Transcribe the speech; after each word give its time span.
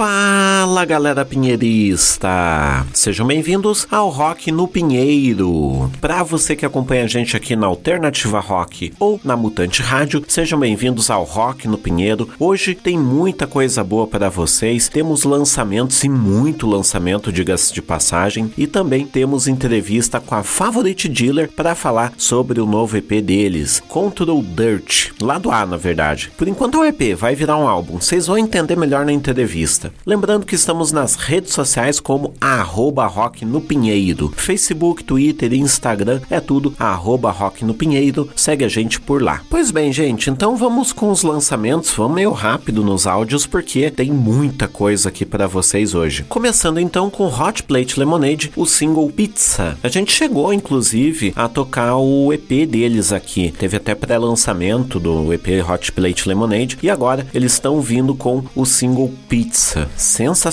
five. 0.00 0.39
Fala 0.70 0.84
galera 0.84 1.24
pinheirista! 1.24 2.86
Sejam 2.94 3.26
bem-vindos 3.26 3.88
ao 3.90 4.08
Rock 4.08 4.52
no 4.52 4.68
Pinheiro. 4.68 5.90
Para 6.00 6.22
você 6.22 6.54
que 6.54 6.64
acompanha 6.64 7.02
a 7.02 7.08
gente 7.08 7.36
aqui 7.36 7.56
na 7.56 7.66
Alternativa 7.66 8.38
Rock 8.38 8.92
ou 9.00 9.20
na 9.24 9.36
Mutante 9.36 9.82
Rádio, 9.82 10.22
sejam 10.28 10.60
bem-vindos 10.60 11.10
ao 11.10 11.24
Rock 11.24 11.66
no 11.66 11.76
Pinheiro. 11.76 12.28
Hoje 12.38 12.76
tem 12.76 12.96
muita 12.96 13.48
coisa 13.48 13.82
boa 13.82 14.06
para 14.06 14.28
vocês, 14.28 14.88
temos 14.88 15.24
lançamentos 15.24 16.04
e 16.04 16.08
muito 16.08 16.68
lançamento, 16.68 17.32
diga-se 17.32 17.74
de 17.74 17.82
passagem, 17.82 18.52
e 18.56 18.68
também 18.68 19.04
temos 19.04 19.48
entrevista 19.48 20.20
com 20.20 20.36
a 20.36 20.44
Favorite 20.44 21.08
Dealer 21.08 21.50
para 21.50 21.74
falar 21.74 22.12
sobre 22.16 22.60
o 22.60 22.66
novo 22.66 22.96
EP 22.96 23.20
deles, 23.20 23.82
Control 23.88 24.40
Dirt, 24.40 25.10
lá 25.20 25.36
do 25.36 25.50
A 25.50 25.66
na 25.66 25.76
verdade. 25.76 26.30
Por 26.38 26.46
enquanto 26.46 26.76
é 26.76 26.80
o 26.80 26.84
EP, 26.84 27.18
vai 27.18 27.34
virar 27.34 27.56
um 27.56 27.66
álbum, 27.66 28.00
vocês 28.00 28.28
vão 28.28 28.38
entender 28.38 28.76
melhor 28.76 29.04
na 29.04 29.12
entrevista. 29.12 29.92
Lembrando 30.06 30.46
que 30.46 30.59
estamos 30.60 30.92
nas 30.92 31.14
redes 31.14 31.54
sociais 31.54 31.98
como 31.98 32.34
arroba 32.38 33.06
Rock 33.06 33.46
no 33.46 33.62
Pinheiro. 33.62 34.30
Facebook, 34.36 35.02
Twitter 35.02 35.54
e 35.54 35.58
Instagram 35.58 36.20
é 36.28 36.38
tudo 36.38 36.74
arroba 36.78 37.30
Rock 37.30 37.64
no 37.64 37.72
Pinheiro. 37.72 38.28
Segue 38.36 38.62
a 38.62 38.68
gente 38.68 39.00
por 39.00 39.22
lá. 39.22 39.40
Pois 39.48 39.70
bem, 39.70 39.90
gente, 39.90 40.28
então 40.28 40.56
vamos 40.56 40.92
com 40.92 41.10
os 41.10 41.22
lançamentos. 41.22 41.92
Vamos 41.92 42.14
meio 42.14 42.32
rápido 42.32 42.84
nos 42.84 43.06
áudios 43.06 43.46
porque 43.46 43.90
tem 43.90 44.12
muita 44.12 44.68
coisa 44.68 45.08
aqui 45.08 45.24
para 45.24 45.46
vocês 45.46 45.94
hoje. 45.94 46.26
Começando 46.28 46.78
então 46.78 47.08
com 47.08 47.26
Hot 47.26 47.62
Plate 47.62 47.98
Lemonade, 47.98 48.52
o 48.54 48.66
single 48.66 49.10
Pizza. 49.10 49.78
A 49.82 49.88
gente 49.88 50.12
chegou 50.12 50.52
inclusive 50.52 51.32
a 51.34 51.48
tocar 51.48 51.96
o 51.96 52.30
EP 52.34 52.68
deles 52.68 53.14
aqui. 53.14 53.50
Teve 53.58 53.78
até 53.78 53.94
pré-lançamento 53.94 55.00
do 55.00 55.32
EP 55.32 55.66
Hot 55.66 55.90
Plate 55.92 56.28
Lemonade 56.28 56.76
e 56.82 56.90
agora 56.90 57.26
eles 57.32 57.54
estão 57.54 57.80
vindo 57.80 58.14
com 58.14 58.44
o 58.54 58.66
single 58.66 59.10
Pizza 59.26 59.88
sensacional. 59.96 60.49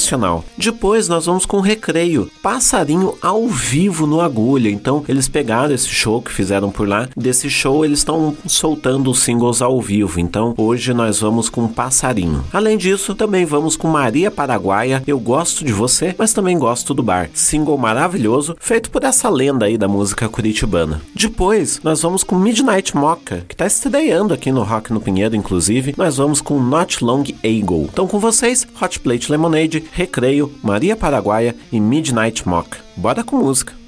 Depois 0.57 1.07
nós 1.07 1.25
vamos 1.25 1.45
com 1.45 1.59
Recreio, 1.59 2.31
passarinho 2.41 3.15
ao 3.21 3.47
vivo 3.47 4.07
no 4.07 4.21
Agulha. 4.21 4.69
Então 4.69 5.03
eles 5.07 5.27
pegaram 5.27 5.73
esse 5.73 5.89
show 5.89 6.21
que 6.21 6.31
fizeram 6.31 6.71
por 6.71 6.87
lá. 6.87 7.09
Desse 7.15 7.49
show 7.49 7.83
eles 7.83 7.99
estão 7.99 8.35
soltando 8.45 9.11
os 9.11 9.19
singles 9.19 9.61
ao 9.61 9.81
vivo. 9.81 10.19
Então 10.19 10.53
hoje 10.57 10.93
nós 10.93 11.19
vamos 11.19 11.49
com 11.49 11.67
Passarinho. 11.67 12.43
Além 12.53 12.77
disso, 12.77 13.13
também 13.13 13.45
vamos 13.45 13.75
com 13.75 13.87
Maria 13.89 14.31
Paraguaia. 14.31 15.03
Eu 15.05 15.19
gosto 15.19 15.65
de 15.65 15.73
você, 15.73 16.15
mas 16.17 16.33
também 16.33 16.57
gosto 16.57 16.93
do 16.93 17.03
bar. 17.03 17.29
Single 17.33 17.77
maravilhoso, 17.77 18.55
feito 18.59 18.89
por 18.89 19.03
essa 19.03 19.29
lenda 19.29 19.65
aí 19.65 19.77
da 19.77 19.87
música 19.87 20.29
curitibana. 20.29 21.01
Depois 21.13 21.81
nós 21.83 22.01
vamos 22.01 22.23
com 22.23 22.37
Midnight 22.37 22.95
Mocha, 22.95 23.43
que 23.47 23.53
está 23.53 23.65
estreando 23.65 24.33
aqui 24.33 24.51
no 24.51 24.63
Rock 24.63 24.93
no 24.93 25.01
Pinheiro, 25.01 25.35
inclusive. 25.35 25.93
Nós 25.97 26.17
vamos 26.17 26.39
com 26.39 26.59
Not 26.59 27.03
Long 27.03 27.23
Eagle. 27.43 27.89
Então 27.91 28.07
com 28.07 28.19
vocês, 28.19 28.65
Hot 28.81 28.99
Play 29.01 29.17
Leite 29.17 29.31
Lemonade, 29.31 29.83
Recreio, 29.91 30.51
Maria 30.63 30.95
Paraguaia 30.95 31.55
e 31.71 31.79
Midnight 31.79 32.47
Mock. 32.47 32.77
Bora 32.95 33.23
com 33.23 33.37
música! 33.37 33.86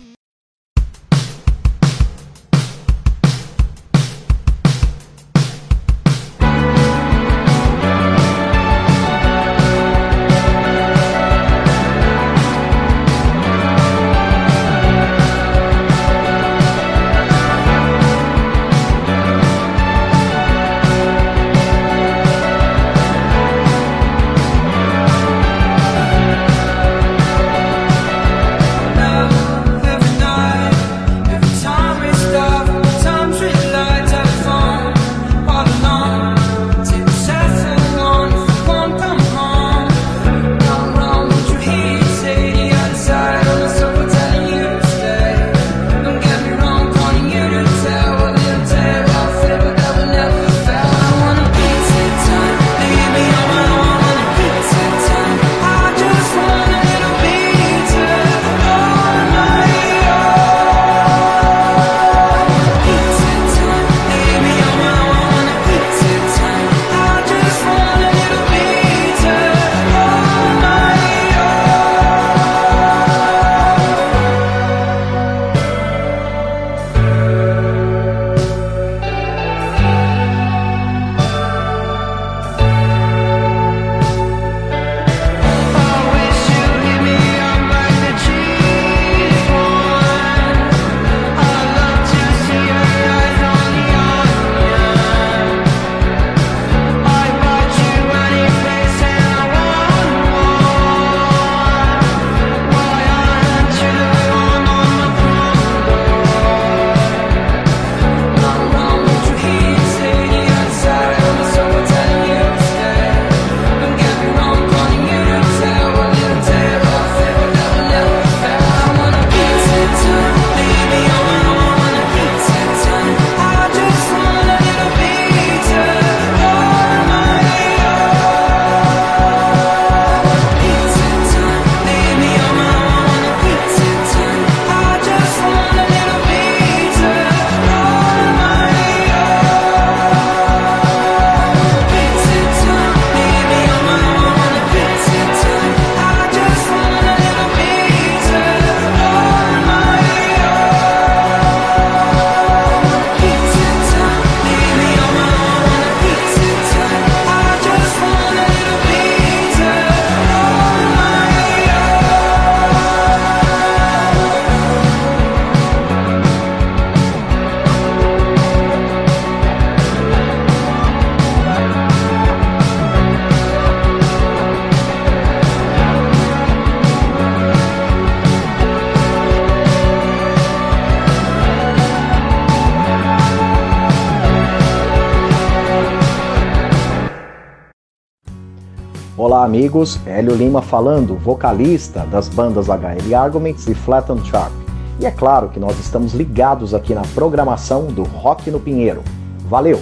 Amigos. 189.60 190.00
Hélio 190.06 190.36
Lima 190.36 190.62
falando, 190.62 191.18
vocalista 191.18 192.06
das 192.06 192.30
bandas 192.30 192.68
HL 192.68 193.14
Arguments 193.14 193.68
e 193.68 193.74
Flat 193.74 194.10
and 194.10 194.24
Sharp. 194.24 194.54
E 195.02 195.06
é 195.06 195.12
claro 195.12 195.50
que 195.50 195.60
nós 195.60 195.78
estamos 195.80 196.14
ligados 196.14 196.74
aqui 196.74 196.94
na 196.94 197.02
programação 197.14 197.88
do 197.88 198.04
Rock 198.04 198.50
no 198.50 198.60
Pinheiro. 198.60 199.04
Valeu! 199.50 199.82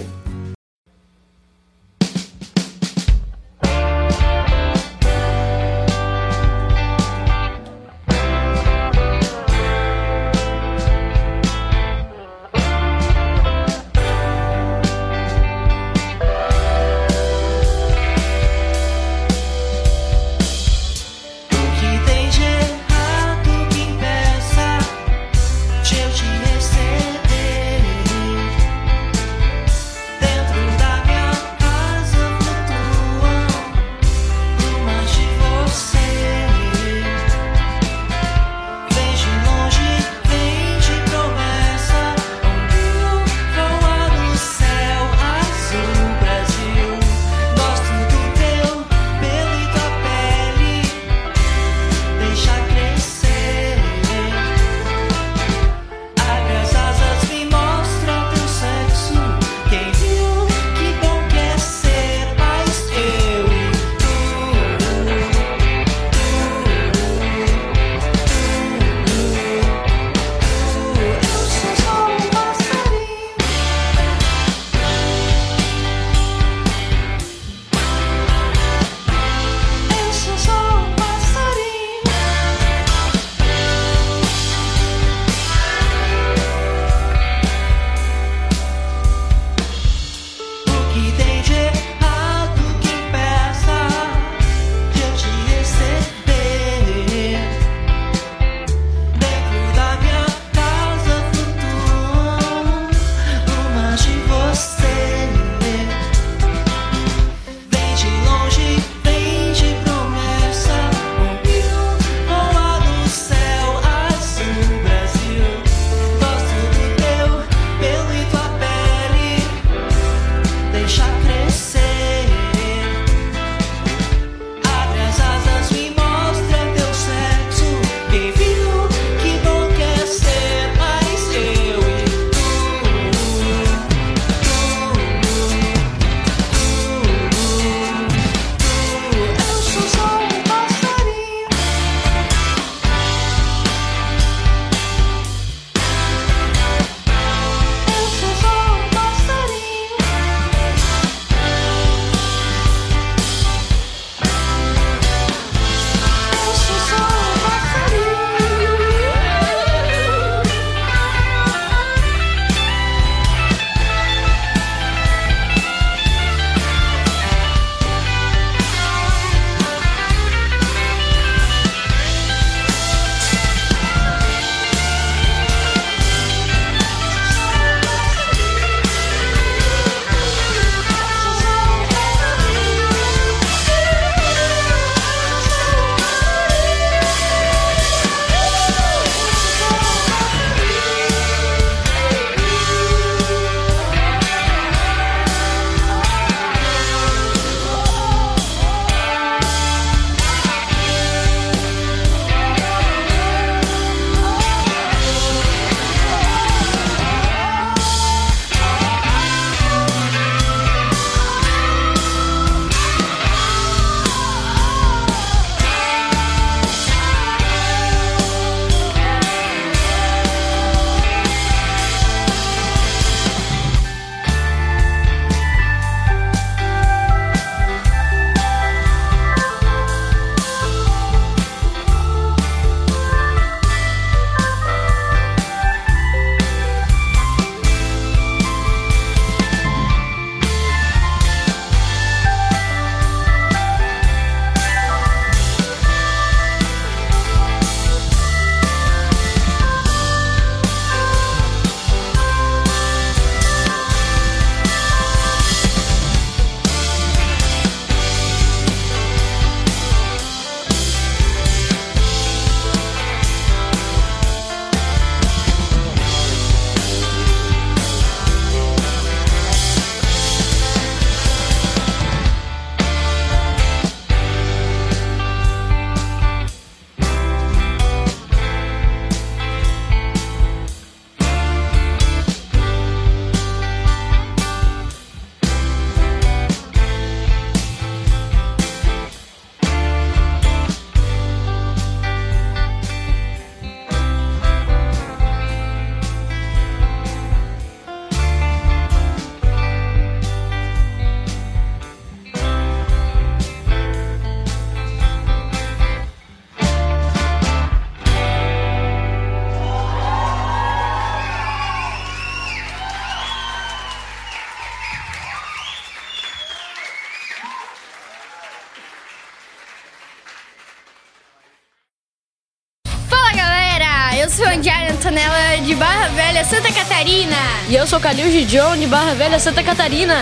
E 327.68 327.74
eu 327.74 327.86
sou 327.86 328.00
Calil 328.00 328.32
Gidion, 328.32 328.78
de 328.78 328.86
Barra 328.86 329.12
Velha, 329.12 329.38
Santa 329.38 329.62
Catarina. 329.62 330.14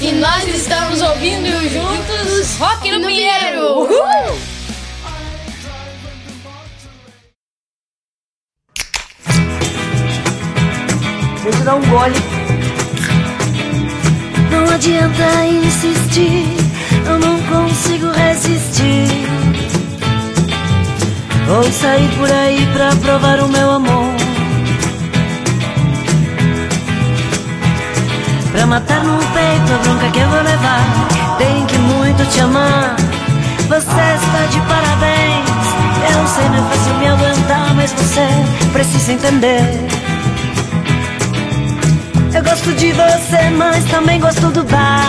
E 0.00 0.12
nós 0.12 0.46
estamos 0.46 1.02
ouvindo 1.02 1.50
juntos 1.68 2.56
Rock 2.58 2.92
no, 2.92 3.00
no 3.00 3.06
Pinheiro. 3.08 3.80
Uhul! 3.80 4.38
Deixa 11.42 11.58
eu 11.58 11.64
dar 11.64 11.74
um 11.74 11.90
gole. 11.90 12.14
Não 14.52 14.72
adianta 14.72 15.44
insistir, 15.46 16.46
eu 17.04 17.18
não 17.18 17.42
consigo 17.42 18.12
resistir. 18.12 19.08
Vou 21.48 21.64
sair 21.64 22.08
por 22.16 22.30
aí 22.30 22.64
pra 22.72 22.94
provar 22.94 23.40
o 23.40 23.48
meu 23.48 23.71
que 30.10 30.18
eu 30.18 30.28
vou 30.28 30.42
levar. 30.42 30.84
Tem 31.38 31.66
que 31.66 31.78
muito 31.78 32.24
te 32.30 32.40
amar. 32.40 32.96
Você 33.68 33.78
está 33.78 34.46
de 34.50 34.60
parabéns. 34.60 35.52
Eu 36.14 36.26
sei, 36.26 36.48
não 36.48 36.58
é 36.58 36.70
fácil 36.70 36.94
me 36.94 37.08
aguentar, 37.08 37.74
mas 37.74 37.92
você 37.92 38.26
precisa 38.72 39.12
entender. 39.12 39.88
Eu 42.34 42.42
gosto 42.42 42.72
de 42.72 42.92
você, 42.92 43.50
mas 43.56 43.84
também 43.84 44.20
gosto 44.20 44.48
do 44.48 44.64
bar. 44.64 45.02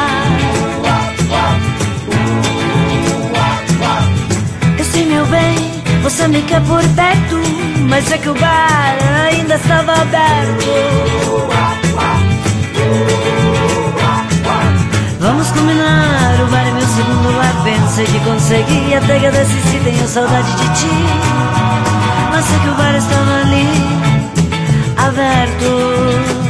Eu 4.78 4.86
sei, 4.86 5.06
meu 5.06 5.26
bem. 5.28 5.74
Você 6.04 6.28
me 6.28 6.42
quer 6.42 6.62
por 6.64 6.84
perto, 6.90 7.42
mas 7.88 8.12
é 8.12 8.18
que 8.18 8.28
o 8.28 8.34
bar 8.34 8.98
ainda 9.30 9.56
estava 9.56 9.94
aberto. 9.94 10.66
Combinar, 15.54 16.42
o 16.44 16.48
bar 16.52 16.66
meu 16.74 16.88
segundo 16.88 17.38
lar. 17.38 17.64
Pensei 17.64 18.06
que 18.06 18.20
consegui, 18.20 18.96
até 18.96 19.20
que 19.20 19.32
decidi, 19.32 19.80
tenho 19.84 20.08
saudade 20.08 20.52
de 20.52 20.68
ti. 20.80 20.90
Mas 22.30 22.46
sei 22.46 22.60
que 22.60 22.70
o 22.70 22.76
bar 22.76 22.96
estava 22.96 23.32
ali, 23.42 23.68
aberto. 24.98 26.43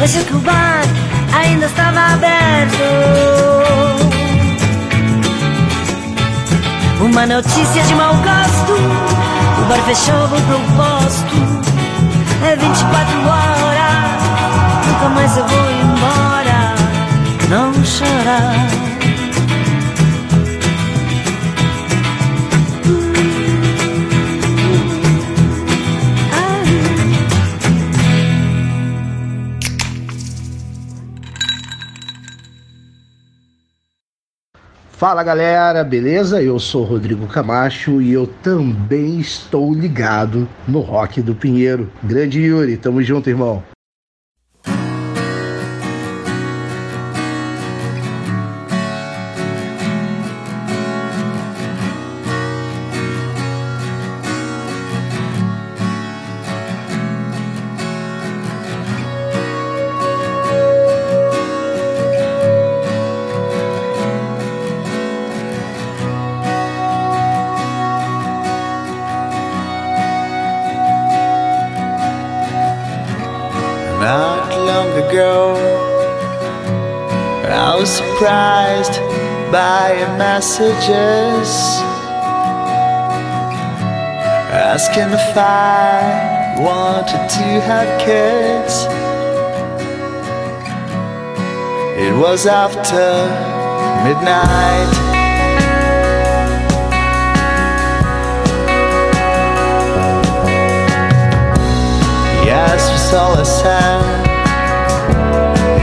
Mas 0.00 0.24
que 0.24 0.34
o 0.34 0.38
bar 0.38 0.82
ainda 1.32 1.66
estava 1.66 2.14
aberto. 2.14 2.82
Uma 7.00 7.26
notícia 7.26 7.82
de 7.82 7.94
mau 7.94 8.14
gosto: 8.14 8.72
o 8.72 9.64
bar 9.68 9.78
fechou, 9.84 10.26
vou 10.28 10.40
pro 10.40 10.58
posto. 10.76 11.60
É 12.42 12.56
24 12.56 13.18
horas, 13.28 14.22
nunca 14.86 15.08
mais 15.14 15.36
eu 15.36 15.46
vou 15.46 15.70
embora. 15.70 16.74
Não 17.50 17.84
chorar. 17.84 18.89
Fala 35.00 35.22
galera, 35.22 35.82
beleza? 35.82 36.42
Eu 36.42 36.58
sou 36.58 36.84
Rodrigo 36.84 37.26
Camacho 37.26 38.02
e 38.02 38.12
eu 38.12 38.26
também 38.26 39.18
estou 39.18 39.72
ligado 39.72 40.46
no 40.68 40.80
Rock 40.80 41.22
do 41.22 41.34
Pinheiro. 41.34 41.90
Grande 42.02 42.38
Yuri, 42.38 42.76
tamo 42.76 43.02
junto, 43.02 43.30
irmão. 43.30 43.62
Messages 80.16 81.48
asking 84.52 85.12
if 85.12 85.36
I 85.36 86.56
wanted 86.58 87.28
to 87.36 87.46
have 87.68 87.88
kids. 88.00 88.86
It 92.00 92.14
was 92.16 92.46
after 92.46 93.28
midnight. 94.04 94.90
Yes, 102.44 102.90
was 102.92 103.12
all 103.12 103.34
I 103.34 103.42
said. 103.42 104.02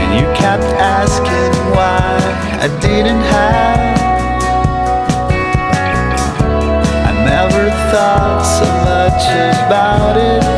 And 0.00 0.10
you 0.18 0.26
kept 0.34 0.64
asking 0.78 1.52
why 1.74 2.18
I 2.60 2.68
didn't 2.80 3.22
have 3.22 3.77
thought 7.90 8.42
so 8.42 8.66
much 8.84 9.24
about 9.66 10.16
it 10.18 10.57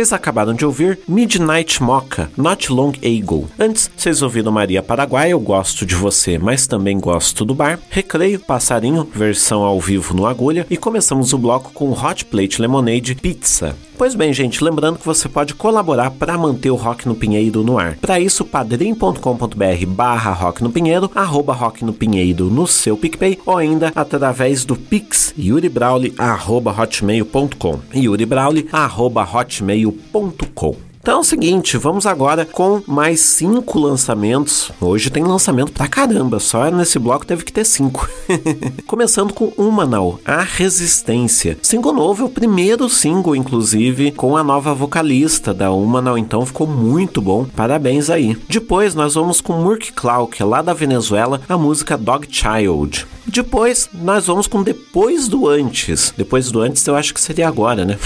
Vocês 0.00 0.14
acabaram 0.14 0.54
de 0.54 0.64
ouvir 0.64 0.98
Midnight 1.06 1.82
Mocha, 1.82 2.30
Not 2.34 2.72
Long 2.72 2.92
Ago. 3.04 3.50
Antes, 3.58 3.90
vocês 3.94 4.22
ouviram 4.22 4.50
Maria 4.50 4.82
Paraguai, 4.82 5.30
Eu 5.30 5.38
Gosto 5.38 5.84
de 5.84 5.94
Você, 5.94 6.38
mas 6.38 6.66
também 6.66 6.98
gosto 6.98 7.44
do 7.44 7.54
bar. 7.54 7.78
Recreio, 7.90 8.40
Passarinho, 8.40 9.06
versão 9.14 9.62
ao 9.62 9.78
vivo 9.78 10.14
no 10.14 10.24
Agulha. 10.24 10.66
E 10.70 10.76
começamos 10.78 11.34
o 11.34 11.38
bloco 11.38 11.70
com 11.74 11.92
Hot 11.92 12.24
Plate 12.24 12.62
Lemonade 12.62 13.14
Pizza. 13.14 13.76
Pois 13.98 14.14
bem, 14.14 14.32
gente, 14.32 14.64
lembrando 14.64 14.98
que 14.98 15.04
você 15.04 15.28
pode 15.28 15.52
colaborar 15.52 16.10
para 16.12 16.38
manter 16.38 16.70
o 16.70 16.74
Rock 16.74 17.06
no 17.06 17.14
Pinheiro 17.14 17.62
no 17.62 17.78
ar. 17.78 17.96
Para 17.96 18.18
isso, 18.18 18.46
padrim.com.br 18.46 19.86
barra 19.86 20.32
Rock 20.32 20.62
no 20.62 20.72
Pinheiro, 20.72 21.10
arroba 21.14 21.52
Rock 21.52 21.84
no 21.84 21.92
Pinheiro 21.92 22.46
no 22.46 22.66
seu 22.66 22.96
PicPay 22.96 23.38
ou 23.44 23.58
ainda 23.58 23.92
através 23.94 24.64
do 24.64 24.74
Pix 24.74 25.19
yuribrauli 25.40 26.14
arroba 26.18 26.70
hotmail.com 26.70 27.80
yuribrauli 27.94 28.68
arroba 28.72 29.22
hotmail.com 29.22 30.90
então 31.02 31.16
é 31.16 31.20
o 31.20 31.24
seguinte, 31.24 31.78
vamos 31.78 32.04
agora 32.04 32.44
com 32.44 32.82
mais 32.86 33.20
cinco 33.20 33.78
lançamentos. 33.78 34.70
Hoje 34.78 35.08
tem 35.08 35.24
lançamento 35.24 35.72
pra 35.72 35.88
caramba, 35.88 36.38
só 36.38 36.70
nesse 36.70 36.98
bloco 36.98 37.24
teve 37.24 37.42
que 37.42 37.52
ter 37.52 37.64
cinco. 37.64 38.06
Começando 38.86 39.32
com 39.32 39.46
Humanal, 39.56 40.20
A 40.26 40.42
Resistência. 40.42 41.56
Single 41.62 41.94
novo, 41.94 42.24
é 42.24 42.26
o 42.26 42.28
primeiro 42.28 42.86
single, 42.90 43.34
inclusive, 43.34 44.10
com 44.10 44.36
a 44.36 44.44
nova 44.44 44.74
vocalista 44.74 45.54
da 45.54 45.70
Humanal, 45.70 46.18
então 46.18 46.44
ficou 46.44 46.66
muito 46.66 47.22
bom. 47.22 47.46
Parabéns 47.56 48.10
aí. 48.10 48.36
Depois 48.46 48.94
nós 48.94 49.14
vamos 49.14 49.40
com 49.40 49.54
Murk 49.54 49.94
Clau, 49.94 50.26
que 50.26 50.42
é 50.42 50.44
lá 50.44 50.60
da 50.60 50.74
Venezuela, 50.74 51.40
a 51.48 51.56
música 51.56 51.96
Dog 51.96 52.28
Child. 52.30 53.06
Depois 53.32 53.88
nós 53.94 54.26
vamos 54.26 54.48
com 54.48 54.60
Depois 54.60 55.28
do 55.28 55.48
Antes. 55.48 56.12
Depois 56.16 56.50
do 56.50 56.60
Antes 56.60 56.84
eu 56.84 56.96
acho 56.96 57.14
que 57.14 57.20
seria 57.20 57.46
agora, 57.46 57.84
né? 57.84 57.96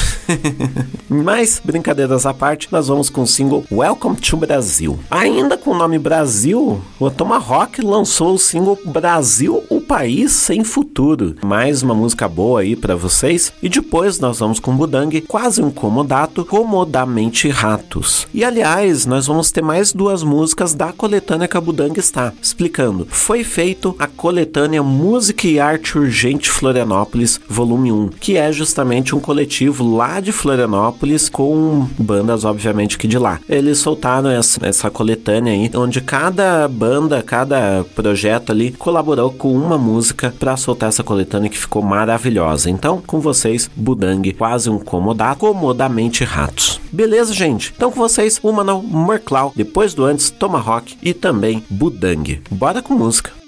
Mas, 1.08 1.60
brincadeiras 1.64 2.26
à 2.26 2.34
parte, 2.34 2.68
nós 2.70 2.88
vamos 2.88 3.08
com 3.08 3.22
o 3.22 3.26
single 3.26 3.64
Welcome 3.72 4.16
to 4.16 4.36
Brasil. 4.36 4.98
Ainda 5.10 5.56
com 5.56 5.70
o 5.70 5.78
nome 5.78 5.98
Brasil, 5.98 6.78
o 7.00 7.10
Tomahawk 7.10 7.80
lançou 7.80 8.34
o 8.34 8.38
single 8.38 8.78
Brasil, 8.84 9.64
país 9.84 10.32
sem 10.32 10.64
futuro. 10.64 11.36
Mais 11.44 11.82
uma 11.82 11.94
música 11.94 12.26
boa 12.26 12.60
aí 12.60 12.74
para 12.74 12.96
vocês. 12.96 13.52
E 13.62 13.68
depois 13.68 14.18
nós 14.18 14.38
vamos 14.38 14.58
com 14.58 14.74
Budang, 14.74 15.20
quase 15.22 15.62
um 15.62 15.70
comodato, 15.70 16.44
Comodamente 16.44 17.48
Ratos. 17.48 18.26
E 18.32 18.42
aliás, 18.42 19.06
nós 19.06 19.26
vamos 19.26 19.50
ter 19.50 19.62
mais 19.62 19.92
duas 19.92 20.22
músicas 20.22 20.74
da 20.74 20.92
coletânea 20.92 21.46
que 21.46 21.56
a 21.56 21.60
Budang 21.60 21.98
está 21.98 22.32
explicando. 22.40 23.06
Foi 23.10 23.44
feito 23.44 23.94
a 23.98 24.06
coletânea 24.06 24.82
Música 24.82 25.46
e 25.46 25.60
Arte 25.60 25.98
Urgente 25.98 26.50
Florianópolis, 26.50 27.40
volume 27.48 27.92
1, 27.92 28.08
que 28.20 28.36
é 28.36 28.50
justamente 28.50 29.14
um 29.14 29.20
coletivo 29.20 29.96
lá 29.96 30.20
de 30.20 30.32
Florianópolis 30.32 31.28
com 31.28 31.86
bandas, 31.98 32.44
obviamente, 32.44 32.96
que 32.96 33.06
de 33.06 33.18
lá. 33.18 33.40
Eles 33.48 33.78
soltaram 33.78 34.30
essa, 34.30 34.64
essa 34.66 34.90
coletânea 34.90 35.52
aí, 35.52 35.70
onde 35.74 36.00
cada 36.00 36.66
banda, 36.68 37.22
cada 37.22 37.84
projeto 37.94 38.50
ali 38.50 38.72
colaborou 38.72 39.30
com 39.30 39.52
uma 39.52 39.73
música 39.78 40.34
para 40.38 40.56
soltar 40.56 40.88
essa 40.88 41.02
coletânea 41.02 41.50
que 41.50 41.58
ficou 41.58 41.82
maravilhosa. 41.82 42.70
Então, 42.70 43.02
com 43.06 43.20
vocês, 43.20 43.70
Budang, 43.74 44.32
quase 44.32 44.70
um 44.70 44.78
comodá, 44.78 45.34
comodamente 45.34 46.24
ratos. 46.24 46.80
Beleza, 46.92 47.34
gente? 47.34 47.72
Então 47.76 47.90
com 47.90 47.98
vocês, 47.98 48.38
Humanal, 48.42 48.82
Merclau, 48.82 49.52
depois 49.54 49.94
do 49.94 50.04
antes, 50.04 50.30
Tomahawk 50.30 50.96
e 51.02 51.12
também 51.12 51.64
Budang. 51.68 52.40
Bora 52.50 52.80
com 52.80 52.94
música. 52.94 53.43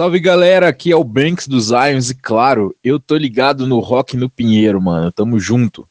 Salve 0.00 0.18
galera, 0.18 0.66
aqui 0.66 0.90
é 0.90 0.96
o 0.96 1.04
Banks 1.04 1.46
dos 1.46 1.66
Zions 1.66 2.08
e 2.08 2.14
claro, 2.14 2.74
eu 2.82 2.98
tô 2.98 3.18
ligado 3.18 3.66
no 3.66 3.80
Rock 3.80 4.16
no 4.16 4.30
Pinheiro, 4.30 4.80
mano. 4.80 5.12
Tamo 5.12 5.38
junto. 5.38 5.86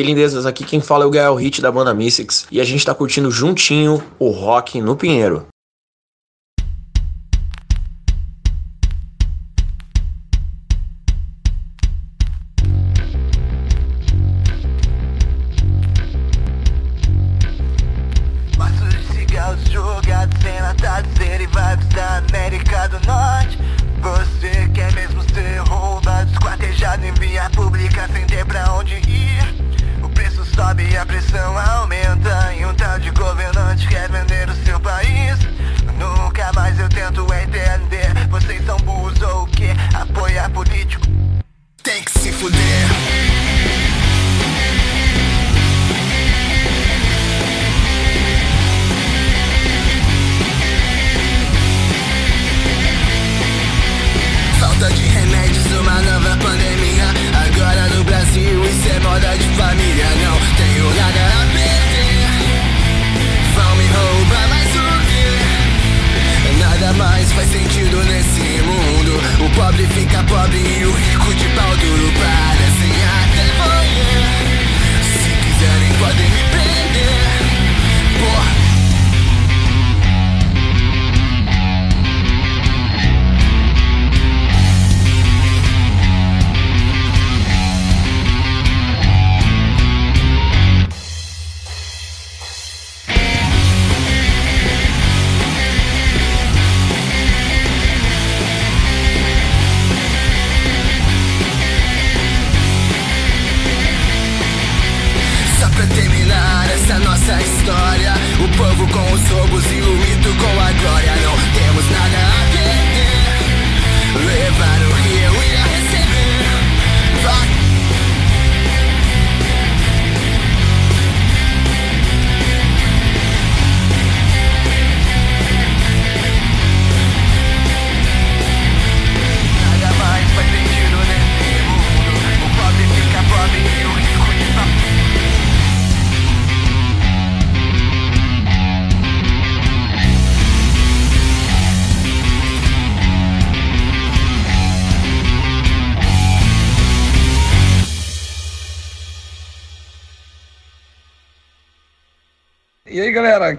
Aí, 0.00 0.06
lindezas, 0.06 0.46
aqui 0.46 0.64
quem 0.64 0.80
fala 0.80 1.04
é 1.04 1.06
o 1.06 1.10
Gael 1.10 1.34
Hit 1.34 1.60
da 1.60 1.70
banda 1.70 1.94
Mystics 1.94 2.46
e 2.50 2.60
a 2.60 2.64
gente 2.64 2.84
tá 2.84 2.94
curtindo 2.94 3.30
juntinho 3.30 4.02
o 4.18 4.30
rock 4.30 4.80
no 4.80 4.96
Pinheiro. 4.96 5.46
político. 40.50 41.06
Tem 41.82 42.02
que 42.02 42.18
se 42.18 42.32
fuder. 42.32 42.89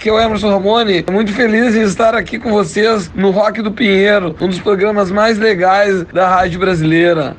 aqui 0.01 0.09
é 0.09 0.13
o 0.13 0.19
Emerson 0.19 0.49
Ramone. 0.49 1.03
É 1.05 1.11
muito 1.11 1.31
feliz 1.31 1.75
em 1.75 1.83
estar 1.83 2.15
aqui 2.15 2.39
com 2.39 2.49
vocês 2.49 3.11
no 3.13 3.29
Rock 3.29 3.61
do 3.61 3.71
Pinheiro, 3.71 4.35
um 4.41 4.47
dos 4.47 4.59
programas 4.59 5.11
mais 5.11 5.37
legais 5.37 6.03
da 6.05 6.27
rádio 6.27 6.59
brasileira. 6.59 7.37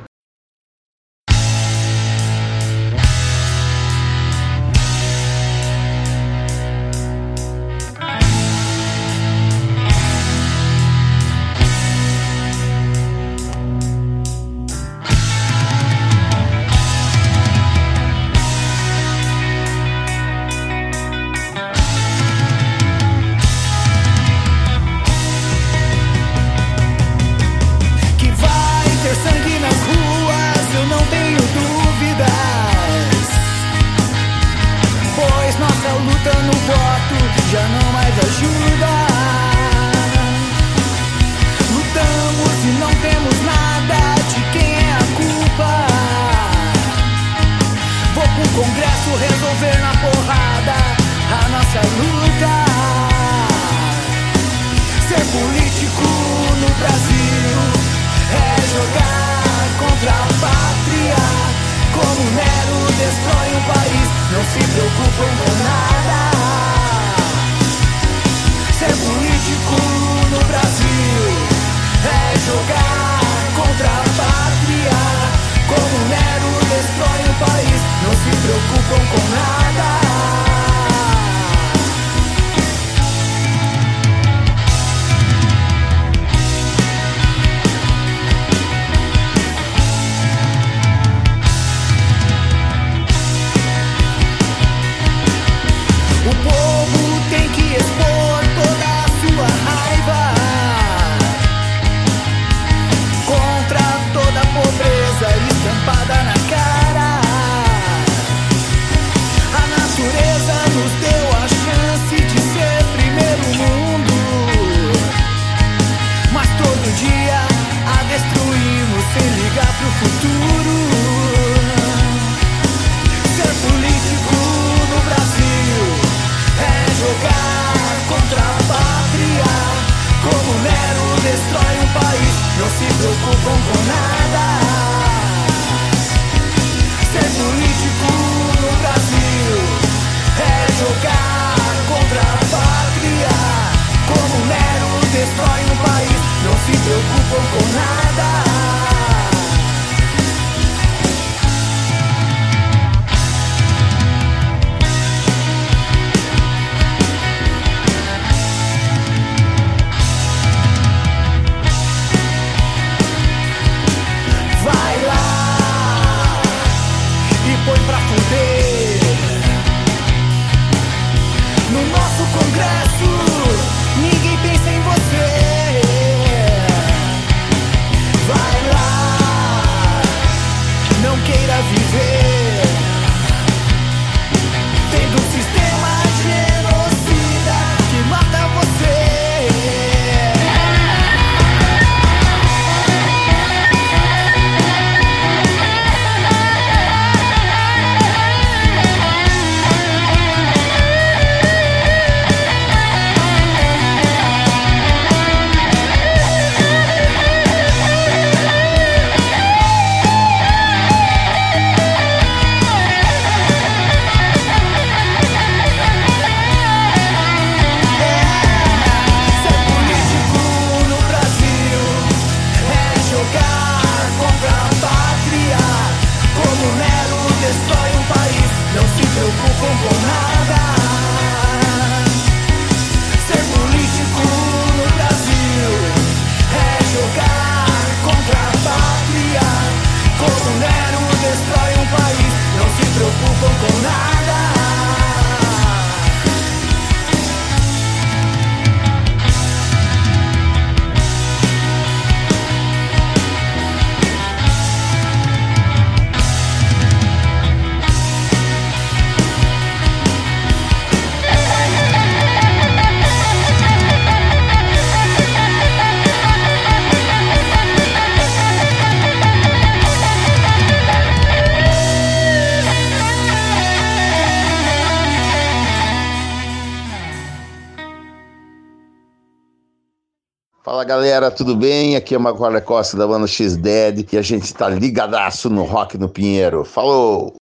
Galera, 281.13 281.29
tudo 281.29 281.55
bem? 281.55 281.95
Aqui 281.95 282.15
é 282.15 282.17
Macaulay 282.17 282.59
Costa 282.59 282.97
da 282.97 283.05
banda 283.05 283.27
X-Dead 283.27 284.11
e 284.11 284.17
a 284.17 284.21
gente 284.23 284.51
tá 284.51 284.67
ligadaço 284.67 285.47
no 285.47 285.63
Rock 285.63 285.95
no 285.95 286.09
Pinheiro. 286.09 286.65
Falou! 286.65 287.35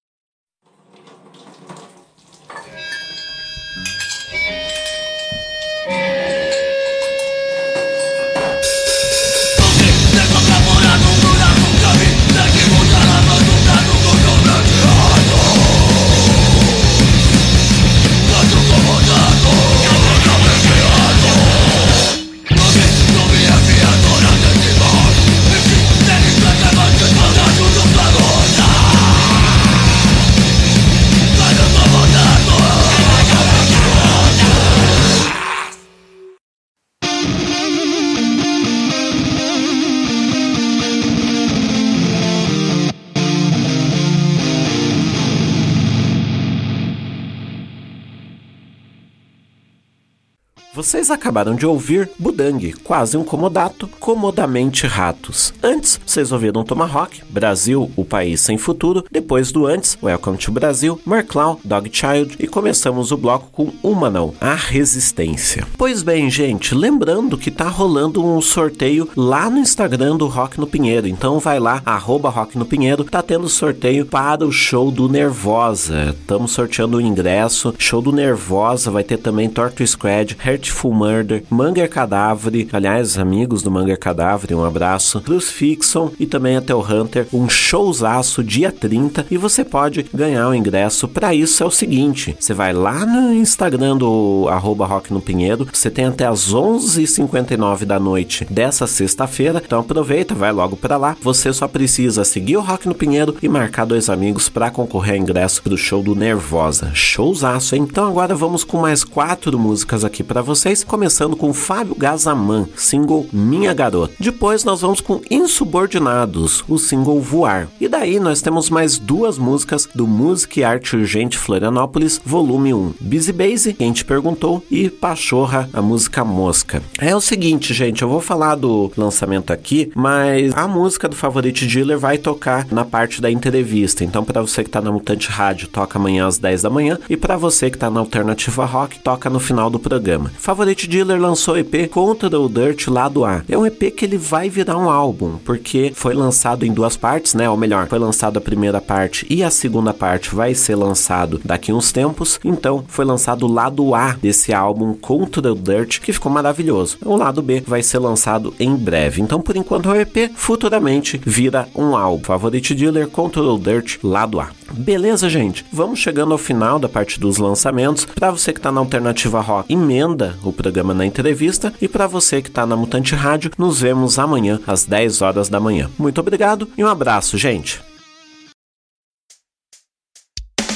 Vocês 50.79 51.11
acabaram 51.11 51.57
de 51.57 51.67
ouvir 51.67 52.09
Budang, 52.17 52.73
quase 52.85 53.17
um 53.17 53.25
comodato, 53.25 53.89
comodamente 53.99 54.87
ratos. 54.87 55.53
Antes, 55.61 56.01
vocês 56.07 56.31
ouviram 56.31 56.63
Tomahawk, 56.63 57.21
Brasil, 57.29 57.91
o 57.97 58.05
país 58.05 58.41
sem 58.41 58.57
futuro. 58.57 59.05
Depois 59.11 59.51
do 59.51 59.67
antes, 59.67 59.99
Welcome 60.01 60.39
to 60.39 60.53
Brasil, 60.53 61.01
Merclau, 61.05 61.59
Dogchild 61.65 62.37
e 62.39 62.47
começamos 62.47 63.11
o 63.11 63.17
bloco 63.17 63.49
com 63.51 63.73
Humanal, 63.83 64.37
a 64.41 64.55
resistência. 64.55 65.67
Pois 65.77 66.05
bem, 66.05 66.31
gente, 66.31 66.77
lembrando 66.77 67.37
que 67.37 67.51
tá 67.51 67.67
rolando 67.67 68.25
um 68.25 68.41
sorteio 68.41 69.09
lá 69.17 69.51
no 69.51 69.59
Instagram 69.59 70.17
do 70.17 70.29
Rock 70.29 70.61
no 70.61 70.67
Pinheiro. 70.69 71.09
Então 71.09 71.41
vai 71.41 71.59
lá, 71.59 71.83
arroba 71.85 72.31
Rock 72.31 72.57
no 72.57 72.65
Pinheiro, 72.65 73.03
tá 73.03 73.21
tendo 73.21 73.49
sorteio 73.49 74.07
para 74.07 74.47
o 74.47 74.53
show 74.53 74.93
do 74.93 75.09
Nervosa. 75.09 76.15
Estamos 76.21 76.53
sorteando 76.53 76.99
o 76.99 77.01
ingresso. 77.01 77.75
Show 77.77 78.01
do 78.01 78.13
Nervosa 78.13 78.93
vai 78.93 79.03
ter 79.03 79.17
também 79.17 79.51
Torto 79.51 79.85
Squad, 79.85 80.37
Hurt 80.47 80.68
Full 80.73 80.95
Murder, 80.95 81.43
Manger 81.51 81.89
Cadáver, 81.89 82.67
aliás, 82.73 83.19
amigos 83.19 83.63
do 83.63 83.71
Manger 83.71 83.99
Cadáver, 83.99 84.55
um 84.55 84.65
abraço, 84.65 85.21
Crucifixon 85.21 86.11
e 86.19 86.27
também 86.27 86.57
até 86.57 86.75
o 86.75 86.81
Hunter, 86.81 87.27
um 87.33 87.49
showzaço 87.49 88.43
dia 88.43 88.71
30 88.73 89.27
e 89.31 89.37
você 89.37 89.65
pode 89.65 90.05
ganhar 90.13 90.49
o 90.49 90.55
ingresso. 90.55 91.09
Para 91.09 91.35
isso 91.35 91.63
é 91.63 91.67
o 91.67 91.71
seguinte, 91.71 92.37
você 92.39 92.53
vai 92.53 92.73
lá 92.73 93.07
no 93.07 93.33
Instagram 93.33 93.97
do 93.97 94.47
arroba 94.51 94.87
Rock 94.87 95.13
no 95.13 95.21
Pinheiro, 95.21 95.67
você 95.73 95.91
tem 95.91 96.07
até 96.07 96.27
as 96.27 96.53
11h59 96.53 97.85
da 97.85 97.99
noite 97.99 98.47
dessa 98.51 98.87
sexta-feira, 98.87 99.63
então 99.65 99.81
aproveita, 99.81 100.35
vai 100.35 100.53
logo 100.53 100.77
para 100.77 100.97
lá. 100.97 101.17
Você 101.23 101.53
só 101.53 101.69
precisa 101.69 102.25
seguir 102.25 102.57
o 102.57 102.63
Rock 102.63 102.89
no 102.89 102.95
Pinheiro 102.95 103.37
e 103.43 103.49
marcar 103.49 103.85
dois 103.85 104.09
amigos 104.11 104.49
para 104.49 104.71
concorrer 104.71 105.15
a 105.15 105.19
ingresso 105.19 105.63
pro 105.63 105.77
show 105.77 106.03
do 106.03 106.15
Nervosa. 106.15 106.91
Showzaço, 106.95 107.77
hein? 107.77 107.87
Então 107.89 108.07
agora 108.07 108.35
vamos 108.35 108.65
com 108.65 108.79
mais 108.79 109.05
quatro 109.05 109.59
músicas 109.59 110.05
aqui 110.05 110.23
para 110.23 110.43
você 110.43 110.58
vocês, 110.59 110.83
começando 110.83 111.37
com 111.37 111.55
Fábio 111.55 111.95
Gazaman, 111.95 112.67
single 112.75 113.29
Minha 113.33 113.73
Garota. 113.73 114.13
Depois 114.19 114.65
nós 114.65 114.81
vamos 114.81 115.01
com 115.01 115.21
Insubordinados, 115.31 116.65
o 116.69 116.79
single 116.79 117.21
Voar. 117.21 117.69
E 117.81 117.87
daí 117.87 118.19
nós 118.19 118.43
temos 118.43 118.69
mais 118.69 118.99
duas 118.99 119.39
músicas 119.39 119.89
do 119.95 120.05
Música 120.05 120.59
e 120.59 120.65
Arte 120.65 120.97
Urgente 120.97 121.39
Florianópolis, 121.39 122.21
volume 122.25 122.75
1. 122.75 122.95
Busy 123.01 123.33
Base, 123.33 123.73
quem 123.73 123.93
te 123.93 124.05
perguntou, 124.05 124.61
e 124.69 124.91
Pachorra, 124.91 125.71
a 125.73 125.81
música 125.81 126.25
Mosca. 126.25 126.83
É 126.99 127.15
o 127.15 127.21
seguinte, 127.21 127.73
gente, 127.73 128.03
eu 128.03 128.09
vou 128.09 128.21
falar 128.21 128.57
do 128.57 128.91
lançamento 128.97 129.53
aqui, 129.53 129.93
mas 129.95 130.53
a 130.57 130.67
música 130.67 131.09
do 131.09 131.15
Favorite 131.15 131.67
Dealer 131.67 132.01
vai 132.01 132.19
tocar 132.19 132.67
na 132.73 132.85
parte 132.85 133.23
da 133.23 133.31
entrevista. 133.31 134.03
Então, 134.03 134.25
para 134.25 134.43
você 134.43 134.65
que 134.65 134.71
tá 134.71 134.81
na 134.81 134.91
Mutante 134.91 135.29
Rádio, 135.29 135.69
toca 135.69 136.01
amanhã 136.01 136.27
às 136.27 136.37
10 136.37 136.63
da 136.63 136.71
manhã, 136.71 136.99
e 137.09 137.17
para 137.17 137.37
você 137.37 137.71
que 137.71 137.79
tá 137.79 137.89
na 137.89 138.01
Alternativa 138.01 138.65
Rock, 138.65 138.99
toca 138.99 139.31
no 139.31 139.39
final 139.39 139.71
do 139.71 139.79
programa. 139.79 140.33
Favorite 140.49 140.89
Dealer 140.89 141.21
lançou 141.21 141.57
o 141.57 141.59
EP 141.59 141.91
Contra 141.91 142.41
o 142.41 142.49
Dirt 142.49 142.89
Lado 142.89 143.23
A. 143.23 143.43
É 143.47 143.59
um 143.59 143.67
EP 143.67 143.95
que 143.95 144.03
ele 144.03 144.17
vai 144.17 144.49
virar 144.49 144.79
um 144.79 144.89
álbum, 144.89 145.37
porque 145.45 145.93
foi 145.95 146.15
lançado 146.15 146.65
em 146.65 146.73
duas 146.73 146.97
partes, 146.97 147.35
né? 147.35 147.51
Ou 147.51 147.55
melhor, 147.55 147.87
foi 147.87 147.99
lançado 147.99 148.39
a 148.39 148.41
primeira 148.41 148.81
parte 148.81 149.27
e 149.29 149.45
a 149.45 149.51
segunda 149.51 149.93
parte 149.93 150.35
vai 150.35 150.55
ser 150.55 150.75
lançado 150.75 151.39
daqui 151.45 151.71
uns 151.71 151.93
tempos. 151.93 152.41
Então, 152.43 152.83
foi 152.89 153.05
lançado 153.05 153.45
o 153.45 153.53
lado 153.53 153.95
A 153.95 154.13
desse 154.13 154.55
álbum 154.55 154.95
Contra 154.95 155.53
o 155.53 155.55
Dirt, 155.55 156.01
que 156.01 156.15
ficou 156.15 156.33
maravilhoso. 156.33 156.97
O 157.05 157.15
lado 157.15 157.43
B 157.43 157.63
vai 157.67 157.83
ser 157.83 157.99
lançado 157.99 158.55
em 158.59 158.75
breve. 158.75 159.21
Então, 159.21 159.43
por 159.43 159.55
enquanto, 159.55 159.91
é 159.91 159.99
o 159.99 160.01
EP 160.01 160.33
futuramente 160.35 161.21
vira 161.27 161.69
um 161.77 161.95
álbum. 161.95 162.25
Favorite 162.25 162.75
Dealer 162.75 163.09
Contra 163.09 163.43
o 163.43 163.59
Dirt 163.59 163.99
Lado 164.03 164.41
A. 164.41 164.49
Beleza, 164.73 165.29
gente? 165.29 165.65
Vamos 165.71 165.99
chegando 165.99 166.33
ao 166.33 166.39
final 166.39 166.79
da 166.79 166.89
parte 166.89 167.21
dos 167.21 167.37
lançamentos. 167.37 168.07
Para 168.07 168.31
você 168.31 168.53
que 168.53 168.61
tá 168.61 168.73
na 168.73 168.81
alternativa 168.81 169.41
rock, 169.41 169.73
emenda 169.73 170.38
o 170.43 170.53
programa 170.53 170.95
na 170.95 171.07
entrevista. 171.07 171.73
E 171.81 171.89
para 171.89 172.07
você 172.07 172.41
que 172.43 172.49
está 172.49 172.67
na 172.67 172.77
Mutante 172.77 173.15
Rádio, 173.15 173.51
nos 173.59 173.81
vemos 173.81 174.19
amanhã 174.19 174.61
às 174.67 174.85
10 174.85 175.23
horas 175.23 175.49
da 175.49 175.61
manhã. 175.61 175.91
Muito 175.99 176.21
obrigado 176.21 176.69
e 176.77 176.85
um 176.85 176.89
abraço, 176.89 177.37
gente. 177.37 177.81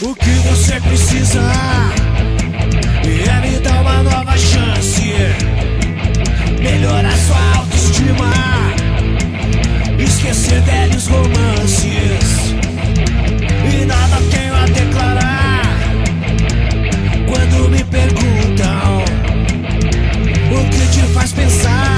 O 0.02 0.14
que 0.16 0.30
você 0.30 0.80
precisa 0.80 1.40
é 3.04 3.40
me 3.40 3.60
dar 3.60 3.80
uma 3.82 4.02
nova 4.02 4.36
chance, 4.36 5.12
melhorar 6.60 7.16
sua 7.18 7.58
autoestima, 7.58 8.32
esquecer 9.98 10.60
velhos 10.62 11.06
romances 11.06 12.52
e 13.72 13.84
nada 13.84 14.16
tenho 14.30 14.54
a 14.54 14.66
declarar 14.66 15.62
quando 17.28 17.70
me 17.70 17.84
perguntam 17.84 18.31
faz 21.22 21.32
pensar 21.32 21.91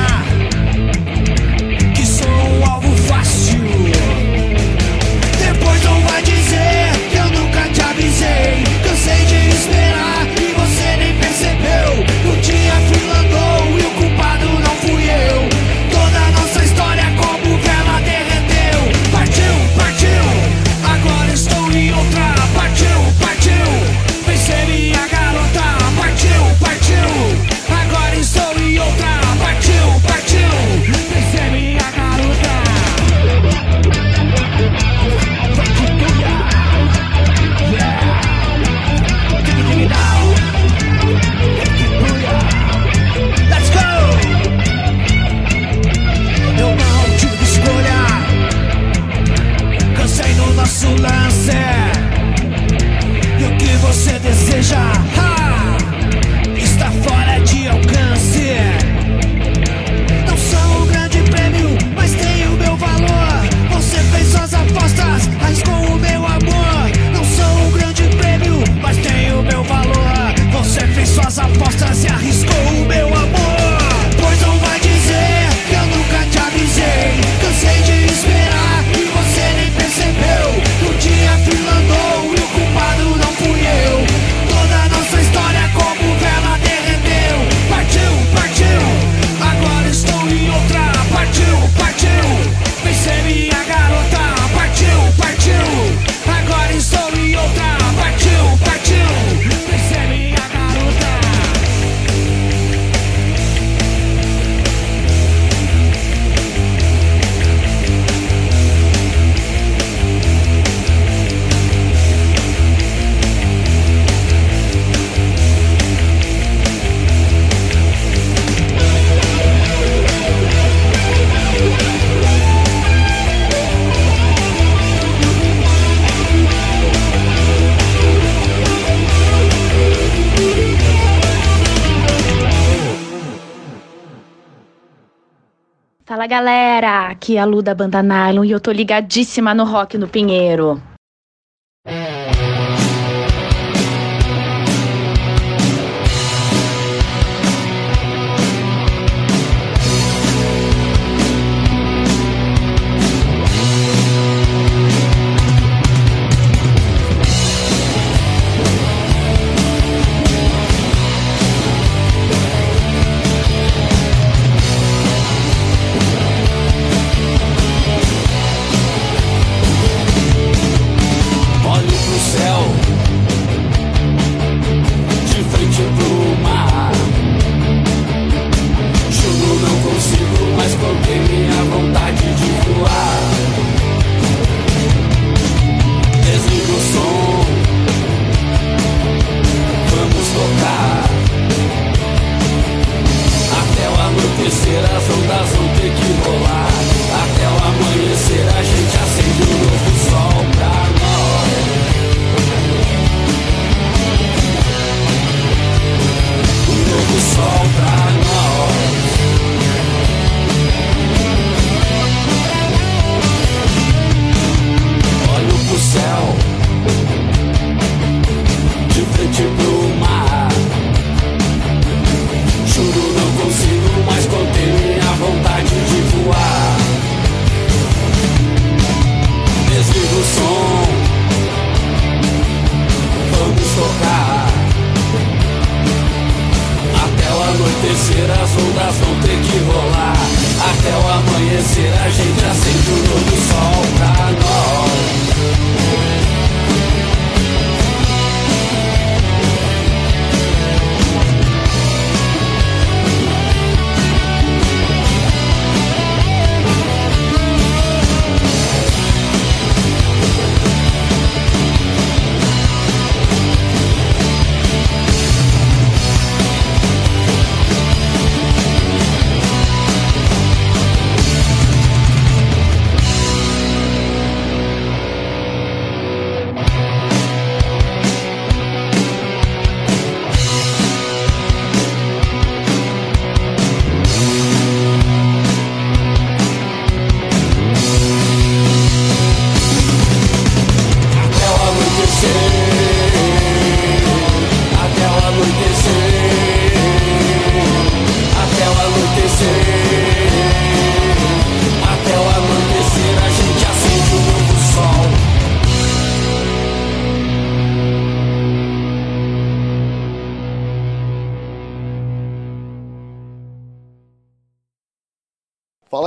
aqui 137.25 137.39
é 137.39 137.41
a 137.41 137.47
Lu 137.47 137.63
da 137.63 137.75
Banda 137.75 138.03
Nylon 138.03 138.45
e 138.45 138.51
eu 138.51 138.61
tô 138.61 138.71
ligadíssima 138.71 139.55
no 139.55 139.65
rock 139.65 139.97
no 139.97 140.07
Pinheiro. 140.07 140.79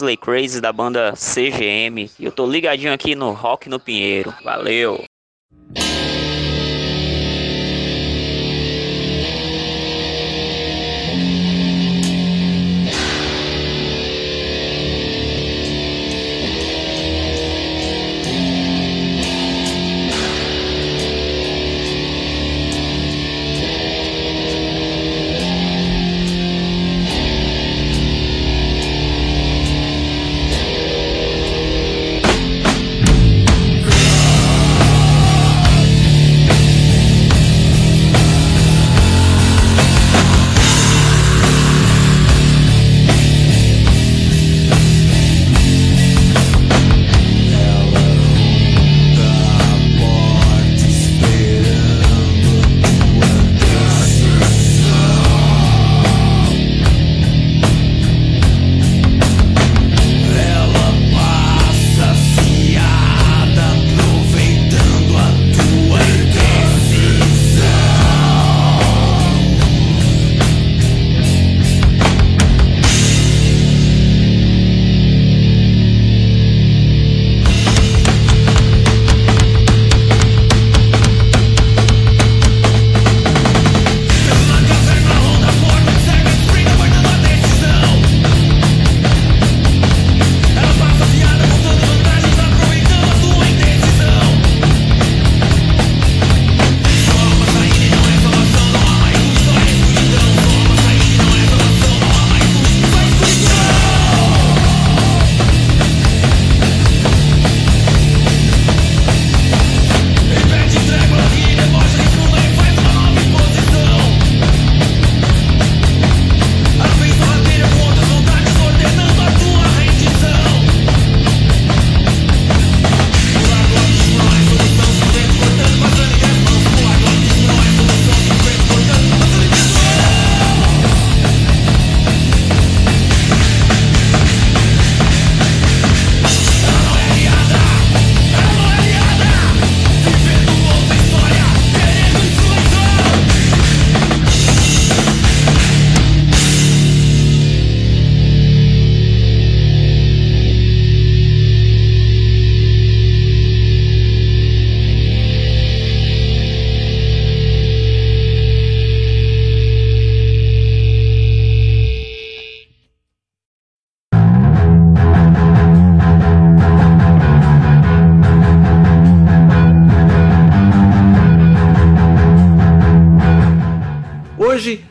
Wesley 0.00 0.16
Crazy 0.16 0.60
da 0.60 0.72
banda 0.72 1.14
CGM 1.14 2.10
e 2.18 2.24
eu 2.24 2.32
tô 2.32 2.46
ligadinho 2.46 2.92
aqui 2.92 3.14
no 3.14 3.32
Rock 3.32 3.68
no 3.68 3.78
Pinheiro. 3.78 4.34
Valeu! 4.42 5.09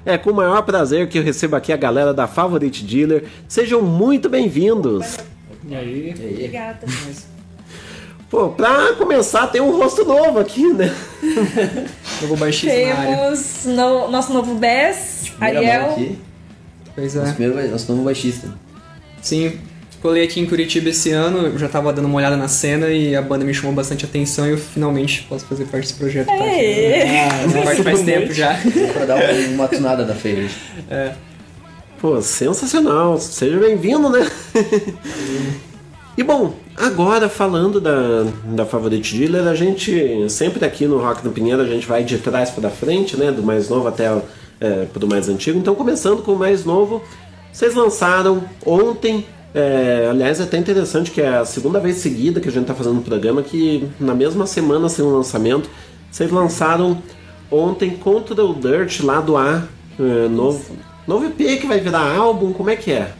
É 0.09 0.17
com 0.17 0.31
o 0.31 0.35
maior 0.35 0.63
prazer 0.63 1.07
que 1.07 1.19
eu 1.19 1.23
recebo 1.23 1.55
aqui 1.55 1.71
a 1.71 1.77
galera 1.77 2.13
da 2.13 2.27
Favorite 2.27 2.83
Dealer. 2.83 3.25
Sejam 3.47 3.81
muito 3.81 4.27
bem-vindos. 4.27 5.17
E 5.67 5.75
aí? 5.75 6.13
Obrigada. 6.13 6.87
Pô, 8.29 8.49
pra 8.49 8.93
começar, 8.93 9.47
tem 9.47 9.61
um 9.61 9.77
rosto 9.77 10.03
novo 10.05 10.39
aqui, 10.39 10.71
né? 10.73 10.93
novo 12.21 12.37
baixista 12.37 12.75
Temos 12.75 13.65
no, 13.65 14.07
nosso 14.09 14.33
novo 14.33 14.55
Bess, 14.55 15.31
Ariel. 15.39 15.97
Pois 16.95 17.15
é. 17.15 17.19
Nosso, 17.19 17.33
primeiro, 17.35 17.71
nosso 17.71 17.91
novo 17.91 18.03
baixista. 18.03 18.53
Sim, 19.21 19.59
colei 20.01 20.23
aqui 20.23 20.39
em 20.39 20.45
Curitiba 20.45 20.89
esse 20.89 21.11
ano, 21.11 21.47
eu 21.47 21.57
já 21.57 21.67
tava 21.67 21.91
dando 21.91 22.05
uma 22.05 22.17
olhada 22.17 22.37
na 22.37 22.47
cena 22.47 22.87
e 22.89 23.15
a 23.15 23.21
banda 23.21 23.43
me 23.45 23.53
chamou 23.53 23.73
bastante 23.73 24.05
atenção 24.05 24.47
e 24.47 24.51
eu 24.51 24.57
finalmente 24.57 25.23
posso 25.23 25.45
fazer 25.45 25.65
parte 25.65 25.87
desse 25.87 25.95
projeto. 25.95 26.27
Tá? 26.27 26.33
Aê! 26.33 27.19
Ah, 27.19 27.63
parte 27.63 27.83
faz 27.83 28.01
tempo 28.01 28.33
já. 28.33 28.59
pra 28.93 29.05
dar 29.05 29.19
uma 29.49 29.67
tunada 29.67 30.05
da 30.05 30.15
Favorite. 30.15 30.55
É. 30.89 31.13
Pô, 31.99 32.21
sensacional. 32.21 33.19
Seja 33.19 33.57
bem-vindo, 33.57 34.09
né? 34.09 34.29
e 36.17 36.23
bom, 36.23 36.53
agora 36.77 37.27
falando 37.27 37.81
da, 37.81 38.25
da 38.45 38.65
Favorite 38.65 39.17
Dealer, 39.17 39.47
a 39.47 39.55
gente 39.55 40.29
sempre 40.29 40.63
aqui 40.63 40.85
no 40.85 40.97
Rock 40.97 41.25
no 41.25 41.31
Pinheiro, 41.31 41.61
a 41.61 41.67
gente 41.67 41.85
vai 41.85 42.03
de 42.05 42.17
trás 42.19 42.49
para 42.49 42.69
frente, 42.69 43.17
né? 43.17 43.31
Do 43.31 43.43
mais 43.43 43.67
novo 43.67 43.87
até 43.89 44.05
é, 44.61 44.85
pro 44.85 45.07
mais 45.07 45.27
antigo. 45.27 45.59
Então, 45.59 45.75
começando 45.75 46.23
com 46.23 46.33
o 46.33 46.39
mais 46.39 46.63
novo, 46.63 47.03
vocês 47.51 47.75
lançaram 47.75 48.45
ontem 48.65 49.25
é, 49.53 50.07
aliás, 50.09 50.39
é 50.39 50.43
até 50.43 50.57
interessante 50.57 51.09
que 51.11 51.21
é 51.21 51.37
a 51.37 51.45
segunda 51.45 51.79
vez 51.79 51.97
seguida 51.97 52.39
que 52.39 52.47
a 52.47 52.51
gente 52.51 52.63
está 52.63 52.75
fazendo 52.75 52.99
um 52.99 53.03
programa 53.03 53.41
que 53.41 53.89
na 53.99 54.13
mesma 54.13 54.45
semana 54.45 54.87
sem 54.89 55.03
o 55.03 55.09
lançamento, 55.09 55.69
vocês 56.11 56.29
lançaram 56.31 57.01
ontem 57.51 57.91
Contra 57.91 58.43
o 58.45 58.53
Dirt 58.53 59.01
lá 59.01 59.19
do 59.19 59.35
A, 59.35 59.63
é, 59.99 60.27
novo, 60.27 60.75
novo 61.07 61.25
EP 61.25 61.59
que 61.59 61.67
vai 61.67 61.79
virar 61.79 62.15
álbum, 62.15 62.53
como 62.53 62.69
é 62.69 62.75
que 62.75 62.91
é? 62.91 63.11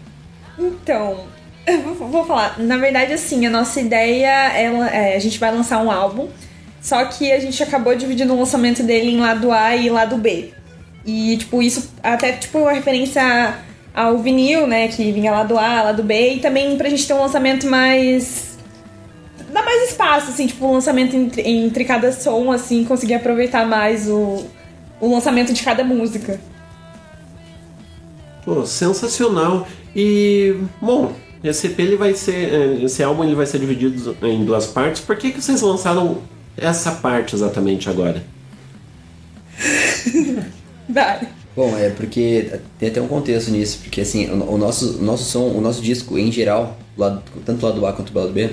Então, 0.57 1.25
vou, 1.97 2.25
falar, 2.25 2.59
na 2.59 2.77
verdade 2.77 3.13
assim, 3.13 3.45
a 3.47 3.49
nossa 3.49 3.81
ideia 3.81 4.53
é, 4.53 4.65
é, 4.65 5.15
a 5.15 5.19
gente 5.19 5.39
vai 5.39 5.51
lançar 5.51 5.83
um 5.83 5.89
álbum, 5.89 6.27
só 6.79 7.03
que 7.05 7.31
a 7.31 7.39
gente 7.39 7.61
acabou 7.63 7.95
dividindo 7.95 8.33
o 8.33 8.37
lançamento 8.37 8.83
dele 8.83 9.09
em 9.09 9.19
lado 9.19 9.51
A 9.51 9.75
e 9.75 9.89
lado 9.89 10.15
B. 10.17 10.53
E 11.05 11.37
tipo, 11.37 11.61
isso 11.61 11.91
até 12.03 12.33
tipo 12.33 12.59
uma 12.59 12.71
referência 12.71 13.57
ao 13.99 14.17
vinil, 14.17 14.65
né, 14.65 14.87
que 14.87 15.11
vinha 15.11 15.29
lá 15.29 15.43
do 15.43 15.57
A, 15.57 15.83
lá 15.83 15.91
do 15.91 16.03
B, 16.03 16.35
e 16.35 16.39
também 16.39 16.77
pra 16.77 16.87
gente 16.87 17.05
ter 17.05 17.13
um 17.13 17.19
lançamento 17.19 17.67
mais. 17.67 18.57
dá 19.51 19.61
mais 19.61 19.89
espaço, 19.89 20.31
assim, 20.31 20.47
tipo, 20.47 20.65
um 20.65 20.73
lançamento 20.73 21.15
entre, 21.17 21.41
entre 21.41 21.83
cada 21.83 22.09
som, 22.13 22.49
assim, 22.49 22.85
conseguir 22.85 23.15
aproveitar 23.15 23.67
mais 23.67 24.07
o, 24.07 24.45
o 25.01 25.11
lançamento 25.11 25.51
de 25.51 25.61
cada 25.61 25.83
música. 25.83 26.39
Pô, 28.45 28.65
sensacional. 28.65 29.67
E, 29.93 30.55
bom, 30.81 31.13
esse 31.43 31.67
EP 31.67 31.79
ele 31.79 31.97
vai 31.97 32.13
ser. 32.13 32.81
Esse 32.81 33.03
álbum 33.03 33.25
ele 33.25 33.35
vai 33.35 33.45
ser 33.45 33.59
dividido 33.59 34.15
em 34.23 34.45
duas 34.45 34.65
partes. 34.65 35.01
Por 35.01 35.17
que, 35.17 35.31
que 35.31 35.41
vocês 35.41 35.61
lançaram 35.61 36.21
essa 36.55 36.91
parte 36.91 37.35
exatamente 37.35 37.89
agora? 37.89 38.23
vai. 40.87 41.38
Bom, 41.59 41.77
é 41.77 41.89
porque 41.89 42.53
tem 42.79 42.87
até 42.87 43.01
um 43.01 43.07
contexto 43.09 43.51
nisso, 43.51 43.79
porque 43.83 43.99
assim, 43.99 44.29
o, 44.29 44.53
o 44.53 44.57
nosso, 44.57 44.99
o 44.99 45.03
nosso 45.03 45.25
som, 45.25 45.49
o 45.49 45.59
nosso 45.59 45.81
disco 45.81 46.17
em 46.17 46.31
geral, 46.31 46.77
lado, 46.97 47.21
tanto 47.45 47.65
o 47.65 47.69
lado 47.69 47.85
A 47.85 47.91
quanto 47.91 48.15
o 48.15 48.17
lado 48.17 48.31
B, 48.31 48.51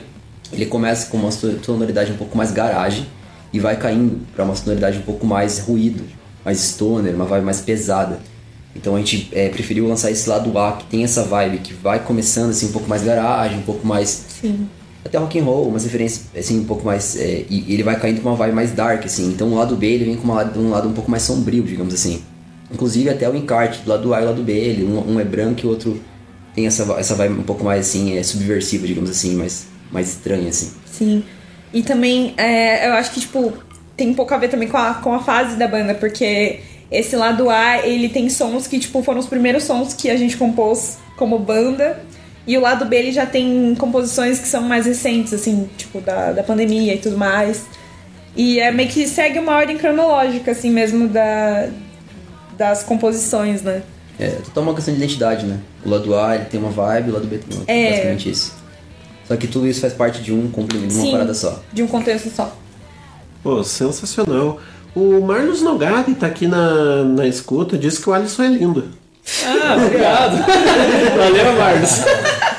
ele 0.53 0.67
começa 0.67 1.09
com 1.09 1.17
uma 1.17 1.31
sonoridade 1.31 2.11
um 2.11 2.17
pouco 2.17 2.37
mais 2.37 2.51
garagem 2.51 3.07
e 3.53 3.61
vai 3.61 3.77
caindo 3.77 4.27
para 4.35 4.45
uma 4.45 4.57
sonoridade 4.57 4.99
um 4.99 5.03
pouco 5.03 5.25
mais 5.25 5.61
ruído, 5.61 6.03
mais 6.45 6.59
stoner, 6.59 7.15
uma 7.15 7.27
vibe 7.27 7.45
mais 7.45 7.61
pesada. 7.61 8.19
Então 8.75 8.97
a 8.97 8.99
gente 8.99 9.29
é, 9.31 9.51
preferiu 9.51 9.87
lançar 9.87 10.11
esse 10.11 10.29
lado 10.29 10.59
A, 10.59 10.73
que 10.73 10.87
tem 10.87 11.05
essa 11.05 11.23
vibe, 11.23 11.59
que 11.59 11.75
vai 11.75 12.05
começando 12.05 12.51
assim 12.51 12.67
um 12.67 12.73
pouco 12.73 12.89
mais 12.89 13.05
garagem, 13.05 13.59
um 13.59 13.63
pouco 13.63 13.87
mais. 13.87 14.25
Sim. 14.41 14.67
Até 15.05 15.17
rock 15.17 15.39
and 15.39 15.45
roll, 15.45 15.69
umas 15.69 15.85
referências 15.85 16.27
assim 16.37 16.59
um 16.59 16.65
pouco 16.65 16.85
mais. 16.85 17.15
É, 17.15 17.45
e 17.49 17.73
ele 17.73 17.85
vai 17.85 17.97
caindo 18.01 18.21
com 18.21 18.31
uma 18.31 18.37
vibe 18.37 18.53
mais 18.57 18.73
dark, 18.73 19.05
assim. 19.05 19.29
Então 19.29 19.53
o 19.53 19.55
lado 19.55 19.77
B 19.77 19.87
ele 19.87 20.07
vem 20.07 20.17
com 20.17 20.25
uma, 20.25 20.43
um 20.57 20.71
lado 20.71 20.89
um 20.89 20.93
pouco 20.93 21.09
mais 21.09 21.23
sombrio, 21.23 21.63
digamos 21.63 21.95
assim. 21.95 22.21
Inclusive 22.73 23.11
até 23.11 23.29
o 23.29 23.37
encarte 23.37 23.83
do 23.83 23.91
lado 23.91 24.13
A 24.15 24.19
e 24.19 24.21
do 24.23 24.27
lado 24.27 24.43
B, 24.43 24.53
ele, 24.53 24.85
um, 24.85 25.15
um 25.15 25.21
é 25.21 25.25
branco 25.25 25.61
e 25.63 25.67
o 25.67 25.71
outro 25.71 26.01
tem 26.55 26.67
essa, 26.67 26.83
essa 26.99 27.15
vibe 27.15 27.41
um 27.41 27.43
pouco 27.43 27.63
mais 27.63 27.87
assim, 27.87 28.17
é, 28.17 28.23
subversiva, 28.23 28.87
digamos 28.87 29.11
assim, 29.11 29.35
mais, 29.37 29.67
mais 29.93 30.09
estranha, 30.09 30.49
assim. 30.49 30.73
Sim. 30.87 31.25
E 31.73 31.83
também, 31.83 32.35
é, 32.37 32.89
eu 32.89 32.95
acho 32.95 33.13
que, 33.13 33.21
tipo, 33.21 33.53
tem 33.97 34.11
um 34.11 34.15
pouco 34.15 34.33
a 34.35 34.39
ver 34.39 34.49
também 34.49 34.69
com 34.69 34.77
a, 34.77 34.95
com 34.95 35.13
a 35.13 35.23
fase 35.23 35.57
da 35.57 35.69
banda, 35.69 35.95
porque 35.95 36.61
esse 36.91 37.17
lado 37.17 37.51
A, 37.51 37.87
ele 37.87 38.09
tem 38.09 38.29
sons 38.31 38.67
que, 38.67 38.79
tipo, 38.79 39.03
foram 39.03 39.21
os 39.21 39.27
primeiros 39.27 39.65
sons 39.65 39.93
que 39.93 40.09
a 40.11 40.17
gente 40.17 40.37
compôs 40.37 40.99
como 41.17 41.39
banda. 41.39 42.01
E 42.47 42.57
o 42.57 42.61
lado 42.61 42.85
B, 42.85 42.97
ele 42.97 43.13
já 43.13 43.27
tem 43.27 43.75
composições 43.77 44.39
que 44.39 44.47
são 44.47 44.63
mais 44.63 44.87
recentes, 44.87 45.35
assim, 45.35 45.69
tipo, 45.77 46.01
da, 46.01 46.33
da 46.33 46.43
pandemia 46.43 46.95
e 46.95 46.99
tudo 46.99 47.19
mais. 47.19 47.67
E 48.37 48.61
é 48.61 48.71
meio 48.71 48.89
que 48.89 49.07
segue 49.09 49.39
uma 49.39 49.57
ordem 49.57 49.77
cronológica, 49.77 50.53
assim, 50.53 50.71
mesmo, 50.71 51.09
da, 51.09 51.69
das 52.57 52.83
composições, 52.83 53.63
né? 53.63 53.83
É, 54.19 54.29
total 54.31 54.63
uma 54.63 54.75
questão 54.75 54.95
de 54.95 55.01
identidade, 55.01 55.45
né? 55.45 55.59
O 55.85 55.91
lado 55.91 56.15
A 56.17 56.35
ele 56.37 56.47
tem 56.47 56.59
uma 56.59 56.71
vibe, 56.71 57.11
o 57.11 57.15
lado 57.15 57.27
B 57.27 57.39
tem 57.39 57.59
outra, 57.59 57.73
É. 57.73 57.91
basicamente 57.91 58.31
isso. 58.31 58.55
Só 59.29 59.37
que 59.37 59.47
tudo 59.47 59.67
isso 59.67 59.81
faz 59.81 59.93
parte 59.93 60.23
de 60.23 60.33
um 60.33 60.49
complemento, 60.51 60.95
de 60.95 61.01
uma 61.01 61.11
parada 61.11 61.35
só. 61.35 61.61
De 61.73 61.83
um 61.83 61.87
contexto 61.87 62.31
só. 62.35 62.57
Pô, 63.43 63.63
sensacional. 63.63 64.59
O 64.95 65.21
Marlos 65.21 65.61
Nogari 65.63 66.15
tá 66.15 66.27
aqui 66.27 66.47
na, 66.47 67.05
na 67.05 67.27
escuta, 67.27 67.77
disse 67.77 68.01
que 68.01 68.09
o 68.09 68.15
Alisson 68.15 68.45
é 68.45 68.49
lindo. 68.49 68.89
Ah, 69.45 69.77
obrigado. 69.85 70.37
Valeu, 71.19 71.53
Marlos. 71.59 71.91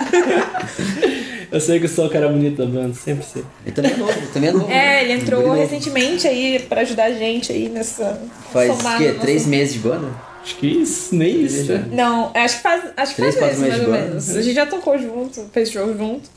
Eu 1.57 1.61
sei 1.61 1.79
que 1.79 1.87
o 1.87 2.09
cara 2.09 2.29
bonito 2.29 2.57
da 2.57 2.67
banda, 2.67 2.93
sempre 2.93 3.25
sei. 3.25 3.43
Ele 3.65 3.73
também 3.73 3.91
é 3.91 3.97
novo, 3.97 4.11
ele 4.11 4.27
também 4.27 4.49
é 4.49 4.53
novo. 4.53 4.71
É, 4.71 5.03
ele 5.03 5.13
entrou 5.13 5.41
novo. 5.41 5.55
recentemente 5.55 6.27
aí 6.27 6.59
pra 6.69 6.81
ajudar 6.81 7.05
a 7.05 7.13
gente 7.13 7.51
aí 7.51 7.67
nessa. 7.67 8.21
Faz 8.53 8.69
o 8.69 8.97
quê? 8.99 9.15
Três 9.19 9.47
meses 9.47 9.73
de 9.73 9.79
banda? 9.79 10.07
Acho 10.43 10.55
que 10.57 10.67
isso, 10.67 11.15
nem 11.15 11.41
isso. 11.41 11.73
né? 11.73 11.85
Não, 11.91 12.31
acho 12.35 12.57
que 12.57 12.61
faz, 12.61 12.83
acho 12.95 13.15
que 13.15 13.21
Três, 13.23 13.35
faz 13.35 13.57
meses, 13.57 13.59
mais 13.59 13.73
meses 13.73 13.87
ou 13.87 13.91
menos. 13.91 14.29
A 14.35 14.41
gente 14.43 14.53
já 14.53 14.67
tocou 14.67 14.99
junto, 14.99 15.49
fez 15.51 15.71
show 15.71 15.97
junto. 15.97 16.29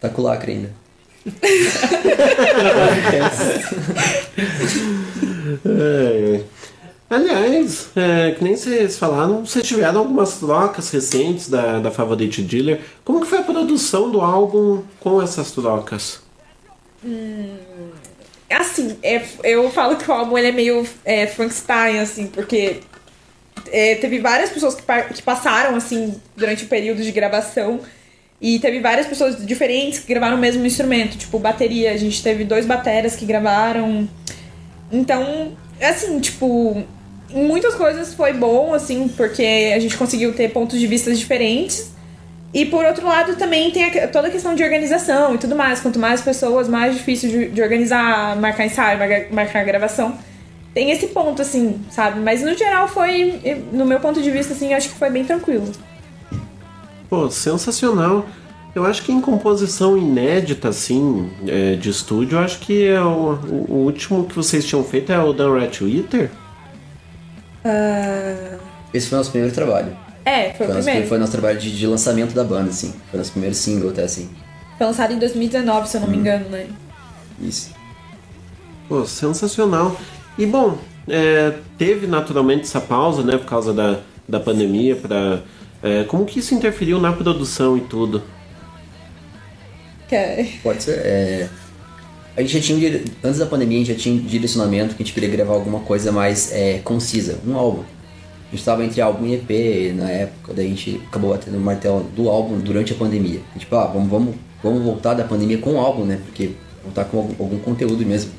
Tá 0.00 0.08
com 0.08 0.22
o 0.22 0.24
lacre 0.24 0.52
ainda. 0.52 0.70
É, 5.66 6.36
é. 6.36 6.44
Aliás, 7.14 7.90
é, 7.94 8.32
que 8.32 8.42
nem 8.42 8.56
vocês 8.56 8.98
falaram, 8.98 9.46
vocês 9.46 9.64
tiveram 9.64 10.00
algumas 10.00 10.38
trocas 10.38 10.90
recentes 10.90 11.48
da, 11.48 11.78
da 11.78 11.88
Favorite 11.88 12.42
Dealer. 12.42 12.80
Como 13.04 13.20
que 13.20 13.28
foi 13.28 13.38
a 13.38 13.42
produção 13.42 14.10
do 14.10 14.20
álbum 14.20 14.82
com 14.98 15.22
essas 15.22 15.52
trocas? 15.52 16.20
Hum, 17.04 17.56
assim, 18.50 18.96
é, 19.00 19.22
eu 19.44 19.70
falo 19.70 19.94
que 19.94 20.10
o 20.10 20.12
álbum 20.12 20.36
ele 20.36 20.48
é 20.48 20.52
meio 20.52 20.84
é, 21.04 21.28
Frankenstein, 21.28 22.00
assim, 22.00 22.26
porque 22.26 22.80
é, 23.70 23.94
teve 23.94 24.18
várias 24.18 24.50
pessoas 24.50 24.74
que, 24.74 24.82
que 25.14 25.22
passaram, 25.22 25.76
assim, 25.76 26.20
durante 26.36 26.64
o 26.64 26.68
período 26.68 27.00
de 27.00 27.12
gravação. 27.12 27.78
E 28.40 28.58
teve 28.58 28.80
várias 28.80 29.06
pessoas 29.06 29.46
diferentes 29.46 30.00
que 30.00 30.08
gravaram 30.08 30.36
o 30.36 30.40
mesmo 30.40 30.66
instrumento, 30.66 31.16
tipo 31.16 31.38
bateria. 31.38 31.92
A 31.92 31.96
gente 31.96 32.20
teve 32.24 32.42
dois 32.42 32.66
bateras 32.66 33.14
que 33.14 33.24
gravaram. 33.24 34.08
Então, 34.90 35.56
assim, 35.80 36.18
tipo, 36.18 36.84
muitas 37.34 37.74
coisas 37.74 38.14
foi 38.14 38.32
bom, 38.32 38.72
assim, 38.72 39.08
porque 39.08 39.72
a 39.74 39.78
gente 39.78 39.96
conseguiu 39.96 40.32
ter 40.32 40.50
pontos 40.50 40.78
de 40.78 40.86
vista 40.86 41.12
diferentes. 41.12 41.92
E 42.52 42.64
por 42.64 42.84
outro 42.84 43.04
lado, 43.06 43.34
também 43.34 43.70
tem 43.72 43.84
a- 43.84 44.06
toda 44.06 44.28
a 44.28 44.30
questão 44.30 44.54
de 44.54 44.62
organização 44.62 45.34
e 45.34 45.38
tudo 45.38 45.56
mais. 45.56 45.80
Quanto 45.80 45.98
mais 45.98 46.20
pessoas, 46.20 46.68
mais 46.68 46.94
difícil 46.96 47.28
de, 47.28 47.48
de 47.48 47.60
organizar, 47.60 48.36
marcar 48.36 48.64
ensaio, 48.64 48.96
marcar, 48.98 49.32
marcar 49.32 49.64
gravação. 49.64 50.16
Tem 50.72 50.90
esse 50.92 51.08
ponto, 51.08 51.42
assim, 51.42 51.80
sabe? 51.90 52.20
Mas 52.20 52.42
no 52.42 52.56
geral 52.56 52.86
foi, 52.88 53.60
no 53.72 53.84
meu 53.84 53.98
ponto 54.00 54.22
de 54.22 54.30
vista, 54.30 54.52
assim, 54.54 54.72
acho 54.72 54.88
que 54.90 54.94
foi 54.96 55.10
bem 55.10 55.24
tranquilo. 55.24 55.70
Pô, 57.10 57.28
sensacional. 57.30 58.26
Eu 58.74 58.84
acho 58.84 59.02
que 59.04 59.12
em 59.12 59.20
composição 59.20 59.96
inédita, 59.96 60.68
assim, 60.68 61.30
é, 61.46 61.74
de 61.76 61.90
estúdio, 61.90 62.38
acho 62.40 62.58
que 62.58 62.86
é 62.88 63.00
o, 63.00 63.38
o- 63.68 63.74
último 63.84 64.24
que 64.24 64.34
vocês 64.34 64.64
tinham 64.64 64.82
feito 64.82 65.12
é 65.12 65.18
o 65.22 65.32
Dan 65.32 65.54
Rat 65.58 65.80
Eater. 65.82 66.28
Ah, 67.64 68.58
Esse 68.92 69.08
foi 69.08 69.16
o 69.16 69.18
nosso 69.20 69.30
primeiro 69.30 69.54
trabalho. 69.54 69.96
é, 70.24 70.52
foi 70.52 70.66
o 70.66 70.68
nosso, 70.70 70.82
primeiro. 70.84 71.08
foi 71.08 71.18
nosso 71.18 71.32
trabalho 71.32 71.58
de, 71.58 71.76
de 71.76 71.86
lançamento 71.86 72.34
da 72.34 72.44
banda, 72.44 72.70
assim. 72.70 72.94
Foi 73.10 73.18
nosso 73.18 73.30
primeiro 73.32 73.54
single 73.54 73.90
até 73.90 74.02
assim. 74.04 74.30
Foi 74.76 74.86
lançado 74.86 75.12
em 75.12 75.18
2019, 75.18 75.88
se 75.88 75.96
eu 75.96 76.00
não 76.02 76.08
me 76.08 76.16
engano, 76.16 76.48
né? 76.50 76.66
Isso. 77.40 77.70
Pô, 78.88 79.06
sensacional. 79.06 79.96
E 80.36 80.44
bom, 80.46 80.78
é, 81.08 81.54
teve 81.78 82.06
naturalmente 82.06 82.62
essa 82.62 82.80
pausa, 82.80 83.22
né, 83.22 83.38
por 83.38 83.46
causa 83.46 83.72
da, 83.72 84.00
da 84.28 84.38
pandemia, 84.40 84.96
pra, 84.96 85.40
é, 85.82 86.04
como 86.04 86.24
que 86.26 86.40
isso 86.40 86.54
interferiu 86.54 87.00
na 87.00 87.12
produção 87.12 87.76
e 87.76 87.80
tudo? 87.82 88.22
É- 90.10 90.46
Pode 90.62 90.80
ser. 90.82 90.98
é, 90.98 91.48
A 92.36 92.42
gente 92.42 92.54
já 92.54 92.60
tinha, 92.60 93.02
antes 93.22 93.38
da 93.38 93.46
pandemia, 93.46 93.76
a 93.76 93.84
gente 93.84 93.92
já 93.92 93.98
tinha 93.98 94.20
um 94.20 94.24
direcionamento 94.24 94.96
que 94.96 95.02
a 95.02 95.06
gente 95.06 95.14
queria 95.14 95.28
gravar 95.28 95.54
alguma 95.54 95.80
coisa 95.80 96.10
mais 96.10 96.52
é, 96.52 96.80
concisa, 96.82 97.38
um 97.46 97.56
álbum. 97.56 97.82
A 97.82 98.50
gente 98.50 98.58
estava 98.58 98.84
entre 98.84 99.00
álbum 99.00 99.26
e 99.26 99.34
EP 99.34 99.94
na 99.94 100.10
época, 100.10 100.52
daí 100.52 100.66
a 100.66 100.68
gente 100.68 101.00
acabou 101.06 101.30
batendo 101.30 101.56
o 101.56 101.60
martelo 101.60 102.02
do 102.16 102.28
álbum 102.28 102.58
durante 102.58 102.92
a 102.92 102.96
pandemia. 102.96 103.40
A 103.54 103.58
gente, 103.58 103.68
ah, 103.70 103.84
vamos, 103.84 104.08
vamos, 104.08 104.34
vamos 104.62 104.82
voltar 104.82 105.14
da 105.14 105.22
pandemia 105.24 105.58
com 105.58 105.74
o 105.74 105.78
álbum, 105.78 106.04
né? 106.04 106.18
Porque 106.24 106.50
voltar 106.82 107.04
com 107.04 107.18
algum, 107.18 107.42
algum 107.42 107.58
conteúdo 107.58 108.04
mesmo 108.04 108.32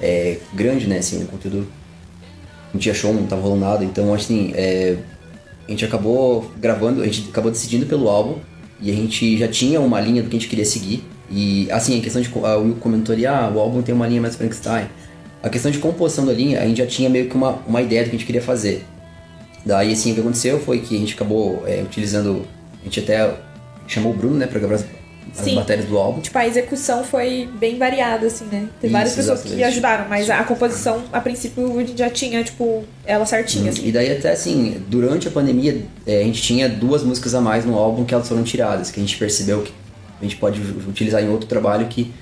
é, 0.00 0.38
grande, 0.54 0.86
né? 0.86 0.98
Assim, 0.98 1.22
um 1.22 1.26
conteúdo. 1.26 1.66
Não 2.72 2.80
tinha 2.80 2.94
show, 2.94 3.12
não 3.12 3.26
tava 3.26 3.42
rolando 3.42 3.60
nada, 3.60 3.84
então 3.84 4.14
assim, 4.14 4.52
é, 4.54 4.96
a 5.68 5.70
gente 5.70 5.84
acabou 5.84 6.50
gravando, 6.58 7.02
a 7.02 7.04
gente 7.04 7.28
acabou 7.28 7.50
decidindo 7.50 7.84
pelo 7.84 8.08
álbum 8.08 8.38
e 8.80 8.90
a 8.90 8.94
gente 8.94 9.36
já 9.36 9.46
tinha 9.46 9.78
uma 9.78 10.00
linha 10.00 10.22
do 10.22 10.30
que 10.30 10.36
a 10.36 10.40
gente 10.40 10.48
queria 10.48 10.64
seguir. 10.64 11.04
E 11.32 11.70
assim, 11.70 11.98
a 11.98 12.02
questão 12.02 12.20
de. 12.20 12.30
A 12.44 12.56
Will 12.56 12.76
comentou 12.76 13.14
ali, 13.14 13.26
ah, 13.26 13.50
o 13.52 13.58
álbum 13.58 13.80
tem 13.80 13.94
uma 13.94 14.06
linha 14.06 14.20
mais 14.20 14.36
Frankenstein. 14.36 14.86
A 15.42 15.48
questão 15.48 15.70
de 15.70 15.78
composição 15.78 16.24
da 16.26 16.32
linha, 16.32 16.60
a 16.60 16.66
gente 16.66 16.78
já 16.78 16.86
tinha 16.86 17.08
meio 17.08 17.28
que 17.28 17.34
uma, 17.34 17.58
uma 17.66 17.80
ideia 17.80 18.02
do 18.04 18.10
que 18.10 18.16
a 18.16 18.18
gente 18.18 18.26
queria 18.26 18.42
fazer. 18.42 18.84
Daí, 19.64 19.92
assim, 19.92 20.12
o 20.12 20.14
que 20.14 20.20
aconteceu 20.20 20.60
foi 20.60 20.80
que 20.80 20.94
a 20.94 20.98
gente 20.98 21.14
acabou 21.14 21.64
é, 21.66 21.82
utilizando. 21.82 22.46
A 22.80 22.84
gente 22.84 23.00
até 23.00 23.34
chamou 23.88 24.12
o 24.12 24.16
Bruno, 24.16 24.36
né, 24.36 24.46
pra 24.46 24.60
gravar 24.60 24.76
as, 24.76 24.84
as 25.36 25.44
Sim. 25.44 25.54
matérias 25.54 25.86
do 25.88 25.96
álbum. 25.96 26.20
Tipo, 26.20 26.38
a 26.38 26.46
execução 26.46 27.02
foi 27.02 27.48
bem 27.58 27.78
variada, 27.78 28.26
assim, 28.26 28.44
né? 28.44 28.68
Tem 28.80 28.88
Isso, 28.88 28.92
várias 28.92 29.14
pessoas 29.14 29.40
que 29.40 29.48
exatamente. 29.48 29.72
ajudaram, 29.72 30.08
mas 30.08 30.30
a 30.30 30.44
composição, 30.44 31.02
a 31.12 31.20
princípio, 31.20 31.78
a 31.78 31.84
gente 31.84 31.98
já 31.98 32.10
tinha, 32.10 32.42
tipo, 32.44 32.84
ela 33.04 33.24
certinha, 33.24 33.70
assim. 33.70 33.86
E 33.86 33.92
daí 33.92 34.12
até 34.12 34.32
assim, 34.32 34.82
durante 34.88 35.28
a 35.28 35.30
pandemia, 35.30 35.82
é, 36.06 36.20
a 36.20 36.24
gente 36.24 36.42
tinha 36.42 36.68
duas 36.68 37.02
músicas 37.02 37.34
a 37.34 37.40
mais 37.40 37.64
no 37.64 37.76
álbum 37.76 38.04
que 38.04 38.14
elas 38.14 38.28
foram 38.28 38.42
tiradas, 38.42 38.90
que 38.90 39.00
a 39.00 39.02
gente 39.02 39.16
percebeu 39.16 39.62
que 39.62 39.72
a 40.22 40.28
gente 40.28 40.36
pode 40.36 40.60
utilizar 40.88 41.22
em 41.22 41.28
outro 41.28 41.48
trabalho 41.48 41.86
que 41.88 42.12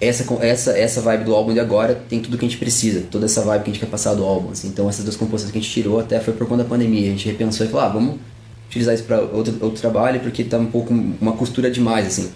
essa, 0.00 0.24
essa, 0.40 0.78
essa 0.78 1.00
vibe 1.00 1.24
do 1.24 1.34
álbum 1.34 1.52
de 1.52 1.58
agora 1.58 1.94
tem 2.08 2.20
tudo 2.20 2.38
que 2.38 2.44
a 2.44 2.48
gente 2.48 2.58
precisa, 2.58 3.04
toda 3.10 3.26
essa 3.26 3.42
vibe 3.42 3.64
que 3.64 3.70
a 3.70 3.72
gente 3.72 3.80
quer 3.80 3.90
passar 3.90 4.14
do 4.14 4.24
álbum. 4.24 4.50
assim. 4.50 4.68
Então 4.68 4.88
essas 4.88 5.04
duas 5.04 5.16
composições 5.16 5.50
que 5.50 5.58
a 5.58 5.60
gente 5.60 5.72
tirou 5.72 5.98
até 5.98 6.20
foi 6.20 6.34
por 6.34 6.46
conta 6.46 6.62
da 6.62 6.68
pandemia. 6.68 7.08
A 7.08 7.10
gente 7.10 7.26
repensou 7.26 7.66
e 7.66 7.68
falou, 7.68 7.86
ah, 7.86 7.88
vamos 7.88 8.16
utilizar 8.68 8.94
isso 8.94 9.04
para 9.04 9.20
outro, 9.20 9.56
outro 9.60 9.80
trabalho 9.80 10.20
porque 10.20 10.44
tá 10.44 10.58
um 10.58 10.66
pouco 10.66 10.92
uma 10.92 11.32
costura 11.32 11.70
demais, 11.70 12.06
assim. 12.06 12.30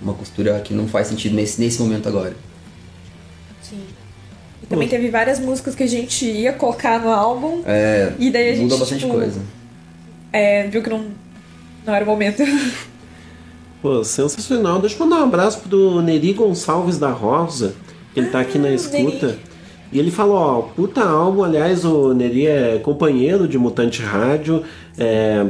Uma 0.00 0.14
costura 0.14 0.60
que 0.60 0.72
não 0.72 0.86
faz 0.86 1.08
sentido 1.08 1.34
nesse, 1.34 1.60
nesse 1.60 1.80
momento 1.82 2.08
agora. 2.08 2.34
Sim. 3.60 3.80
E 4.62 4.66
também 4.66 4.86
teve 4.86 5.08
várias 5.10 5.40
músicas 5.40 5.74
que 5.74 5.82
a 5.82 5.88
gente 5.88 6.24
ia 6.24 6.52
colocar 6.52 7.00
no 7.00 7.10
álbum. 7.10 7.62
É, 7.66 8.12
E 8.18 8.30
daí 8.30 8.50
a 8.50 8.52
gente, 8.52 8.62
mudou 8.62 8.78
bastante 8.78 9.00
tipo, 9.00 9.12
coisa. 9.12 9.40
É, 10.32 10.68
viu 10.68 10.80
que 10.80 10.88
não, 10.88 11.06
não 11.84 11.94
era 11.94 12.04
o 12.04 12.06
momento. 12.06 12.42
Pô, 13.82 14.04
sensacional. 14.04 14.78
Deixa 14.80 14.96
eu 14.96 15.06
mandar 15.06 15.22
um 15.22 15.24
abraço 15.28 15.60
pro 15.60 16.02
Neri 16.02 16.32
Gonçalves 16.32 16.98
da 16.98 17.10
Rosa, 17.10 17.74
que 18.12 18.20
ele 18.20 18.28
tá 18.28 18.40
aqui 18.40 18.58
na 18.58 18.70
escuta. 18.70 19.38
E 19.92 19.98
ele 19.98 20.10
falou, 20.10 20.36
ó, 20.36 20.62
puta 20.62 21.02
álbum, 21.02 21.42
aliás, 21.42 21.84
o 21.84 22.12
Neri 22.14 22.46
é 22.46 22.78
companheiro 22.82 23.48
de 23.48 23.58
Mutante 23.58 24.02
Rádio. 24.02 24.62
é, 24.98 25.46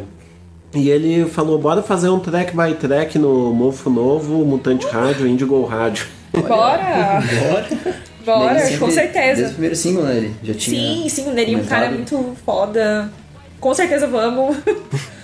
e 0.72 0.88
ele 0.88 1.26
falou, 1.28 1.58
bora 1.58 1.82
fazer 1.82 2.08
um 2.10 2.20
track 2.20 2.56
by 2.56 2.74
track 2.74 3.18
no 3.18 3.52
Mofo 3.52 3.90
Novo, 3.90 4.44
Mutante 4.44 4.86
Rádio, 4.86 5.26
Indigo 5.26 5.64
Rádio. 5.64 6.06
Bora! 6.46 7.20
Bora, 8.24 8.54
Nele 8.54 8.60
sempre- 8.66 8.78
com 8.78 8.90
certeza. 8.90 9.34
Desde 9.34 9.44
o 9.46 9.52
primeiro 9.54 9.74
single, 9.74 10.04
né? 10.04 10.16
Ele 10.18 10.34
já 10.44 10.54
tinha. 10.54 10.80
Sim, 10.80 11.08
sim, 11.08 11.28
o 11.28 11.32
Neri 11.32 11.54
é 11.54 11.58
um 11.58 11.64
cara 11.64 11.90
muito 11.90 12.36
foda. 12.46 13.10
Com 13.58 13.74
certeza 13.74 14.06
vamos. 14.06 14.56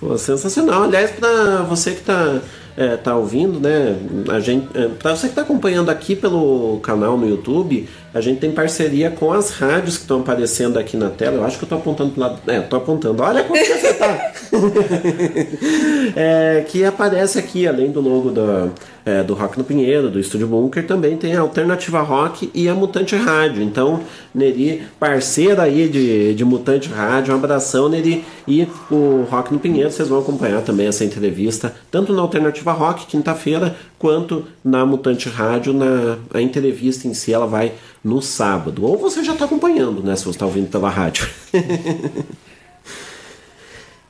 Pô, 0.00 0.16
sensacional. 0.16 0.84
Aliás, 0.84 1.10
pra 1.10 1.62
você 1.62 1.92
que 1.92 2.02
tá 2.02 2.40
é, 2.76 2.96
tá 2.96 3.14
ouvindo, 3.14 3.60
né? 3.60 3.96
A 4.30 4.40
gente, 4.40 4.66
é, 4.74 4.88
para 4.88 5.14
você 5.14 5.26
que 5.26 5.32
está 5.32 5.42
acompanhando 5.42 5.90
aqui 5.90 6.16
pelo 6.16 6.80
canal 6.82 7.18
no 7.18 7.28
YouTube, 7.28 7.86
a 8.14 8.20
gente 8.22 8.40
tem 8.40 8.50
parceria 8.50 9.10
com 9.10 9.30
as 9.32 9.50
rádios 9.50 9.96
que 9.96 10.02
estão 10.02 10.20
aparecendo 10.20 10.78
aqui 10.78 10.96
na 10.96 11.10
tela. 11.10 11.36
Eu 11.36 11.44
acho 11.44 11.58
que 11.58 11.64
eu 11.64 11.68
tô 11.68 11.74
apontando 11.74 12.12
pro 12.12 12.20
lado. 12.20 12.40
É, 12.46 12.60
tô 12.60 12.76
apontando. 12.76 13.22
Olha 13.22 13.44
como 13.44 13.62
você 13.62 13.94
tá. 13.94 14.32
é, 16.16 16.64
que 16.66 16.82
aparece 16.82 17.38
aqui, 17.38 17.68
além 17.68 17.90
do 17.90 18.00
logo 18.00 18.30
da, 18.30 18.68
é, 19.04 19.22
do 19.22 19.34
Rock 19.34 19.58
no 19.58 19.64
Pinheiro, 19.64 20.10
do 20.10 20.18
Estúdio 20.20 20.46
Bunker, 20.46 20.86
também 20.86 21.16
tem 21.16 21.34
a 21.34 21.40
Alternativa 21.40 22.00
Rock 22.00 22.50
e 22.54 22.68
a 22.68 22.74
Mutante 22.74 23.16
Rádio. 23.16 23.62
Então, 23.62 24.00
Neri, 24.34 24.82
parceira 24.98 25.62
aí 25.62 25.88
de, 25.88 26.34
de 26.34 26.44
Mutante 26.44 26.88
Rádio, 26.88 27.34
um 27.34 27.36
abração, 27.36 27.88
Neri. 27.88 28.24
E 28.46 28.66
o 28.90 29.26
Rock 29.30 29.52
no 29.52 29.58
Pinheiro, 29.58 29.90
vocês 29.90 30.08
vão 30.08 30.20
acompanhar 30.20 30.62
também 30.62 30.86
essa 30.86 31.04
entrevista, 31.04 31.74
tanto 31.90 32.12
na 32.12 32.22
Alternativa 32.22 32.72
Rock, 32.72 33.06
quinta-feira, 33.06 33.76
quanto 33.98 34.44
na 34.64 34.84
Mutante 34.84 35.28
Rádio, 35.28 35.72
na 35.72 36.18
a 36.32 36.40
entrevista 36.40 37.06
em 37.06 37.14
si, 37.14 37.32
ela 37.32 37.46
vai 37.46 37.72
no 38.02 38.20
sábado. 38.20 38.84
Ou 38.84 38.96
você 38.98 39.22
já 39.22 39.32
está 39.32 39.44
acompanhando, 39.44 40.02
né? 40.02 40.16
Se 40.16 40.24
você 40.24 40.30
está 40.30 40.46
ouvindo 40.46 40.68
pela 40.68 40.88
rádio. 40.88 41.28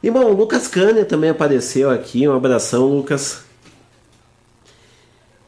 e 0.03 0.11
bom, 0.11 0.25
o 0.25 0.33
Lucas 0.33 0.69
Cânia 0.69 1.05
também 1.05 1.31
apareceu 1.31 1.91
aqui. 1.91 2.27
Um 2.27 2.35
abração, 2.35 2.87
Lucas. 2.87 3.50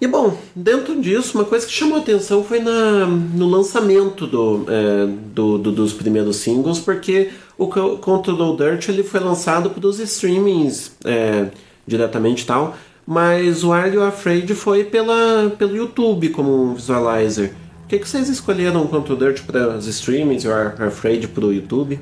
E 0.02 0.06
bom, 0.08 0.36
dentro 0.52 1.00
disso, 1.00 1.38
uma 1.38 1.44
coisa 1.44 1.64
que 1.64 1.72
chamou 1.72 1.98
atenção 1.98 2.42
foi 2.42 2.58
na, 2.58 3.06
no 3.06 3.48
lançamento 3.48 4.26
do, 4.26 4.64
é, 4.68 5.06
do, 5.32 5.58
do, 5.58 5.70
dos 5.70 5.92
primeiros 5.92 6.38
singles, 6.38 6.80
porque 6.80 7.30
o 7.56 7.68
Control 7.68 8.56
Dirt 8.56 8.88
ele 8.88 9.04
foi 9.04 9.20
lançado 9.20 9.70
para 9.70 9.86
os 9.86 10.00
streamings 10.00 10.90
é, 11.04 11.50
diretamente 11.86 12.42
e 12.42 12.46
tal, 12.46 12.76
mas 13.06 13.62
o 13.62 13.72
Are 13.72 13.94
You 13.94 14.02
Afraid 14.02 14.52
foi 14.56 14.82
pela, 14.82 15.54
pelo 15.56 15.76
YouTube 15.76 16.30
como 16.30 16.64
um 16.64 16.74
visualizer. 16.74 17.50
Por 17.82 17.88
que, 17.90 18.00
que 18.00 18.08
vocês 18.08 18.28
escolheram 18.28 18.82
o 18.82 18.88
Control 18.88 19.16
Dirt 19.16 19.42
para 19.46 19.76
os 19.76 19.86
streamings 19.86 20.42
e 20.42 20.48
o 20.48 20.52
Are 20.52 20.74
You 20.80 20.86
Afraid 20.88 21.28
para 21.28 21.46
o 21.46 21.52
YouTube? 21.52 22.00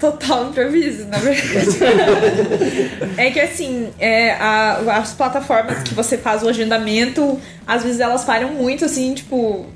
Total 0.00 0.48
improviso, 0.48 1.06
na 1.06 1.18
verdade. 1.18 1.78
é 3.18 3.30
que 3.30 3.38
assim, 3.38 3.90
é, 3.98 4.32
a, 4.32 4.96
as 4.96 5.12
plataformas 5.12 5.82
que 5.82 5.94
você 5.94 6.16
faz 6.16 6.42
o 6.42 6.48
agendamento, 6.48 7.38
às 7.66 7.82
vezes 7.82 8.00
elas 8.00 8.24
param 8.24 8.52
muito 8.54 8.84
assim, 8.84 9.14
tipo. 9.14 9.66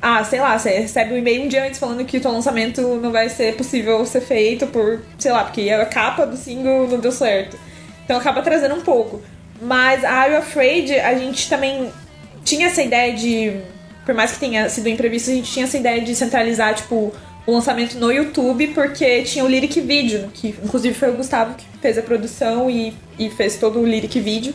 Ah, 0.00 0.24
sei 0.24 0.40
lá, 0.40 0.58
você 0.58 0.70
recebe 0.70 1.14
um 1.14 1.18
e-mail 1.18 1.44
um 1.44 1.48
dia 1.48 1.64
antes 1.64 1.78
falando 1.78 2.04
que 2.04 2.18
o 2.18 2.20
teu 2.20 2.32
lançamento 2.32 2.80
não 2.96 3.12
vai 3.12 3.28
ser 3.28 3.54
possível 3.56 4.04
ser 4.04 4.20
feito 4.20 4.66
por, 4.66 5.00
sei 5.16 5.30
lá, 5.30 5.44
porque 5.44 5.70
a 5.70 5.86
capa 5.86 6.26
do 6.26 6.36
single 6.36 6.88
não 6.88 6.98
deu 6.98 7.12
certo. 7.12 7.56
Então 8.04 8.18
acaba 8.18 8.42
trazendo 8.42 8.74
um 8.74 8.80
pouco. 8.80 9.22
Mas 9.60 10.04
a 10.04 10.10
Are 10.10 10.32
You 10.32 10.38
Afraid, 10.40 10.92
a 10.98 11.16
gente 11.16 11.48
também 11.48 11.88
tinha 12.44 12.66
essa 12.66 12.82
ideia 12.82 13.14
de. 13.14 13.60
Por 14.04 14.12
mais 14.12 14.32
que 14.32 14.40
tenha 14.40 14.68
sido 14.68 14.88
imprevisto, 14.88 15.30
a 15.30 15.34
gente 15.34 15.52
tinha 15.52 15.64
essa 15.64 15.78
ideia 15.78 16.00
de 16.00 16.12
centralizar, 16.16 16.74
tipo, 16.74 17.14
o 17.46 17.52
lançamento 17.52 17.98
no 17.98 18.10
YouTube, 18.12 18.68
porque 18.68 19.22
tinha 19.22 19.44
o 19.44 19.48
Lyric 19.48 19.80
Video, 19.80 20.28
que 20.32 20.54
inclusive 20.62 20.94
foi 20.94 21.10
o 21.10 21.14
Gustavo 21.14 21.54
que 21.54 21.64
fez 21.80 21.98
a 21.98 22.02
produção 22.02 22.70
e, 22.70 22.94
e 23.18 23.30
fez 23.30 23.56
todo 23.56 23.80
o 23.80 23.86
Lyric 23.86 24.20
Video. 24.20 24.54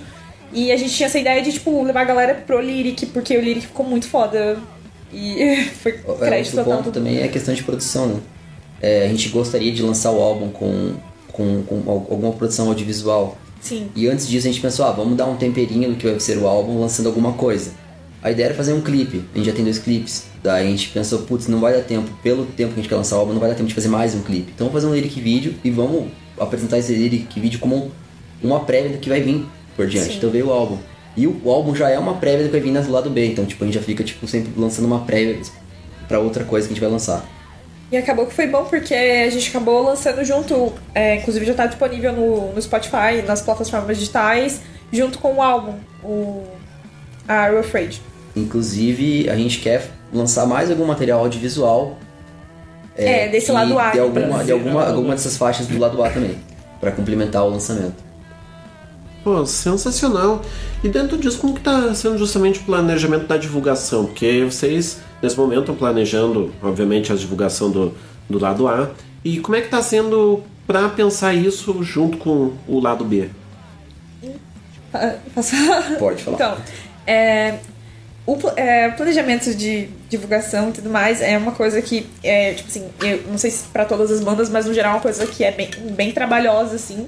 E 0.54 0.72
a 0.72 0.78
gente 0.78 0.94
tinha 0.94 1.08
essa 1.08 1.20
ideia 1.20 1.42
de, 1.42 1.52
tipo, 1.52 1.84
levar 1.84 2.02
a 2.02 2.06
galera 2.06 2.34
pro 2.36 2.60
Lyric, 2.60 3.08
porque 3.08 3.38
o 3.38 3.42
Lyric 3.42 3.68
ficou 3.68 3.86
muito 3.86 4.08
foda. 4.08 4.58
E 5.12 5.66
foi 5.82 5.94
crédito 6.20 6.58
Outro 6.58 6.74
ponto 6.74 6.92
também 6.92 7.20
é 7.20 7.26
a 7.26 7.28
questão 7.28 7.54
de 7.54 7.64
produção, 7.64 8.08
né? 8.08 8.22
É, 8.82 9.06
a 9.06 9.10
gente 9.10 9.30
gostaria 9.30 9.72
de 9.72 9.82
lançar 9.82 10.12
o 10.12 10.22
álbum 10.22 10.50
com, 10.50 10.94
com, 11.34 11.64
com 11.64 11.92
alguma 11.92 12.32
produção 12.34 12.68
audiovisual. 12.68 13.38
Sim. 13.60 13.90
E 13.96 14.08
antes 14.08 14.28
disso 14.28 14.48
a 14.48 14.52
gente 14.52 14.62
pensou, 14.62 14.86
ah, 14.86 14.92
vamos 14.92 15.18
dar 15.18 15.26
um 15.26 15.36
temperinho 15.36 15.90
do 15.90 15.96
que 15.96 16.08
vai 16.08 16.20
ser 16.20 16.38
o 16.38 16.48
álbum 16.48 16.80
lançando 16.80 17.08
alguma 17.08 17.34
coisa. 17.34 17.72
A 18.22 18.32
ideia 18.32 18.48
era 18.48 18.56
fazer 18.56 18.74
um 18.74 18.82
clipe, 18.82 19.24
a 19.34 19.38
gente 19.38 19.48
já 19.48 19.54
tem 19.54 19.64
dois 19.64 19.78
clipes. 19.78 20.26
Daí 20.44 20.68
a 20.68 20.70
gente 20.70 20.90
pensou, 20.90 21.20
putz, 21.20 21.48
não 21.48 21.60
vai 21.60 21.74
dar 21.74 21.84
tempo, 21.84 22.10
pelo 22.24 22.46
tempo 22.46 22.74
que 22.74 22.80
a 22.80 22.82
gente 22.82 22.90
quer 22.90 22.96
lançar 22.96 23.16
o 23.18 23.20
álbum, 23.20 23.34
não 23.34 23.40
vai 23.40 23.50
dar 23.50 23.56
tempo 23.56 23.70
de 23.70 23.76
fazer 23.76 23.90
mais 23.90 24.16
um 24.16 24.22
clipe. 24.22 24.52
Então 24.56 24.68
vamos 24.68 24.82
fazer 24.82 24.92
um 24.92 24.96
lyric 24.96 25.20
vídeo 25.22 25.56
e 25.64 25.70
vamos 25.70 26.12
apresentar 26.40 26.80
esse 26.80 26.94
lyric 26.94 27.40
vídeo 27.40 27.60
como 27.60 27.92
uma 28.42 28.62
prévia 28.62 28.92
do 28.92 28.98
que 28.98 29.10
vai 29.10 29.22
vir 29.22 29.46
por 29.76 29.88
diante. 29.88 30.12
Sim. 30.12 30.18
Então 30.18 30.30
veio 30.30 30.48
o 30.48 30.52
álbum. 30.52 30.78
E 31.16 31.28
o, 31.28 31.42
o 31.44 31.52
álbum 31.52 31.76
já 31.76 31.90
é 31.90 31.98
uma 31.98 32.16
prévia 32.16 32.44
do 32.44 32.46
que 32.46 32.60
vai 32.60 32.62
vir 32.62 32.82
do 32.82 32.92
lado 32.92 33.10
B, 33.10 33.28
então 33.28 33.46
tipo, 33.46 33.64
a 33.64 33.68
gente 33.68 33.76
já 33.76 33.82
fica 33.82 34.04
tipo, 34.04 34.28
sempre 34.28 34.52
lançando 34.58 34.86
uma 34.86 35.00
prévia 35.00 35.40
pra 36.08 36.20
outra 36.20 36.44
coisa 36.44 36.68
que 36.68 36.74
a 36.74 36.76
gente 36.76 36.82
vai 36.82 36.92
lançar. 36.92 37.26
E 37.92 37.98
acabou 37.98 38.26
que 38.26 38.34
foi 38.34 38.48
bom 38.48 38.66
porque 38.66 38.94
a 38.94 39.30
gente 39.30 39.50
acabou 39.50 39.82
lançando 39.82 40.24
junto, 40.24 40.74
é, 40.94 41.16
inclusive 41.16 41.46
já 41.46 41.54
tá 41.54 41.68
disponível 41.68 42.12
no, 42.12 42.54
no 42.54 42.62
Spotify, 42.62 43.22
nas 43.26 43.42
plataformas 43.42 43.98
digitais, 43.98 44.62
junto 44.92 45.20
com 45.20 45.36
o 45.36 45.42
álbum, 45.42 45.76
o 46.04 46.57
a 47.28 47.34
Are 47.34 47.54
You 47.54 47.60
Afraid. 47.60 48.02
Inclusive, 48.36 49.30
a 49.30 49.36
gente 49.36 49.60
quer 49.60 49.90
lançar 50.14 50.46
mais 50.46 50.70
algum 50.70 50.86
material 50.86 51.20
audiovisual. 51.20 51.98
É, 52.96 53.28
desse 53.28 53.48
que 53.48 53.52
lado 53.52 53.78
A, 53.78 53.92
De 53.92 54.00
alguma, 54.00 54.44
de 54.44 54.52
alguma, 54.52 54.88
alguma 54.88 55.14
dessas 55.14 55.38
faixas 55.38 55.68
do 55.68 55.78
lado 55.78 56.02
A 56.04 56.10
também. 56.10 56.38
Pra 56.80 56.92
complementar 56.92 57.44
o 57.44 57.50
lançamento. 57.50 58.08
Pô, 59.24 59.46
sensacional. 59.46 60.42
E 60.84 60.88
dentro 60.88 61.18
disso, 61.18 61.40
como 61.40 61.54
que 61.54 61.62
tá 61.62 61.94
sendo 61.94 62.18
justamente 62.18 62.60
o 62.60 62.64
planejamento 62.64 63.28
da 63.28 63.38
divulgação? 63.38 64.06
Porque 64.06 64.46
vocês, 64.46 65.00
nesse 65.22 65.38
momento, 65.38 65.62
estão 65.62 65.76
planejando, 65.76 66.54
obviamente, 66.62 67.12
a 67.12 67.16
divulgação 67.16 67.70
do, 67.70 67.94
do 68.30 68.40
lado 68.40 68.68
A. 68.68 68.92
E 69.26 69.40
como 69.40 69.56
é 69.56 69.62
que 69.62 69.70
tá 69.70 69.82
sendo 69.82 70.44
para 70.66 70.88
pensar 70.90 71.34
isso 71.34 71.82
junto 71.84 72.18
com 72.18 72.54
o 72.68 72.80
lado 72.80 73.04
B? 73.04 73.30
Posso 75.34 75.56
falar? 75.56 75.98
Pode 75.98 76.24
falar. 76.24 76.36
Então, 76.36 76.58
é, 77.08 77.56
o 78.26 78.38
é, 78.58 78.90
planejamento 78.90 79.56
de 79.56 79.88
divulgação 80.10 80.70
e 80.70 80.72
tudo 80.74 80.90
mais 80.90 81.22
é 81.22 81.38
uma 81.38 81.54
coisa 81.54 81.82
que, 81.82 82.06
é, 82.22 82.54
tipo 82.54 82.68
assim, 82.70 82.86
eu 83.02 83.24
não 83.30 83.38
sei 83.38 83.50
se 83.50 83.64
pra 83.70 83.86
todas 83.86 84.12
as 84.12 84.20
bandas, 84.20 84.50
mas 84.50 84.66
no 84.66 84.74
geral 84.74 84.92
é 84.92 84.96
uma 84.96 85.02
coisa 85.02 85.26
que 85.26 85.44
é 85.46 85.52
bem, 85.52 85.70
bem 85.92 86.12
trabalhosa, 86.12 86.76
assim. 86.76 87.08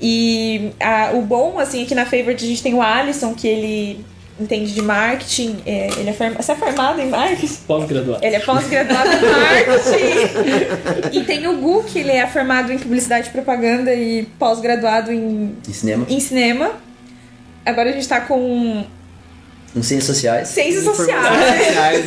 E 0.00 0.72
a- 0.80 1.12
o 1.14 1.22
bom, 1.22 1.58
assim, 1.58 1.84
aqui 1.84 1.94
na 1.94 2.04
Favorite 2.04 2.44
a 2.44 2.48
gente 2.48 2.62
tem 2.62 2.74
o 2.74 2.82
Alisson, 2.82 3.32
que 3.32 3.46
ele 3.46 4.04
entende 4.40 4.72
de 4.74 4.82
marketing, 4.82 5.58
é, 5.64 5.88
ele 5.96 6.10
é, 6.10 6.12
form- 6.12 6.34
você 6.34 6.50
é 6.50 6.56
formado 6.56 7.00
em 7.00 7.08
marketing? 7.08 7.54
Pós-graduado. 7.68 8.24
Ele 8.26 8.34
é 8.34 8.40
pós-graduado 8.40 9.08
em 9.08 9.20
marketing. 9.30 11.14
e 11.16 11.24
tem 11.24 11.46
o 11.46 11.56
Gu, 11.58 11.84
que 11.84 12.00
ele 12.00 12.10
é 12.10 12.26
formado 12.26 12.72
em 12.72 12.78
publicidade 12.78 13.28
e 13.28 13.30
propaganda 13.30 13.94
e 13.94 14.24
pós-graduado 14.36 15.12
em, 15.12 15.56
Em 15.68 15.72
cinema. 15.72 16.06
em 16.10 16.18
cinema. 16.18 16.72
Agora 17.64 17.90
a 17.90 17.92
gente 17.92 18.08
tá 18.08 18.20
com 18.20 18.84
Em 19.74 19.82
ciências 19.82 20.04
sociais. 20.16 20.48
ciências 20.48 20.84
sociais. 20.84 22.04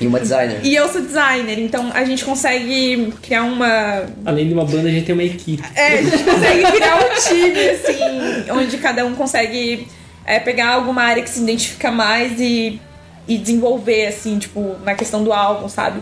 E 0.00 0.06
uma 0.06 0.18
designer. 0.18 0.60
e 0.62 0.74
eu 0.74 0.88
sou 0.88 1.02
designer, 1.02 1.58
então 1.58 1.90
a 1.92 2.04
gente 2.04 2.24
consegue 2.24 3.12
criar 3.22 3.42
uma. 3.42 4.04
Além 4.24 4.48
de 4.48 4.54
uma 4.54 4.64
banda, 4.64 4.88
a 4.88 4.90
gente 4.90 5.04
tem 5.06 5.12
uma 5.14 5.22
equipe. 5.24 5.62
É, 5.74 5.98
a 5.98 6.02
gente 6.02 6.24
consegue 6.24 6.72
criar 6.72 6.96
um 6.96 7.14
time, 7.28 7.68
assim, 7.68 8.50
onde 8.50 8.78
cada 8.78 9.04
um 9.04 9.14
consegue 9.14 9.86
é, 10.24 10.38
pegar 10.40 10.68
alguma 10.74 11.02
área 11.02 11.22
que 11.22 11.28
se 11.28 11.40
identifica 11.40 11.90
mais 11.90 12.40
e, 12.40 12.80
e 13.28 13.36
desenvolver, 13.36 14.06
assim, 14.06 14.38
tipo, 14.38 14.76
na 14.84 14.94
questão 14.94 15.22
do 15.22 15.32
álbum, 15.34 15.68
sabe? 15.68 16.00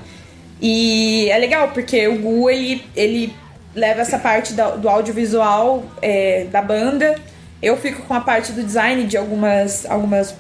E 0.62 1.28
é 1.30 1.38
legal, 1.38 1.68
porque 1.68 2.06
o 2.06 2.18
Gu, 2.18 2.50
ele, 2.50 2.84
ele 2.94 3.32
leva 3.74 4.00
essa 4.00 4.18
parte 4.18 4.52
da- 4.52 4.70
do 4.76 4.88
audiovisual 4.88 5.84
é, 6.00 6.46
da 6.50 6.62
banda. 6.62 7.16
Eu 7.60 7.76
fico 7.76 8.02
com 8.02 8.14
a 8.14 8.20
parte 8.20 8.52
do 8.52 8.62
design 8.62 9.04
de 9.04 9.16
algumas, 9.16 9.84
algumas, 9.86 10.34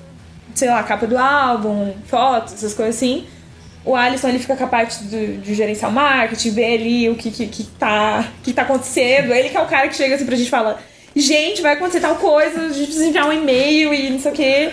sei 0.58 0.68
lá, 0.68 0.82
capa 0.82 1.06
do 1.06 1.16
álbum, 1.16 1.94
fotos, 2.06 2.54
essas 2.54 2.74
coisas 2.74 2.96
assim. 2.96 3.26
O 3.84 3.94
Alisson 3.96 4.28
ele 4.28 4.38
fica 4.38 4.66
parte 4.66 5.02
do- 5.04 5.38
de 5.40 5.54
gerenciar 5.54 5.90
o 5.90 5.94
marketing, 5.94 6.50
ver 6.50 6.74
ali 6.78 7.08
o 7.08 7.14
que, 7.14 7.30
que, 7.30 7.46
que, 7.46 7.64
tá, 7.64 8.26
que 8.42 8.52
tá 8.52 8.62
acontecendo. 8.62 9.32
Ele 9.32 9.48
que 9.48 9.56
é 9.56 9.60
o 9.62 9.66
cara 9.66 9.88
que 9.88 9.96
chega 9.96 10.14
assim 10.16 10.26
pra 10.26 10.36
gente 10.36 10.48
e 10.48 10.50
fala: 10.50 10.78
gente, 11.16 11.62
vai 11.62 11.72
acontecer 11.74 12.00
tal 12.00 12.16
coisa, 12.16 12.60
a 12.60 12.68
gente 12.68 12.86
precisa 12.86 13.06
enviar 13.06 13.26
um 13.28 13.32
e-mail 13.32 13.94
e 13.94 14.10
não 14.10 14.18
sei 14.20 14.32
o 14.32 14.34
quê. 14.34 14.70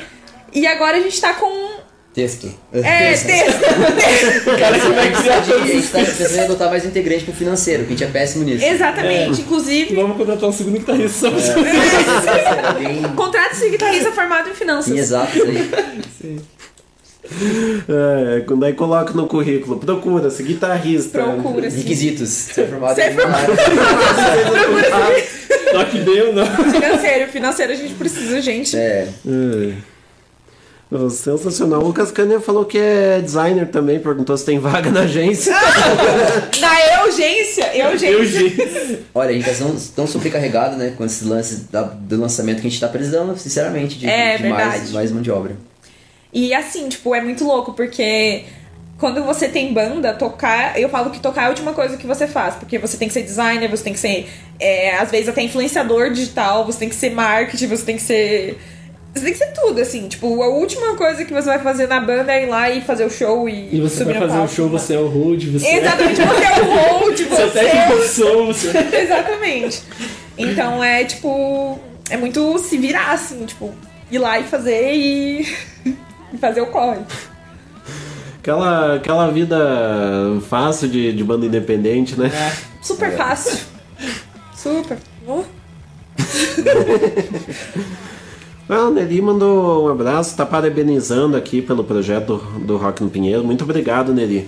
E 0.53 0.65
agora 0.67 0.97
a 0.97 1.01
gente 1.01 1.21
tá 1.21 1.33
com. 1.35 1.74
Texto. 2.15 2.49
É, 2.71 3.11
texto. 3.11 3.27
Cara, 4.57 4.79
como 4.79 4.97
é 4.97 5.09
que 5.09 5.17
você 5.17 5.29
A 5.29 5.65
gente 5.65 5.87
tá 5.89 5.99
pensando 5.99 6.33
em 6.33 6.39
adotar 6.39 6.69
mais 6.69 6.85
integrante 6.85 7.25
pro 7.25 7.33
financeiro, 7.33 7.83
que 7.83 7.89
a 7.93 7.97
gente 7.97 8.03
é 8.05 8.07
péssimo 8.07 8.45
nisso. 8.45 8.63
Exatamente, 8.63 9.41
inclusive. 9.41 9.93
Vamos 9.93 10.15
contratar 10.15 10.47
um 10.47 10.53
segundo 10.53 10.79
guitarrista 10.79 11.29
Contrato 13.17 13.59
de 13.59 13.69
guitarrista 13.69 14.13
formado 14.13 14.49
em 14.49 14.53
finanças. 14.53 14.93
Sim, 14.93 14.97
exato, 14.97 15.37
aí. 15.43 15.69
É, 17.89 18.41
quando 18.45 18.63
aí 18.63 18.71
coloca 18.71 19.11
no 19.11 19.27
currículo, 19.27 19.77
procura-se 19.77 20.41
guitarrista. 20.41 21.21
Procura-se. 21.21 21.79
Requisitos. 21.79 22.29
Ser 22.29 22.69
formado 22.69 22.95
Ser 22.95 23.11
em 23.11 23.15
formado. 23.15 23.51
Só 25.73 25.83
que 25.83 25.99
deu, 25.99 26.31
não. 26.31 26.45
Financeiro, 26.45 27.29
financeiro 27.29 27.73
a 27.73 27.75
gente 27.75 27.93
precisa, 27.95 28.39
gente. 28.39 28.77
É. 28.77 29.09
É. 29.27 29.94
Sensacional. 31.09 31.81
O 31.81 31.87
Lucas 31.87 32.11
Cânia 32.11 32.39
falou 32.39 32.63
que 32.63 32.77
é 32.77 33.19
designer 33.19 33.67
também, 33.69 33.99
perguntou 33.99 34.37
se 34.37 34.45
tem 34.45 34.59
vaga 34.59 34.91
na 34.91 35.01
agência. 35.01 35.51
Na 36.61 37.03
urgência, 37.03 37.65
urgência. 38.17 38.99
Olha, 39.13 39.29
a 39.31 39.33
gente 39.33 39.45
tá 39.45 39.53
tão, 39.57 39.75
tão 39.95 40.07
sobrecarregado, 40.07 40.77
né, 40.77 40.93
com 40.95 41.03
esses 41.03 41.23
lances 41.23 41.67
da- 41.69 41.81
do 41.83 42.19
lançamento 42.19 42.61
que 42.61 42.67
a 42.67 42.69
gente 42.69 42.79
tá 42.79 42.87
precisando, 42.87 43.35
sinceramente, 43.37 43.97
de, 43.97 44.07
É, 44.07 44.37
de 44.37 44.47
mais, 44.47 44.91
mais 44.91 45.11
mão 45.11 45.21
de 45.21 45.31
obra. 45.31 45.55
E 46.31 46.53
assim, 46.53 46.87
tipo, 46.89 47.13
é 47.15 47.21
muito 47.21 47.43
louco, 47.45 47.73
porque 47.73 48.43
quando 48.97 49.23
você 49.23 49.47
tem 49.49 49.73
banda, 49.73 50.13
tocar, 50.13 50.79
eu 50.79 50.87
falo 50.89 51.09
que 51.09 51.19
tocar 51.19 51.43
é 51.43 51.45
a 51.45 51.49
última 51.49 51.73
coisa 51.73 51.97
que 51.97 52.05
você 52.07 52.27
faz, 52.27 52.55
porque 52.55 52.77
você 52.77 52.95
tem 52.97 53.07
que 53.07 53.13
ser 53.13 53.23
designer, 53.23 53.69
você 53.69 53.83
tem 53.83 53.93
que 53.93 53.99
ser, 53.99 54.29
é, 54.59 54.95
às 54.97 55.09
vezes, 55.11 55.29
até 55.29 55.41
influenciador 55.41 56.11
digital, 56.11 56.65
você 56.65 56.79
tem 56.79 56.89
que 56.89 56.95
ser 56.95 57.09
marketing, 57.09 57.67
você 57.67 57.83
tem 57.85 57.95
que 57.97 58.03
ser. 58.03 58.57
Você 59.15 59.23
tem 59.23 59.31
que 59.31 59.39
ser 59.39 59.53
tudo, 59.53 59.79
assim. 59.79 60.09
Tipo, 60.09 60.43
a 60.43 60.49
última 60.49 60.93
coisa 60.95 61.23
que 61.23 61.33
você 61.33 61.47
vai 61.47 61.59
fazer 61.59 61.87
na 61.87 62.01
banda 62.01 62.33
é 62.33 62.43
ir 62.43 62.49
lá 62.49 62.69
e 62.69 62.81
fazer 62.81 63.05
o 63.05 63.09
show 63.09 63.47
e. 63.47 63.73
E 63.73 63.79
você 63.79 63.99
subir 63.99 64.11
vai 64.11 64.21
fazer 64.23 64.33
um 64.33 64.39
palco. 64.39 64.53
show, 64.53 64.69
você 64.69 64.93
é 64.95 64.99
o 64.99 65.07
Road, 65.07 65.51
você 65.51 65.67
Exatamente, 65.67 66.21
você 66.21 66.43
é 66.43 66.61
o 66.61 66.65
hold, 66.65 67.19
Você 67.29 67.59
é 67.59 67.93
o 67.93 67.97
você 67.97 68.07
som, 68.09 68.47
você... 68.51 68.77
Exatamente. 68.77 69.83
Então 70.37 70.83
é 70.83 71.05
tipo. 71.05 71.79
É 72.09 72.17
muito 72.17 72.59
se 72.59 72.77
virar, 72.77 73.13
assim, 73.13 73.45
tipo, 73.45 73.73
ir 74.11 74.19
lá 74.19 74.37
e 74.37 74.43
fazer 74.43 74.93
e. 74.93 75.47
e 76.33 76.37
fazer 76.37 76.59
o 76.59 76.67
corre. 76.67 76.99
Aquela, 78.39 78.95
aquela 78.95 79.31
vida 79.31 79.57
fácil 80.49 80.89
de, 80.89 81.13
de 81.13 81.23
banda 81.23 81.45
independente, 81.45 82.19
né? 82.19 82.29
Super 82.81 83.15
fácil. 83.15 83.59
Super. 84.53 84.97
Oh. 85.25 85.43
Ah, 88.67 88.85
o 88.85 88.91
Neri 88.91 89.21
mandou 89.21 89.85
um 89.85 89.89
abraço, 89.91 90.35
tá 90.35 90.45
parabenizando 90.45 91.37
aqui 91.37 91.61
pelo 91.61 91.83
projeto 91.83 92.37
do, 92.37 92.59
do 92.65 92.77
Rock 92.77 93.03
no 93.03 93.09
Pinheiro. 93.09 93.43
Muito 93.43 93.63
obrigado, 93.63 94.11
Neri. 94.13 94.47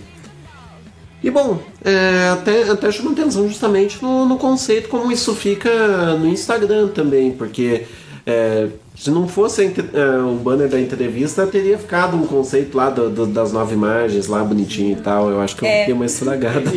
E 1.23 1.29
bom, 1.29 1.59
é, 1.83 2.29
até, 2.33 2.63
até 2.69 2.91
chama 2.91 3.11
atenção 3.11 3.47
justamente 3.47 4.01
no, 4.01 4.25
no 4.25 4.37
conceito 4.37 4.87
como 4.89 5.11
isso 5.11 5.35
fica 5.35 6.15
no 6.15 6.27
Instagram 6.27 6.87
também, 6.89 7.31
porque 7.31 7.83
é, 8.25 8.67
se 8.95 9.09
não 9.11 9.27
fosse 9.27 9.63
é, 9.65 10.17
o 10.19 10.33
banner 10.35 10.67
da 10.67 10.79
entrevista, 10.79 11.45
teria 11.47 11.77
ficado 11.77 12.15
um 12.17 12.25
conceito 12.25 12.75
lá 12.77 12.89
do- 12.89 13.09
do- 13.09 13.25
das 13.27 13.51
nove 13.51 13.73
imagens, 13.73 14.27
lá 14.27 14.43
bonitinho 14.43 14.93
e 14.93 15.01
tal. 15.01 15.29
Eu 15.29 15.39
acho 15.41 15.55
que 15.55 15.63
eu 15.63 15.67
É. 15.69 15.85
dei 15.85 15.93
uma 15.93 16.05
estragada. 16.05 16.61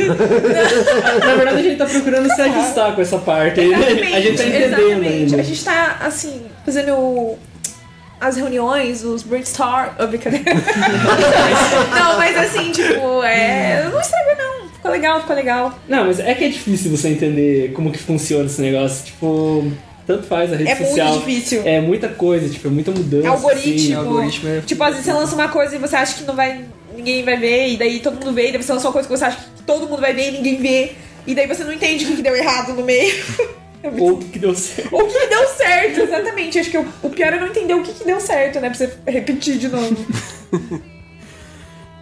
Na 1.27 1.35
verdade, 1.35 1.59
a 1.59 1.63
gente 1.63 1.77
tá 1.79 1.87
procurando 1.87 2.31
se 2.31 2.41
ajustar 2.41 2.95
com 2.95 3.01
essa 3.01 3.19
parte 3.19 3.61
aí, 3.61 3.69
né? 3.71 3.77
A 4.15 4.21
gente 4.21 4.37
tá 4.37 4.45
entendendo 4.45 4.79
exatamente. 4.79 5.09
ainda. 5.09 5.37
A 5.41 5.43
gente 5.43 5.65
tá, 5.65 5.97
assim, 6.03 6.41
fazendo 6.73 7.37
as 8.21 8.37
reuniões, 8.37 9.03
os 9.05 9.23
brainstorm. 9.23 9.89
Oh, 9.99 10.07
brincadeira. 10.07 10.45
não, 10.55 12.17
mas 12.19 12.37
assim, 12.37 12.71
tipo, 12.71 13.23
é. 13.25 13.89
Não 13.91 14.01
estragou, 14.01 14.37
não. 14.37 14.69
Ficou 14.71 14.91
legal, 14.91 15.21
ficou 15.21 15.37
legal. 15.37 15.79
Não, 15.89 16.05
mas 16.07 16.21
é 16.21 16.35
que 16.35 16.45
é 16.45 16.49
difícil 16.49 16.91
você 16.97 17.09
entender 17.09 17.73
como 17.73 17.91
que 17.91 17.99
funciona 17.99 18.47
esse 18.47 18.61
negócio. 18.63 19.05
Tipo, 19.07 19.71
tanto 20.07 20.27
faz 20.27 20.53
a 20.53 20.57
rede 20.57 20.71
É 20.71 20.75
muito 20.75 20.89
social. 20.89 21.19
difícil. 21.19 21.63
É 21.65 21.81
muita 21.81 22.09
coisa, 22.09 22.49
tipo, 22.49 22.69
é 22.69 22.71
muita 22.71 22.91
mudança. 22.91 23.29
algoritmo. 23.29 24.21
assim, 24.21 24.61
Tipo, 24.67 24.85
às 24.85 24.91
vezes 24.91 25.05
você 25.07 25.13
lança 25.13 25.35
uma 25.35 25.49
coisa 25.49 25.75
e 25.75 25.79
você 25.79 25.97
acha 25.97 26.15
que 26.15 26.25
não 26.25 26.35
vai. 26.37 26.65
ninguém 26.95 27.25
vai 27.25 27.37
ver, 27.37 27.69
e 27.71 27.77
daí 27.77 28.01
todo 28.01 28.15
mundo 28.15 28.33
vê, 28.33 28.49
e 28.49 28.53
daí 28.53 28.63
você 28.63 28.73
lança 28.73 28.87
uma 28.87 28.93
coisa 28.93 29.09
que 29.09 29.17
você 29.17 29.25
acha 29.25 29.37
que 29.57 29.63
todo 29.65 29.89
mundo 29.89 30.01
vai 30.01 30.13
ver 30.15 30.29
e 30.29 30.33
ninguém 30.33 30.57
vê. 30.57 30.93
E 31.27 31.35
daí 31.35 31.47
você 31.47 31.65
não 31.65 31.73
entende 31.73 32.05
o 32.07 32.17
que 32.17 32.23
deu 32.23 32.35
errado 32.37 32.73
no 32.75 32.83
meio. 32.85 33.15
Ou 33.83 34.13
o 34.13 34.19
que, 34.19 34.39
deu 34.39 34.55
certo. 34.55 34.95
O 34.95 35.07
que 35.07 35.27
deu 35.27 35.49
certo, 35.49 36.01
exatamente. 36.01 36.59
Acho 36.59 36.71
que 36.71 36.79
o, 36.79 36.87
o 37.03 37.11
pior 37.11 37.33
é 37.33 37.41
não 37.41 37.47
entender 37.47 37.75
o 37.75 37.83
que, 37.83 37.93
que 37.93 38.05
deu 38.05 38.21
certo, 38.21 38.61
né? 38.61 38.69
Pra 38.69 38.79
você 38.79 38.93
repetir 39.07 39.59
de 39.59 39.69
novo. 39.69 39.97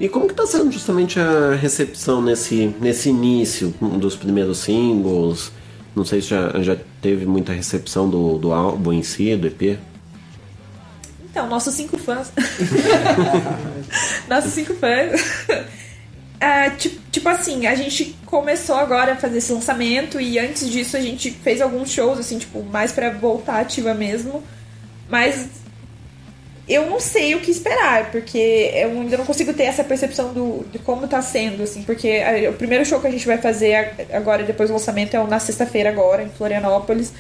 E 0.01 0.09
como 0.09 0.29
que 0.29 0.35
tá 0.35 0.47
sendo 0.47 0.71
justamente 0.71 1.19
a 1.19 1.57
recepção 1.57 2.23
nesse, 2.23 2.73
nesse 2.81 3.09
início 3.09 3.75
dos 3.99 4.15
primeiros 4.15 4.59
singles? 4.59 5.51
Não 5.95 6.05
sei 6.05 6.23
se 6.23 6.29
já, 6.29 6.63
já 6.63 6.77
teve 7.03 7.27
muita 7.27 7.53
recepção 7.53 8.09
do, 8.09 8.39
do 8.39 8.53
álbum 8.53 8.93
em 8.93 9.03
si, 9.03 9.35
do 9.35 9.49
EP. 9.49 9.77
Então, 11.29 11.49
nossos 11.49 11.75
cinco 11.75 11.99
fãs. 11.99 12.31
nossos 14.29 14.53
cinco 14.53 14.73
fãs. 14.75 15.21
Ah, 16.41 16.71
tipo, 16.71 17.01
tipo 17.11 17.29
assim, 17.29 17.67
a 17.67 17.75
gente 17.75 18.17
começou 18.27 18.77
agora 18.77 19.13
a 19.13 19.17
fazer 19.17 19.39
esse 19.39 19.53
lançamento 19.53 20.21
e 20.21 20.39
antes 20.39 20.71
disso 20.71 20.97
a 20.97 21.01
gente 21.01 21.31
fez 21.33 21.61
alguns 21.61 21.91
shows, 21.91 22.19
assim, 22.19 22.39
tipo, 22.39 22.63
mais 22.63 22.93
pra 22.93 23.11
voltar 23.11 23.61
ativa 23.61 23.93
mesmo. 23.93 24.43
Mas 25.09 25.49
eu 26.69 26.89
não 26.91 27.01
sei 27.01 27.35
o 27.35 27.41
que 27.41 27.51
esperar, 27.51 28.11
porque 28.13 28.71
eu 28.75 28.91
ainda 28.91 29.17
não 29.17 29.25
consigo 29.25 29.53
ter 29.55 29.65
essa 29.65 29.83
percepção 29.83 30.33
do, 30.35 30.65
de 30.71 30.79
como 30.79 31.09
tá 31.09 31.21
sendo, 31.23 31.63
assim, 31.63 31.83
porque 31.83 32.09
a- 32.47 32.51
o 32.51 32.53
primeiro 32.53 32.85
show 32.85 33.01
que 33.01 33.07
a 33.07 33.11
gente 33.11 33.27
vai 33.27 33.39
fazer 33.39 33.95
agora, 34.13 34.45
depois 34.45 34.69
do 34.69 34.75
lançamento, 34.75 35.17
é 35.17 35.25
na 35.27 35.39
sexta-feira 35.39 35.89
agora, 35.89 36.23
em 36.23 36.29
Florianópolis. 36.29 37.13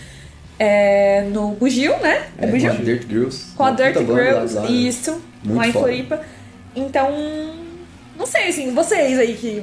É, 0.60 1.22
no 1.32 1.52
Bugio, 1.52 1.96
né? 2.00 2.26
É, 2.36 2.44
É, 2.44 2.46
Bugio? 2.48 2.70
com 2.74 2.76
a 2.76 2.80
Dirt 2.84 3.08
Girls. 3.08 3.44
Com 3.56 3.64
a 3.64 3.76
Girls, 3.76 4.54
lá, 4.56 4.62
né? 4.62 4.70
isso, 4.70 5.22
Muito 5.42 5.56
lá 5.56 5.68
em 5.68 5.72
foda. 5.72 5.84
Floripa. 5.86 6.20
Então, 6.74 7.14
não 8.18 8.26
sei, 8.26 8.48
assim, 8.48 8.74
vocês 8.74 9.18
aí 9.18 9.34
que. 9.34 9.62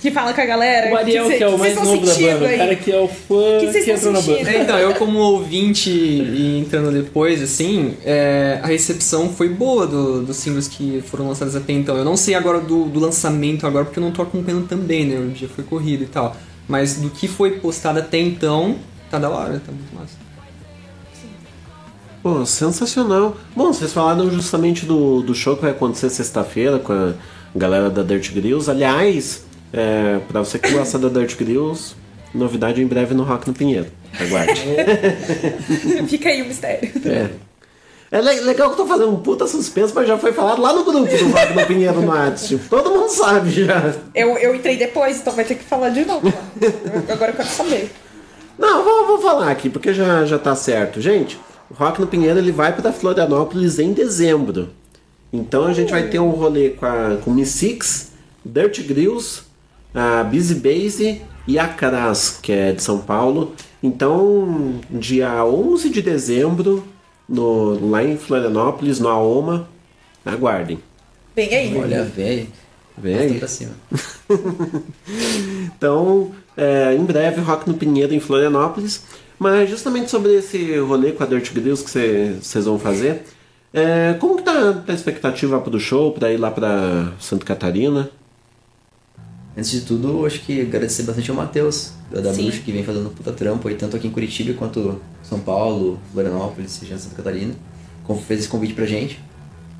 que 0.00 0.10
fala 0.10 0.32
com 0.32 0.40
a 0.40 0.44
galera. 0.46 0.90
O 0.92 0.96
Ariel, 0.96 1.28
que, 1.28 1.36
cê- 1.38 1.44
é 1.44 1.46
o 1.48 1.50
vocês 1.58 1.74
mais 1.76 1.88
novo 1.88 2.06
da 2.06 2.14
banda, 2.14 2.44
o 2.44 2.48
aí? 2.48 2.58
cara 2.58 2.76
que 2.76 2.90
é 2.92 2.98
o 2.98 3.06
fã 3.08 3.58
Que 3.60 3.84
que 3.84 3.90
entrou 3.90 4.12
na 4.12 4.20
banda. 4.20 4.50
É, 4.50 4.62
então, 4.62 4.78
eu 4.78 4.94
como 4.94 5.18
ouvinte 5.18 5.90
e 5.90 6.58
entrando 6.58 6.90
depois, 6.90 7.42
assim, 7.42 7.94
é, 8.04 8.58
a 8.62 8.66
recepção 8.66 9.28
foi 9.30 9.48
boa 9.50 9.86
do- 9.86 10.22
dos 10.22 10.36
singles 10.38 10.66
que 10.68 11.02
foram 11.06 11.28
lançados 11.28 11.54
até 11.54 11.72
então. 11.72 11.96
Eu 11.96 12.04
não 12.04 12.16
sei 12.16 12.34
agora 12.34 12.60
do, 12.60 12.84
do 12.86 12.98
lançamento 12.98 13.66
agora, 13.66 13.84
porque 13.84 13.98
eu 13.98 14.02
não 14.04 14.10
tô 14.10 14.22
acompanhando 14.22 14.66
também, 14.66 15.04
né? 15.06 15.18
O 15.18 15.28
dia 15.28 15.48
foi 15.48 15.64
corrido 15.64 16.02
e 16.04 16.06
tal. 16.06 16.34
Mas 16.66 16.94
do 16.94 17.10
que 17.10 17.28
foi 17.28 17.58
postado 17.58 17.98
até 17.98 18.18
então, 18.18 18.76
tá 19.10 19.18
da 19.18 19.28
hora, 19.28 19.60
tá 19.64 19.72
muito 19.72 19.94
massa. 19.94 20.19
Pô, 22.22 22.44
sensacional. 22.44 23.36
Bom, 23.56 23.72
vocês 23.72 23.92
falaram 23.92 24.30
justamente 24.30 24.84
do, 24.84 25.22
do 25.22 25.34
show 25.34 25.56
que 25.56 25.62
vai 25.62 25.70
acontecer 25.70 26.10
sexta-feira 26.10 26.78
com 26.78 26.92
a 26.92 27.14
galera 27.56 27.88
da 27.88 28.02
Dirt 28.02 28.32
Grills. 28.32 28.70
Aliás, 28.70 29.44
é, 29.72 30.18
pra 30.28 30.40
você 30.40 30.58
que 30.58 30.70
gosta 30.70 30.98
da 30.98 31.08
Dirt 31.08 31.36
Grills, 31.38 31.94
novidade 32.34 32.82
em 32.82 32.86
breve 32.86 33.14
no 33.14 33.22
Rock 33.22 33.48
no 33.48 33.54
Pinheiro. 33.54 33.86
Aguarde. 34.18 34.60
Fica 36.08 36.28
aí 36.28 36.42
o 36.42 36.46
mistério. 36.46 36.90
É. 37.06 37.30
É 38.12 38.20
le- 38.20 38.40
legal 38.40 38.68
que 38.68 38.72
eu 38.74 38.84
tô 38.84 38.86
fazendo 38.86 39.10
um 39.12 39.20
puta 39.20 39.46
suspense, 39.46 39.92
mas 39.94 40.06
já 40.08 40.18
foi 40.18 40.32
falado 40.32 40.60
lá 40.60 40.72
no 40.72 40.82
grupo 40.84 41.06
do 41.16 41.28
Rock 41.30 41.54
no 41.54 41.66
Pinheiro 41.66 42.02
no 42.02 42.08
WhatsApp. 42.08 42.60
Todo 42.68 42.90
mundo 42.90 43.08
sabe 43.08 43.50
já. 43.64 43.94
Eu, 44.14 44.36
eu 44.36 44.54
entrei 44.54 44.76
depois, 44.76 45.20
então 45.20 45.32
vai 45.32 45.44
ter 45.44 45.54
que 45.54 45.64
falar 45.64 45.90
de 45.90 46.04
novo. 46.04 46.26
Agora 47.08 47.30
eu 47.30 47.36
quero 47.36 47.48
saber. 47.48 47.90
Não, 48.58 48.82
vou, 48.84 49.06
vou 49.06 49.18
falar 49.22 49.50
aqui, 49.50 49.70
porque 49.70 49.94
já, 49.94 50.24
já 50.26 50.38
tá 50.40 50.56
certo. 50.56 51.00
Gente, 51.00 51.38
o 51.70 51.74
Rock 51.74 52.00
no 52.00 52.06
Pinheiro 52.06 52.38
ele 52.38 52.52
vai 52.52 52.74
para 52.74 52.92
Florianópolis 52.92 53.78
em 53.78 53.92
dezembro. 53.92 54.70
Então 55.32 55.66
a 55.66 55.72
gente 55.72 55.90
vai 55.90 56.08
ter 56.08 56.18
um 56.18 56.30
rolê 56.30 56.70
com, 56.70 56.84
a, 56.84 57.18
com 57.22 57.30
Miss 57.30 57.50
Six, 57.50 58.12
Dirt 58.44 58.84
Grills, 58.86 59.42
a 59.94 60.24
Busy 60.24 60.56
Base 60.56 61.22
e 61.46 61.58
a 61.58 61.68
Cras, 61.68 62.38
que 62.42 62.52
é 62.52 62.72
de 62.72 62.82
São 62.82 62.98
Paulo. 62.98 63.54
Então, 63.82 64.80
dia 64.90 65.44
11 65.44 65.88
de 65.88 66.02
dezembro, 66.02 66.84
no, 67.28 67.90
lá 67.90 68.02
em 68.02 68.16
Florianópolis, 68.16 68.98
no 68.98 69.08
Aoma, 69.08 69.68
aguardem. 70.24 70.78
Vem 71.34 71.54
aí. 71.54 71.76
Olha, 71.76 72.04
velho. 72.04 72.48
Vem 72.98 73.16
aí. 73.16 73.38
Pra 73.38 73.48
cima. 73.48 73.72
Então, 75.76 76.32
é, 76.54 76.94
em 76.94 77.02
breve, 77.02 77.40
Rock 77.40 77.66
no 77.66 77.74
Pinheiro 77.74 78.12
em 78.12 78.20
Florianópolis. 78.20 79.02
Mas 79.40 79.70
justamente 79.70 80.10
sobre 80.10 80.34
esse 80.34 80.78
rolê 80.80 81.12
com 81.12 81.22
a 81.24 81.26
Dirt 81.26 81.54
Grills 81.54 81.82
que 81.82 81.90
vocês 81.90 82.66
vão 82.66 82.78
fazer, 82.78 83.22
é, 83.72 84.14
como 84.20 84.36
que 84.36 84.42
tá 84.42 84.84
a 84.86 84.92
expectativa 84.92 85.58
pro 85.58 85.80
show, 85.80 86.12
pra 86.12 86.30
ir 86.30 86.36
lá 86.36 86.50
pra 86.50 87.14
Santa 87.18 87.46
Catarina? 87.46 88.10
Antes 89.56 89.70
de 89.70 89.80
tudo, 89.80 90.26
acho 90.26 90.40
que 90.40 90.60
agradecer 90.60 91.04
bastante 91.04 91.30
ao 91.30 91.36
Matheus, 91.38 91.92
da. 92.10 92.20
Bruxa, 92.20 92.60
que 92.62 92.70
vem 92.70 92.84
fazendo 92.84 93.08
um 93.08 93.12
puta 93.14 93.32
trampo 93.32 93.66
aí, 93.66 93.76
tanto 93.76 93.96
aqui 93.96 94.08
em 94.08 94.10
Curitiba 94.10 94.52
quanto 94.52 95.00
São 95.22 95.40
Paulo, 95.40 95.98
Florianópolis, 96.12 96.78
região 96.78 96.98
de 96.98 97.02
Santa 97.02 97.16
Catarina. 97.16 97.54
Como 98.04 98.20
fez 98.20 98.40
esse 98.40 98.48
convite 98.48 98.74
pra 98.74 98.84
gente. 98.84 99.18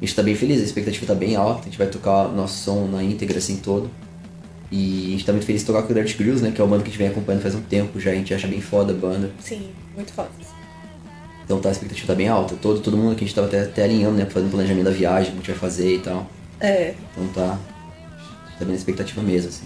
A 0.01 0.05
gente 0.07 0.15
tá 0.15 0.23
bem 0.23 0.35
feliz, 0.35 0.62
a 0.62 0.65
expectativa 0.65 1.05
tá 1.05 1.15
bem 1.15 1.37
alta, 1.37 1.61
a 1.61 1.65
gente 1.65 1.77
vai 1.77 1.87
tocar 1.87 2.28
nosso 2.28 2.65
som 2.65 2.87
na 2.87 3.03
íntegra 3.05 3.37
assim 3.37 3.59
todo. 3.59 3.91
E 4.70 5.09
a 5.09 5.10
gente 5.10 5.26
tá 5.26 5.32
muito 5.32 5.47
feliz 5.47 5.62
de 5.62 5.66
tocar 5.66 5.82
com 5.82 5.92
o 5.92 5.94
Dirt 5.94 6.16
Grills, 6.16 6.42
né? 6.42 6.52
Que 6.52 6.60
é 6.60 6.64
o 6.64 6.66
banda 6.66 6.82
que 6.82 6.88
a 6.88 6.92
gente 6.92 6.98
vem 6.98 7.09
acompanhando 7.09 7.42
faz 7.42 7.55
um 7.55 7.60
tempo 7.60 7.98
já, 7.98 8.12
a 8.12 8.14
gente 8.14 8.32
acha 8.32 8.47
bem 8.47 8.60
foda 8.60 8.92
a 8.92 8.97
banda. 8.97 9.30
Sim, 9.40 9.70
muito 9.97 10.12
foda. 10.12 10.28
Então 11.44 11.59
tá, 11.59 11.68
a 11.68 11.72
expectativa 11.72 12.06
tá 12.06 12.14
bem 12.14 12.28
alta. 12.28 12.55
Todo, 12.55 12.80
todo 12.80 12.97
mundo 12.97 13.16
que 13.16 13.24
a 13.24 13.26
gente 13.26 13.34
tava 13.34 13.48
até, 13.48 13.62
até 13.62 13.82
alinhando, 13.82 14.16
né? 14.16 14.26
Fazendo 14.26 14.51
planejamento 14.51 14.84
da 14.84 14.92
viagem, 14.92 15.30
como 15.30 15.42
a 15.42 15.44
gente 15.44 15.51
vai 15.51 15.59
fazer 15.59 15.97
e 15.97 15.98
tal. 15.98 16.30
É. 16.60 16.94
Então 17.12 17.26
tá. 17.28 17.59
Tá 18.59 18.64
bem 18.64 18.68
na 18.68 18.74
expectativa 18.74 19.20
mesmo, 19.22 19.48
assim. 19.48 19.64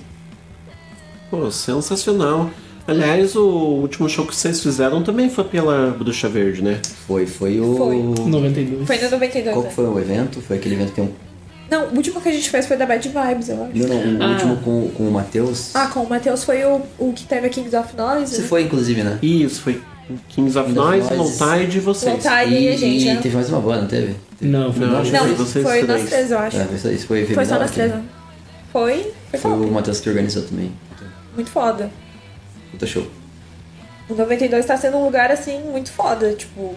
Pô, 1.30 1.50
sensacional. 1.50 2.50
Aliás, 2.86 3.34
o 3.34 3.46
último 3.46 4.08
show 4.08 4.26
que 4.26 4.36
vocês 4.36 4.62
fizeram 4.62 5.02
também 5.02 5.30
foi 5.30 5.44
pela 5.44 5.90
Bruxa 5.90 6.28
Verde, 6.28 6.62
né? 6.62 6.80
Foi, 7.06 7.26
foi 7.26 7.58
o. 7.58 7.76
Foi. 7.76 7.96
92. 8.28 8.86
Foi 8.86 8.98
no 8.98 9.10
92, 9.10 9.54
Qual 9.54 9.66
que 9.66 9.74
foi 9.74 9.86
o 9.86 9.98
evento? 9.98 10.40
Foi 10.42 10.56
aquele 10.56 10.74
evento 10.74 10.90
que 10.90 10.96
tem 10.96 11.04
um. 11.04 11.12
Não, 11.74 11.88
o 11.88 11.96
último 11.96 12.20
que 12.20 12.28
a 12.28 12.32
gente 12.32 12.48
fez 12.50 12.66
foi 12.66 12.76
da 12.76 12.86
Bad 12.86 13.08
Vibes, 13.08 13.48
eu 13.48 13.64
acho. 13.64 13.76
Não, 13.76 13.88
não, 13.88 14.18
o 14.18 14.22
Ah. 14.22 14.32
último 14.32 14.56
com, 14.58 14.88
com 14.90 15.08
o 15.08 15.12
Matheus. 15.12 15.74
Ah, 15.74 15.86
com 15.88 16.00
o 16.00 16.08
Matheus 16.08 16.44
foi 16.44 16.64
o, 16.64 16.82
o 16.98 17.12
que 17.12 17.24
teve 17.24 17.46
a 17.46 17.50
Kings 17.50 17.74
of 17.76 17.96
Noise. 17.96 18.34
Você 18.36 18.42
né? 18.42 18.48
foi, 18.48 18.62
inclusive, 18.62 19.02
né? 19.02 19.18
Isso, 19.22 19.60
foi 19.60 19.82
Kings 20.28 20.58
of 20.58 20.70
Noise, 20.72 21.12
Noise. 21.14 21.40
Low 21.40 21.50
Tide 21.58 21.78
e 21.78 21.80
vocês. 21.80 22.12
Low 22.12 22.18
Tide 22.20 22.54
e 22.54 22.68
a 22.68 22.76
gente, 22.76 23.02
E 23.04 23.14
né? 23.14 23.20
teve 23.22 23.34
mais 23.34 23.48
uma 23.48 23.60
banda, 23.60 23.80
não 23.82 23.88
teve? 23.88 24.16
Não, 24.40 24.72
foi 24.72 24.86
Não, 24.86 24.92
não, 25.04 25.04
foi 25.04 25.34
vocês 25.34 25.64
Foi 25.64 25.82
três. 25.84 26.00
nós 26.00 26.10
três, 26.10 26.30
eu 26.30 26.38
acho. 26.38 26.56
É, 26.58 26.64
foi. 26.64 26.96
Foi, 26.98 27.26
Foi 27.34 27.44
só 27.44 27.54
nós 27.54 27.62
aqui. 27.64 27.74
três, 27.74 27.90
né? 27.92 28.02
Foi? 28.72 29.12
Foi 29.30 29.40
Foi 29.40 29.50
o 29.52 29.70
Matheus 29.70 30.00
que 30.00 30.08
organizou 30.08 30.42
também. 30.42 30.72
Muito 31.34 31.50
foda. 31.50 31.90
Puta 32.70 32.86
show. 32.86 33.06
O 34.08 34.14
92 34.14 34.66
tá 34.66 34.76
sendo 34.76 34.98
um 34.98 35.04
lugar, 35.04 35.30
assim, 35.30 35.58
muito 35.60 35.90
foda. 35.90 36.32
Tipo, 36.34 36.74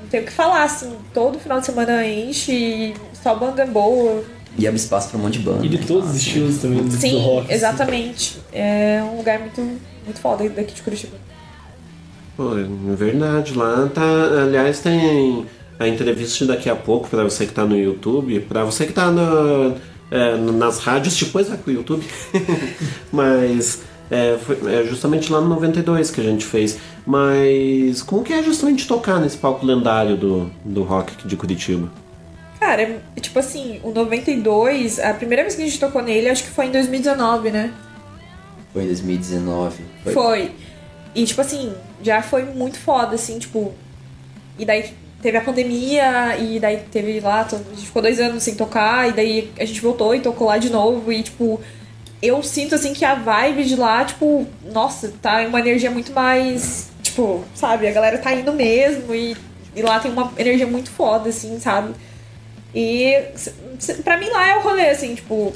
não 0.00 0.06
tem 0.08 0.20
o 0.20 0.24
que 0.24 0.32
falar, 0.32 0.64
assim. 0.64 0.92
Todo 1.12 1.38
final 1.38 1.60
de 1.60 1.66
semana 1.66 2.06
enche, 2.06 2.52
e 2.52 2.94
só 3.22 3.34
banda 3.34 3.64
boa. 3.66 4.22
E 4.56 4.66
abre 4.66 4.80
espaço 4.80 5.10
pra 5.10 5.18
um 5.18 5.22
monte 5.22 5.34
de 5.38 5.44
banda. 5.44 5.64
E 5.64 5.68
de 5.68 5.78
todos 5.78 6.10
os 6.10 6.16
estilos 6.16 6.58
também 6.58 6.82
do, 6.82 6.90
Sim, 6.90 7.12
do 7.12 7.18
rock. 7.18 7.44
assim. 7.46 7.54
exatamente. 7.54 8.38
É 8.52 9.00
um 9.12 9.18
lugar 9.18 9.38
muito, 9.38 9.60
muito 9.60 10.20
foda 10.20 10.48
daqui 10.48 10.74
de 10.74 10.82
Curitiba. 10.82 11.16
Pô, 12.36 12.56
é 12.58 12.94
verdade, 12.96 13.54
lá 13.54 13.88
tá. 13.92 14.02
Aliás, 14.44 14.80
tem 14.80 15.46
a 15.78 15.86
entrevista 15.86 16.44
daqui 16.46 16.68
a 16.68 16.74
pouco 16.76 17.08
pra 17.08 17.22
você 17.24 17.46
que 17.46 17.52
tá 17.52 17.64
no 17.64 17.76
YouTube, 17.76 18.40
pra 18.40 18.64
você 18.64 18.86
que 18.86 18.92
tá 18.92 19.10
na- 19.10 19.74
é, 20.10 20.36
nas 20.36 20.78
rádios, 20.78 21.16
depois 21.16 21.48
vai 21.48 21.58
pro 21.58 21.70
YouTube. 21.72 22.04
Mas 23.12 23.82
é, 24.10 24.38
foi 24.38 24.56
é 24.72 24.84
justamente 24.84 25.30
lá 25.32 25.40
no 25.40 25.48
92 25.48 26.10
que 26.10 26.20
a 26.20 26.24
gente 26.24 26.44
fez. 26.44 26.78
Mas 27.06 28.02
como 28.02 28.22
que 28.22 28.32
é 28.32 28.42
justamente 28.42 28.86
tocar 28.86 29.20
nesse 29.20 29.36
palco 29.36 29.64
lendário 29.64 30.16
do, 30.16 30.50
do 30.64 30.82
rock 30.82 31.26
de 31.26 31.36
Curitiba? 31.36 31.90
Cara, 32.58 32.82
é, 32.82 33.20
tipo 33.20 33.38
assim, 33.38 33.80
o 33.84 33.90
92, 33.90 34.98
a 34.98 35.14
primeira 35.14 35.42
vez 35.42 35.54
que 35.54 35.62
a 35.62 35.64
gente 35.64 35.78
tocou 35.78 36.02
nele, 36.02 36.28
acho 36.28 36.42
que 36.42 36.50
foi 36.50 36.66
em 36.66 36.72
2019, 36.72 37.50
né? 37.50 37.72
Foi 38.72 38.82
em 38.82 38.86
2019. 38.86 39.84
Foi. 40.12 40.50
E, 41.14 41.24
tipo 41.24 41.40
assim, 41.40 41.72
já 42.02 42.20
foi 42.20 42.44
muito 42.44 42.78
foda, 42.78 43.14
assim, 43.14 43.38
tipo. 43.38 43.72
E 44.58 44.64
daí 44.64 44.90
teve 45.22 45.36
a 45.36 45.40
pandemia, 45.40 46.36
e 46.36 46.58
daí 46.58 46.78
teve 46.90 47.20
lá, 47.20 47.42
a 47.42 47.74
gente 47.74 47.86
ficou 47.86 48.02
dois 48.02 48.20
anos 48.20 48.42
sem 48.42 48.54
tocar, 48.54 49.08
e 49.08 49.12
daí 49.12 49.52
a 49.58 49.64
gente 49.64 49.80
voltou 49.80 50.14
e 50.14 50.20
tocou 50.20 50.48
lá 50.48 50.58
de 50.58 50.70
novo, 50.70 51.12
e, 51.12 51.22
tipo. 51.22 51.60
Eu 52.20 52.42
sinto, 52.42 52.74
assim, 52.74 52.92
que 52.92 53.04
a 53.04 53.14
vibe 53.14 53.64
de 53.64 53.76
lá, 53.76 54.04
tipo, 54.04 54.46
nossa, 54.72 55.12
tá 55.22 55.40
uma 55.46 55.60
energia 55.60 55.90
muito 55.90 56.12
mais. 56.12 56.88
Tipo, 57.02 57.44
sabe? 57.54 57.86
A 57.86 57.92
galera 57.92 58.18
tá 58.18 58.34
indo 58.34 58.52
mesmo, 58.52 59.14
e, 59.14 59.36
e 59.74 59.82
lá 59.82 60.00
tem 60.00 60.10
uma 60.10 60.32
energia 60.36 60.66
muito 60.66 60.90
foda, 60.90 61.28
assim, 61.28 61.58
sabe? 61.60 61.94
E 62.74 63.14
pra 64.04 64.16
mim 64.16 64.28
lá 64.30 64.48
é 64.48 64.56
o 64.56 64.62
rolê, 64.62 64.90
assim, 64.90 65.14
tipo, 65.14 65.52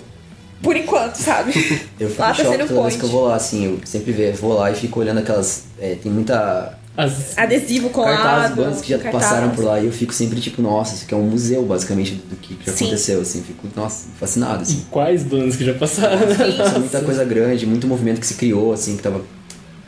por 0.62 0.76
enquanto, 0.76 1.16
sabe? 1.16 1.52
Eu 1.98 2.08
fico 2.08 2.22
lá 2.22 2.28
tá 2.28 2.34
sendo 2.34 2.50
toda 2.50 2.58
vez 2.58 2.70
point. 2.70 2.98
que 2.98 3.04
eu 3.04 3.08
vou 3.08 3.26
lá, 3.26 3.34
assim. 3.34 3.64
Eu 3.64 3.80
sempre 3.84 4.32
vou 4.32 4.54
lá 4.54 4.70
e 4.70 4.74
fico 4.74 5.00
olhando 5.00 5.18
aquelas. 5.18 5.64
é, 5.80 5.96
tem 5.96 6.10
muita. 6.10 6.78
Adesivo 6.94 7.88
colado. 7.88 8.16
Cartazes, 8.16 8.56
bandas 8.56 8.80
que 8.82 8.90
já 8.90 8.98
cartaz. 8.98 9.24
passaram 9.24 9.50
por 9.50 9.64
lá 9.64 9.80
e 9.80 9.86
eu 9.86 9.92
fico 9.92 10.12
sempre 10.12 10.38
tipo, 10.40 10.60
nossa, 10.60 10.94
isso 10.94 11.04
aqui 11.04 11.14
é 11.14 11.16
um 11.16 11.22
museu, 11.22 11.62
basicamente, 11.64 12.14
do 12.14 12.36
que 12.36 12.58
já 12.64 12.72
Sim. 12.72 12.84
aconteceu, 12.84 13.20
assim. 13.22 13.42
Fico, 13.42 13.66
nossa, 13.74 14.08
fascinado, 14.20 14.62
assim. 14.62 14.84
Quais 14.90 15.22
bandas 15.22 15.56
que 15.56 15.64
já 15.64 15.72
passaram? 15.72 16.18
Nossa, 16.58 16.78
muita 16.78 17.00
coisa 17.00 17.24
grande, 17.24 17.66
muito 17.66 17.86
movimento 17.86 18.20
que 18.20 18.26
se 18.26 18.34
criou, 18.34 18.72
assim, 18.74 18.96
que 18.96 19.02
tava. 19.02 19.22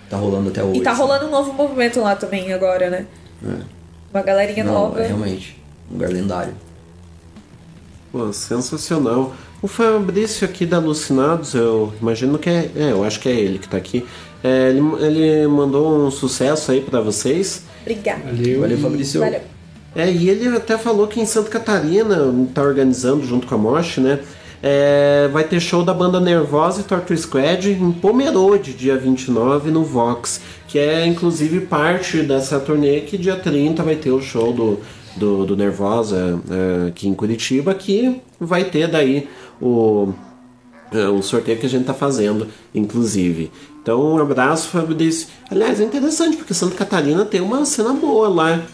tá 0.09 0.17
rolando 0.17 0.49
até 0.49 0.63
hoje. 0.65 0.81
E 0.81 0.83
tá 0.83 0.95
rolando 0.95 1.27
um 1.27 1.31
novo 1.31 1.53
movimento 1.53 2.01
lá 2.01 2.17
também 2.17 2.51
agora, 2.55 2.89
né? 2.89 3.07
É. 3.45 3.57
Uma 4.13 4.23
galerinha 4.23 4.65
Não, 4.65 4.73
nova. 4.73 5.01
é 5.03 5.07
realmente 5.09 5.63
um 5.91 5.95
lugar 5.95 6.09
lendário. 6.09 6.55
Pô, 8.11 8.33
sensacional. 8.33 9.35
O 9.61 9.67
Fabrício 9.67 10.47
aqui 10.47 10.65
da 10.65 10.77
Alucinados, 10.77 11.53
eu 11.55 11.93
imagino 12.01 12.39
que 12.39 12.49
é. 12.49 12.71
É, 12.77 12.93
eu 12.93 13.05
acho 13.05 13.19
que 13.21 13.29
é 13.29 13.33
ele 13.33 13.59
que 13.59 13.69
tá 13.69 13.77
aqui. 13.77 14.07
É, 14.45 14.69
ele, 14.69 14.81
ele 15.01 15.49
mandou 15.49 16.07
um 16.07 16.11
sucesso 16.11 16.71
aí 16.71 16.83
pra 16.83 17.01
vocês. 17.01 17.65
Obrigada. 17.81 18.25
Valeu. 18.27 18.61
Valeu, 18.61 18.79
Fabrício. 18.79 19.21
Valeu. 19.21 19.41
É, 19.97 20.11
e 20.11 20.29
ele 20.29 20.55
até 20.55 20.77
falou 20.77 21.09
que 21.09 21.21
em 21.21 21.27
Santa 21.27 21.49
Catarina, 21.49 22.17
tá 22.53 22.63
organizando 22.63 23.25
junto 23.25 23.47
com 23.47 23.55
a 23.55 23.59
Mosh, 23.59 23.99
né? 23.99 24.21
é, 24.67 25.29
vai 25.31 25.45
ter 25.45 25.61
show 25.61 25.85
da 25.85 25.93
banda 25.93 26.19
Nervosa 26.19 26.81
e 26.81 26.85
Torture 26.85 27.19
Squad 27.19 27.71
em 27.71 27.93
Pomerode, 27.93 28.73
dia 28.73 28.97
29, 28.97 29.71
no 29.71 29.85
Vox. 29.85 30.41
Que 30.67 30.79
é 30.79 31.07
inclusive 31.07 31.61
parte 31.61 32.23
dessa 32.23 32.59
turnê 32.59 33.03
que 33.03 33.19
dia 33.19 33.37
30 33.37 33.83
vai 33.83 33.95
ter 33.95 34.11
o 34.11 34.23
show 34.23 34.55
do, 34.55 34.81
do, 35.17 35.45
do 35.45 35.55
Nervosa 35.55 36.41
é, 36.51 36.89
aqui 36.89 37.07
em 37.07 37.13
Curitiba, 37.13 37.75
que 37.75 38.23
vai 38.41 38.65
ter 38.65 38.89
daí 38.89 39.29
o, 39.61 40.15
é, 40.91 41.09
o 41.09 41.21
sorteio 41.21 41.59
que 41.59 41.67
a 41.67 41.69
gente 41.69 41.85
tá 41.85 41.93
fazendo, 41.93 42.49
inclusive. 42.75 43.53
Então, 43.85 44.15
um 44.15 44.19
abraço, 44.19 44.69
Fabrício. 44.69 45.29
Aliás, 45.51 45.79
é 45.79 45.85
interessante, 45.85 46.39
porque 46.39 46.55
Santa 46.55 46.75
Catarina 46.75 47.23
tem 47.27 47.43
uma 47.43 47.67
cena 47.67 47.93
boa 47.93 48.31
lá. 48.31 48.67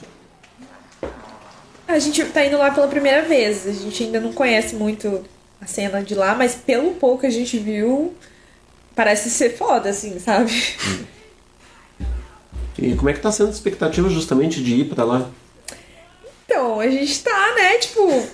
A 1.89 1.99
gente 1.99 2.25
tá 2.27 2.47
indo 2.47 2.57
lá 2.57 2.71
pela 2.71 2.87
primeira 2.87 3.23
vez. 3.23 3.67
A 3.67 3.73
gente 3.73 4.05
ainda 4.05 4.21
não 4.21 4.33
conhece 4.33 4.77
muito 4.77 5.25
a 5.61 5.67
cena 5.67 6.01
de 6.01 6.15
lá, 6.15 6.37
mas 6.37 6.55
pelo 6.55 6.93
pouco 6.93 7.23
que 7.23 7.27
a 7.27 7.31
gente 7.31 7.59
viu, 7.59 8.15
parece 8.95 9.31
ser 9.31 9.57
foda, 9.57 9.91
assim, 9.91 10.21
sabe? 10.21 10.77
E 12.79 12.95
como 12.95 13.11
é 13.11 13.13
que 13.13 13.19
tá 13.19 13.33
sendo 13.33 13.49
a 13.49 13.53
expectativa 13.53 14.09
justamente 14.09 14.63
de 14.63 14.77
ir 14.77 14.95
pra 14.95 15.03
lá? 15.03 15.29
Então, 16.45 16.79
a 16.79 16.89
gente 16.89 17.21
tá, 17.21 17.55
né, 17.57 17.79
tipo. 17.79 18.29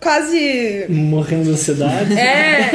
Quase. 0.00 0.86
Morrendo 0.88 1.44
de 1.44 1.50
ansiedade. 1.50 2.18
É, 2.18 2.70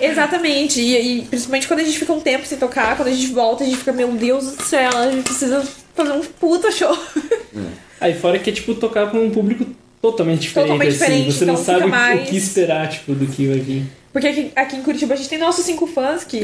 exatamente. 0.00 0.80
E, 0.80 1.18
e 1.20 1.22
principalmente 1.22 1.68
quando 1.68 1.80
a 1.80 1.84
gente 1.84 1.98
fica 1.98 2.12
um 2.12 2.20
tempo 2.20 2.44
sem 2.46 2.58
tocar, 2.58 2.96
quando 2.96 3.08
a 3.08 3.12
gente 3.12 3.28
volta, 3.28 3.62
a 3.62 3.66
gente 3.66 3.78
fica, 3.78 3.92
meu 3.92 4.10
Deus 4.12 4.56
do 4.56 4.62
céu, 4.62 4.90
a 4.96 5.10
gente 5.10 5.22
precisa 5.22 5.62
fazer 5.94 6.12
um 6.12 6.20
puta 6.22 6.70
show. 6.72 6.96
Aí 8.00 8.14
fora 8.14 8.38
que 8.38 8.50
é 8.50 8.52
tipo 8.52 8.74
tocar 8.74 9.08
pra 9.10 9.18
um 9.20 9.30
público 9.30 9.64
totalmente 10.02 10.40
diferente, 10.42 10.68
Totalmente 10.68 10.88
assim. 10.88 11.04
diferente, 11.04 11.32
Você 11.32 11.44
não 11.44 11.54
então 11.54 11.64
sabe 11.64 11.78
fica 11.84 11.88
o- 11.88 11.90
mais- 11.90 12.20
o 12.20 12.30
que 12.30 12.36
esperar, 12.36 12.88
tipo, 12.90 13.14
do 13.14 13.26
que 13.26 13.46
vai 13.46 13.58
vir. 13.58 13.84
Porque 14.12 14.28
aqui, 14.28 14.52
aqui 14.56 14.76
em 14.76 14.82
Curitiba 14.82 15.14
a 15.14 15.16
gente 15.16 15.28
tem 15.28 15.38
nossos 15.38 15.64
cinco 15.64 15.86
fãs 15.86 16.24
que, 16.24 16.40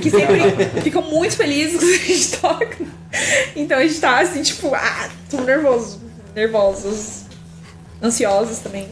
que 0.00 0.10
sempre 0.10 0.40
ficam 0.82 1.02
muito 1.02 1.36
felizes 1.36 1.78
quando 1.80 1.92
a 1.94 1.96
gente 1.96 2.36
toca. 2.36 2.76
Então 3.56 3.78
a 3.78 3.82
gente 3.86 3.98
tá 4.00 4.20
assim, 4.20 4.42
tipo, 4.42 4.74
ah, 4.74 5.08
tô 5.30 5.40
nervoso, 5.40 6.00
nervosos, 6.34 7.22
ansiosos 8.02 8.58
também. 8.58 8.88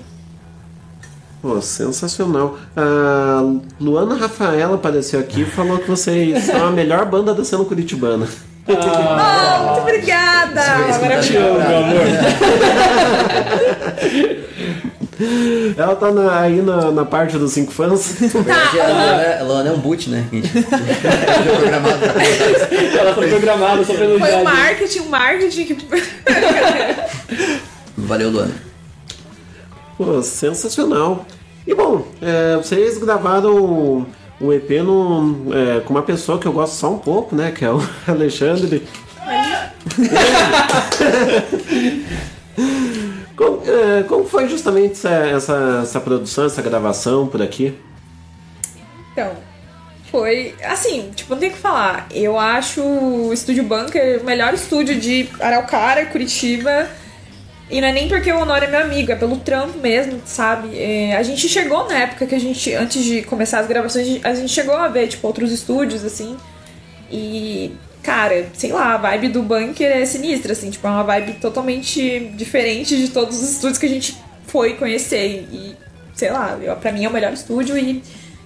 Pô, 1.42 1.60
sensacional. 1.60 2.56
A 2.76 3.42
Luana 3.80 4.14
Rafaela 4.14 4.76
apareceu 4.76 5.18
aqui 5.18 5.40
e 5.42 5.44
falou 5.44 5.78
que 5.78 5.88
vocês 5.90 6.44
são 6.44 6.68
a 6.68 6.70
melhor 6.80 7.04
banda 7.06 7.34
da 7.34 7.44
cena 7.44 7.64
curitibana. 7.64 8.28
Ah, 8.68 9.60
muito 9.66 9.80
obrigada! 9.80 10.60
Te 11.20 11.36
amo, 11.36 11.58
meu 11.58 11.78
amor. 11.78 12.02
Ela 15.76 15.94
tá 15.96 16.10
na- 16.10 16.40
aí 16.40 16.60
na, 16.62 16.90
na 16.90 17.04
parte 17.04 17.36
dos 17.38 17.52
cinco 17.52 17.70
fãs. 17.72 18.12
Verdade, 18.20 18.80
a 19.40 19.44
Luana, 19.44 19.70
é 19.70 19.72
um 19.72 19.78
boot, 19.78 20.10
né? 20.10 20.24
Ela 22.98 23.14
foi 23.14 23.28
programada 23.28 23.84
só 23.84 23.94
pra 23.94 24.04
elogiar. 24.04 24.26
Foi 24.28 24.40
o 24.40 24.44
marketing, 24.44 24.98
o 25.00 25.08
marketing 25.08 25.64
que. 25.64 25.78
Valeu, 27.96 28.30
Luana. 28.30 28.52
Pô, 30.04 30.22
sensacional. 30.22 31.26
E 31.64 31.72
bom, 31.74 32.04
é, 32.20 32.56
vocês 32.56 32.98
gravaram 32.98 34.04
um 34.40 34.52
EP 34.52 34.68
num, 34.82 35.50
é, 35.54 35.78
com 35.80 35.94
uma 35.94 36.02
pessoa 36.02 36.40
que 36.40 36.46
eu 36.46 36.52
gosto 36.52 36.74
só 36.74 36.92
um 36.92 36.98
pouco, 36.98 37.36
né? 37.36 37.52
Que 37.52 37.64
é 37.64 37.70
o 37.70 37.80
Alexandre. 38.08 38.82
como, 43.36 43.62
é, 43.64 44.02
como 44.02 44.24
foi 44.24 44.48
justamente 44.48 44.94
essa, 44.94 45.10
essa, 45.10 45.80
essa 45.82 46.00
produção, 46.00 46.46
essa 46.46 46.60
gravação 46.60 47.28
por 47.28 47.40
aqui? 47.40 47.78
Então, 49.12 49.30
foi. 50.10 50.56
Assim, 50.64 51.12
tipo, 51.14 51.32
não 51.32 51.38
tem 51.38 51.50
o 51.50 51.52
que 51.52 51.58
falar. 51.58 52.08
Eu 52.10 52.36
acho 52.36 52.82
o 52.82 53.32
Estúdio 53.32 53.62
Bunker 53.62 54.20
o 54.20 54.24
melhor 54.24 54.52
estúdio 54.52 54.98
de 54.98 55.28
Araucária, 55.38 56.06
Curitiba. 56.06 56.88
E 57.72 57.80
não 57.80 57.88
é 57.88 57.92
nem 57.92 58.06
porque 58.06 58.30
o 58.30 58.38
Honor 58.38 58.62
é 58.62 58.66
meu 58.68 58.80
amigo, 58.80 59.10
é 59.10 59.16
pelo 59.16 59.38
trampo 59.38 59.78
mesmo, 59.78 60.20
sabe? 60.26 60.78
É, 60.78 61.16
a 61.16 61.22
gente 61.22 61.48
chegou 61.48 61.88
na 61.88 62.00
época 62.00 62.26
que 62.26 62.34
a 62.34 62.38
gente, 62.38 62.72
antes 62.74 63.02
de 63.02 63.22
começar 63.22 63.60
as 63.60 63.66
gravações, 63.66 64.20
a 64.22 64.34
gente 64.34 64.52
chegou 64.52 64.76
a 64.76 64.88
ver, 64.88 65.08
tipo, 65.08 65.26
outros 65.26 65.50
estúdios, 65.50 66.04
assim. 66.04 66.36
E, 67.10 67.72
cara, 68.02 68.46
sei 68.52 68.72
lá, 68.72 68.92
a 68.94 68.96
vibe 68.98 69.28
do 69.28 69.42
bunker 69.42 69.90
é 69.90 70.04
sinistra, 70.04 70.52
assim, 70.52 70.70
tipo, 70.70 70.86
é 70.86 70.90
uma 70.90 71.02
vibe 71.02 71.32
totalmente 71.40 72.30
diferente 72.36 72.94
de 72.96 73.08
todos 73.08 73.42
os 73.42 73.50
estúdios 73.52 73.78
que 73.78 73.86
a 73.86 73.88
gente 73.88 74.16
foi 74.46 74.74
conhecer. 74.74 75.48
E, 75.50 75.74
sei 76.14 76.30
lá, 76.30 76.58
eu, 76.62 76.76
pra 76.76 76.92
mim 76.92 77.04
é 77.04 77.08
o 77.08 77.12
melhor 77.12 77.32
estúdio 77.32 77.76
e 77.78 78.02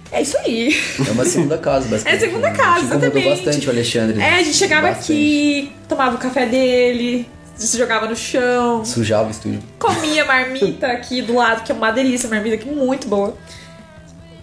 É 0.09 0.21
isso 0.21 0.37
aí. 0.37 0.73
É 1.05 1.11
uma 1.11 1.25
segunda 1.25 1.57
casa, 1.57 1.85
É 1.87 1.89
basicamente. 1.91 2.15
a 2.15 2.19
segunda 2.27 2.49
né? 2.49 2.55
casa, 2.55 2.71
A 2.71 2.79
gente 2.79 2.91
exatamente. 2.95 3.29
bastante 3.29 3.67
o 3.67 3.71
Alexandre. 3.71 4.21
É, 4.21 4.35
a 4.35 4.43
gente 4.43 4.55
chegava 4.55 4.87
Bastante. 4.87 5.11
aqui, 5.11 5.71
tomava 5.89 6.15
o 6.15 6.17
café 6.17 6.45
dele, 6.45 7.27
se 7.57 7.77
jogava 7.77 8.07
no 8.07 8.15
chão, 8.15 8.85
Sujava 8.85 9.27
o 9.27 9.31
estúdio. 9.31 9.61
comia 9.79 10.23
marmita 10.25 10.87
aqui 10.87 11.21
do 11.21 11.35
lado, 11.35 11.63
que 11.63 11.71
é 11.71 11.75
uma 11.75 11.91
delícia, 11.91 12.29
marmita 12.29 12.55
aqui 12.55 12.69
muito 12.69 13.07
boa. 13.07 13.35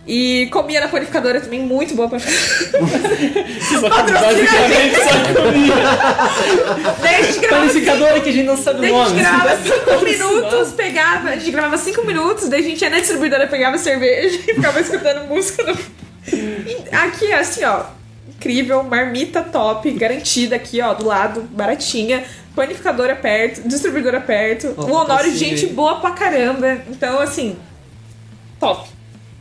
E 0.07 0.49
comia 0.53 0.81
na 0.81 0.89
panificadora 0.89 1.41
também, 1.41 1.61
muito 1.61 1.95
boa. 1.95 2.09
Basicamente 2.09 2.28
só 4.97 5.11
comia. 5.43 5.74
Daí 7.01 7.15
a 7.15 7.23
gente 7.23 7.39
gravava 7.41 7.66
Panificadora 7.66 8.20
que 8.20 8.28
a 8.28 8.32
gente 8.32 8.45
não 8.45 8.57
sabe 8.57 8.78
o 8.78 8.82
Daí 8.82 8.91
a 8.91 8.93
nome. 8.93 9.09
gente 9.11 9.20
gravava 9.20 9.57
5 9.57 10.05
minutos, 10.05 10.73
pegava, 10.73 11.28
a 11.31 11.36
gente 11.36 11.51
gravava 11.51 11.78
5 11.78 12.07
minutos, 12.07 12.49
daí 12.51 12.61
a 12.61 12.65
gente 12.65 12.82
ia 12.82 12.91
na 12.91 12.99
distribuidora, 12.99 13.47
pegava 13.47 13.78
cerveja 13.78 14.36
e 14.36 14.55
ficava 14.55 14.78
escutando 14.81 15.27
música. 15.27 15.62
No... 15.62 15.74
Aqui, 16.93 17.32
assim, 17.32 17.65
ó, 17.65 17.85
incrível, 18.28 18.82
marmita 18.82 19.43
top, 19.43 19.91
garantida 19.93 20.57
aqui, 20.57 20.82
ó, 20.82 20.93
do 20.93 21.07
lado, 21.07 21.41
baratinha, 21.43 22.24
panificadora 22.55 23.16
perto, 23.16 23.66
distribuidora 23.68 24.20
perto, 24.20 24.74
Ó, 24.76 24.85
o 24.85 24.93
Honório, 24.93 25.31
assim, 25.31 25.39
gente 25.39 25.66
boa 25.66 26.01
pra 26.01 26.12
caramba, 26.12 26.82
então, 26.89 27.20
assim, 27.20 27.56
top, 28.60 28.89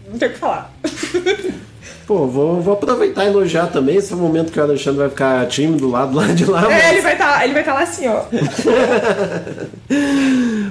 não 0.07 0.18
tem 0.18 0.30
o 0.30 0.34
que 0.34 0.40
falar. 0.40 0.72
Pô, 2.05 2.27
vou, 2.27 2.61
vou 2.61 2.73
aproveitar 2.73 3.26
e 3.26 3.27
elogiar 3.27 3.68
também 3.68 3.95
esse 3.95 4.11
é 4.11 4.15
o 4.15 4.19
momento 4.19 4.51
que 4.51 4.60
o 4.60 4.64
Alexandre 4.64 4.99
vai 4.99 5.10
ficar 5.10 5.47
tímido 5.47 5.89
lá 5.89 6.05
do 6.05 6.18
lado 6.18 6.34
de 6.34 6.45
lá. 6.45 6.72
É, 6.72 6.89
ele 6.89 6.95
mas- 6.95 7.03
vai 7.03 7.14
estar 7.14 7.43
ele 7.43 7.53
vai 7.53 7.64
tá 7.64 7.73
lá 7.73 7.81
assim, 7.81 8.07
ó. 8.07 8.23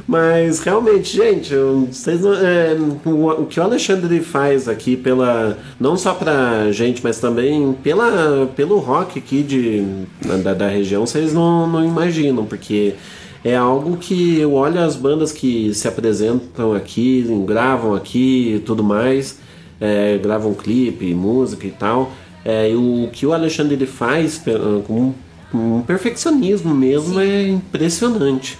Mas 0.07 0.61
realmente, 0.61 1.17
gente, 1.17 1.55
vocês 1.91 2.25
é, 2.25 2.77
o, 3.07 3.29
o 3.43 3.47
que 3.47 3.61
o 3.61 3.63
Alexandre 3.63 4.21
faz 4.21 4.69
aqui 4.69 4.97
pela 4.97 5.57
não 5.79 5.97
só 5.97 6.13
pra 6.13 6.71
gente, 6.73 7.03
mas 7.03 7.19
também 7.21 7.73
pela, 7.83 8.47
pelo 8.57 8.79
rock 8.79 9.19
aqui 9.19 9.43
de, 9.43 9.85
da, 10.43 10.55
da 10.55 10.69
região, 10.69 11.07
vocês 11.07 11.33
não, 11.33 11.67
não 11.67 11.85
imaginam, 11.85 12.45
porque 12.45 12.95
é 13.45 13.57
algo 13.57 13.97
que 13.97 14.39
eu 14.39 14.55
olho 14.55 14.81
as 14.81 14.97
bandas 14.97 15.33
que 15.33 15.73
se 15.75 15.89
apresentam 15.89 16.75
aqui, 16.75 17.25
gravam 17.47 17.95
aqui 17.95 18.55
e 18.57 18.59
tudo 18.61 18.83
mais, 18.85 19.39
é, 19.83 20.17
gravam 20.19 20.55
clipe, 20.55 21.13
música 21.13 21.67
e 21.67 21.71
tal. 21.73 22.13
É, 22.45 22.71
e 22.71 22.75
o 22.77 23.11
que 23.13 23.27
o 23.27 23.33
Alexandre 23.33 23.75
ele 23.75 23.87
faz 23.87 24.39
pe- 24.39 24.53
com 24.87 25.13
um, 25.53 25.59
um 25.79 25.83
perfeccionismo 25.83 26.75
mesmo 26.75 27.19
é 27.21 27.49
impressionante. 27.49 28.59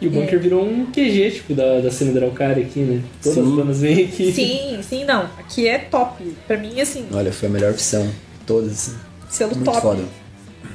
E 0.00 0.06
o 0.06 0.10
bunker 0.10 0.38
virou 0.38 0.62
um 0.62 0.84
QG, 0.86 1.30
tipo, 1.30 1.54
da, 1.54 1.80
da 1.80 1.90
cena 1.90 2.12
da 2.12 2.20
Araucária 2.20 2.62
aqui, 2.62 2.80
né? 2.80 3.00
Todas 3.22 3.38
Sim. 3.38 3.48
as 3.50 3.56
bandas 3.56 3.80
vêm 3.80 4.04
aqui. 4.04 4.30
Sim, 4.30 4.78
sim, 4.82 5.04
não, 5.06 5.22
aqui 5.38 5.66
é 5.66 5.78
top, 5.78 6.22
pra 6.46 6.58
mim, 6.58 6.78
assim, 6.80 7.06
Olha, 7.12 7.32
foi 7.32 7.48
a 7.48 7.52
melhor 7.52 7.70
opção. 7.72 8.06
Todas, 8.46 8.72
assim. 8.72 8.96
selo 9.30 9.52
Muito 9.54 9.64
top. 9.64 9.80
foda. 9.80 10.04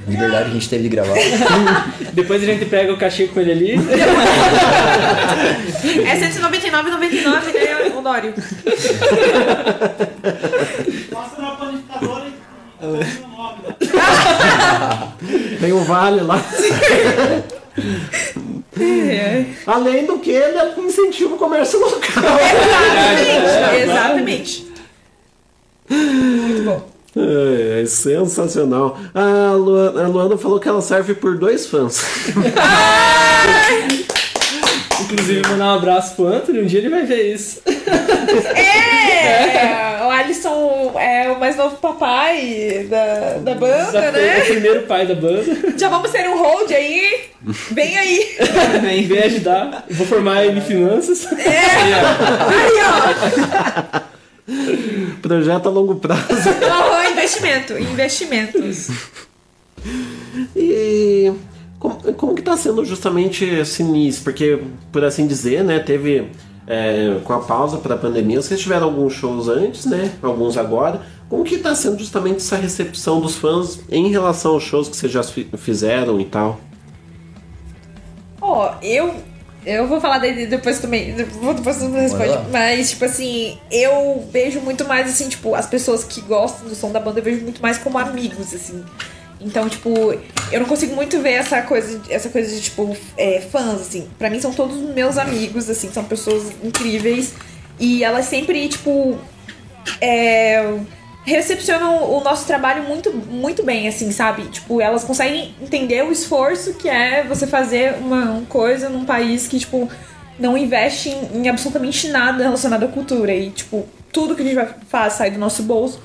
Liberdade 0.07 0.45
que 0.45 0.49
a 0.49 0.53
gente 0.53 0.69
teve 0.69 0.83
de 0.83 0.89
gravar. 0.89 1.15
Depois 2.13 2.41
a 2.41 2.45
gente 2.45 2.65
pega 2.65 2.93
o 2.93 2.97
cachê 2.97 3.27
com 3.27 3.39
ele 3.39 3.51
ali. 3.51 3.75
É 5.81 6.15
199,99, 6.15 7.53
né, 7.53 7.91
Honório? 7.95 8.33
Passa 11.11 11.41
na 11.41 11.51
panificadora 11.51 12.25
e 12.27 12.31
Tem 15.59 15.73
um 15.73 15.83
vale 15.83 16.21
lá. 16.21 16.41
Além 19.65 20.05
do 20.05 20.19
que, 20.19 20.29
ele 20.31 20.81
incentiva 20.81 21.35
o 21.35 21.37
comércio 21.37 21.79
local. 21.79 22.23
Exatamente, 23.83 23.83
exatamente. 23.83 24.71
É, 27.15 27.81
é 27.81 27.85
sensacional. 27.85 28.97
A 29.13 29.53
Luana, 29.53 30.03
a 30.05 30.07
Luana 30.07 30.37
falou 30.37 30.59
que 30.59 30.69
ela 30.69 30.81
serve 30.81 31.13
por 31.13 31.37
dois 31.37 31.67
fãs. 31.67 32.03
Inclusive, 35.01 35.41
mandar 35.49 35.73
um 35.73 35.77
abraço 35.77 36.15
pro 36.15 36.27
Anthony, 36.27 36.61
um 36.61 36.65
dia 36.65 36.79
ele 36.79 36.89
vai 36.89 37.05
ver 37.05 37.33
isso. 37.33 37.61
É, 38.55 40.05
o 40.05 40.09
Alisson 40.09 40.93
é 40.97 41.29
o 41.31 41.39
mais 41.39 41.57
novo 41.57 41.75
papai 41.77 42.87
da, 42.89 43.39
da 43.39 43.55
banda, 43.55 43.91
Já 43.91 44.11
foi 44.11 44.21
o 44.21 44.25
né? 44.25 44.41
primeiro 44.41 44.81
pai 44.83 45.05
da 45.05 45.15
banda. 45.15 45.43
Já 45.77 45.89
vamos 45.89 46.11
ter 46.11 46.29
um 46.29 46.37
hold 46.37 46.71
aí. 46.71 47.25
Vem 47.71 47.97
aí. 47.97 48.37
Vem, 48.81 49.07
vem 49.07 49.23
ajudar. 49.23 49.85
Vou 49.89 50.05
formar 50.05 50.45
ele 50.45 50.59
em 50.59 50.61
finanças. 50.61 51.27
Aí, 51.33 51.93
ó. 53.97 54.10
Projeto 55.21 55.67
a 55.67 55.71
longo 55.71 55.95
prazo. 55.95 56.21
Oh, 56.63 57.11
investimento. 57.11 57.77
Investimentos. 57.77 58.89
E 60.55 61.31
como, 61.79 61.95
como 62.13 62.35
que 62.35 62.41
tá 62.41 62.55
sendo 62.57 62.83
justamente 62.85 63.43
esse 63.45 63.81
início? 63.83 64.23
Porque, 64.23 64.59
por 64.91 65.03
assim 65.03 65.27
dizer, 65.27 65.63
né, 65.63 65.79
teve 65.79 66.29
é, 66.67 67.19
com 67.23 67.33
a 67.33 67.39
pausa 67.39 67.77
para 67.77 67.95
a 67.95 67.97
pandemia, 67.97 68.41
vocês 68.41 68.59
tiveram 68.59 68.87
alguns 68.87 69.13
shows 69.13 69.47
antes, 69.47 69.85
né? 69.85 70.11
Alguns 70.21 70.57
agora. 70.57 71.01
Como 71.29 71.43
que 71.43 71.57
tá 71.57 71.73
sendo 71.75 71.97
justamente 71.99 72.37
essa 72.37 72.55
recepção 72.57 73.21
dos 73.21 73.35
fãs 73.35 73.79
em 73.89 74.09
relação 74.09 74.51
aos 74.53 74.63
shows 74.63 74.89
que 74.89 74.95
vocês 74.97 75.11
já 75.11 75.23
fi- 75.23 75.47
fizeram 75.57 76.19
e 76.19 76.25
tal? 76.25 76.59
Ó, 78.41 78.73
eu. 78.81 79.13
Eu 79.65 79.87
vou 79.87 80.01
falar 80.01 80.17
daí 80.17 80.47
depois 80.47 80.79
também. 80.79 81.13
Depois 81.13 81.77
você 81.77 81.87
não 81.87 81.99
responde. 81.99 82.49
Mas, 82.51 82.91
tipo 82.91 83.05
assim, 83.05 83.59
eu 83.71 84.27
vejo 84.31 84.59
muito 84.61 84.85
mais 84.87 85.07
assim, 85.07 85.29
tipo, 85.29 85.53
as 85.53 85.67
pessoas 85.67 86.03
que 86.03 86.21
gostam 86.21 86.67
do 86.67 86.75
som 86.75 86.91
da 86.91 86.99
banda, 86.99 87.19
eu 87.19 87.23
vejo 87.23 87.41
muito 87.43 87.61
mais 87.61 87.77
como 87.77 87.97
amigos, 87.97 88.53
assim. 88.53 88.83
Então, 89.39 89.67
tipo, 89.67 89.89
eu 90.51 90.59
não 90.59 90.67
consigo 90.67 90.95
muito 90.95 91.19
ver 91.19 91.31
essa 91.31 91.61
coisa, 91.63 91.99
essa 92.09 92.29
coisa 92.29 92.53
de, 92.55 92.61
tipo, 92.61 92.95
é, 93.17 93.41
fãs, 93.41 93.81
assim. 93.81 94.07
Pra 94.17 94.29
mim 94.29 94.39
são 94.39 94.53
todos 94.53 94.77
meus 94.77 95.17
amigos, 95.17 95.69
assim, 95.69 95.91
são 95.91 96.03
pessoas 96.03 96.51
incríveis. 96.63 97.33
E 97.79 98.03
elas 98.03 98.25
sempre, 98.25 98.67
tipo, 98.67 99.17
é, 99.99 100.79
recepcionam 101.23 102.11
o 102.11 102.23
nosso 102.23 102.45
trabalho 102.47 102.83
muito, 102.83 103.13
muito 103.13 103.63
bem, 103.63 103.87
assim, 103.87 104.11
sabe? 104.11 104.43
Tipo, 104.43 104.81
elas 104.81 105.03
conseguem 105.03 105.53
entender 105.61 106.03
o 106.03 106.11
esforço 106.11 106.73
que 106.73 106.89
é 106.89 107.23
você 107.23 107.45
fazer 107.45 107.95
uma, 107.99 108.41
coisa 108.49 108.89
num 108.89 109.05
país 109.05 109.47
que, 109.47 109.59
tipo, 109.59 109.89
não 110.39 110.57
investe 110.57 111.09
em, 111.09 111.41
em 111.41 111.49
absolutamente 111.49 112.07
nada 112.07 112.43
relacionado 112.43 112.83
à 112.83 112.87
cultura. 112.87 113.33
E, 113.33 113.51
tipo, 113.51 113.85
tudo 114.11 114.35
que 114.35 114.41
a 114.41 114.45
gente 114.45 114.55
vai, 114.55 114.69
faz 114.87 115.13
sai 115.13 115.31
do 115.31 115.39
nosso 115.39 115.63
bolso. 115.63 116.01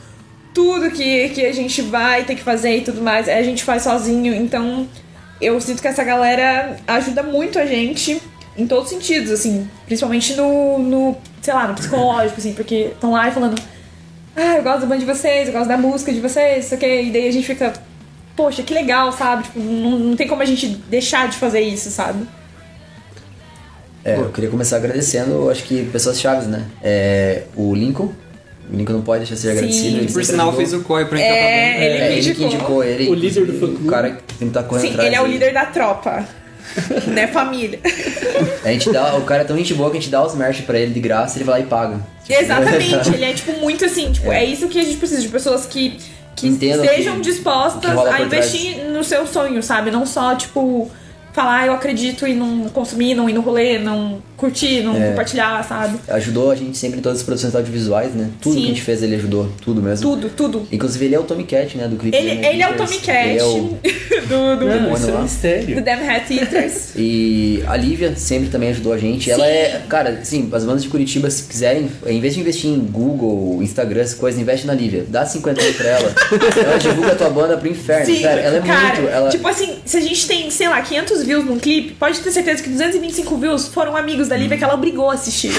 Tudo 0.52 0.90
que, 0.90 1.30
que 1.30 1.44
a 1.44 1.52
gente 1.52 1.82
vai 1.82 2.24
ter 2.24 2.34
que 2.34 2.42
fazer 2.42 2.76
e 2.76 2.80
tudo 2.82 3.00
mais, 3.00 3.28
a 3.28 3.42
gente 3.42 3.64
faz 3.64 3.82
sozinho. 3.82 4.34
Então, 4.34 4.86
eu 5.40 5.58
sinto 5.60 5.80
que 5.80 5.88
essa 5.88 6.04
galera 6.04 6.76
ajuda 6.86 7.22
muito 7.22 7.58
a 7.58 7.64
gente 7.64 8.20
em 8.56 8.66
todos 8.66 8.84
os 8.84 8.90
sentidos, 8.90 9.30
assim. 9.30 9.68
Principalmente 9.86 10.34
no, 10.34 10.78
no 10.78 11.16
sei 11.40 11.54
lá, 11.54 11.68
no 11.68 11.74
psicológico, 11.74 12.38
assim. 12.38 12.52
Porque 12.52 12.90
estão 12.92 13.12
lá 13.12 13.28
e 13.28 13.32
falando 13.32 13.60
ah, 14.36 14.56
eu 14.56 14.62
gosto 14.62 14.80
da 14.80 14.86
banda 14.86 14.98
de 15.00 15.06
vocês, 15.06 15.48
eu 15.48 15.52
gosto 15.54 15.68
da 15.68 15.76
música 15.78 16.12
de 16.12 16.20
vocês, 16.20 16.66
isso 16.66 16.74
aqui. 16.74 16.86
E 17.02 17.10
daí 17.10 17.28
a 17.28 17.32
gente 17.32 17.46
fica, 17.46 17.72
poxa, 18.36 18.62
que 18.62 18.72
legal, 18.74 19.10
sabe? 19.12 19.44
Tipo, 19.44 19.58
não, 19.60 19.98
não 19.98 20.16
tem 20.16 20.28
como 20.28 20.42
a 20.42 20.44
gente 20.44 20.66
deixar 20.68 21.28
de 21.28 21.36
fazer 21.38 21.60
isso, 21.60 21.90
sabe? 21.90 22.26
É, 24.04 24.16
eu 24.16 24.30
queria 24.30 24.48
começar 24.50 24.76
agradecendo, 24.76 25.50
acho 25.50 25.64
que 25.64 25.84
pessoas 25.86 26.20
chaves, 26.20 26.46
né? 26.46 26.64
É, 26.82 27.42
o 27.56 27.74
Lincoln. 27.74 28.12
O 28.72 28.76
Lincoln 28.76 28.92
não 28.94 29.02
pode 29.02 29.20
deixar 29.20 29.34
de 29.34 29.40
ser 29.40 29.48
Sim. 29.52 29.52
agradecido. 29.58 29.96
ele 29.98 30.12
Por 30.12 30.24
sinal, 30.24 30.52
fez 30.54 30.72
o 30.72 30.80
COI 30.82 31.04
pra 31.06 31.18
entrar 31.18 31.34
É, 31.34 31.74
pra 31.74 31.84
ele 31.84 31.94
É, 31.98 32.12
ele 32.12 32.20
que 32.22 32.30
indicou. 32.30 32.46
indicou 32.46 32.84
ele. 32.84 33.08
O 33.08 33.14
líder 33.14 33.46
do 33.46 33.54
inclusive, 33.54 33.84
O 33.86 33.90
cara 33.90 34.10
que 34.10 34.22
tem 34.22 34.38
que 34.38 34.44
estar 34.46 34.62
correndo 34.64 34.82
Sim, 34.86 34.90
atrás. 34.90 35.06
ele 35.08 35.16
é 35.16 35.22
o 35.22 35.26
líder 35.26 35.52
da 35.52 35.66
tropa. 35.66 36.24
né, 37.06 37.26
família. 37.26 37.80
A 38.64 38.68
gente 38.70 38.90
dá, 38.90 39.16
o 39.16 39.22
cara 39.22 39.42
é 39.42 39.44
tão 39.44 39.56
gente 39.56 39.74
boa 39.74 39.90
que 39.90 39.96
a 39.96 40.00
gente 40.00 40.10
dá 40.10 40.24
os 40.24 40.34
merch 40.34 40.62
pra 40.62 40.78
ele 40.78 40.92
de 40.92 41.00
graça 41.00 41.36
ele 41.38 41.44
vai 41.44 41.60
lá 41.60 41.66
e 41.66 41.68
paga. 41.68 42.00
Exatamente, 42.28 43.14
ele 43.14 43.24
é 43.24 43.32
tipo 43.32 43.52
muito 43.60 43.84
assim, 43.84 44.12
tipo, 44.12 44.30
é. 44.32 44.44
isso 44.44 44.68
que 44.68 44.78
a 44.78 44.82
gente 44.82 44.96
precisa 44.96 45.20
de 45.20 45.28
pessoas 45.28 45.64
que, 45.66 45.98
que 46.34 46.48
estejam 46.48 47.16
que- 47.16 47.20
dispostas 47.22 47.92
que 47.92 48.08
a 48.08 48.20
investir 48.20 48.84
no 48.86 49.04
seu 49.04 49.26
sonho, 49.26 49.62
sabe? 49.62 49.90
Não 49.90 50.04
só, 50.04 50.34
tipo, 50.34 50.90
falar, 51.36 51.60
"Ah, 51.60 51.66
eu 51.66 51.72
acredito 51.74 52.26
e 52.26 52.34
não 52.34 52.68
consumir, 52.70 53.14
não 53.14 53.28
ir 53.28 53.34
no 53.34 53.42
rolê, 53.42 53.78
não 53.78 54.20
curtir, 54.36 54.82
não 54.82 54.96
É. 54.96 55.08
compartilhar, 55.10 55.62
sabe? 55.64 55.98
Ajudou 56.08 56.50
a 56.50 56.54
gente 56.54 56.76
sempre 56.76 56.98
em 56.98 57.02
todas 57.02 57.18
as 57.18 57.24
produções 57.24 57.54
audiovisuais, 57.54 58.14
né? 58.14 58.30
Tudo 58.40 58.54
Sim. 58.54 58.60
que 58.60 58.64
a 58.66 58.68
gente 58.70 58.82
fez 58.82 59.02
ele 59.02 59.14
ajudou, 59.16 59.48
tudo 59.62 59.82
mesmo. 59.82 60.08
Tudo, 60.10 60.28
tudo. 60.30 60.66
Inclusive 60.72 61.04
ele 61.04 61.14
é 61.14 61.20
o 61.20 61.22
Tommy 61.22 61.44
Cat, 61.44 61.76
né? 61.76 61.86
Do 61.88 61.96
clipe. 61.96 62.16
Ele, 62.16 62.44
ele 62.46 62.62
é 62.62 62.68
o. 62.70 62.74
Tommy 62.76 62.98
Cat 62.98 63.28
Ele 63.28 63.38
é 63.38 63.44
o... 63.44 63.78
do, 64.28 64.56
do, 64.58 64.66
Não, 64.66 64.94
Isso 64.94 65.08
é 65.08 65.12
lá. 65.12 65.20
um 65.20 65.22
mistério. 65.22 65.76
do 65.76 65.82
Damn 65.82 66.08
Hat 66.08 66.32
Eaters. 66.32 66.86
E 66.98 67.62
a 67.66 67.76
Lívia 67.76 68.14
sempre 68.16 68.48
também 68.48 68.70
ajudou 68.70 68.92
a 68.92 68.98
gente. 68.98 69.30
Ela 69.30 69.44
Sim. 69.44 69.50
é, 69.50 69.82
cara, 69.88 70.10
assim, 70.10 70.48
as 70.52 70.64
bandas 70.64 70.82
de 70.82 70.88
Curitiba, 70.88 71.30
se 71.30 71.42
quiserem, 71.44 71.90
em 72.06 72.20
vez 72.20 72.34
de 72.34 72.40
investir 72.40 72.70
em 72.70 72.78
Google, 72.78 73.62
Instagram, 73.62 74.00
essas 74.00 74.14
coisas, 74.14 74.40
investe 74.40 74.66
na 74.66 74.74
Lívia. 74.74 75.04
Dá 75.08 75.24
50 75.26 75.62
mil 75.62 75.74
pra 75.74 75.86
ela. 75.88 76.14
ela 76.64 76.78
divulga 76.78 77.12
a 77.12 77.14
tua 77.14 77.30
banda 77.30 77.56
pro 77.56 77.68
inferno. 77.68 78.06
Sim, 78.06 78.22
cara, 78.22 78.40
ela 78.40 78.56
é 78.56 78.60
cara, 78.60 78.94
muito. 78.96 79.08
Ela... 79.12 79.28
tipo 79.28 79.46
assim, 79.46 79.76
se 79.84 79.96
a 79.96 80.00
gente 80.00 80.26
tem, 80.26 80.50
sei 80.50 80.68
lá, 80.68 80.80
500 80.80 81.22
views 81.26 81.44
num 81.44 81.58
clipe, 81.58 81.94
pode 81.94 82.18
ter 82.20 82.30
certeza 82.30 82.62
que 82.62 82.70
225 82.70 83.36
views 83.36 83.68
foram 83.68 83.96
amigos 83.96 84.28
da 84.28 84.36
Lívia 84.36 84.56
que 84.56 84.64
ela 84.64 84.74
obrigou 84.74 85.10
a 85.10 85.14
assistir. 85.14 85.52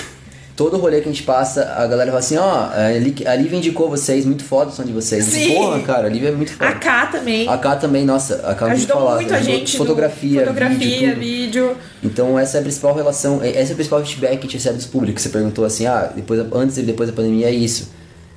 todo 0.56 0.76
rolê 0.78 1.02
que 1.02 1.08
a 1.08 1.12
gente 1.12 1.22
passa, 1.22 1.72
a 1.78 1.86
galera 1.86 2.08
fala 2.10 2.18
assim, 2.20 2.36
ó, 2.38 2.70
a 2.74 2.92
Liv- 2.98 3.28
a 3.28 3.36
Liv 3.36 3.54
indicou 3.54 3.88
vocês, 3.92 4.26
muito 4.26 4.44
foda 4.44 4.72
o 4.72 4.74
som 4.74 4.84
de 4.84 4.92
vocês. 4.92 5.24
Sim. 5.26 5.54
Porra, 5.54 5.80
cara, 5.82 6.08
a 6.08 6.10
Liv 6.10 6.26
é 6.26 6.32
muito 6.32 6.52
foda. 6.52 6.68
A 6.70 6.74
K 6.74 7.06
também. 7.08 7.48
A 7.48 7.58
K 7.60 7.76
também, 7.76 8.04
nossa, 8.04 8.36
acaba 8.44 8.72
de 8.72 8.78
Ajudou 8.78 8.98
falar. 8.98 9.16
muito 9.18 9.34
a 9.36 9.40
gente. 9.40 9.78
Fotografia, 9.78 10.40
fotografia, 10.42 11.14
vídeo, 11.14 11.16
vídeo. 11.20 11.78
Então 12.04 12.40
essa 12.40 12.58
é 12.58 12.60
a 12.62 12.64
principal 12.64 12.96
relação, 12.96 13.40
esse 13.46 13.70
é 13.70 13.74
o 13.74 13.76
principal 13.76 14.04
feedback 14.04 14.32
que 14.32 14.38
a 14.38 14.42
gente 14.50 14.54
recebe 14.56 14.78
dos 14.78 14.88
públicos. 14.88 15.22
Você 15.22 15.30
perguntou 15.30 15.64
assim, 15.64 15.86
ah, 15.86 16.12
depois, 16.16 16.40
antes 16.52 16.78
e 16.78 16.82
depois 16.82 17.08
da 17.08 17.16
pandemia 17.16 17.50
é 17.50 17.54
isso. 17.54 17.92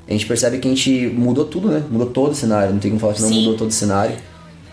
A 0.07 0.12
gente 0.12 0.27
percebe 0.27 0.59
que 0.59 0.69
a 0.69 0.70
gente 0.73 1.07
mudou 1.16 1.47
tudo, 1.47 1.69
né? 1.69 1.82
Mudou 1.89 2.09
todo 2.09 2.32
o 2.32 2.35
cenário, 2.35 2.73
não 2.73 2.81
tem 2.81 2.90
como 2.90 3.01
falar 3.01 3.15
que 3.15 3.23
não 3.23 3.28
Sim. 3.28 3.39
mudou 3.44 3.57
todo 3.57 3.69
o 3.70 3.73
cenário. 3.73 4.16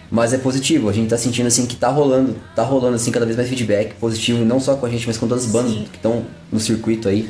Mas 0.10 0.34
é 0.34 0.38
positivo, 0.38 0.88
a 0.90 0.94
gente 0.94 1.10
tá 1.10 1.18
sentindo 1.18 1.48
assim 1.48 1.66
que 1.66 1.76
tá 1.76 1.90
rolando, 1.90 2.36
tá 2.56 2.64
rolando 2.64 2.96
assim 2.96 3.12
cada 3.12 3.26
vez 3.26 3.36
mais 3.36 3.50
feedback 3.50 3.94
positivo, 3.96 4.42
e 4.42 4.46
não 4.46 4.60
só 4.60 4.76
com 4.76 4.86
a 4.86 4.90
gente, 4.90 5.06
mas 5.06 5.18
com 5.18 5.28
todas 5.28 5.46
as 5.46 5.52
bandas 5.52 5.74
que 5.90 5.96
estão 5.98 6.26
no 6.52 6.60
circuito 6.60 7.10
aí. 7.10 7.30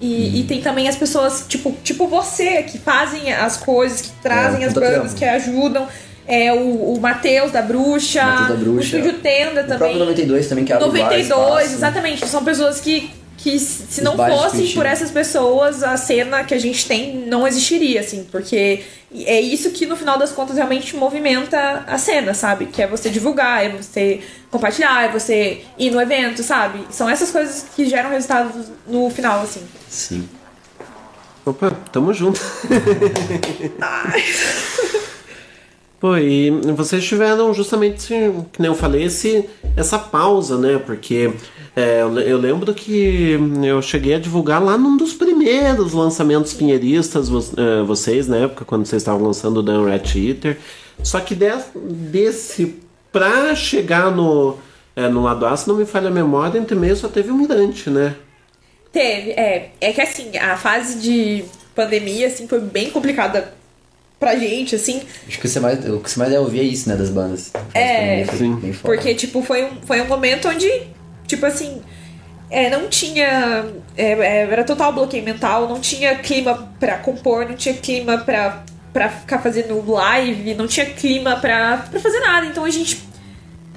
E, 0.00 0.40
e 0.40 0.44
tem 0.44 0.60
também 0.62 0.88
as 0.88 0.96
pessoas, 0.96 1.44
tipo, 1.48 1.74
tipo 1.84 2.06
você, 2.06 2.62
que 2.62 2.78
fazem 2.78 3.32
as 3.32 3.56
coisas, 3.58 4.00
que 4.02 4.10
trazem 4.22 4.62
É, 4.64 4.66
as 4.66 4.72
bandas, 4.74 5.14
que 5.14 5.24
ajudam. 5.24 5.86
É 6.26 6.52
o, 6.52 6.94
o 6.94 7.00
Matheus 7.00 7.50
da 7.50 7.60
Bruxa, 7.60 8.22
Matheus 8.22 8.48
da 8.48 8.54
Bruxa. 8.54 8.96
o 8.96 9.00
Estúdio 9.00 9.18
Tenda 9.20 9.60
O 9.62 9.64
também. 9.64 9.78
próprio 9.78 9.98
92 9.98 10.46
também 10.46 10.64
que 10.64 10.72
abre 10.72 10.84
o 10.88 10.92
bar, 10.92 10.98
92, 11.04 11.24
espaço. 11.26 11.74
exatamente. 11.74 12.28
São 12.28 12.44
pessoas 12.44 12.80
que, 12.80 13.10
que 13.42 13.58
se 13.58 14.02
não 14.02 14.16
fossem 14.16 14.70
por 14.72 14.84
essas 14.84 15.10
pessoas, 15.10 15.82
a 15.82 15.96
cena 15.96 16.44
que 16.44 16.52
a 16.52 16.58
gente 16.58 16.86
tem 16.86 17.16
não 17.26 17.48
existiria, 17.48 18.00
assim. 18.00 18.26
Porque 18.30 18.82
é 19.14 19.40
isso 19.40 19.70
que, 19.70 19.86
no 19.86 19.96
final 19.96 20.18
das 20.18 20.30
contas, 20.30 20.56
realmente 20.56 20.94
movimenta 20.94 21.84
a 21.86 21.96
cena, 21.96 22.34
sabe? 22.34 22.66
Que 22.66 22.82
é 22.82 22.86
você 22.86 23.08
divulgar, 23.08 23.64
é 23.64 23.70
você 23.70 24.20
compartilhar, 24.50 25.06
é 25.06 25.08
você 25.08 25.62
ir 25.78 25.90
no 25.90 25.98
evento, 26.00 26.42
sabe? 26.42 26.86
São 26.90 27.08
essas 27.08 27.30
coisas 27.30 27.64
que 27.74 27.86
geram 27.86 28.10
resultados 28.10 28.66
no 28.86 29.08
final, 29.08 29.40
assim. 29.40 29.62
Sim. 29.88 30.28
Opa, 31.46 31.70
tamo 31.90 32.12
junto. 32.12 32.38
Pô, 35.98 36.16
e 36.16 36.50
vocês 36.74 37.04
tiveram 37.04 37.52
justamente, 37.54 38.08
que 38.52 38.60
nem 38.60 38.70
eu 38.70 38.74
falei, 38.74 39.04
esse, 39.04 39.48
essa 39.76 39.98
pausa, 39.98 40.58
né? 40.58 40.78
Porque 40.78 41.32
é, 41.76 42.02
eu, 42.02 42.18
eu 42.20 42.38
lembro 42.38 42.72
que 42.74 43.38
eu 43.64 43.80
cheguei 43.80 44.14
a 44.14 44.18
divulgar 44.18 44.62
lá 44.62 44.76
num 44.76 44.96
dos 44.96 45.12
primeiros 45.14 45.92
lançamentos 45.92 46.52
pinheiristas, 46.52 47.28
vo- 47.28 47.44
é, 47.56 47.82
vocês, 47.84 48.26
na 48.26 48.36
época, 48.38 48.64
quando 48.64 48.84
vocês 48.86 49.02
estavam 49.02 49.26
lançando 49.26 49.58
o 49.58 49.62
Dan 49.62 49.84
Rat 49.88 50.14
Eater. 50.16 50.58
Só 51.02 51.20
que 51.20 51.34
des- 51.34 51.70
desse, 51.74 52.76
pra 53.12 53.54
chegar 53.54 54.10
no, 54.14 54.56
é, 54.96 55.08
no 55.08 55.22
lado 55.22 55.46
A, 55.46 55.56
se 55.56 55.66
não 55.68 55.76
me 55.76 55.86
falha 55.86 56.08
a 56.08 56.10
memória, 56.12 56.58
entre 56.58 56.76
meio 56.76 56.96
só 56.96 57.08
teve 57.08 57.30
o 57.30 57.34
Mirante, 57.34 57.88
né? 57.88 58.14
Teve, 58.92 59.30
é. 59.30 59.70
É 59.80 59.92
que 59.92 60.00
assim, 60.00 60.36
a 60.36 60.56
fase 60.56 60.98
de 60.98 61.44
pandemia, 61.74 62.26
assim, 62.26 62.48
foi 62.48 62.60
bem 62.60 62.90
complicada 62.90 63.54
pra 64.18 64.36
gente, 64.36 64.74
assim. 64.74 65.00
Acho 65.26 65.38
que 65.38 65.38
o 65.38 65.40
que 65.42 65.48
você 65.48 65.60
mais, 65.60 65.78
o 65.88 66.00
que 66.00 66.10
você 66.10 66.18
mais 66.18 66.30
deve 66.32 66.42
ouvir 66.44 66.60
é 66.60 66.64
isso, 66.64 66.88
né, 66.88 66.96
das 66.96 67.08
bandas. 67.08 67.52
É, 67.72 68.24
foda. 68.26 68.58
porque, 68.82 69.14
tipo, 69.14 69.40
foi 69.42 69.64
um, 69.64 69.70
foi 69.86 70.00
um 70.02 70.06
momento 70.06 70.48
onde, 70.48 70.68
tipo 71.30 71.46
assim, 71.46 71.82
é, 72.50 72.68
não 72.68 72.88
tinha. 72.88 73.64
é, 73.96 74.12
é, 74.12 74.42
era 74.42 74.64
total 74.64 74.92
bloqueio 74.92 75.24
mental, 75.24 75.68
não 75.68 75.80
tinha 75.80 76.16
clima 76.16 76.72
pra 76.80 76.98
compor, 76.98 77.46
não 77.48 77.54
tinha 77.54 77.74
clima 77.74 78.18
pra, 78.18 78.64
pra 78.92 79.08
ficar 79.08 79.38
fazendo 79.38 79.80
live, 79.90 80.54
não 80.54 80.66
tinha 80.66 80.86
clima 80.86 81.36
pra, 81.36 81.86
pra 81.90 82.00
fazer 82.00 82.20
nada. 82.20 82.46
Então 82.46 82.64
a 82.64 82.70
gente. 82.70 83.08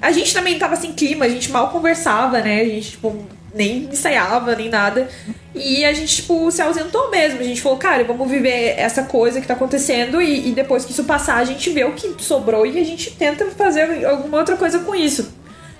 A 0.02 0.12
gente 0.12 0.34
também 0.34 0.58
tava 0.58 0.76
sem 0.76 0.92
clima, 0.92 1.24
a 1.24 1.28
gente 1.28 1.50
mal 1.50 1.70
conversava, 1.70 2.40
né? 2.40 2.60
A 2.60 2.64
gente, 2.64 2.90
tipo, 2.90 3.26
nem 3.54 3.84
ensaiava, 3.84 4.54
nem 4.54 4.68
nada. 4.68 5.08
E 5.54 5.84
a 5.84 5.94
gente, 5.94 6.16
tipo, 6.16 6.50
se 6.50 6.60
ausentou 6.60 7.10
mesmo. 7.10 7.40
A 7.40 7.44
gente 7.44 7.62
falou, 7.62 7.78
cara, 7.78 8.02
vamos 8.04 8.28
viver 8.28 8.74
essa 8.76 9.04
coisa 9.04 9.40
que 9.40 9.46
tá 9.46 9.54
acontecendo 9.54 10.20
e, 10.20 10.48
e 10.48 10.52
depois 10.52 10.84
que 10.84 10.90
isso 10.90 11.04
passar, 11.04 11.36
a 11.36 11.44
gente 11.44 11.70
vê 11.70 11.84
o 11.84 11.92
que 11.92 12.22
sobrou 12.22 12.66
e 12.66 12.78
a 12.78 12.84
gente 12.84 13.12
tenta 13.12 13.46
fazer 13.52 14.04
alguma 14.04 14.38
outra 14.38 14.56
coisa 14.56 14.80
com 14.80 14.94
isso. 14.94 15.32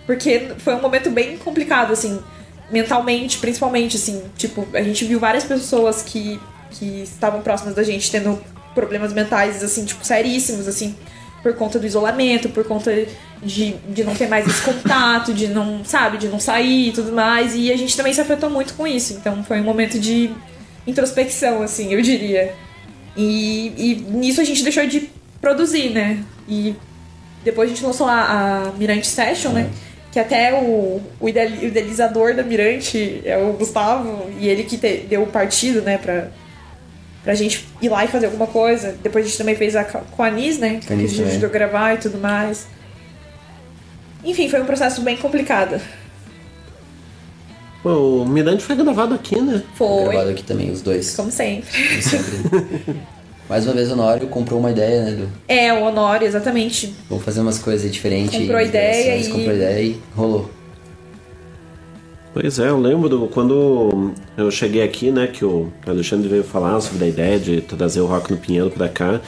Porque 0.07 0.53
foi 0.59 0.75
um 0.75 0.81
momento 0.81 1.11
bem 1.11 1.37
complicado, 1.39 1.93
assim, 1.93 2.21
mentalmente, 2.71 3.39
principalmente, 3.39 3.97
assim. 3.97 4.23
Tipo, 4.37 4.67
a 4.75 4.83
gente 4.83 5.05
viu 5.05 5.19
várias 5.19 5.45
pessoas 5.45 6.03
que, 6.03 6.41
que 6.71 7.03
estavam 7.03 7.41
próximas 7.43 7.75
da 7.75 7.83
gente 7.83 8.11
tendo 8.11 8.39
problemas 8.75 9.13
mentais, 9.13 9.63
assim, 9.63 9.85
tipo, 9.85 10.05
seríssimos, 10.05 10.69
assim, 10.69 10.95
por 11.43 11.55
conta 11.55 11.79
do 11.79 11.87
isolamento, 11.87 12.49
por 12.49 12.65
conta 12.65 13.07
de, 13.43 13.75
de 13.89 14.03
não 14.05 14.15
ter 14.15 14.29
mais 14.29 14.47
esse 14.47 14.63
contato, 14.63 15.33
de 15.33 15.49
não, 15.49 15.85
sabe, 15.85 16.19
de 16.19 16.29
não 16.29 16.41
sair 16.41 16.89
e 16.89 16.93
tudo 16.93 17.13
mais. 17.13 17.55
E 17.55 17.71
a 17.71 17.77
gente 17.77 17.97
também 17.97 18.13
se 18.13 18.21
afetou 18.21 18.51
muito 18.51 18.75
com 18.75 18.87
isso. 18.87 19.13
Então 19.13 19.45
foi 19.45 19.61
um 19.61 19.65
momento 19.65 19.99
de 19.99 20.31
introspecção, 20.87 21.63
assim, 21.63 21.93
eu 21.93 22.01
diria. 22.01 22.55
E, 23.17 23.73
e 23.77 23.95
nisso 24.11 24.41
a 24.41 24.45
gente 24.45 24.63
deixou 24.63 24.87
de 24.87 25.11
produzir, 25.41 25.91
né? 25.91 26.25
E 26.49 26.75
depois 27.45 27.71
a 27.71 27.75
gente 27.75 27.85
lançou 27.85 28.09
a, 28.09 28.23
a 28.23 28.73
Mirante 28.79 29.07
Session, 29.07 29.53
né? 29.53 29.71
Que 30.15 30.21
até 30.21 30.55
o, 30.55 31.03
o 31.21 31.29
ideali- 31.29 31.59
o 31.59 31.65
idealizador 31.67 32.35
da 32.35 32.43
Mirante 32.45 33.21
é 33.25 33.37
o 33.37 33.53
Gustavo, 33.55 34.31
e 34.39 34.49
ele 34.49 34.63
que 34.63 34.79
te- 34.79 34.99
deu 35.09 35.25
o 35.25 35.27
partido, 35.27 35.83
né, 35.83 35.99
pra, 35.99 36.29
pra 37.25 37.35
gente 37.35 37.67
ir 37.83 37.89
lá 37.89 38.05
e 38.05 38.09
fazer 38.09 38.27
alguma 38.27 38.47
coisa. 38.47 38.95
Depois 39.03 39.25
a 39.25 39.29
gente 39.29 39.37
também 39.37 39.57
fez 39.57 39.75
a, 39.75 39.83
com 39.83 40.23
a 40.23 40.29
Anis, 40.29 40.57
né? 40.59 40.79
Que 40.87 40.93
a 40.93 40.97
gente 40.97 41.17
também. 41.17 41.31
ajudou 41.33 41.49
a 41.49 41.53
gravar 41.53 41.95
e 41.95 41.99
tudo 41.99 42.17
mais. 42.19 42.69
Enfim, 44.25 44.49
foi 44.49 44.63
um 44.63 44.65
processo 44.67 45.01
bem 45.03 45.17
complicado. 45.17 45.81
Pô, 47.83 48.23
o 48.23 48.27
Mirante 48.29 48.63
foi 48.63 48.77
gravado 48.77 49.15
aqui, 49.15 49.39
né? 49.41 49.63
Foi. 49.75 50.05
Gravado 50.11 50.31
aqui 50.31 50.45
também, 50.45 50.71
os 50.71 50.81
dois. 50.81 51.15
Como 51.17 51.31
sempre. 51.33 51.69
Como 51.89 52.03
sempre. 52.03 52.97
Mais 53.49 53.65
uma 53.67 53.75
vez 53.75 53.91
o 53.91 53.93
Honório 53.93 54.27
comprou 54.29 54.59
uma 54.59 54.71
ideia, 54.71 55.03
né, 55.05 55.11
do 55.13 55.29
É, 55.47 55.73
o 55.73 55.83
Honório, 55.85 56.27
exatamente. 56.27 56.95
vamos 57.09 57.25
fazer 57.25 57.41
umas 57.41 57.59
coisas 57.59 57.91
diferentes. 57.93 58.39
Comprou 58.39 58.61
ideia 58.61 59.17
e- 59.19 59.29
Comprou 59.29 59.55
ideia 59.55 59.81
e 59.83 60.01
rolou. 60.17 60.51
Pois 62.33 62.59
é, 62.59 62.69
eu 62.69 62.81
lembro 62.81 63.29
quando 63.33 64.13
eu 64.37 64.51
cheguei 64.51 64.83
aqui, 64.83 65.11
né, 65.11 65.27
que 65.29 65.45
o 65.45 65.69
Alexandre 65.87 66.27
veio 66.29 66.43
falar 66.43 66.81
sobre 66.81 67.05
a 67.05 67.09
ideia 67.09 67.39
de 67.39 67.61
trazer 67.61 68.01
o 68.01 68.07
Rock 68.07 68.31
no 68.33 68.39
Pinheiro 68.39 68.71
pra 68.71 68.89
cá. 68.89 69.21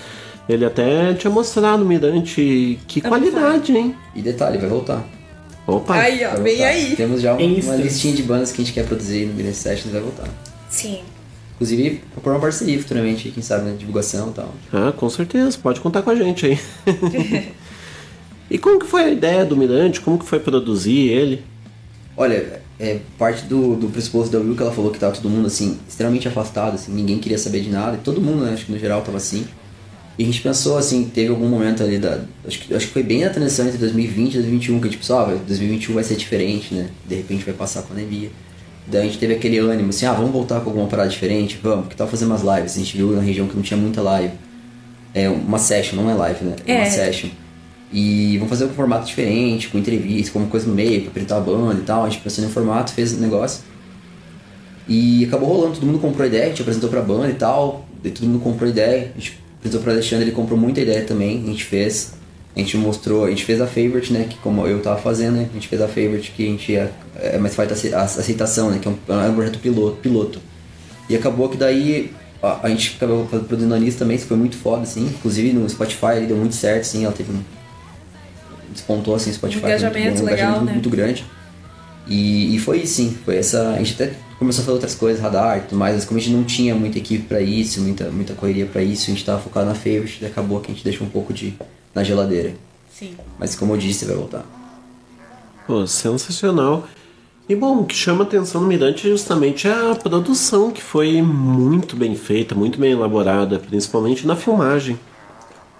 Ele 0.48 0.64
até 0.64 1.12
tinha 1.14 1.30
mostrado 1.30 1.78
no 1.78 1.84
Mirante 1.84 2.78
que 2.88 3.00
qualidade, 3.00 3.76
hein? 3.76 3.94
E 4.14 4.22
detalhe, 4.22 4.58
vai 4.58 4.68
voltar. 4.68 5.04
Opa! 5.66 5.94
Aí, 5.94 6.20
ó, 6.24 6.40
vem 6.40 6.64
aí. 6.64 6.94
Temos 6.96 7.20
já 7.20 7.34
uma, 7.34 7.42
uma 7.44 7.76
listinha 7.76 8.14
de 8.14 8.22
bandas 8.22 8.50
que 8.52 8.62
a 8.62 8.64
gente 8.64 8.72
quer 8.74 8.86
produzir 8.86 9.26
no 9.26 9.34
Mirror 9.34 9.52
Sessions 9.54 9.92
vai 9.92 10.00
voltar. 10.00 10.28
Sim. 10.70 11.00
Inclusive, 11.56 12.02
propor 12.12 12.34
uma 12.34 12.40
parceria 12.40 12.78
futuramente, 12.78 13.30
quem 13.30 13.42
sabe, 13.42 13.64
né? 13.64 13.76
Divulgação 13.78 14.28
e 14.28 14.32
tal. 14.32 14.54
Ah, 14.72 14.92
com 14.92 15.08
certeza, 15.08 15.58
pode 15.58 15.80
contar 15.80 16.02
com 16.02 16.10
a 16.10 16.14
gente 16.14 16.44
aí. 16.46 16.58
e 18.50 18.58
como 18.58 18.78
que 18.78 18.86
foi 18.86 19.04
a 19.04 19.10
ideia 19.10 19.44
do 19.44 19.56
Mirante? 19.56 20.00
Como 20.00 20.18
que 20.18 20.26
foi 20.26 20.38
produzir 20.38 21.08
ele? 21.08 21.42
Olha, 22.14 22.60
é, 22.78 22.98
parte 23.18 23.44
do, 23.44 23.74
do 23.74 23.88
pressuposto 23.88 24.30
da 24.30 24.38
Will 24.38 24.54
que 24.54 24.62
ela 24.62 24.72
falou 24.72 24.90
que 24.90 24.98
tava 24.98 25.14
todo 25.14 25.30
mundo, 25.30 25.46
assim, 25.46 25.78
extremamente 25.88 26.28
afastado, 26.28 26.74
assim, 26.74 26.92
ninguém 26.92 27.18
queria 27.18 27.38
saber 27.38 27.60
de 27.62 27.70
nada, 27.70 27.96
e 27.96 28.00
todo 28.00 28.20
mundo, 28.20 28.44
né, 28.44 28.52
acho 28.52 28.66
que 28.66 28.72
no 28.72 28.78
geral 28.78 29.00
tava 29.02 29.16
assim. 29.16 29.46
E 30.18 30.22
a 30.22 30.26
gente 30.26 30.40
pensou, 30.40 30.78
assim, 30.78 31.04
teve 31.04 31.28
algum 31.28 31.46
momento 31.46 31.82
ali 31.82 31.98
da... 31.98 32.20
Acho 32.46 32.58
que, 32.60 32.74
acho 32.74 32.86
que 32.86 32.92
foi 32.92 33.02
bem 33.02 33.22
na 33.24 33.30
transição 33.30 33.66
entre 33.66 33.78
2020 33.78 34.30
e 34.32 34.36
2021, 34.38 34.80
que 34.80 34.88
a 34.88 34.90
gente 34.90 34.98
pensou, 35.00 35.18
ah, 35.18 35.24
vai- 35.24 35.36
2021 35.46 35.94
vai 35.94 36.04
ser 36.04 36.16
diferente, 36.16 36.74
né, 36.74 36.88
de 37.06 37.14
repente 37.14 37.44
vai 37.44 37.54
passar 37.54 37.80
a 37.80 37.82
pandemia. 37.82 38.30
Daí 38.88 39.02
a 39.02 39.04
gente 39.04 39.18
teve 39.18 39.34
aquele 39.34 39.58
ânimo, 39.58 39.90
assim, 39.90 40.06
ah, 40.06 40.12
vamos 40.12 40.30
voltar 40.30 40.60
com 40.60 40.70
alguma 40.70 40.86
parada 40.86 41.08
diferente? 41.08 41.58
Vamos, 41.62 41.88
que 41.88 41.96
tal 41.96 42.06
fazer 42.06 42.24
umas 42.24 42.42
lives? 42.42 42.76
A 42.76 42.78
gente 42.78 42.96
viu 42.96 43.12
na 43.12 43.20
região 43.20 43.48
que 43.48 43.56
não 43.56 43.62
tinha 43.62 43.76
muita 43.76 44.00
live. 44.00 44.32
É 45.12 45.28
uma 45.28 45.58
session, 45.58 45.96
não 45.96 46.08
é 46.10 46.14
live, 46.14 46.44
né? 46.44 46.56
É 46.66 46.74
uma 46.76 46.82
É. 46.82 46.90
session. 46.90 47.28
E 47.92 48.36
vamos 48.38 48.50
fazer 48.50 48.64
um 48.66 48.70
formato 48.74 49.06
diferente, 49.06 49.68
com 49.68 49.78
entrevista, 49.78 50.32
com 50.32 50.38
uma 50.40 50.48
coisa 50.48 50.66
no 50.66 50.74
meio, 50.74 51.00
pra 51.02 51.10
apresentar 51.10 51.36
a 51.38 51.40
banda 51.40 51.80
e 51.80 51.84
tal. 51.84 52.04
A 52.04 52.08
gente 52.08 52.20
pensou 52.22 52.44
um 52.44 52.48
formato, 52.48 52.92
fez 52.92 53.12
o 53.12 53.16
negócio. 53.20 53.62
E 54.88 55.24
acabou 55.24 55.48
rolando, 55.48 55.74
todo 55.74 55.86
mundo 55.86 55.98
comprou 55.98 56.26
ideia, 56.26 56.44
a 56.44 56.48
gente 56.48 56.62
apresentou 56.62 56.88
pra 56.88 57.00
banda 57.02 57.28
e 57.28 57.34
tal. 57.34 57.86
Daí 58.02 58.12
todo 58.12 58.26
mundo 58.26 58.40
comprou 58.40 58.68
ideia. 58.68 59.10
A 59.16 59.18
gente 59.18 59.38
apresentou 59.58 59.82
pro 59.82 59.90
Alexandre, 59.92 60.24
ele 60.26 60.32
comprou 60.32 60.58
muita 60.58 60.80
ideia 60.80 61.02
também. 61.04 61.42
A 61.44 61.46
gente 61.46 61.64
fez. 61.64 62.14
A 62.56 62.58
gente 62.58 62.74
mostrou, 62.78 63.26
a 63.26 63.28
gente 63.28 63.44
fez 63.44 63.60
a 63.60 63.66
favorite, 63.66 64.10
né? 64.12 64.26
Que 64.28 64.38
como 64.38 64.66
eu 64.66 64.80
tava 64.80 64.98
fazendo, 64.98 65.36
né? 65.36 65.46
A 65.50 65.54
gente 65.54 65.68
fez 65.68 65.82
a 65.82 65.86
favorite 65.86 66.32
que 66.34 66.42
a 66.42 66.50
gente 66.50 66.72
ia. 66.72 66.90
É 67.16 67.36
mais 67.36 67.54
faz 67.54 67.92
a 67.92 68.02
aceitação, 68.02 68.70
né? 68.70 68.78
Que 68.80 68.88
é 68.88 68.90
um, 68.90 69.22
é 69.22 69.28
um 69.28 69.34
projeto 69.34 69.58
piloto, 69.58 69.96
piloto. 69.98 70.40
E 71.08 71.14
acabou 71.14 71.50
que 71.50 71.56
daí 71.58 72.10
a, 72.42 72.66
a 72.66 72.68
gente 72.70 72.94
acabou 72.96 73.26
produzindo 73.26 73.74
a 73.74 73.76
Anis 73.76 73.96
também, 73.96 74.16
isso 74.16 74.26
foi 74.26 74.38
muito 74.38 74.56
foda, 74.56 74.84
assim. 74.84 75.04
Inclusive 75.04 75.52
no 75.52 75.68
Spotify 75.68 76.16
ele 76.16 76.26
deu 76.26 76.36
muito 76.36 76.54
certo, 76.54 76.80
assim, 76.80 77.04
ela 77.04 77.12
teve 77.12 77.30
um. 77.30 77.42
Despontou 78.72 79.14
assim, 79.14 79.30
o 79.30 79.34
Spotify. 79.34 79.60
muito 79.60 79.68
Engajamento 79.68 80.16
bom, 80.16 80.22
um 80.22 80.26
legal, 80.26 80.38
engajamento 80.38 80.64
né? 80.64 80.72
muito 80.72 80.90
grande. 80.90 81.24
E, 82.06 82.54
e 82.54 82.58
foi 82.58 82.86
sim, 82.86 83.16
foi 83.24 83.36
essa. 83.36 83.70
A 83.70 83.78
gente 83.78 83.94
até 84.00 84.14
começou 84.38 84.62
a 84.62 84.64
fazer 84.64 84.74
outras 84.74 84.94
coisas, 84.94 85.20
radar 85.20 85.58
e 85.58 85.60
tudo 85.62 85.78
mais, 85.78 85.94
mas 85.94 86.04
como 86.04 86.18
a 86.18 86.22
gente 86.22 86.34
não 86.34 86.44
tinha 86.44 86.74
muita 86.74 86.98
equipe 86.98 87.24
pra 87.24 87.40
isso, 87.40 87.80
muita, 87.80 88.10
muita 88.10 88.34
correria 88.34 88.66
pra 88.66 88.82
isso, 88.82 89.10
a 89.10 89.14
gente 89.14 89.24
tava 89.24 89.40
focado 89.40 89.66
na 89.66 89.74
favorite 89.74 90.18
e 90.22 90.26
acabou 90.26 90.60
que 90.60 90.70
a 90.70 90.74
gente 90.74 90.84
deixou 90.84 91.06
um 91.06 91.10
pouco 91.10 91.32
de 91.32 91.54
na 91.96 92.04
geladeira. 92.04 92.54
Sim. 92.92 93.16
Mas 93.38 93.54
como 93.54 93.72
eu 93.72 93.78
disse, 93.78 94.04
vai 94.04 94.14
voltar. 94.14 94.44
Pô, 95.66 95.86
sensacional. 95.86 96.86
E 97.48 97.56
bom, 97.56 97.80
o 97.80 97.84
que 97.86 97.94
chama 97.94 98.24
atenção 98.24 98.60
no 98.60 98.66
Mirante 98.66 99.06
é 99.06 99.10
justamente 99.10 99.66
a 99.66 99.94
produção, 99.94 100.70
que 100.70 100.82
foi 100.82 101.22
muito 101.22 101.96
bem 101.96 102.14
feita, 102.14 102.54
muito 102.54 102.78
bem 102.78 102.92
elaborada, 102.92 103.58
principalmente 103.58 104.26
na 104.26 104.36
filmagem. 104.36 104.98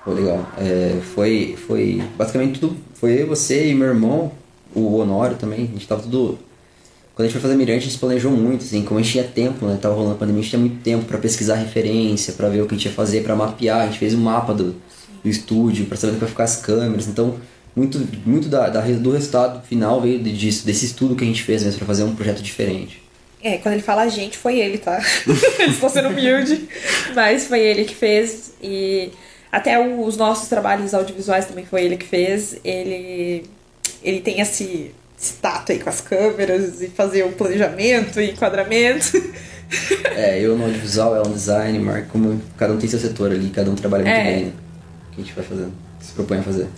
Pô, 0.05 0.13
legal. 0.13 0.47
É, 0.57 1.01
foi, 1.15 1.57
foi 1.67 2.03
basicamente 2.17 2.61
tudo. 2.61 2.77
Foi 2.95 3.23
eu, 3.23 3.27
você 3.27 3.69
e 3.71 3.75
meu 3.75 3.89
irmão, 3.89 4.33
o 4.75 4.97
Honório 4.97 5.37
também. 5.37 5.65
A 5.65 5.67
gente 5.67 5.87
tava 5.87 6.03
tudo. 6.03 6.39
Quando 7.15 7.25
a 7.27 7.29
gente 7.29 7.33
foi 7.33 7.43
fazer 7.43 7.57
Mirante, 7.57 7.87
a 7.87 7.89
gente 7.91 7.99
planejou 7.99 8.31
muito, 8.31 8.65
assim, 8.65 8.83
como 8.83 9.01
a 9.01 9.03
gente 9.03 9.13
tinha 9.13 9.25
tempo, 9.25 9.67
né? 9.67 9.79
Tava 9.81 9.95
rolando 9.95 10.15
a 10.15 10.19
pandemia, 10.19 10.41
a 10.41 10.43
gente 10.43 10.51
tinha 10.51 10.61
muito 10.61 10.83
tempo 10.83 11.05
pra 11.05 11.19
pesquisar 11.19 11.57
referência, 11.57 12.33
pra 12.35 12.49
ver 12.49 12.63
o 12.63 12.67
que 12.67 12.75
a 12.75 12.79
gente 12.79 12.87
ia 12.87 12.95
fazer, 12.95 13.23
pra 13.23 13.35
mapear. 13.35 13.83
A 13.83 13.87
gente 13.87 13.99
fez 13.99 14.15
um 14.15 14.21
mapa 14.21 14.55
do, 14.55 14.75
do 15.27 15.31
estúdio, 15.31 15.86
pra 15.86 15.97
saber 15.97 16.12
onde 16.12 16.20
vai 16.20 16.28
ficar 16.28 16.44
as 16.44 16.57
câmeras. 16.57 17.07
Então, 17.09 17.36
muito, 17.74 18.01
muito 18.24 18.48
da, 18.48 18.69
da- 18.69 18.81
do 18.81 19.11
resultado 19.11 19.61
final 19.66 20.01
veio 20.01 20.19
disso, 20.20 20.65
desse 20.65 20.86
estudo 20.86 21.15
que 21.16 21.24
a 21.24 21.27
gente 21.27 21.43
fez 21.43 21.62
mesmo, 21.62 21.78
pra 21.78 21.86
fazer 21.86 22.05
um 22.05 22.15
projeto 22.15 22.40
diferente. 22.43 23.03
É, 23.43 23.59
quando 23.59 23.74
ele 23.74 23.82
fala 23.82 24.03
a 24.03 24.09
gente, 24.09 24.39
foi 24.39 24.59
ele, 24.59 24.78
tá? 24.78 24.98
Estou 25.69 25.89
sendo 25.90 26.09
humilde, 26.09 26.69
mas 27.15 27.47
foi 27.47 27.61
ele 27.61 27.85
que 27.85 27.94
fez. 27.94 28.53
E 28.62 29.11
até 29.53 29.78
os 29.78 30.16
nossos 30.16 30.48
trabalhos 30.48 30.94
audiovisuais 30.94 31.44
também 31.44 31.66
foi 31.66 31.85
ele 31.85 31.97
que 31.97 32.07
fez. 32.07 32.57
Ele, 32.65 33.44
ele 34.03 34.20
tem 34.20 34.40
esse, 34.40 34.90
esse 35.20 35.35
tato 35.35 35.70
aí 35.70 35.78
com 35.78 35.89
as 35.90 36.01
câmeras 36.01 36.81
e 36.81 36.89
fazer 36.89 37.24
o 37.24 37.32
planejamento 37.32 38.20
e 38.20 38.31
enquadramento. 38.31 39.12
É, 40.16 40.40
eu 40.40 40.57
no 40.57 40.65
audiovisual, 40.65 41.15
ela 41.15 41.28
no 41.28 41.35
design, 41.35 41.78
Marco, 41.78 42.09
como 42.11 42.40
cada 42.57 42.73
um 42.73 42.78
tem 42.78 42.89
seu 42.89 42.98
setor 42.98 43.31
ali, 43.32 43.51
cada 43.51 43.70
um 43.70 43.74
trabalha 43.74 44.05
muito 44.05 44.16
É. 44.16 44.24
bem. 44.24 44.53
Que 45.17 45.23
a 45.23 45.25
gente 45.25 45.35
vai 45.35 45.45
fazendo, 45.45 45.73
se 45.99 46.13
propõe 46.13 46.39
a 46.39 46.43
fazer. 46.43 46.69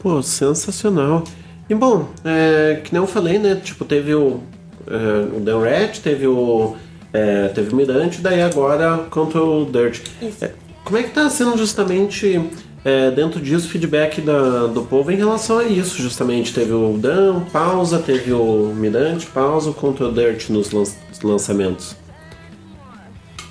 Pô, 0.00 0.20
sensacional. 0.22 1.22
E 1.70 1.74
bom, 1.74 2.08
é, 2.24 2.80
que 2.82 2.92
nem 2.92 3.00
eu 3.00 3.06
falei, 3.06 3.38
né? 3.38 3.54
Tipo, 3.54 3.84
teve 3.84 4.14
o, 4.14 4.40
é, 4.86 5.52
o 5.52 5.62
Rat, 5.62 6.00
teve 6.00 6.26
o. 6.26 6.76
é, 7.12 7.48
teve 7.48 7.72
o 7.72 7.76
Mirante, 7.76 8.20
daí 8.20 8.42
agora 8.42 9.06
contra 9.10 9.42
o 9.42 9.64
Dirt. 9.64 10.00
É, 10.42 10.50
como 10.84 10.98
é 10.98 11.02
que 11.04 11.10
tá 11.10 11.30
sendo 11.30 11.56
justamente 11.56 12.50
é, 12.84 13.10
dentro 13.10 13.40
disso 13.40 13.66
o 13.66 13.70
feedback 13.70 14.20
da, 14.20 14.66
do 14.66 14.82
povo 14.82 15.10
em 15.10 15.16
relação 15.16 15.58
a 15.58 15.64
isso? 15.64 16.02
Justamente 16.02 16.52
teve 16.52 16.72
o 16.72 16.98
Dan, 16.98 17.40
pausa, 17.50 17.98
teve 17.98 18.32
o 18.34 18.74
Mirante, 18.76 19.24
pausa, 19.26 19.72
contra 19.72 20.06
o 20.08 20.12
Dirt 20.12 20.50
nos 20.50 20.70
lan- 20.70 20.84
lançamentos. 21.22 21.96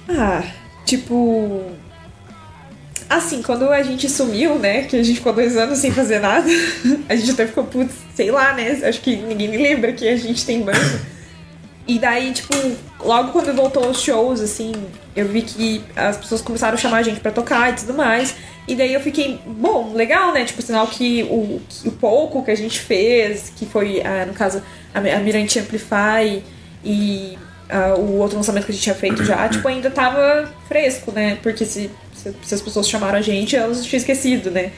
Ah, 0.08 0.44
tipo. 0.86 1.62
Assim, 3.10 3.42
quando 3.42 3.70
a 3.70 3.84
gente 3.84 4.10
sumiu, 4.10 4.58
né? 4.58 4.84
Que 4.84 4.98
a 4.98 5.04
gente 5.04 5.18
ficou 5.18 5.34
dois 5.34 5.56
anos 5.58 5.80
sem 5.80 5.92
fazer 5.92 6.20
nada, 6.20 6.48
a 7.10 7.16
gente 7.16 7.32
até 7.32 7.48
ficou, 7.48 7.64
putz, 7.64 7.94
sei 8.16 8.32
lá, 8.32 8.54
né? 8.54 8.80
Acho 8.84 9.02
que 9.02 9.16
ninguém 9.16 9.48
me 9.48 9.58
lembra 9.58 9.94
que 9.94 10.08
a 10.08 10.18
gente 10.18 10.46
tem 10.46 10.62
banda. 10.62 11.14
E 11.88 12.00
daí, 12.00 12.32
tipo, 12.32 12.54
logo 13.00 13.32
quando 13.32 13.54
voltou 13.54 13.90
os 13.90 14.02
shows, 14.02 14.40
assim, 14.40 14.72
eu 15.16 15.28
vi 15.28 15.42
que 15.42 15.84
as 15.96 16.16
pessoas 16.16 16.42
começaram 16.42 16.76
a 16.76 16.78
chamar 16.78 16.98
a 16.98 17.04
gente 17.04 17.20
pra 17.20 17.32
tocar 17.32 17.72
e 17.72 17.76
tudo 17.76 17.94
mais. 17.94 18.36
E 18.68 18.76
daí 18.76 18.94
eu 18.94 19.02
fiquei, 19.02 19.40
bom, 19.46 19.92
legal, 19.94 20.32
né? 20.32 20.46
Tipo, 20.46 20.62
sinal 20.62 20.88
que 20.88 21.24
o, 21.24 21.62
o 21.86 21.92
pouco 21.92 22.44
que 22.44 22.52
a 22.52 22.56
gente 22.56 22.80
fez, 22.80 23.52
que 23.56 23.66
foi, 23.66 24.02
ah, 24.02 24.26
no 24.26 24.34
caso, 24.34 24.64
a, 24.94 25.00
a 25.00 25.20
Mirante 25.20 25.60
Amplify 25.60 26.42
e 26.84 27.38
ah, 27.70 27.96
o 27.98 28.18
outro 28.20 28.38
lançamento 28.38 28.66
que 28.66 28.72
a 28.72 28.76
gente 28.76 28.84
tinha 28.84 28.96
feito 28.96 29.24
já, 29.26 29.50
tipo, 29.50 29.68
ainda 29.68 29.92
tava 29.92 30.50
fresco, 30.68 31.12
né? 31.12 31.38
Porque 31.44 31.66
se, 31.66 31.92
se, 32.44 32.56
as 32.56 32.62
pessoas 32.62 32.88
chamaram 32.88 33.18
a 33.18 33.22
gente, 33.22 33.56
elas 33.56 33.84
tinham 33.84 33.98
esquecido, 33.98 34.52
né? 34.52 34.72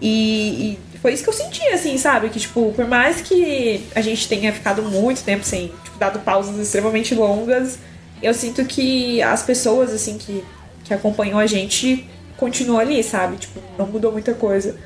E, 0.00 0.78
e 0.94 0.98
foi 0.98 1.12
isso 1.12 1.22
que 1.22 1.28
eu 1.28 1.34
senti, 1.34 1.62
assim, 1.68 1.96
sabe? 1.98 2.30
Que, 2.30 2.40
tipo, 2.40 2.72
por 2.72 2.86
mais 2.86 3.20
que 3.20 3.84
a 3.94 4.00
gente 4.00 4.28
tenha 4.28 4.52
ficado 4.52 4.82
muito 4.82 5.22
tempo 5.22 5.44
sem, 5.44 5.68
tipo, 5.84 5.98
dado 5.98 6.20
pausas 6.20 6.58
extremamente 6.58 7.14
longas, 7.14 7.78
eu 8.22 8.32
sinto 8.34 8.64
que 8.64 9.22
as 9.22 9.42
pessoas, 9.42 9.92
assim, 9.92 10.18
que, 10.18 10.42
que 10.84 10.94
acompanham 10.94 11.38
a 11.38 11.46
gente 11.46 12.06
continuam 12.36 12.80
ali, 12.80 13.02
sabe? 13.02 13.36
Tipo, 13.36 13.60
não 13.78 13.86
mudou 13.86 14.10
muita 14.10 14.32
coisa. 14.32 14.76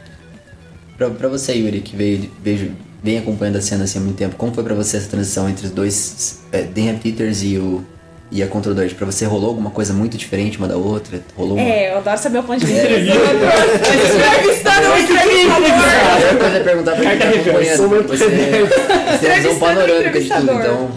Pra, 0.97 1.11
pra 1.11 1.29
você, 1.29 1.55
Yuri, 1.55 1.81
que 1.81 1.97
veio, 1.97 2.31
veio, 2.43 2.77
vem 3.03 3.19
acompanhando 3.19 3.57
a 3.57 3.63
cena 3.63 3.85
assim 3.85 3.99
há 3.99 4.03
muito 4.03 4.17
tempo, 4.17 4.37
como 4.37 4.53
foi 4.53 4.65
pra 4.65 4.75
você 4.75 4.97
essa 4.97 5.09
transição 5.09 5.49
entre 5.49 5.67
os 5.67 5.73
dois, 5.73 6.41
é, 6.53 6.63
Dan 6.63 6.99
Peters 6.99 7.43
e 7.43 7.59
o 7.59 7.85
e 8.35 8.43
a 8.43 8.49
Control 8.49 8.75
Dirt? 8.75 8.95
Pra 8.97 9.07
você 9.07 9.25
rolou 9.25 9.51
alguma 9.51 9.71
coisa 9.71 9.93
muito 9.95 10.17
diferente 10.19 10.59
uma 10.59 10.67
da 10.67 10.77
outra? 10.77 11.23
Rolou 11.37 11.57
uma... 11.57 11.63
É, 11.63 11.93
eu 11.93 11.99
adoro 11.99 12.19
saber 12.19 12.39
o 12.39 12.43
ponto 12.43 12.59
de 12.59 12.67
vista 12.67 12.81
no 13.15 13.47
Ah, 14.93 14.99
entrevistador. 14.99 14.99
eu 16.33 16.39
quero 16.51 16.65
perguntar 16.65 16.97
pra 16.97 17.05
quem 17.11 17.19
tá 17.19 17.29
acompanhando. 17.29 18.09
Você, 18.09 18.27
você 18.27 18.29
tem 19.21 19.29
uma 19.31 19.37
visão 19.37 19.59
panorâmica 19.61 20.21
de 20.21 20.29
tudo, 20.29 20.53
então. 20.53 20.91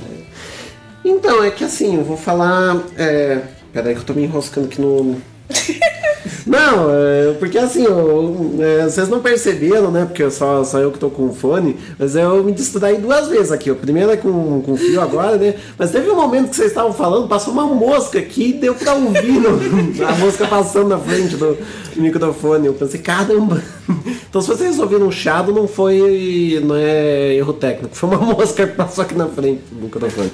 Então, 1.05 1.43
é 1.43 1.51
que 1.51 1.63
assim, 1.63 1.95
eu 1.97 2.03
vou 2.03 2.17
falar. 2.17 2.81
É... 2.97 3.37
Peraí 3.71 3.93
que 3.93 3.99
eu 4.01 4.05
tô 4.05 4.13
me 4.13 4.23
enroscando 4.23 4.65
aqui 4.65 4.81
no. 4.81 5.21
Não, 6.45 6.89
é, 6.89 7.33
porque 7.39 7.57
assim, 7.57 7.83
eu, 7.83 8.55
é, 8.59 8.83
vocês 8.85 9.09
não 9.09 9.19
perceberam, 9.19 9.91
né? 9.91 10.05
Porque 10.05 10.29
só, 10.31 10.63
só 10.63 10.79
eu 10.79 10.91
que 10.93 10.97
tô 10.99 11.09
com 11.09 11.33
fone, 11.33 11.75
mas 11.99 12.15
eu 12.15 12.41
me 12.41 12.53
distraí 12.53 12.97
duas 12.97 13.27
vezes 13.27 13.51
aqui. 13.51 13.69
O 13.69 13.75
primeiro 13.75 14.09
é 14.11 14.15
com, 14.17 14.61
com 14.61 14.77
fio 14.77 15.01
agora, 15.01 15.35
né? 15.37 15.55
Mas 15.77 15.91
teve 15.91 16.09
um 16.09 16.15
momento 16.15 16.49
que 16.49 16.55
vocês 16.55 16.69
estavam 16.69 16.93
falando, 16.93 17.27
passou 17.27 17.51
uma 17.51 17.65
mosca 17.65 18.17
aqui 18.17 18.51
e 18.51 18.53
deu 18.53 18.73
pra 18.75 18.93
ouvir 18.93 19.33
no- 19.41 20.05
a 20.07 20.11
mosca 20.15 20.47
passando 20.47 20.87
na 20.87 20.97
frente 20.97 21.35
do 21.35 21.57
microfone. 21.97 22.67
Eu 22.67 22.73
pensei, 22.73 22.99
caramba! 23.01 23.61
Então 24.29 24.41
se 24.41 24.47
vocês 24.49 24.77
ouviram 24.77 25.07
um 25.07 25.11
chiado, 25.11 25.53
não 25.53 25.67
foi. 25.67 26.61
não 26.63 26.75
é 26.75 27.33
erro 27.35 27.53
técnico, 27.53 27.95
foi 27.95 28.09
uma 28.09 28.17
mosca 28.33 28.67
que 28.67 28.73
passou 28.75 29.01
aqui 29.01 29.15
na 29.15 29.27
frente 29.27 29.61
do 29.71 29.83
microfone. 29.83 30.31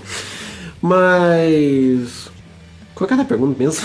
Mas. 0.81 2.22
Qual 2.95 3.09
era 3.09 3.23
a 3.23 3.25
pergunta 3.25 3.55
mesmo? 3.57 3.81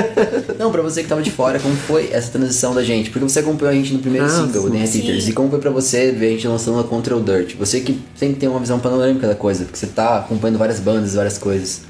Não, 0.58 0.70
pra 0.70 0.82
você 0.82 1.02
que 1.02 1.08
tava 1.08 1.22
de 1.22 1.30
fora, 1.30 1.58
como 1.58 1.74
foi 1.74 2.10
essa 2.12 2.30
transição 2.32 2.74
da 2.74 2.84
gente? 2.84 3.08
Porque 3.10 3.26
você 3.26 3.38
acompanhou 3.38 3.72
a 3.72 3.74
gente 3.74 3.94
no 3.94 3.98
primeiro 4.00 4.26
Ah, 4.26 4.28
single, 4.28 4.70
Peters, 4.70 5.24
Sim. 5.24 5.30
e 5.30 5.32
como 5.32 5.48
foi 5.48 5.58
pra 5.58 5.70
você 5.70 6.12
ver 6.12 6.26
a 6.26 6.30
gente 6.30 6.46
lançando 6.46 6.78
a 6.78 6.84
Control 6.84 7.20
Dirt? 7.22 7.54
Você 7.56 7.80
que 7.80 7.98
sempre 8.14 8.36
tem 8.36 8.48
uma 8.48 8.60
visão 8.60 8.78
panorâmica 8.78 9.26
da 9.26 9.34
coisa, 9.34 9.64
porque 9.64 9.78
você 9.78 9.86
tá 9.86 10.18
acompanhando 10.18 10.58
várias 10.58 10.80
bandas, 10.80 11.14
várias 11.14 11.38
coisas. 11.38 11.82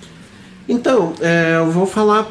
Então, 0.69 1.13
é, 1.21 1.57
eu 1.57 1.71
vou 1.71 1.85
falar 1.85 2.31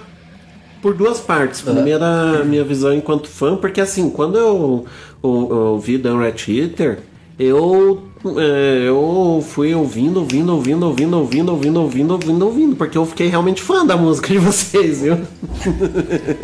por 0.82 0.94
duas 0.96 1.20
partes. 1.20 1.60
Primeiro, 1.62 2.04
a 2.04 2.44
minha 2.46 2.64
visão 2.64 2.94
enquanto 2.94 3.28
fã, 3.28 3.58
porque 3.58 3.82
assim, 3.82 4.10
quando 4.10 4.38
eu, 4.38 4.86
eu, 5.22 5.48
eu 5.52 5.80
vi 5.80 5.98
Dan 5.98 6.18
Rat 6.20 6.48
Eater, 6.48 7.00
eu, 7.44 8.02
é, 8.38 8.84
eu 8.88 9.44
fui 9.48 9.74
ouvindo, 9.74 10.20
ouvindo, 10.20 10.54
ouvindo, 10.54 10.86
ouvindo, 10.86 11.18
ouvindo, 11.18 11.50
ouvindo, 11.52 11.80
ouvindo, 11.82 12.12
ouvindo, 12.14 12.46
ouvindo, 12.46 12.76
porque 12.76 12.98
eu 12.98 13.06
fiquei 13.06 13.28
realmente 13.28 13.62
fã 13.62 13.86
da 13.86 13.98
música 13.98 14.28
de 14.28 14.38
vocês, 14.38 15.02
viu? 15.02 15.18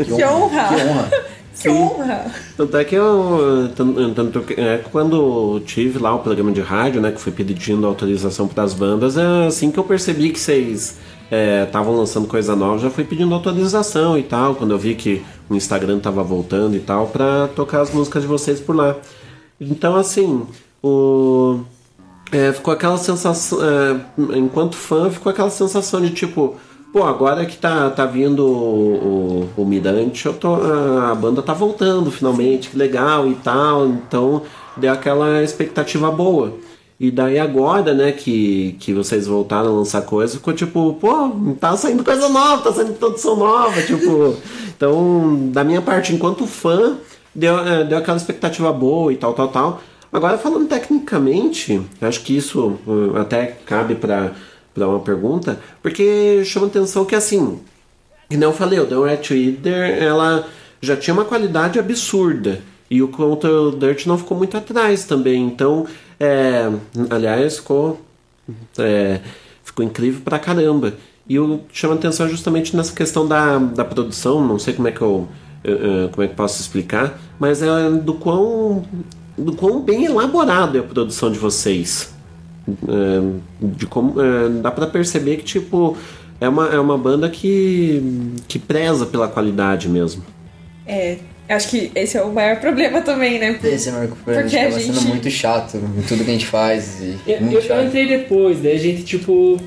Que 0.05 0.23
honra! 0.23 1.09
Que 1.59 1.69
honra! 1.69 2.25
Tanto 2.55 2.77
é 2.77 2.83
que 2.83 2.95
eu. 2.95 3.69
Tanto, 4.15 4.41
que- 4.41 4.59
é 4.59 4.77
que 4.77 4.89
quando 4.89 5.15
eu 5.55 5.59
tive 5.65 5.99
lá 5.99 6.13
o 6.15 6.19
programa 6.19 6.51
de 6.51 6.61
rádio, 6.61 7.01
né? 7.01 7.11
Que 7.11 7.19
foi 7.19 7.31
pedindo 7.31 7.85
autorização 7.85 8.47
para 8.47 8.63
as 8.63 8.73
bandas, 8.73 9.17
é 9.17 9.47
assim 9.47 9.71
que 9.71 9.77
eu 9.79 9.83
percebi 9.83 10.29
que 10.29 10.39
vocês 10.39 10.97
estavam 11.65 11.95
lançando 11.95 12.27
coisa 12.27 12.55
nova, 12.55 12.77
já 12.79 12.89
fui 12.89 13.03
pedindo 13.03 13.33
autorização 13.33 14.17
e 14.17 14.23
tal. 14.23 14.55
Quando 14.55 14.71
eu 14.71 14.77
vi 14.77 14.95
que 14.95 15.21
o 15.49 15.55
Instagram 15.55 15.99
tava 15.99 16.23
voltando 16.23 16.75
e 16.75 16.79
tal, 16.79 17.07
para 17.07 17.47
tocar 17.55 17.81
as 17.81 17.91
músicas 17.91 18.21
de 18.21 18.27
vocês 18.27 18.59
por 18.59 18.75
lá. 18.75 18.95
Então, 19.59 19.95
assim, 19.95 20.43
o. 20.83 21.59
é, 22.31 22.51
ficou 22.53 22.73
aquela 22.73 22.97
sensação. 22.97 23.59
é, 23.63 23.99
enquanto 24.37 24.75
fã, 24.75 25.09
ficou 25.09 25.31
aquela 25.31 25.49
sensação 25.49 26.01
de 26.01 26.11
tipo. 26.11 26.55
Pô, 26.93 27.03
agora 27.03 27.45
que 27.45 27.57
tá, 27.57 27.89
tá 27.89 28.05
vindo 28.05 28.45
o, 28.45 29.49
o, 29.57 29.61
o 29.61 29.65
Mirante, 29.65 30.25
eu 30.25 30.33
tô, 30.33 30.55
a, 30.55 31.11
a 31.11 31.15
banda 31.15 31.41
tá 31.41 31.53
voltando 31.53 32.09
finalmente, 32.09 32.69
que 32.69 32.77
legal 32.77 33.27
e 33.27 33.35
tal. 33.35 33.87
Então 33.87 34.43
deu 34.77 34.91
aquela 34.91 35.43
expectativa 35.43 36.09
boa. 36.11 36.53
E 36.99 37.11
daí 37.11 37.37
agora, 37.37 37.93
né, 37.93 38.11
que, 38.11 38.75
que 38.79 38.91
vocês 38.91 39.27
voltaram 39.27 39.69
a 39.69 39.77
lançar 39.77 40.01
coisa, 40.01 40.37
ficou 40.37 40.53
tipo, 40.53 40.93
pô, 40.99 41.29
tá 41.59 41.77
saindo 41.77 42.03
coisa 42.03 42.27
nova, 42.27 42.63
tá 42.63 42.73
saindo 42.73 42.93
produção 42.93 43.35
nova, 43.35 43.81
tipo. 43.81 44.35
Então, 44.77 45.49
da 45.51 45.63
minha 45.63 45.81
parte, 45.81 46.13
enquanto 46.13 46.45
fã, 46.45 46.97
deu, 47.33 47.57
é, 47.57 47.83
deu 47.83 47.97
aquela 47.97 48.15
expectativa 48.15 48.71
boa 48.71 49.11
e 49.11 49.17
tal, 49.17 49.33
tal, 49.33 49.47
tal. 49.47 49.81
Agora, 50.11 50.37
falando 50.37 50.67
tecnicamente, 50.67 51.81
acho 52.01 52.23
que 52.23 52.35
isso 52.35 52.79
uh, 52.87 53.17
até 53.17 53.57
cabe 53.65 53.95
para 53.95 54.33
uma 54.75 54.99
pergunta, 54.99 55.59
porque 55.81 56.43
chama 56.45 56.67
atenção 56.67 57.05
que 57.05 57.15
assim, 57.15 57.59
que 58.29 58.35
eu 58.35 58.53
falei, 58.53 58.79
o 58.79 58.85
The 58.85 58.95
Rat 58.95 59.31
Eater, 59.31 60.03
ela 60.03 60.47
já 60.81 60.95
tinha 60.95 61.13
uma 61.13 61.25
qualidade 61.25 61.79
absurda. 61.79 62.61
E 62.89 63.01
o 63.01 63.09
Control 63.09 63.71
Dirt 63.71 64.05
não 64.05 64.17
ficou 64.17 64.37
muito 64.37 64.55
atrás 64.55 65.03
também. 65.03 65.45
Então, 65.45 65.85
é, 66.19 66.71
aliás, 67.09 67.57
ficou, 67.57 68.01
é, 68.77 69.19
ficou 69.63 69.83
incrível 69.83 70.21
pra 70.23 70.39
caramba. 70.39 70.93
E 71.27 71.37
o 71.37 71.61
chama 71.71 71.95
atenção 71.95 72.29
justamente 72.29 72.75
nessa 72.75 72.93
questão 72.93 73.27
da, 73.27 73.57
da 73.57 73.83
produção, 73.83 74.45
não 74.45 74.57
sei 74.57 74.73
como 74.73 74.87
é 74.87 74.91
que 74.91 75.01
eu, 75.01 75.27
como 76.13 76.23
é 76.23 76.27
que 76.27 76.35
posso 76.35 76.61
explicar, 76.61 77.19
mas 77.37 77.61
é 77.61 77.89
do 77.89 78.13
quão, 78.13 78.85
do 79.37 79.53
quão 79.53 79.81
bem 79.81 80.05
elaborado 80.05 80.77
é 80.77 80.79
a 80.81 80.83
produção 80.83 81.31
de 81.31 81.37
vocês. 81.37 82.09
é, 82.67 83.21
de 83.61 83.85
como 83.85 84.19
é, 84.21 84.49
dá 84.61 84.71
pra 84.71 84.87
perceber 84.87 85.37
que 85.37 85.43
tipo 85.43 85.95
é 86.41 86.49
uma, 86.49 86.67
é 86.67 86.79
uma 86.79 86.97
banda 86.97 87.29
que 87.29 88.33
que 88.47 88.59
preza 88.59 89.05
pela 89.05 89.27
qualidade 89.27 89.87
mesmo. 89.87 90.23
É, 90.85 91.17
acho 91.49 91.69
que 91.69 91.91
esse 91.95 92.17
é 92.17 92.21
o 92.23 92.31
maior 92.33 92.59
problema 92.59 93.01
também, 93.01 93.39
né? 93.39 93.57
Esse 93.63 93.89
é 93.89 93.91
o 93.91 93.95
maior 93.95 94.09
problema. 94.09 94.39
A 94.39 94.43
Porque 94.43 94.49
gente 94.57 94.65
a 94.65 94.67
acaba 94.67 94.81
sendo 94.81 94.99
gente- 94.99 95.07
muito 95.07 95.29
chato 95.31 95.77
em 95.77 96.01
tudo 96.01 96.23
que 96.23 96.29
a 96.29 96.33
gente 96.33 96.45
faz. 96.45 96.99
E 97.01 97.17
Eu, 97.27 97.41
muito 97.41 97.57
eu, 97.71 97.85
entrei 97.85 98.07
depois, 98.07 98.59
daí 98.61 98.75
a 98.75 98.79
gente, 98.79 99.03
tipo, 99.03 99.57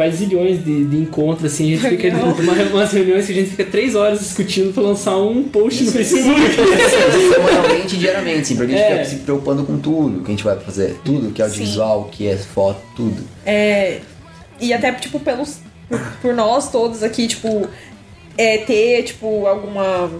faz 0.00 0.14
zilhões 0.14 0.64
de, 0.64 0.86
de 0.86 0.96
encontros, 0.96 1.52
assim, 1.52 1.74
a 1.74 1.76
gente 1.76 1.88
fica 1.90 2.08
uma, 2.16 2.32
umas 2.72 2.90
reuniões 2.90 3.26
que 3.26 3.32
a 3.32 3.34
gente 3.34 3.50
fica 3.50 3.66
três 3.66 3.94
horas 3.94 4.20
discutindo 4.20 4.72
pra 4.72 4.82
lançar 4.82 5.14
um 5.18 5.42
post 5.42 5.84
no 5.84 5.92
Facebook. 5.92 6.40
Semanalmente 7.34 7.98
diariamente, 7.98 8.40
assim, 8.40 8.56
porque 8.56 8.72
a 8.72 8.76
gente 8.78 8.86
É. 8.86 9.04
fica 9.04 9.04
se 9.04 9.16
preocupando 9.16 9.62
com 9.66 9.78
tudo 9.78 10.20
que 10.22 10.28
a 10.28 10.30
gente 10.30 10.42
vai 10.42 10.58
fazer. 10.58 10.98
Tudo 11.04 11.30
que 11.32 11.42
é 11.42 11.44
audiovisual, 11.44 12.08
que 12.10 12.26
é 12.26 12.34
foto, 12.38 12.80
tudo. 12.96 13.22
É, 13.44 13.98
e 14.58 14.72
até, 14.72 14.90
tipo, 14.92 15.20
pelos, 15.20 15.58
por, 15.86 16.00
por 16.22 16.34
nós 16.34 16.70
todos 16.70 17.02
aqui, 17.02 17.26
tipo, 17.26 17.68
é, 18.38 18.56
ter, 18.56 19.02
tipo, 19.02 19.46
alguma. 19.46 20.10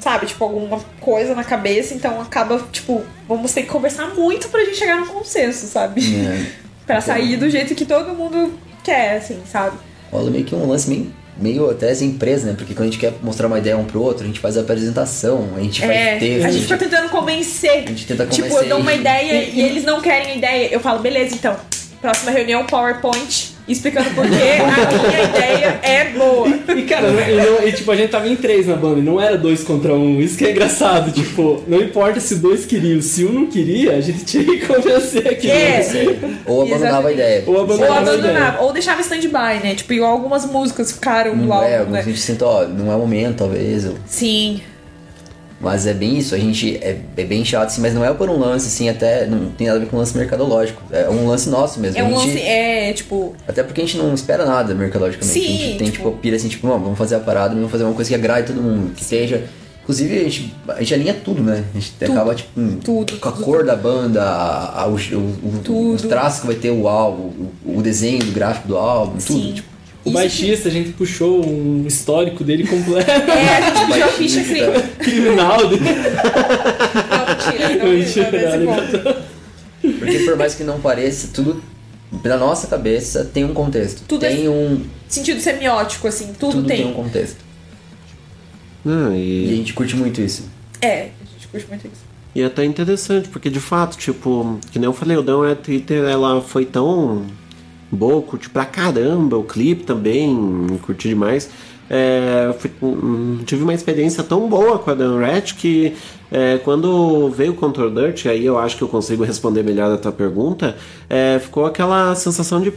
Sabe, 0.00 0.26
tipo, 0.26 0.42
alguma 0.42 0.80
coisa 1.00 1.32
na 1.32 1.44
cabeça, 1.44 1.94
então 1.94 2.20
acaba, 2.20 2.58
tipo, 2.72 3.04
vamos 3.28 3.52
ter 3.52 3.62
que 3.62 3.68
conversar 3.68 4.16
muito 4.16 4.48
pra 4.48 4.64
gente 4.64 4.78
chegar 4.78 4.96
num 4.96 5.06
consenso, 5.06 5.66
sabe? 5.66 6.00
É. 6.26 6.46
Pra 6.88 7.02
sair 7.02 7.36
do 7.36 7.50
jeito 7.50 7.74
que 7.74 7.84
todo 7.84 8.14
mundo 8.14 8.54
quer, 8.82 9.16
assim, 9.18 9.40
sabe? 9.50 9.76
Rola 10.10 10.30
meio 10.30 10.44
que 10.44 10.54
um 10.54 10.66
lance 10.68 10.88
meio, 10.88 11.12
meio 11.36 11.70
até 11.70 11.94
sem 11.94 12.08
empresa, 12.08 12.46
né? 12.46 12.54
Porque 12.56 12.74
quando 12.74 12.88
a 12.88 12.90
gente 12.90 12.98
quer 12.98 13.12
mostrar 13.22 13.46
uma 13.46 13.58
ideia 13.58 13.76
um 13.76 13.84
pro 13.84 14.02
outro, 14.02 14.24
a 14.24 14.26
gente 14.26 14.40
faz 14.40 14.56
a 14.56 14.60
apresentação, 14.60 15.48
a 15.56 15.60
gente 15.60 15.82
É, 15.84 15.86
faz 15.86 16.20
texto. 16.20 16.46
a 16.46 16.50
gente 16.50 16.62
fica 16.62 16.78
tentando 16.78 17.08
convencer. 17.10 17.70
a 17.84 17.88
gente 17.88 18.06
tenta 18.06 18.26
Tipo, 18.26 18.48
convencer. 18.48 18.64
eu 18.64 18.68
dou 18.70 18.80
uma 18.80 18.92
e- 18.92 18.98
ideia 19.00 19.42
e 19.44 19.60
eles 19.60 19.84
não 19.84 20.00
querem 20.00 20.32
a 20.32 20.34
ideia. 20.36 20.68
Eu 20.72 20.80
falo, 20.80 21.00
beleza, 21.00 21.34
então. 21.34 21.56
Próxima 22.00 22.30
reunião, 22.30 22.64
PowerPoint, 22.64 23.56
explicando 23.68 24.10
por 24.10 24.24
que 24.26 24.34
a 24.34 25.08
minha 25.08 25.24
ideia 25.24 25.80
é 25.82 26.04
boa. 26.16 26.48
E 26.48 26.82
cara, 26.82 27.10
não- 27.10 27.20
e, 27.20 27.34
não- 27.36 27.66
e, 27.68 27.72
tipo, 27.72 27.90
a 27.90 27.96
gente 27.96 28.10
tava 28.10 28.28
em 28.28 28.36
três 28.36 28.66
na 28.66 28.76
banda, 28.76 29.00
e 29.00 29.02
não 29.02 29.20
era 29.20 29.36
dois 29.36 29.62
contra 29.62 29.92
um. 29.94 30.20
Isso 30.20 30.36
que 30.38 30.44
é 30.46 30.50
engraçado, 30.50 31.10
tipo, 31.12 31.62
não 31.66 31.80
importa 31.80 32.20
se 32.20 32.36
dois 32.36 32.64
queriam, 32.66 33.00
se 33.02 33.24
um 33.24 33.32
não 33.32 33.46
queria, 33.46 33.92
a 33.96 34.00
gente 34.00 34.24
tinha 34.24 34.44
que 34.44 34.66
convencer 34.66 35.26
aquele 35.28 35.52
É. 35.52 35.78
Ou 36.46 36.62
abandonava 36.62 37.08
a 37.08 37.12
ideia. 37.12 37.44
Ou 37.46 37.54
Ou 37.54 37.60
abandonava 37.62 38.00
ideia. 38.02 38.14
abandonava, 38.18 38.62
ou 38.62 38.72
deixava 38.72 39.00
stand-by, 39.00 39.60
né? 39.62 39.74
Tipo, 39.74 39.92
igual 39.92 40.12
algumas 40.12 40.44
músicas 40.46 40.92
ficaram 40.92 41.36
do 41.36 41.44
Não 41.46 41.62
é, 41.62 41.76
álbum, 41.76 41.78
alguns 41.80 41.92
né? 41.92 42.00
a 42.00 42.02
gente 42.02 42.20
senta, 42.20 42.46
ó, 42.46 42.66
não 42.66 42.90
é 42.92 42.96
o 42.96 42.98
momento, 43.00 43.36
talvez. 43.38 43.86
Sim. 44.06 44.60
Mas 45.60 45.86
é 45.88 45.92
bem 45.92 46.16
isso, 46.18 46.34
a 46.34 46.38
gente 46.38 46.76
é, 46.76 47.00
é 47.16 47.24
bem 47.24 47.44
chato, 47.44 47.66
assim, 47.66 47.80
mas 47.80 47.92
não 47.92 48.04
é 48.04 48.14
por 48.14 48.30
um 48.30 48.38
lance, 48.38 48.68
assim, 48.68 48.88
até 48.88 49.26
não 49.26 49.50
tem 49.50 49.66
nada 49.66 49.78
a 49.78 49.82
ver 49.82 49.88
com 49.88 49.96
um 49.96 49.98
lance 49.98 50.16
mercadológico. 50.16 50.80
É 50.92 51.08
um 51.10 51.26
lance 51.26 51.48
nosso 51.48 51.80
mesmo. 51.80 51.98
É 51.98 52.04
um 52.04 52.10
gente, 52.20 52.28
lance, 52.28 52.40
é, 52.42 52.92
tipo, 52.92 53.34
Até 53.46 53.64
porque 53.64 53.80
a 53.80 53.84
gente 53.84 53.96
não 53.96 54.14
espera 54.14 54.46
nada 54.46 54.72
mercadologicamente. 54.74 55.32
Sim, 55.36 55.46
a 55.46 55.50
gente 55.66 55.78
tem, 55.78 55.90
tipo, 55.90 56.12
pira 56.12 56.36
assim, 56.36 56.46
tipo, 56.48 56.66
"Não, 56.68 56.78
vamos 56.78 56.96
fazer 56.96 57.16
a 57.16 57.20
parada, 57.20 57.54
vamos 57.56 57.70
fazer 57.72 57.82
uma 57.82 57.92
coisa 57.94 58.08
que 58.08 58.14
agrade 58.14 58.46
todo 58.46 58.62
mundo, 58.62 58.94
que 58.94 59.04
seja. 59.04 59.44
Inclusive, 59.82 60.18
a 60.18 60.22
gente, 60.24 60.54
a 60.68 60.78
gente 60.80 60.94
alinha 60.94 61.14
tudo, 61.14 61.42
né? 61.42 61.64
A 61.74 61.78
gente 61.80 61.92
acaba, 62.04 62.34
tipo, 62.34 62.50
com- 62.84 63.04
com 63.18 63.28
a 63.28 63.32
cor 63.32 63.64
da 63.64 63.74
banda, 63.74 64.22
a, 64.22 64.82
a- 64.82 64.86
o, 64.86 64.94
o, 64.96 65.72
o, 65.72 65.92
os 65.94 66.02
traços 66.02 66.40
que 66.42 66.46
vai 66.46 66.56
ter 66.56 66.70
o 66.70 66.86
álbum, 66.86 67.48
o, 67.64 67.78
o 67.78 67.82
desenho 67.82 68.18
do 68.20 68.30
gráfico 68.30 68.68
do 68.68 68.76
álbum, 68.76 69.16
tudo. 69.16 69.54
Tipo, 69.54 69.67
O 70.08 70.12
baixista, 70.12 70.68
a 70.68 70.72
gente 70.72 70.90
puxou 70.90 71.44
um 71.46 71.84
histórico 71.86 72.42
dele 72.44 72.66
completo. 72.66 73.10
É, 73.10 73.56
a 73.56 73.60
gente 73.70 73.86
puxou 73.86 74.04
a 74.04 74.08
ficha 74.12 74.42
cri- 74.42 74.88
criminal 74.98 75.68
dele. 75.68 75.82
Não, 77.78 77.88
mentira, 77.92 78.56
não, 78.56 78.66
nesse 78.66 78.98
ponto. 79.00 79.28
Porque 79.98 80.18
por 80.20 80.36
mais 80.36 80.54
que 80.54 80.64
não 80.64 80.80
pareça, 80.80 81.28
tudo 81.32 81.62
na 82.24 82.36
nossa 82.36 82.66
cabeça 82.66 83.24
tem 83.24 83.44
um 83.44 83.54
contexto. 83.54 84.02
Tudo 84.08 84.24
é- 84.26 84.30
tem 84.34 84.48
um. 84.48 84.82
Sentido 85.08 85.40
semiótico, 85.40 86.06
assim, 86.08 86.32
tudo, 86.38 86.52
Tudo 86.56 86.66
tem 86.68 86.78
tem. 86.78 86.86
um 86.86 86.92
contexto. 86.94 87.36
Ah, 88.86 89.10
E 89.14 89.48
a 89.48 89.52
e, 89.52 89.56
gente 89.56 89.72
curte 89.72 89.96
muito 89.96 90.20
isso. 90.20 90.44
É, 90.80 91.08
a 91.20 91.24
gente 91.34 91.48
curte 91.50 91.66
muito 91.68 91.86
isso. 91.86 92.02
e 92.34 92.42
é 92.42 92.44
até 92.44 92.64
interessante, 92.64 93.28
porque 93.28 93.48
de 93.50 93.58
fato, 93.60 93.96
tipo, 93.96 94.58
que 94.70 94.78
nem 94.78 94.86
eu 94.86 94.92
falei, 94.92 95.16
o 95.16 95.22
Down 95.22 95.42
Red 95.46 95.56
Twitter, 95.56 96.04
ela 96.04 96.40
foi 96.42 96.64
tão 96.64 97.26
boa, 97.90 98.22
curti 98.22 98.48
pra 98.50 98.64
caramba, 98.64 99.36
o 99.36 99.44
clipe 99.44 99.84
também, 99.84 100.66
curti 100.82 101.08
demais. 101.08 101.48
É, 101.90 102.54
fui- 102.58 102.70
hum, 102.82 103.38
tive 103.46 103.62
uma 103.62 103.72
experiência 103.72 104.22
tão 104.22 104.46
boa 104.46 104.78
com 104.78 104.90
a 104.90 104.94
Dan 104.94 105.18
Rat 105.20 105.54
que 105.54 105.94
é, 106.30 106.58
quando 106.62 107.30
veio 107.30 107.52
o 107.52 107.54
Control 107.54 107.90
Dirt, 107.90 108.26
aí 108.26 108.44
eu 108.44 108.58
acho 108.58 108.76
que 108.76 108.82
eu 108.82 108.88
consigo 108.88 109.24
responder 109.24 109.62
melhor 109.62 109.90
a 109.90 109.96
tua 109.96 110.12
pergunta, 110.12 110.76
é, 111.08 111.38
ficou 111.38 111.64
aquela 111.64 112.14
sensação 112.14 112.60
de 112.60 112.74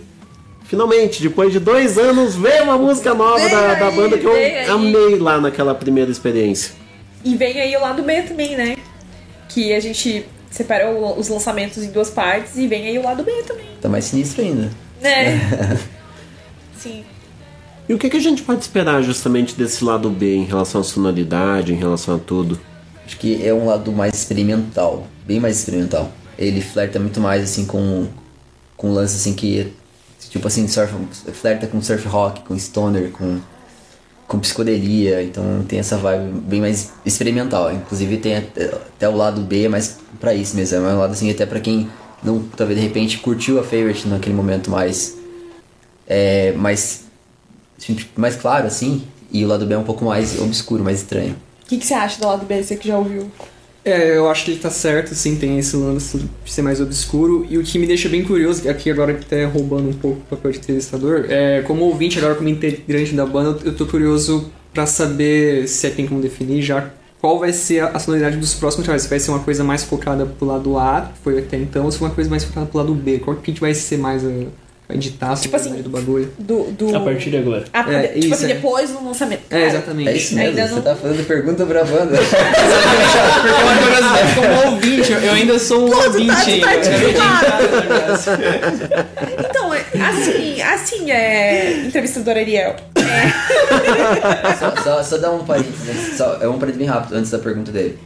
finalmente, 0.63 1.21
depois 1.21 1.51
de 1.51 1.59
dois 1.59 1.97
anos, 1.97 2.35
veio 2.35 2.63
uma 2.63 2.77
música 2.77 3.13
nova 3.13 3.49
da, 3.49 3.73
da 3.73 3.87
aí, 3.87 3.95
banda 3.97 4.17
que 4.17 4.25
eu 4.25 4.31
aí. 4.31 4.65
amei 4.69 5.19
lá 5.19 5.41
naquela 5.41 5.75
primeira 5.75 6.09
experiência. 6.09 6.71
E 7.25 7.35
vem 7.35 7.59
aí 7.59 7.75
o 7.75 7.81
lado 7.81 8.01
B 8.03 8.21
também, 8.21 8.55
né? 8.55 8.77
Que 9.49 9.73
a 9.73 9.79
gente 9.81 10.25
separou 10.49 11.19
os 11.19 11.27
lançamentos 11.27 11.83
em 11.83 11.91
duas 11.91 12.09
partes 12.09 12.55
e 12.55 12.65
vem 12.67 12.87
aí 12.87 12.97
o 12.97 13.03
lado 13.03 13.21
B 13.23 13.31
também. 13.45 13.65
Tá 13.81 13.89
mais 13.89 14.05
sinistro 14.05 14.41
ainda. 14.41 14.69
É. 15.01 15.77
Sim. 16.77 17.03
E 17.87 17.93
o 17.93 17.97
que, 17.97 18.09
que 18.09 18.17
a 18.17 18.21
gente 18.21 18.41
pode 18.43 18.61
esperar 18.61 19.01
justamente 19.01 19.55
desse 19.55 19.83
lado 19.83 20.09
B 20.09 20.35
em 20.35 20.45
relação 20.45 20.81
à 20.81 20.83
sonoridade, 20.83 21.73
em 21.73 21.77
relação 21.77 22.15
a 22.15 22.19
tudo? 22.19 22.59
Acho 23.05 23.17
que 23.17 23.45
é 23.45 23.53
um 23.53 23.65
lado 23.65 23.91
mais 23.91 24.13
experimental, 24.13 25.07
bem 25.25 25.39
mais 25.39 25.57
experimental. 25.57 26.11
Ele 26.37 26.61
flerta 26.61 26.99
muito 26.99 27.19
mais 27.19 27.43
assim 27.43 27.65
com 27.65 28.07
com 28.77 28.89
um 28.89 28.93
lance 28.93 29.15
assim 29.15 29.33
que 29.33 29.73
tipo 30.29 30.47
assim, 30.47 30.67
surf, 30.67 30.93
flerta 31.33 31.67
com 31.67 31.81
surf 31.81 32.07
rock, 32.07 32.41
com 32.41 32.57
stoner, 32.57 33.11
com 33.11 33.39
com 34.27 34.39
psicodelia, 34.39 35.21
então 35.21 35.43
tem 35.67 35.77
essa 35.77 35.97
vibe 35.97 36.39
bem 36.47 36.61
mais 36.61 36.93
experimental. 37.05 37.69
Inclusive 37.73 38.15
tem 38.15 38.37
até, 38.37 38.67
até 38.67 39.09
o 39.09 39.15
lado 39.15 39.41
B, 39.41 39.67
mas 39.67 39.97
pra 40.21 40.33
isso 40.33 40.55
mesmo, 40.55 40.77
é 40.77 40.93
um 40.93 40.99
lado 40.99 41.11
assim 41.11 41.29
até 41.29 41.45
pra 41.45 41.59
quem 41.59 41.89
não 42.23 42.43
talvez 42.55 42.79
de 42.79 42.85
repente 42.85 43.17
curtiu 43.19 43.59
a 43.59 43.63
favorite 43.63 44.07
naquele 44.07 44.35
momento 44.35 44.69
mais 44.69 45.17
é, 46.07 46.51
mais 46.53 47.05
assim, 47.79 47.95
tipo, 47.95 48.19
mais 48.19 48.35
claro 48.35 48.67
assim, 48.67 49.03
e 49.31 49.43
o 49.43 49.47
lado 49.47 49.65
B 49.65 49.73
é 49.73 49.77
um 49.77 49.83
pouco 49.83 50.05
mais 50.05 50.39
obscuro, 50.39 50.83
mais 50.83 50.99
estranho. 50.99 51.35
O 51.63 51.67
que, 51.67 51.77
que 51.77 51.85
você 51.85 51.93
acha 51.93 52.19
do 52.19 52.27
lado 52.27 52.45
B, 52.45 52.61
você 52.61 52.75
que 52.75 52.87
já 52.87 52.97
ouviu? 52.97 53.31
É, 53.83 54.15
eu 54.15 54.29
acho 54.29 54.45
que 54.45 54.51
ele 54.51 54.59
tá 54.59 54.69
certo, 54.69 55.15
sim, 55.15 55.35
tem 55.35 55.57
esse 55.57 55.75
lance 55.75 56.17
de 56.17 56.51
ser 56.51 56.61
mais 56.61 56.79
obscuro. 56.79 57.47
E 57.49 57.57
o 57.57 57.63
que 57.63 57.79
me 57.79 57.87
deixa 57.87 58.07
bem 58.09 58.23
curioso, 58.23 58.69
aqui 58.69 58.91
agora 58.91 59.13
até 59.13 59.45
roubando 59.45 59.89
um 59.89 59.93
pouco 59.93 60.19
o 60.19 60.35
papel 60.35 60.51
de 60.51 60.59
entrevistador, 60.59 61.25
é 61.29 61.61
como 61.63 61.85
ouvinte, 61.85 62.19
agora 62.19 62.35
como 62.35 62.49
integrante 62.49 63.15
da 63.15 63.25
banda, 63.25 63.57
eu 63.63 63.75
tô 63.75 63.87
curioso 63.87 64.51
pra 64.71 64.85
saber 64.85 65.67
se 65.67 65.89
tem 65.91 66.05
como 66.05 66.21
definir 66.21 66.61
já 66.61 66.91
qual 67.21 67.37
vai 67.39 67.53
ser 67.53 67.83
a 67.83 67.99
sonoridade 67.99 68.35
dos 68.37 68.53
próximos 68.55 68.83
trabalhos. 68.83 69.03
Se 69.03 69.09
vai 69.09 69.19
ser 69.19 69.29
uma 69.31 69.39
coisa 69.39 69.63
mais 69.63 69.83
focada 69.83 70.25
pro 70.25 70.45
lado 70.47 70.75
A, 70.77 71.11
que 71.13 71.19
foi 71.23 71.37
até 71.39 71.55
então, 71.57 71.85
ou 71.85 71.91
se 71.91 72.01
uma 72.01 72.09
coisa 72.09 72.27
mais 72.29 72.43
focada 72.43 72.65
pro 72.65 72.79
lado 72.79 72.93
B. 72.95 73.19
Qual 73.19 73.37
que 73.37 73.51
a 73.51 73.53
gente 73.53 73.61
vai 73.61 73.73
ser 73.75 73.97
mais 73.97 74.25
a, 74.25 74.29
a 74.89 74.93
editar 74.95 75.31
a 75.31 75.35
Tipo 75.35 75.55
assim, 75.55 75.71
do 75.83 75.89
bagulho? 75.91 76.31
Do, 76.39 76.63
do... 76.71 76.95
A 76.95 76.99
partir 76.99 77.29
de 77.29 77.37
agora. 77.37 77.63
Ah, 77.71 77.85
É, 77.93 78.07
tipo 78.07 78.19
isso, 78.25 78.33
assim, 78.33 78.45
é. 78.45 78.47
depois 78.55 78.89
do 78.89 79.05
lançamento. 79.05 79.43
É, 79.51 79.67
exatamente. 79.67 80.09
É 80.09 80.17
isso 80.17 80.33
mesmo, 80.35 80.49
Ainda 80.49 80.67
você 80.67 80.73
não- 80.75 80.81
tá 80.81 80.95
fazendo 80.95 81.27
pergunta 81.27 81.63
pra 81.65 81.83
banda. 81.85 82.17
Porque 82.17 83.47
é 83.47 83.53
uma 83.63 83.77
curiosidade 83.77 84.35
como 84.35 84.71
ouvinte, 84.73 85.11
eu 85.11 85.31
ainda 85.33 85.59
sou 85.59 85.85
um 85.85 85.89
Pô, 85.91 85.97
tá- 85.97 86.05
ouvinte 86.07 86.59
tá. 86.59 86.71
é, 89.93 90.01
assim, 90.01 90.61
assim, 90.61 91.11
é. 91.11 91.85
Entrevistador 91.85 92.37
Ariel. 92.37 92.75
só, 94.59 94.83
só, 94.83 95.03
só 95.03 95.17
dar 95.17 95.31
um 95.31 95.43
parênteses, 95.45 95.89
antes- 95.89 96.17
só, 96.17 96.37
é 96.41 96.47
um 96.47 96.53
parênteses 96.59 96.77
bem 96.77 96.87
rápido 96.87 97.15
antes 97.15 97.31
da 97.31 97.39
pergunta 97.39 97.71
dele. 97.71 97.97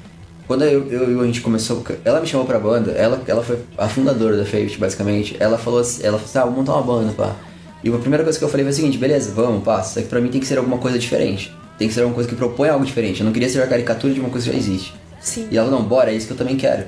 Quando 0.47 0.63
eu, 0.63 0.87
eu 0.91 1.21
a 1.21 1.25
gente 1.25 1.41
começou, 1.41 1.83
ela 2.03 2.19
me 2.21 2.27
chamou 2.27 2.45
pra 2.45 2.59
banda, 2.59 2.91
ela, 2.91 3.19
ela 3.27 3.43
foi 3.43 3.57
a 3.77 3.87
fundadora 3.89 4.37
da 4.37 4.45
Fate, 4.45 4.77
basicamente. 4.77 5.35
Ela 5.39 5.57
falou 5.57 5.79
assim, 5.79 6.03
ela 6.03 6.19
falou 6.19 6.25
assim, 6.29 6.37
ah, 6.39 6.45
vou 6.45 6.53
montar 6.53 6.73
uma 6.73 6.83
banda, 6.83 7.13
pá. 7.13 7.35
E 7.83 7.89
a 7.89 7.97
primeira 7.97 8.23
coisa 8.23 8.37
que 8.37 8.45
eu 8.45 8.49
falei 8.49 8.63
foi 8.63 8.71
a 8.71 8.75
seguinte, 8.75 8.97
beleza, 8.97 9.31
vamos, 9.33 9.63
pá, 9.63 9.81
só 9.81 9.99
que 10.01 10.07
pra 10.07 10.21
mim 10.21 10.29
tem 10.29 10.39
que 10.39 10.45
ser 10.47 10.57
alguma 10.59 10.77
coisa 10.77 10.99
diferente. 10.99 11.51
Tem 11.79 11.87
que 11.87 11.93
ser 11.93 12.01
alguma 12.01 12.15
coisa 12.15 12.29
que 12.29 12.35
propõe 12.35 12.69
algo 12.69 12.85
diferente. 12.85 13.19
Eu 13.21 13.25
não 13.25 13.33
queria 13.33 13.49
ser 13.49 13.61
a 13.61 13.67
caricatura 13.67 14.13
de 14.13 14.19
uma 14.19 14.29
coisa 14.29 14.45
que 14.45 14.51
já 14.53 14.57
existe. 14.57 14.93
Sim. 15.19 15.47
E 15.51 15.57
ela 15.57 15.67
falou, 15.67 15.81
não, 15.81 15.87
bora, 15.87 16.11
é 16.11 16.13
isso 16.15 16.27
que 16.27 16.33
eu 16.33 16.37
também 16.37 16.55
quero. 16.55 16.85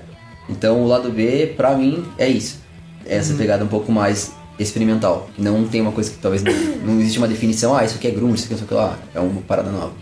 Então 0.47 0.81
o 0.83 0.87
lado 0.87 1.09
B, 1.09 1.53
pra 1.57 1.75
mim, 1.75 2.05
é 2.17 2.27
isso. 2.27 2.59
É 3.07 3.15
Essa 3.17 3.33
pegada 3.33 3.63
um 3.63 3.67
pouco 3.67 3.91
mais 3.91 4.31
experimental. 4.59 5.29
que 5.35 5.41
Não 5.41 5.67
tem 5.67 5.81
uma 5.81 5.91
coisa 5.91 6.09
que 6.11 6.17
talvez 6.17 6.43
não, 6.43 6.53
não 6.85 6.99
existe 6.99 7.17
uma 7.17 7.27
definição, 7.27 7.75
ah, 7.75 7.83
isso 7.83 7.95
aqui 7.95 8.07
é 8.07 8.11
grunge, 8.11 8.35
isso 8.35 8.45
aqui 8.45 8.53
é 8.53 8.55
isso 8.57 8.65
aqui 8.65 8.73
lá. 8.73 8.97
É 9.13 9.19
uma 9.19 9.41
parada 9.41 9.69
nova. 9.69 9.93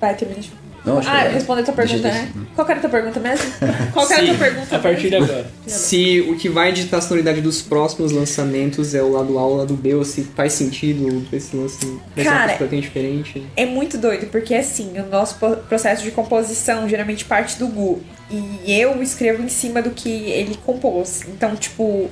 Vai, 0.00 0.14
termina 0.14 0.40
de. 0.40 0.50
Não, 0.84 0.98
acho 0.98 1.10
que 1.10 1.16
ah, 1.16 1.24
é. 1.24 1.28
responder 1.30 1.62
a 1.62 1.64
tua 1.64 1.74
Deixa- 1.74 1.94
pergunta, 1.94 2.08
deixa- 2.14 2.38
né? 2.38 2.46
Qual 2.54 2.64
que 2.64 2.70
era 2.72 2.78
a 2.78 2.80
tua 2.80 2.90
pergunta 2.90 3.18
mesmo? 3.18 3.44
Qual 3.92 4.06
que 4.06 4.12
era 4.12 4.22
a 4.22 4.24
tua 4.26 4.34
Sim. 4.34 4.38
pergunta? 4.38 4.76
A 4.76 4.78
partir 4.78 5.08
de 5.08 5.16
agora. 5.16 5.50
Se 5.66 6.20
o 6.30 6.36
que 6.36 6.48
vai 6.48 6.68
editar 6.68 6.98
a 6.98 7.00
sonoridade 7.00 7.40
dos 7.40 7.60
próximos 7.60 8.12
lançamentos 8.12 8.94
é 8.94 9.02
o 9.02 9.10
lado 9.10 9.36
A 9.36 9.44
ou 9.44 9.54
o 9.54 9.56
lado 9.56 9.74
B, 9.74 9.94
ou 9.96 10.04
se 10.04 10.22
faz 10.22 10.52
sentido 10.52 11.26
esse 11.32 11.56
lance 11.56 11.78
Cara, 11.80 11.98
coisa 12.14 12.48
completamente 12.52 12.82
diferente. 12.84 13.46
É 13.56 13.66
muito 13.66 13.98
doido, 13.98 14.26
porque 14.30 14.54
assim, 14.54 14.92
o 15.00 15.06
nosso 15.10 15.34
processo 15.68 16.04
de 16.04 16.12
composição 16.12 16.88
geralmente 16.88 17.24
parte 17.24 17.58
do 17.58 17.66
Gu. 17.66 18.00
E 18.30 18.72
eu 18.72 19.02
escrevo 19.02 19.42
em 19.42 19.48
cima 19.48 19.82
do 19.82 19.90
que 19.90 20.08
ele 20.08 20.56
compôs. 20.64 21.22
Então, 21.26 21.56
tipo, 21.56 22.08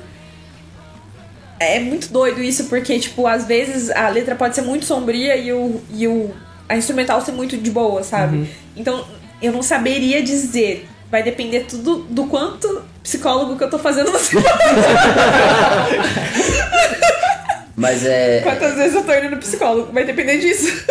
é 1.59 1.79
muito 1.81 2.13
doido 2.13 2.43
isso, 2.43 2.65
porque, 2.65 2.99
tipo, 2.99 3.27
às 3.27 3.47
vezes 3.47 3.91
a 3.91 4.09
letra 4.09 4.35
pode 4.35 4.55
ser 4.55 4.63
muito 4.63 4.85
sombria 4.85 5.37
e 5.37 5.53
o, 5.53 5.81
e 5.91 6.07
o 6.07 6.35
a 6.69 6.77
instrumental 6.77 7.21
ser 7.21 7.33
muito 7.33 7.57
de 7.57 7.71
boa, 7.71 8.03
sabe? 8.03 8.37
Uhum. 8.39 8.47
Então, 8.77 9.07
eu 9.41 9.53
não 9.53 9.63
saberia 9.63 10.23
dizer. 10.23 10.89
Vai 11.11 11.23
depender 11.23 11.61
tudo 11.61 11.99
do 12.09 12.27
quanto 12.27 12.83
psicólogo 13.03 13.57
que 13.57 13.63
eu 13.63 13.71
tô 13.71 13.79
fazendo 13.79 14.11
no 14.11 14.19
Mas 17.77 18.05
é. 18.05 18.41
Quantas 18.41 18.75
vezes 18.75 18.95
eu 18.95 19.05
tô 19.05 19.13
indo 19.13 19.31
no 19.31 19.37
psicólogo? 19.37 19.93
Vai 19.93 20.05
depender 20.05 20.39
disso. 20.39 20.85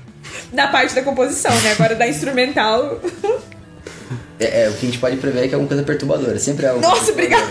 da 0.52 0.66
parte 0.66 0.94
da 0.94 1.02
composição, 1.02 1.52
né? 1.60 1.72
Agora 1.72 1.94
da 1.94 2.06
instrumental. 2.06 3.00
É, 4.38 4.64
é, 4.64 4.68
o 4.68 4.74
que 4.74 4.86
a 4.86 4.90
gente 4.90 4.98
pode 4.98 5.16
prever 5.16 5.44
é 5.44 5.48
que 5.48 5.54
é 5.54 5.54
alguma 5.54 5.68
coisa 5.68 5.82
perturbadora. 5.82 6.38
Sempre 6.38 6.66
é 6.66 6.70
alguma 6.70 6.88
Nossa, 6.88 7.12
obrigada! 7.12 7.50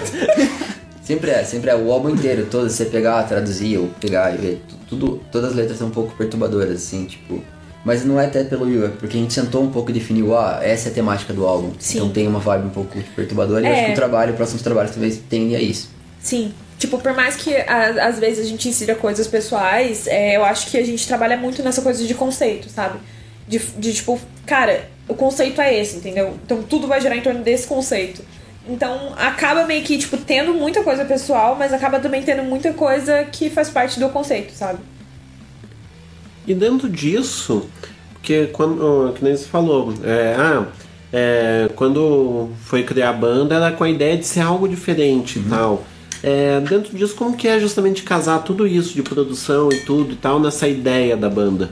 Sempre 1.09 1.31
é, 1.31 1.43
sempre 1.43 1.71
é. 1.71 1.75
O 1.75 1.91
álbum 1.91 2.09
inteiro, 2.11 2.45
todo, 2.51 2.69
você 2.69 2.85
pegar, 2.85 3.23
traduzir 3.23 3.79
ou 3.79 3.87
pegar 3.99 4.31
e 4.31 4.37
ver, 4.37 4.61
tudo, 4.87 5.19
todas 5.31 5.49
as 5.49 5.55
letras 5.55 5.79
são 5.79 5.87
um 5.87 5.89
pouco 5.89 6.13
perturbadoras, 6.15 6.75
assim, 6.83 7.05
tipo. 7.05 7.43
Mas 7.83 8.05
não 8.05 8.19
é 8.21 8.27
até 8.27 8.43
pelo 8.43 8.65
Will, 8.65 8.85
é 8.85 8.89
porque 8.89 9.17
a 9.17 9.19
gente 9.19 9.33
sentou 9.33 9.63
um 9.63 9.71
pouco 9.71 9.89
e 9.89 9.93
definiu, 9.93 10.37
ah, 10.37 10.59
essa 10.61 10.89
é 10.89 10.91
a 10.91 10.93
temática 10.93 11.33
do 11.33 11.47
álbum. 11.47 11.71
Sim. 11.79 11.97
Então 11.97 12.09
tem 12.11 12.27
uma 12.27 12.37
vibe 12.39 12.67
um 12.67 12.69
pouco 12.69 12.95
perturbadora 13.15 13.63
e 13.63 13.65
É. 13.65 13.73
acho 13.73 13.85
que 13.87 13.91
o 13.93 13.95
trabalho, 13.95 14.35
próximos 14.35 14.61
trabalhos 14.61 14.91
talvez 14.91 15.19
tenha 15.27 15.59
isso. 15.59 15.89
Sim. 16.21 16.53
Tipo, 16.77 16.99
por 16.99 17.13
mais 17.15 17.35
que 17.37 17.55
a- 17.55 18.07
às 18.07 18.19
vezes 18.19 18.45
a 18.45 18.47
gente 18.47 18.69
insira 18.69 18.93
coisas 18.93 19.25
pessoais, 19.25 20.05
é, 20.05 20.37
eu 20.37 20.45
acho 20.45 20.69
que 20.69 20.77
a 20.77 20.85
gente 20.85 21.07
trabalha 21.07 21.35
muito 21.37 21.63
nessa 21.63 21.81
coisa 21.81 22.05
de 22.05 22.13
conceito, 22.13 22.69
sabe? 22.69 22.99
De, 23.47 23.57
de 23.57 23.93
tipo, 23.93 24.19
cara, 24.45 24.87
o 25.07 25.15
conceito 25.15 25.59
é 25.59 25.75
esse, 25.75 25.97
entendeu? 25.97 26.35
Então 26.45 26.61
tudo 26.61 26.85
vai 26.85 27.01
girar 27.01 27.17
em 27.17 27.21
torno 27.21 27.41
desse 27.41 27.65
conceito. 27.65 28.21
Então 28.69 29.13
acaba 29.17 29.65
meio 29.65 29.83
que, 29.83 29.97
tipo, 29.97 30.15
tendo 30.15 30.53
muita 30.53 30.83
coisa 30.83 31.03
pessoal, 31.03 31.55
mas 31.57 31.73
acaba 31.73 31.99
também 31.99 32.21
tendo 32.21 32.43
muita 32.43 32.71
coisa 32.71 33.23
que 33.23 33.49
faz 33.49 33.69
parte 33.69 33.99
do 33.99 34.09
conceito, 34.09 34.53
sabe? 34.53 34.79
E 36.45 36.53
dentro 36.53 36.87
disso, 36.87 37.67
porque 38.13 38.47
quando, 38.47 39.13
que 39.13 39.23
nem 39.23 39.35
você 39.35 39.45
falou, 39.45 39.93
é, 40.03 40.35
ah, 40.37 40.67
é, 41.11 41.69
quando 41.75 42.49
foi 42.63 42.83
criar 42.83 43.09
a 43.09 43.13
banda 43.13 43.55
era 43.55 43.71
com 43.71 43.83
a 43.83 43.89
ideia 43.89 44.15
de 44.15 44.25
ser 44.25 44.41
algo 44.41 44.67
diferente 44.67 45.39
e 45.39 45.43
tal. 45.43 45.83
É, 46.21 46.59
dentro 46.59 46.95
disso, 46.95 47.15
como 47.15 47.35
que 47.35 47.47
é 47.47 47.59
justamente 47.59 48.03
casar 48.03 48.43
tudo 48.43 48.67
isso 48.67 48.93
de 48.93 49.01
produção 49.01 49.69
e 49.71 49.79
tudo 49.79 50.13
e 50.13 50.15
tal 50.15 50.39
nessa 50.39 50.67
ideia 50.67 51.15
da 51.15 51.29
banda? 51.29 51.71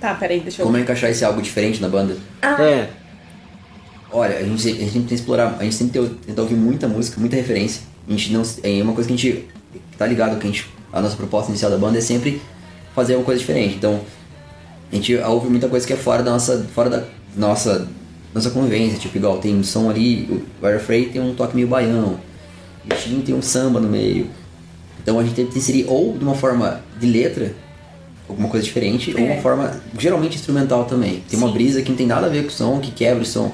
Tá, 0.00 0.14
peraí, 0.14 0.40
deixa 0.40 0.62
eu. 0.62 0.66
Como 0.66 0.76
é 0.76 0.80
encaixar 0.80 1.10
esse 1.10 1.24
algo 1.24 1.40
diferente 1.40 1.80
na 1.80 1.88
banda? 1.88 2.16
Ah. 2.42 2.62
É. 2.62 2.88
Olha, 4.12 4.38
a 4.38 4.42
gente, 4.42 4.68
a 4.68 4.72
gente 4.72 4.92
tem 4.92 5.02
que 5.02 5.14
explorar, 5.14 5.56
a 5.58 5.64
gente 5.64 5.74
sempre 5.74 6.08
tenta 6.26 6.40
ouvir 6.40 6.54
muita 6.54 6.86
música, 6.88 7.20
muita 7.20 7.36
referência. 7.36 7.82
A 8.08 8.10
gente 8.12 8.32
não, 8.32 8.42
é 8.62 8.82
uma 8.82 8.92
coisa 8.92 9.08
que 9.08 9.14
a 9.14 9.16
gente 9.16 9.44
tá 9.98 10.06
ligado 10.06 10.38
que 10.38 10.46
a 10.46 10.50
gente, 10.50 10.68
a 10.92 11.00
nossa 11.00 11.16
proposta 11.16 11.50
inicial 11.50 11.70
da 11.70 11.76
banda 11.76 11.98
é 11.98 12.00
sempre 12.00 12.40
fazer 12.94 13.16
uma 13.16 13.24
coisa 13.24 13.40
diferente. 13.40 13.74
Então, 13.74 14.00
a 14.90 14.94
gente 14.94 15.14
ouve 15.16 15.48
muita 15.48 15.68
coisa 15.68 15.86
que 15.86 15.92
é 15.92 15.96
fora 15.96 16.22
da 16.22 16.30
nossa, 16.30 16.64
fora 16.72 16.88
da 16.88 17.04
nossa, 17.36 17.88
nossa 18.32 18.50
convivência, 18.50 18.98
tipo 18.98 19.16
igual 19.18 19.38
tem 19.38 19.54
um 19.56 19.64
som 19.64 19.90
ali, 19.90 20.22
o 20.30 20.66
Wire 20.66 20.78
Frey 20.78 21.06
tem 21.06 21.20
um 21.20 21.34
toque 21.34 21.54
meio 21.56 21.66
baião, 21.66 22.18
o 22.84 22.94
Tim 22.94 23.20
tem 23.20 23.34
um 23.34 23.42
samba 23.42 23.80
no 23.80 23.88
meio. 23.88 24.28
Então 25.02 25.18
a 25.18 25.22
gente 25.24 25.34
tenta 25.34 25.58
inserir 25.58 25.86
ou 25.88 26.16
de 26.16 26.24
uma 26.24 26.34
forma 26.34 26.80
de 26.98 27.06
letra, 27.06 27.52
alguma 28.28 28.48
coisa 28.48 28.64
diferente, 28.64 29.12
ou 29.12 29.18
É. 29.20 29.32
uma 29.32 29.42
forma 29.42 29.80
geralmente 29.98 30.36
instrumental 30.36 30.84
também. 30.84 31.22
Tem 31.28 31.38
uma 31.38 31.50
brisa 31.50 31.82
que 31.82 31.90
não 31.90 31.96
tem 31.96 32.06
nada 32.06 32.26
a 32.26 32.30
ver 32.30 32.42
com 32.42 32.48
o 32.48 32.52
som, 32.52 32.80
que 32.80 32.90
quebra 32.92 33.22
o 33.22 33.26
som. 33.26 33.52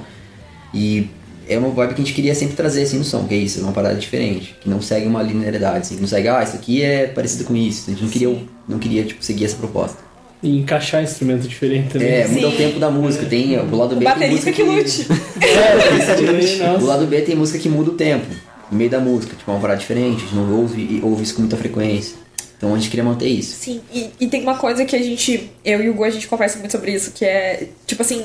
E 0.73 1.09
é 1.47 1.57
uma 1.57 1.69
vibe 1.69 1.93
que 1.93 2.01
a 2.01 2.05
gente 2.05 2.13
queria 2.15 2.33
sempre 2.33 2.55
trazer 2.55 2.83
assim 2.83 2.97
no 2.97 3.03
som, 3.03 3.25
que 3.27 3.33
é 3.33 3.37
isso, 3.37 3.59
é 3.59 3.63
uma 3.63 3.71
parada 3.71 3.95
diferente, 3.95 4.55
que 4.61 4.69
não 4.69 4.81
segue 4.81 5.05
uma 5.05 5.21
linearidade, 5.21 5.79
assim, 5.79 5.95
que 5.95 6.01
não 6.01 6.07
segue, 6.07 6.27
ah, 6.27 6.41
isso 6.41 6.55
aqui 6.55 6.81
é 6.81 7.07
parecido 7.07 7.43
com 7.43 7.55
isso. 7.55 7.89
A 7.89 7.93
gente 7.93 8.03
não 8.03 8.09
queria, 8.09 8.37
não 8.67 8.79
queria 8.79 9.03
tipo, 9.03 9.23
seguir 9.23 9.45
essa 9.45 9.55
proposta. 9.55 9.97
E 10.41 10.59
encaixar 10.59 11.01
instrumento 11.01 11.47
diferente 11.47 11.93
também. 11.93 12.09
É, 12.09 12.27
muda 12.27 12.49
o 12.49 12.51
tempo 12.51 12.79
da 12.79 12.91
música, 12.91 13.25
tem 13.25 13.57
o 13.57 13.75
lado 13.75 13.95
O 13.95 13.99
B 13.99 14.05
tem 14.05 14.13
baterista 14.13 14.49
música 14.49 14.51
que 14.51 14.63
lute. 14.63 15.07
É, 15.41 16.77
o 16.81 16.85
lado 16.85 17.05
B 17.07 17.21
tem 17.21 17.35
música 17.35 17.59
que 17.59 17.69
muda 17.69 17.91
o 17.91 17.93
tempo, 17.93 18.25
no 18.69 18.77
meio 18.77 18.89
da 18.89 18.99
música, 18.99 19.35
tipo, 19.35 19.49
é 19.49 19.53
uma 19.53 19.61
parada 19.61 19.79
diferente, 19.79 20.17
a 20.17 20.25
gente 20.25 20.35
não 20.35 20.59
ouve, 20.59 20.99
ouve 21.03 21.23
isso 21.23 21.35
com 21.35 21.41
muita 21.41 21.55
frequência. 21.55 22.17
Então 22.57 22.73
a 22.73 22.77
gente 22.77 22.89
queria 22.89 23.03
manter 23.03 23.27
isso. 23.27 23.55
Sim, 23.57 23.81
e, 23.93 24.09
e 24.21 24.27
tem 24.27 24.41
uma 24.41 24.55
coisa 24.55 24.85
que 24.85 24.95
a 24.95 25.01
gente, 25.01 25.51
eu 25.65 25.83
e 25.83 25.89
o 25.89 25.93
Gu, 25.93 26.05
a 26.05 26.09
gente 26.09 26.27
conversa 26.27 26.59
muito 26.59 26.71
sobre 26.71 26.93
isso, 26.93 27.11
que 27.11 27.25
é, 27.25 27.67
tipo 27.85 28.01
assim, 28.01 28.23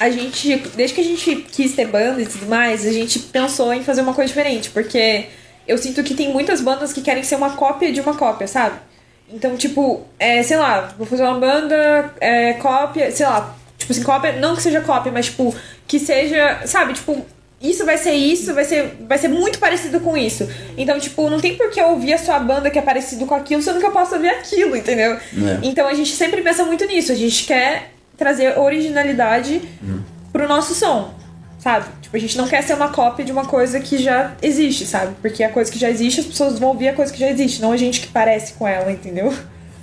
a 0.00 0.08
gente, 0.08 0.56
desde 0.74 0.94
que 0.94 1.02
a 1.02 1.04
gente 1.04 1.36
quis 1.52 1.74
ter 1.74 1.86
banda 1.86 2.22
e 2.22 2.26
tudo 2.26 2.46
mais, 2.46 2.86
a 2.86 2.92
gente 2.92 3.18
pensou 3.18 3.72
em 3.74 3.84
fazer 3.84 4.00
uma 4.00 4.14
coisa 4.14 4.28
diferente, 4.28 4.70
porque 4.70 5.26
eu 5.68 5.76
sinto 5.76 6.02
que 6.02 6.14
tem 6.14 6.32
muitas 6.32 6.62
bandas 6.62 6.90
que 6.90 7.02
querem 7.02 7.22
ser 7.22 7.36
uma 7.36 7.50
cópia 7.50 7.92
de 7.92 8.00
uma 8.00 8.14
cópia, 8.14 8.46
sabe? 8.46 8.76
Então, 9.30 9.58
tipo, 9.58 10.00
é, 10.18 10.42
sei 10.42 10.56
lá, 10.56 10.94
vou 10.96 11.06
fazer 11.06 11.22
uma 11.22 11.38
banda, 11.38 12.14
é, 12.18 12.54
cópia, 12.54 13.12
sei 13.12 13.26
lá, 13.26 13.54
tipo 13.76 13.92
assim, 13.92 14.02
cópia, 14.02 14.32
não 14.32 14.56
que 14.56 14.62
seja 14.62 14.80
cópia, 14.80 15.12
mas 15.12 15.26
tipo, 15.26 15.54
que 15.86 15.98
seja, 15.98 16.62
sabe, 16.64 16.94
tipo, 16.94 17.26
isso 17.60 17.84
vai 17.84 17.98
ser 17.98 18.12
isso, 18.12 18.54
vai 18.54 18.64
ser, 18.64 18.96
vai 19.06 19.18
ser 19.18 19.28
muito 19.28 19.58
parecido 19.58 20.00
com 20.00 20.16
isso. 20.16 20.48
Então, 20.78 20.98
tipo, 20.98 21.28
não 21.28 21.38
tem 21.38 21.56
por 21.56 21.70
que 21.70 21.78
eu 21.78 21.90
ouvir 21.90 22.14
a 22.14 22.18
sua 22.18 22.38
banda 22.38 22.70
que 22.70 22.78
é 22.78 22.82
parecido 22.82 23.26
com 23.26 23.34
aquilo, 23.34 23.60
sendo 23.60 23.80
que 23.80 23.86
eu 23.86 23.92
posso 23.92 24.14
ouvir 24.14 24.30
aquilo, 24.30 24.74
entendeu? 24.74 25.12
É. 25.12 25.20
Então 25.62 25.86
a 25.86 25.92
gente 25.92 26.12
sempre 26.12 26.40
pensa 26.40 26.64
muito 26.64 26.86
nisso, 26.86 27.12
a 27.12 27.14
gente 27.14 27.44
quer 27.44 27.90
trazer 28.20 28.58
originalidade 28.58 29.62
pro 30.30 30.46
nosso 30.46 30.74
som, 30.74 31.14
sabe? 31.58 31.86
Tipo, 32.02 32.14
a 32.14 32.20
gente 32.20 32.36
não 32.36 32.46
quer 32.46 32.62
ser 32.62 32.74
uma 32.74 32.90
cópia 32.90 33.24
de 33.24 33.32
uma 33.32 33.46
coisa 33.46 33.80
que 33.80 33.96
já 33.96 34.34
existe, 34.42 34.84
sabe? 34.84 35.14
Porque 35.22 35.42
a 35.42 35.48
coisa 35.48 35.72
que 35.72 35.78
já 35.78 35.88
existe, 35.88 36.20
as 36.20 36.26
pessoas 36.26 36.58
vão 36.58 36.68
ouvir 36.68 36.88
a 36.88 36.92
coisa 36.92 37.10
que 37.10 37.18
já 37.18 37.30
existe, 37.30 37.62
não 37.62 37.72
a 37.72 37.78
gente 37.78 37.98
que 38.02 38.08
parece 38.08 38.52
com 38.52 38.68
ela, 38.68 38.92
entendeu? 38.92 39.32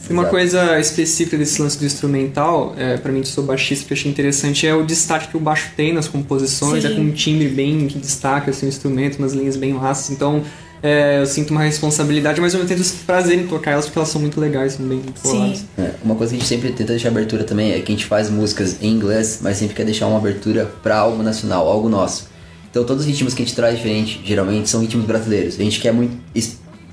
Uma 0.07 0.25
coisa 0.25 0.79
específica 0.79 1.35
desse 1.35 1.59
lance 1.59 1.79
do 1.79 1.85
instrumental, 1.85 2.75
é, 2.77 2.95
para 2.97 3.11
mim 3.11 3.21
que 3.21 3.27
sou 3.27 3.43
baixista, 3.43 3.85
que 3.87 3.93
eu 3.93 3.97
achei 3.97 4.11
interessante, 4.11 4.67
é 4.67 4.73
o 4.73 4.85
destaque 4.85 5.29
que 5.29 5.35
o 5.35 5.39
baixo 5.39 5.71
tem 5.75 5.91
nas 5.91 6.07
composições, 6.07 6.83
Sim. 6.83 6.93
é 6.93 6.95
com 6.95 7.01
um 7.01 7.11
timbre 7.11 7.49
bem 7.49 7.87
que 7.87 7.97
destaca 7.97 8.51
assim, 8.51 8.67
o 8.67 8.69
instrumento, 8.69 9.17
umas 9.17 9.33
linhas 9.33 9.57
bem 9.57 9.73
massas. 9.73 10.11
Então 10.11 10.43
é, 10.83 11.19
eu 11.21 11.25
sinto 11.25 11.51
uma 11.51 11.61
responsabilidade, 11.63 12.39
mas 12.39 12.53
eu 12.53 12.65
tenho 12.65 12.83
prazer 13.05 13.37
em 13.39 13.47
tocar 13.47 13.71
elas 13.71 13.85
porque 13.85 13.97
elas 13.99 14.09
são 14.09 14.21
muito 14.21 14.39
legais, 14.39 14.73
são 14.73 14.85
bem 14.85 15.01
polares. 15.21 15.65
É, 15.77 15.91
uma 16.03 16.15
coisa 16.15 16.31
que 16.31 16.37
a 16.37 16.39
gente 16.39 16.47
sempre 16.47 16.71
tenta 16.71 16.93
deixar 16.93 17.09
abertura 17.09 17.43
também 17.43 17.71
é 17.73 17.79
que 17.79 17.91
a 17.91 17.95
gente 17.95 18.05
faz 18.05 18.29
músicas 18.29 18.77
em 18.81 18.91
inglês, 18.91 19.39
mas 19.41 19.57
sempre 19.57 19.75
quer 19.75 19.85
deixar 19.85 20.07
uma 20.07 20.17
abertura 20.17 20.65
pra 20.83 20.97
algo 20.97 21.21
nacional, 21.23 21.67
algo 21.67 21.89
nosso. 21.89 22.29
Então 22.69 22.83
todos 22.83 23.03
os 23.03 23.09
ritmos 23.09 23.33
que 23.33 23.41
a 23.41 23.45
gente 23.45 23.55
traz 23.55 23.75
diferente, 23.77 24.21
geralmente, 24.23 24.69
são 24.69 24.81
ritmos 24.81 25.05
brasileiros. 25.05 25.55
A 25.59 25.63
gente 25.63 25.79
quer 25.79 25.91
muito, 25.93 26.15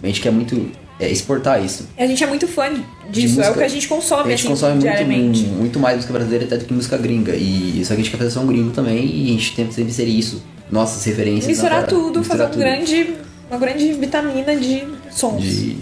a 0.03 0.07
gente 0.07 0.21
quer 0.21 0.31
muito 0.33 0.71
é, 0.99 1.11
exportar 1.11 1.63
isso. 1.63 1.87
A 1.99 2.07
gente 2.07 2.23
é 2.23 2.27
muito 2.27 2.47
fã 2.49 2.71
De 3.11 3.21
disso, 3.21 3.35
é 3.35 3.45
o 3.45 3.47
música- 3.49 3.59
que 3.59 3.65
a 3.65 3.69
gente 3.69 3.89
consome, 3.89 4.21
a 4.23 4.31
gente 4.37 4.41
assim, 4.41 4.49
consome 4.49 4.75
muito, 5.05 5.39
muito 5.51 5.79
mais 5.79 5.97
música 5.97 6.13
brasileira 6.13 6.45
até 6.47 6.57
do 6.57 6.65
que 6.65 6.73
música 6.73 6.97
gringa. 6.97 7.35
E 7.37 7.83
só 7.85 7.89
que 7.89 8.01
a 8.01 8.05
gente 8.05 8.11
quer 8.11 8.17
fazer 8.17 8.31
som 8.31 8.47
gringo 8.47 8.71
também 8.71 9.05
e 9.05 9.25
a 9.25 9.33
gente 9.33 9.55
tenta 9.55 9.73
sempre 9.73 9.91
inserir 9.91 10.19
isso, 10.19 10.43
nossas 10.71 11.05
referências. 11.05 11.47
Misturar 11.49 11.87
tudo, 11.87 12.21
Misturar 12.21 12.25
fazer 12.25 12.43
um 12.45 12.51
tudo. 12.53 12.59
grande, 12.61 13.15
uma 13.51 13.59
grande 13.59 13.93
vitamina 13.93 14.57
de 14.57 14.85
sons. 15.11 15.43
De... 15.43 15.79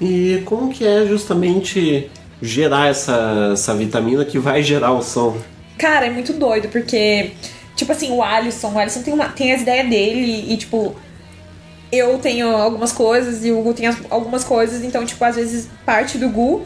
E 0.00 0.42
como 0.44 0.70
que 0.72 0.86
é 0.86 1.06
justamente 1.06 2.08
gerar 2.40 2.88
essa, 2.88 3.50
essa 3.52 3.74
vitamina 3.74 4.24
que 4.24 4.38
vai 4.38 4.62
gerar 4.62 4.92
o 4.92 5.02
som? 5.02 5.36
Cara, 5.76 6.06
é 6.06 6.10
muito 6.10 6.32
doido, 6.32 6.68
porque, 6.68 7.32
tipo 7.74 7.90
assim, 7.90 8.10
o 8.12 8.22
Alisson, 8.22 8.72
o 8.72 8.78
Alisson 8.78 9.02
tem, 9.02 9.12
uma, 9.12 9.28
tem 9.28 9.52
as 9.52 9.62
ideias 9.62 9.88
dele 9.90 10.52
e, 10.52 10.56
tipo, 10.56 10.94
eu 11.90 12.18
tenho 12.18 12.48
algumas 12.48 12.92
coisas 12.92 13.44
e 13.44 13.50
o 13.50 13.60
Gu 13.62 13.74
tem 13.74 13.86
as- 13.86 13.98
algumas 14.10 14.44
coisas, 14.44 14.84
então, 14.84 15.04
tipo, 15.04 15.24
às 15.24 15.34
vezes 15.36 15.68
parte 15.84 16.16
do 16.18 16.28
Gu. 16.28 16.62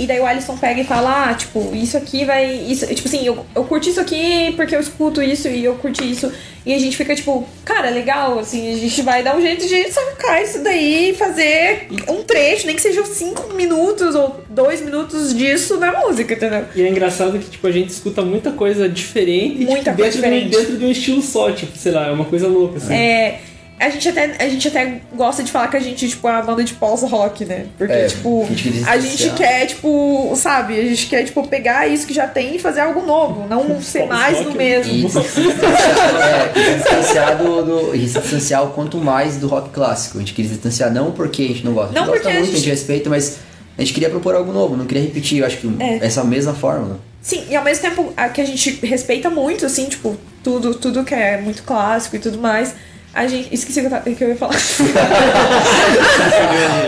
E 0.00 0.06
daí 0.06 0.18
o 0.18 0.24
Alisson 0.24 0.56
pega 0.56 0.80
e 0.80 0.84
fala, 0.84 1.28
ah, 1.28 1.34
tipo, 1.34 1.74
isso 1.74 1.94
aqui 1.94 2.24
vai. 2.24 2.50
Isso, 2.54 2.86
tipo 2.94 3.06
assim, 3.06 3.22
eu, 3.22 3.44
eu 3.54 3.64
curti 3.64 3.90
isso 3.90 4.00
aqui 4.00 4.50
porque 4.56 4.74
eu 4.74 4.80
escuto 4.80 5.20
isso 5.20 5.46
e 5.46 5.62
eu 5.62 5.74
curti 5.74 6.10
isso. 6.10 6.32
E 6.64 6.72
a 6.72 6.78
gente 6.78 6.96
fica, 6.96 7.14
tipo, 7.14 7.46
cara, 7.66 7.90
legal, 7.90 8.38
assim, 8.38 8.72
a 8.72 8.76
gente 8.78 9.02
vai 9.02 9.22
dar 9.22 9.36
um 9.36 9.42
jeito 9.42 9.66
de 9.66 9.92
sacar 9.92 10.42
isso 10.42 10.62
daí 10.62 11.10
e 11.10 11.14
fazer 11.14 11.88
um 12.08 12.22
trecho, 12.22 12.66
nem 12.66 12.76
que 12.76 12.80
sejam 12.80 13.04
cinco 13.04 13.52
minutos 13.52 14.14
ou 14.14 14.42
dois 14.48 14.80
minutos 14.80 15.36
disso 15.36 15.76
na 15.76 15.92
música, 15.92 16.32
entendeu? 16.32 16.64
E 16.74 16.80
é 16.80 16.88
engraçado 16.88 17.38
que, 17.38 17.50
tipo, 17.50 17.66
a 17.66 17.70
gente 17.70 17.90
escuta 17.90 18.22
muita 18.22 18.52
coisa 18.52 18.88
diferente 18.88 19.66
Muita 19.66 19.90
tipo, 19.90 19.96
coisa 19.96 19.96
dentro, 19.96 20.12
diferente. 20.12 20.48
De, 20.48 20.56
dentro 20.56 20.76
de 20.78 20.84
um 20.86 20.90
estilo 20.90 21.20
só, 21.20 21.52
tipo, 21.52 21.76
sei 21.76 21.92
lá, 21.92 22.06
é 22.06 22.10
uma 22.10 22.24
coisa 22.24 22.48
louca, 22.48 22.78
assim. 22.78 22.94
É, 22.94 23.40
a 23.86 23.90
gente 23.90 24.08
até, 24.08 24.36
a 24.38 24.48
gente 24.48 24.68
até 24.68 25.00
gosta 25.14 25.42
de 25.42 25.50
falar 25.50 25.68
que 25.68 25.76
a 25.76 25.80
gente, 25.80 26.08
tipo, 26.08 26.28
é 26.28 26.32
uma 26.32 26.42
banda 26.42 26.62
de 26.62 26.74
pós-rock, 26.74 27.44
né? 27.44 27.66
Porque, 27.78 27.92
É, 27.92 28.06
tipo, 28.06 28.44
a 28.44 28.46
gente 28.54 29.30
quer 29.30 29.62
a 29.62 29.66
gente 29.66 29.74
tipo, 29.74 30.32
sabe? 30.36 30.78
A 30.78 30.82
gente 30.84 31.06
quer, 31.06 31.24
tipo, 31.24 31.46
pegar 31.48 31.86
isso 31.88 32.06
que 32.06 32.12
já 32.14 32.26
tem 32.26 32.56
e 32.56 32.58
fazer 32.58 32.80
algo 32.80 33.00
novo, 33.02 33.46
não 33.48 33.80
ser 33.82 34.06
mais 34.06 34.38
do 34.44 34.52
mesmo. 34.52 34.92
E 34.92 35.08
se 35.10 35.20
distanciar, 35.20 36.20
é, 36.20 36.52
se 36.52 36.74
distanciar 36.76 37.38
do, 37.38 37.62
do- 37.64 37.94
e 37.96 38.08
se 38.08 38.18
distanciar 38.20 38.64
o 38.64 38.70
quanto 38.70 38.98
mais 38.98 39.36
do 39.36 39.46
rock 39.48 39.70
clássico. 39.70 40.18
A 40.18 40.20
gente 40.20 40.34
queria 40.34 40.48
se 40.50 40.54
distanciar 40.56 40.92
não 40.92 41.10
porque 41.12 41.42
a 41.42 41.48
gente 41.48 41.64
não 41.64 41.72
gosta, 41.72 41.90
a 41.90 41.94
Não 41.94 42.02
gente 42.06 42.10
gosta 42.12 42.22
porque 42.22 42.28
a 42.28 42.40
muito, 42.40 42.42
a 42.44 42.52
gente 42.56 42.64
gente- 42.64 42.70
respeita, 42.70 43.10
mas 43.10 43.38
a 43.78 43.80
gente 43.82 43.92
queria 43.94 44.10
propor 44.10 44.34
algo 44.34 44.52
novo, 44.52 44.76
não 44.76 44.84
queria 44.84 45.02
repetir, 45.04 45.38
eu 45.38 45.46
acho 45.46 45.56
que 45.56 45.66
É. 45.80 46.04
essa 46.04 46.22
mesma 46.22 46.52
fórmula. 46.54 46.98
Sim, 47.22 47.44
e 47.50 47.56
ao 47.56 47.62
mesmo 47.64 47.82
tempo 47.82 48.12
a 48.16 48.28
que 48.28 48.40
a 48.40 48.44
gente 48.46 48.78
respeita 48.84 49.28
muito, 49.30 49.64
assim, 49.66 49.86
tipo, 49.88 50.16
tudo, 50.42 50.74
tudo 50.74 51.04
que 51.04 51.14
é 51.14 51.38
muito 51.40 51.62
clássico 51.62 52.16
e 52.16 52.18
tudo 52.18 52.38
mais. 52.38 52.74
A 53.12 53.26
gente. 53.26 53.52
Esqueci 53.52 53.82
que 53.82 54.14
que 54.14 54.24
eu 54.24 54.28
ia 54.28 54.36
falar. 54.36 54.54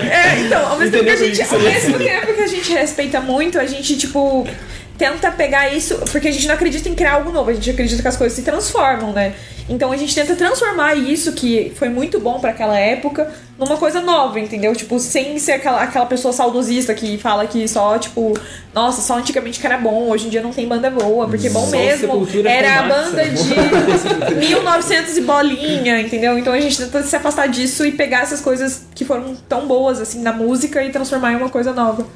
é, 0.08 0.38
então, 0.40 0.64
ao 0.70 0.78
mesmo 0.78 0.92
tempo 0.92 1.04
que 1.04 1.10
a 1.10 1.16
gente. 1.16 1.42
Ao 1.42 1.58
mesmo 1.58 1.98
tempo 1.98 2.34
que 2.34 2.42
a 2.42 2.46
gente 2.46 2.72
respeita 2.72 3.20
muito, 3.20 3.58
a 3.58 3.66
gente, 3.66 3.96
tipo, 3.96 4.46
tenta 5.02 5.32
pegar 5.32 5.74
isso. 5.74 5.96
Porque 6.12 6.28
a 6.28 6.30
gente 6.30 6.46
não 6.46 6.54
acredita 6.54 6.88
em 6.88 6.94
criar 6.94 7.14
algo 7.14 7.32
novo, 7.32 7.50
a 7.50 7.54
gente 7.54 7.68
acredita 7.68 8.00
que 8.00 8.06
as 8.06 8.16
coisas 8.16 8.36
se 8.36 8.42
transformam, 8.42 9.12
né? 9.12 9.34
Então 9.68 9.90
a 9.90 9.96
gente 9.96 10.14
tenta 10.14 10.36
transformar 10.36 10.94
isso, 10.94 11.32
que 11.32 11.72
foi 11.74 11.88
muito 11.88 12.20
bom 12.20 12.38
pra 12.38 12.50
aquela 12.50 12.78
época, 12.78 13.32
numa 13.58 13.76
coisa 13.76 14.00
nova, 14.00 14.38
entendeu? 14.38 14.74
Tipo, 14.76 14.98
sem 15.00 15.38
ser 15.38 15.52
aquela, 15.52 15.82
aquela 15.82 16.06
pessoa 16.06 16.32
saudosista 16.32 16.94
que 16.94 17.18
fala 17.18 17.46
que 17.46 17.66
só, 17.66 17.98
tipo, 17.98 18.32
nossa, 18.72 19.00
só 19.02 19.18
antigamente 19.18 19.58
que 19.58 19.66
era 19.66 19.78
bom, 19.78 20.08
hoje 20.08 20.26
em 20.26 20.30
dia 20.30 20.42
não 20.42 20.52
tem 20.52 20.68
banda 20.68 20.90
boa, 20.90 21.26
porque 21.26 21.48
bom 21.50 21.64
Só 21.64 21.76
mesmo 21.76 22.28
era 22.44 22.80
a 22.80 22.82
banda 22.82 23.22
é 23.22 23.28
de 23.28 24.34
1900 24.38 25.16
e 25.16 25.20
bolinha, 25.22 26.00
entendeu? 26.00 26.38
Então 26.38 26.52
a 26.52 26.60
gente 26.60 26.78
tenta 26.78 27.02
se 27.02 27.16
afastar 27.16 27.48
disso 27.48 27.84
e 27.84 27.92
pegar 27.92 28.22
essas 28.22 28.40
coisas 28.40 28.84
que 28.94 29.04
foram 29.04 29.34
tão 29.48 29.66
boas 29.66 30.00
assim 30.00 30.22
na 30.22 30.32
música 30.32 30.82
e 30.82 30.90
transformar 30.90 31.32
em 31.32 31.36
uma 31.36 31.48
coisa 31.48 31.72
nova. 31.72 32.06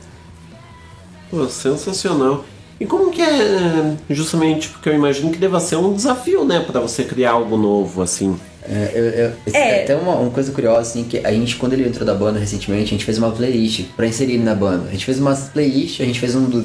Pô, 1.30 1.48
sensacional. 1.48 2.44
E 2.78 2.84
como 2.84 3.10
que 3.10 3.22
é, 3.22 3.94
justamente, 4.10 4.68
porque 4.68 4.88
eu 4.88 4.94
imagino 4.94 5.30
que 5.30 5.38
deva 5.38 5.58
ser 5.60 5.76
um 5.76 5.94
desafio, 5.94 6.44
né, 6.44 6.60
pra 6.60 6.78
você 6.80 7.04
criar 7.04 7.32
algo 7.32 7.56
novo, 7.56 8.02
assim. 8.02 8.36
É, 8.68 8.90
eu, 8.94 9.04
eu, 9.04 9.32
É. 9.54 9.84
Até 9.84 9.96
uma, 9.96 10.14
uma 10.16 10.30
coisa 10.30 10.52
curiosa, 10.52 10.80
assim, 10.80 11.04
que 11.04 11.18
a 11.24 11.32
gente, 11.32 11.56
quando 11.56 11.72
ele 11.72 11.88
entrou 11.88 12.04
da 12.04 12.12
banda 12.14 12.38
recentemente, 12.38 12.84
a 12.84 12.88
gente 12.88 13.04
fez 13.04 13.16
uma 13.16 13.30
playlist 13.30 13.84
pra 13.96 14.06
inserir 14.06 14.34
ele 14.34 14.42
na 14.42 14.54
banda. 14.54 14.88
A 14.88 14.92
gente 14.92 15.04
fez 15.06 15.18
uma 15.18 15.34
playlist, 15.34 16.00
a 16.00 16.04
gente 16.04 16.18
fez 16.20 16.34
um, 16.34 16.64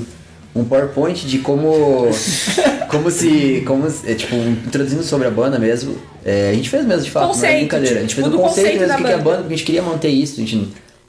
um 0.56 0.64
PowerPoint 0.66 1.26
de 1.28 1.38
como. 1.38 2.08
como 2.90 3.12
se. 3.12 3.64
Como, 3.66 3.90
se- 3.90 4.12
é, 4.12 4.16
tipo, 4.16 4.36
introduzindo 4.36 5.04
sobre 5.04 5.28
a 5.28 5.32
banda 5.32 5.60
mesmo. 5.60 5.96
É, 6.26 6.50
a 6.50 6.54
gente 6.54 6.70
fez 6.70 6.86
mesmo, 6.86 7.04
de 7.04 7.12
fato, 7.12 7.24
não 7.24 7.30
é 7.32 7.34
Conceito, 7.36 7.58
brincadeira. 7.60 7.98
A 7.98 8.02
gente 8.02 8.10
tipo, 8.10 8.22
fez 8.22 8.34
um 8.34 8.38
do 8.38 8.44
conceito 8.44 8.66
conceito 8.72 8.80
mesmo 8.82 8.98
que 8.98 9.04
que 9.04 9.10
é 9.10 9.14
a 9.14 9.18
banda. 9.18 9.30
banda, 9.30 9.38
porque 9.44 9.54
a 9.54 9.58
gente 9.58 9.66
queria 9.66 9.82
manter 9.84 10.10
isso, 10.10 10.42
a 10.42 10.44
gente, 10.44 10.56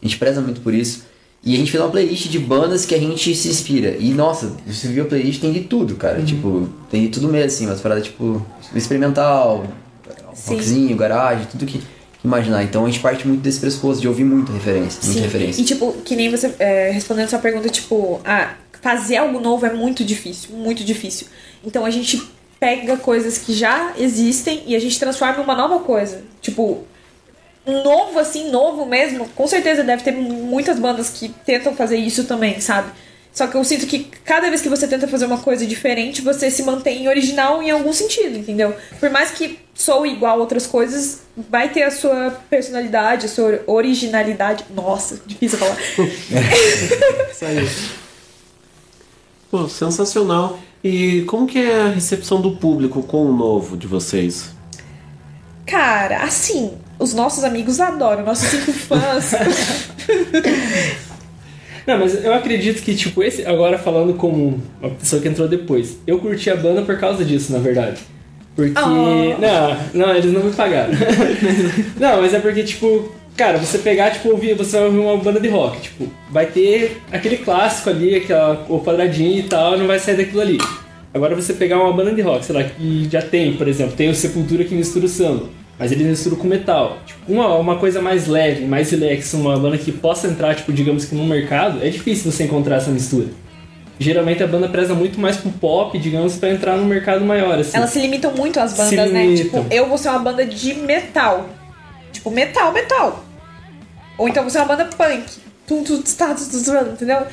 a 0.03 0.07
gente 0.07 0.19
preza 0.19 0.41
muito 0.43 0.61
por 0.61 0.75
isso. 0.75 1.05
E 1.45 1.55
a 1.55 1.59
gente 1.59 1.73
fez 1.73 1.83
uma 1.83 1.91
playlist 1.91 2.29
de 2.29 2.39
bandas 2.39 2.87
que 2.87 2.95
a 2.95 2.99
gente 2.99 3.35
se 3.35 3.49
inspira. 3.49 3.97
E 3.99 4.13
nossa, 4.13 4.53
você 4.67 4.87
viu 4.89 5.05
a 5.05 5.07
playlist, 5.07 5.41
tem 5.41 5.53
de 5.53 5.61
tudo, 5.61 5.97
cara. 5.97 6.19
Uhum. 6.19 6.25
Tipo, 6.25 6.69
tem 6.91 7.03
de 7.03 7.09
tudo 7.09 7.29
mesmo, 7.29 7.47
assim, 7.47 7.67
umas 7.67 7.81
paradas 7.81 8.05
tipo 8.05 8.45
experimental, 8.75 9.67
Sim. 10.35 10.55
rockzinho, 10.55 10.97
garagem, 10.97 11.47
tudo 11.51 11.67
que, 11.67 11.83
imaginar. 12.25 12.63
Então 12.63 12.85
a 12.85 12.89
gente 12.89 13.01
parte 13.01 13.27
muito 13.27 13.41
desse 13.41 13.61
pressuposto 13.61 14.01
de 14.01 14.09
ouvir 14.09 14.25
muita 14.25 14.53
referência, 14.53 15.01
muita 15.03 15.19
Sim. 15.19 15.25
referência. 15.25 15.61
E 15.61 15.65
tipo, 15.65 15.93
que 16.05 16.15
nem 16.15 16.31
você 16.31 16.55
é, 16.59 16.91
respondendo 16.91 17.29
sua 17.29 17.39
pergunta, 17.39 17.69
tipo, 17.69 18.21
ah, 18.25 18.55
fazer 18.81 19.17
algo 19.17 19.41
novo 19.41 19.67
é 19.67 19.73
muito 19.73 20.05
difícil, 20.05 20.57
muito 20.57 20.85
difícil. 20.85 21.27
Então 21.65 21.85
a 21.85 21.91
gente 21.91 22.23
pega 22.59 22.97
coisas 22.97 23.39
que 23.39 23.53
já 23.55 23.95
existem 23.99 24.63
e 24.67 24.77
a 24.77 24.81
gente 24.81 24.99
transforma 24.99 25.41
em 25.41 25.43
uma 25.43 25.55
nova 25.55 25.81
coisa. 25.81 26.23
Tipo, 26.41 26.85
novo 27.67 28.19
assim, 28.19 28.51
novo 28.51 28.85
mesmo, 28.85 29.29
com 29.29 29.47
certeza 29.47 29.85
deve 29.85 30.03
ter 30.03 30.13
muitas 30.13 30.79
bandas 30.79 31.11
que 31.11 31.29
tentam 31.29 31.75
fazer 31.75 31.97
isso 31.97 32.25
também, 32.25 32.61
sabe? 32.61 32.91
Só 33.33 33.47
que 33.47 33.57
eu 33.57 33.65
sinto 33.65 33.87
que 33.87 34.11
cada 34.25 34.51
vez 34.51 34.61
que 34.61 34.69
você 34.69 34.87
tenta 34.87 35.09
fazer 35.09 35.25
uma 35.25 35.39
coisa 35.39 35.67
diferente, 35.67 36.21
você 36.21 36.51
se 36.51 36.63
mantém 36.63 37.09
original 37.09 37.63
em 37.63 37.71
algum 37.71 37.93
sentido, 37.93 38.39
entendeu? 38.39 38.75
Por 39.01 39.09
mais 39.09 39.31
que 39.31 39.59
sou 39.75 40.07
igual 40.07 40.37
a 40.37 40.41
outras 40.41 40.67
coisas, 40.67 41.23
vai 41.35 41.71
ter 41.71 41.85
a 41.85 41.91
sua 41.91 42.31
personalidade, 42.51 43.27
a 43.27 43.29
sua 43.31 43.63
originalidade. 43.67 44.67
Nossa, 44.75 45.19
difícil 45.27 45.59
falar. 45.59 45.79
Isso 47.33 47.45
aí. 47.47 47.69
Pô, 49.51 49.67
sensacional. 49.67 50.59
E 50.85 51.23
como 51.23 51.47
que 51.47 51.59
é 51.59 51.81
a 51.83 51.89
recepção 51.89 52.39
do 52.39 52.57
público 52.57 53.03
com 53.03 53.25
o 53.25 53.33
novo 53.33 53.79
de 53.79 53.87
vocês? 53.87 54.51
Cara, 55.65 56.23
assim, 56.23 56.73
os 57.03 57.15
nossos 57.15 57.45
amigos 57.45 57.81
adoram, 57.81 58.25
nossos 58.25 58.49
cinco 58.49 58.73
fãs. 58.73 59.33
Não, 61.87 61.99
mas 61.99 62.25
eu 62.25 62.33
acredito 62.33 62.83
que, 62.83 62.95
tipo, 62.95 63.23
esse. 63.23 63.45
Agora 63.45 63.79
falando 63.79 64.15
como 64.15 64.63
uma 64.81 64.91
pessoa 64.91 65.21
que 65.21 65.29
entrou 65.29 65.49
depois. 65.49 65.99
Eu 66.07 66.19
curti 66.19 66.49
a 66.49 66.57
banda 66.57 66.83
por 66.83 66.99
causa 66.99 67.25
disso, 67.25 67.53
na 67.53 67.59
verdade. 67.59 68.01
Porque. 68.55 68.79
Oh. 68.79 69.41
Não, 69.41 69.77
não, 69.93 70.15
eles 70.15 70.33
não 70.33 70.45
me 70.45 70.53
pagaram. 70.53 70.93
não, 71.99 72.21
mas 72.21 72.35
é 72.35 72.39
porque, 72.39 72.63
tipo, 72.63 73.13
cara, 73.37 73.59
você 73.59 73.79
pegar, 73.79 74.11
tipo, 74.11 74.29
ouvir, 74.31 74.55
você 74.55 74.77
vai 74.77 74.87
ouvir 74.87 74.99
uma 74.99 75.17
banda 75.17 75.41
de 75.41 75.49
rock, 75.49 75.81
tipo, 75.81 76.09
vai 76.31 76.47
ter 76.47 77.01
aquele 77.11 77.39
clássico 77.39 77.91
ali, 77.91 78.17
aquela, 78.17 78.65
o 78.69 78.81
quadradinho 78.81 79.41
e 79.41 79.43
tal, 79.45 79.77
não 79.77 79.87
vai 79.87 79.99
sair 79.99 80.17
daquilo 80.17 80.41
ali. 80.41 80.59
Agora 81.15 81.35
você 81.35 81.53
pegar 81.53 81.79
uma 81.79 81.93
banda 81.93 82.13
de 82.13 82.23
rock, 82.23 82.45
sei 82.45 82.55
lá, 82.55 82.65
que 82.65 83.09
já 83.11 83.21
tem, 83.21 83.55
por 83.55 83.69
exemplo, 83.69 83.95
tem 83.95 84.09
o 84.09 84.15
Sepultura 84.15 84.65
que 84.65 84.75
mistura 84.75 85.05
o 85.05 85.09
samba, 85.09 85.47
mas 85.79 85.91
ele 85.93 86.05
mistura 86.05 86.37
com 86.37 86.47
metal. 86.47 86.99
Tipo, 87.07 87.33
uma, 87.33 87.55
uma 87.57 87.77
coisa 87.77 88.01
mais 88.01 88.27
leve, 88.27 88.65
mais 88.65 88.91
relax, 88.91 89.33
uma 89.35 89.59
banda 89.59 89.79
que 89.79 89.91
possa 89.93 90.29
entrar, 90.29 90.55
tipo, 90.55 90.73
digamos 90.73 91.05
que 91.05 91.15
no 91.15 91.25
mercado, 91.25 91.83
é 91.83 91.89
difícil 91.89 92.31
você 92.31 92.45
encontrar 92.45 92.77
essa 92.77 92.91
mistura. 92.91 93.29
Geralmente 93.99 94.43
a 94.43 94.47
banda 94.47 94.69
preza 94.69 94.95
muito 94.95 95.21
mais 95.21 95.37
pro 95.37 95.51
pop, 95.51 95.97
digamos, 95.99 96.37
pra 96.37 96.51
entrar 96.51 96.77
no 96.77 96.85
mercado 96.85 97.25
maior, 97.25 97.59
assim. 97.59 97.77
Elas 97.77 97.91
se 97.91 98.01
limitam 98.01 98.33
muito 98.35 98.59
às 98.59 98.73
bandas, 98.73 98.89
Se 98.89 98.97
né? 98.97 99.27
limitam. 99.27 99.63
Tipo, 99.63 99.75
eu 99.75 99.89
vou 99.89 99.97
ser 99.97 100.09
uma 100.09 100.19
banda 100.19 100.45
de 100.45 100.75
metal. 100.75 101.49
Tipo, 102.13 102.31
metal, 102.31 102.73
metal. 102.73 103.25
Ou 104.19 104.29
então 104.29 104.45
você 104.45 104.59
é 104.59 104.63
uma 104.63 104.77
banda 104.77 104.87
punk. 104.87 105.25
Tum, 105.67 105.85
tum, 105.85 106.03
tum, 106.03 106.63
tum, 106.65 106.93
entendeu? 106.93 107.27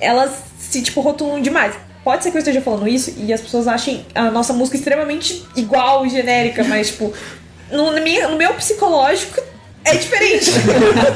Elas 0.00 0.42
se, 0.58 0.82
tipo, 0.82 1.00
rotulam 1.00 1.40
demais. 1.40 1.74
Pode 2.04 2.24
ser 2.24 2.30
que 2.30 2.36
eu 2.36 2.40
esteja 2.40 2.60
falando 2.60 2.88
isso 2.88 3.14
e 3.16 3.32
as 3.32 3.40
pessoas 3.40 3.68
achem 3.68 4.04
a 4.14 4.30
nossa 4.30 4.52
música 4.52 4.76
extremamente 4.76 5.44
igual, 5.56 6.08
genérica, 6.08 6.64
mas, 6.64 6.88
tipo, 6.88 7.12
no, 7.72 7.92
minha- 8.02 8.28
no 8.28 8.36
meu 8.36 8.52
psicológico 8.54 9.40
é 9.84 9.96
diferente. 9.96 10.50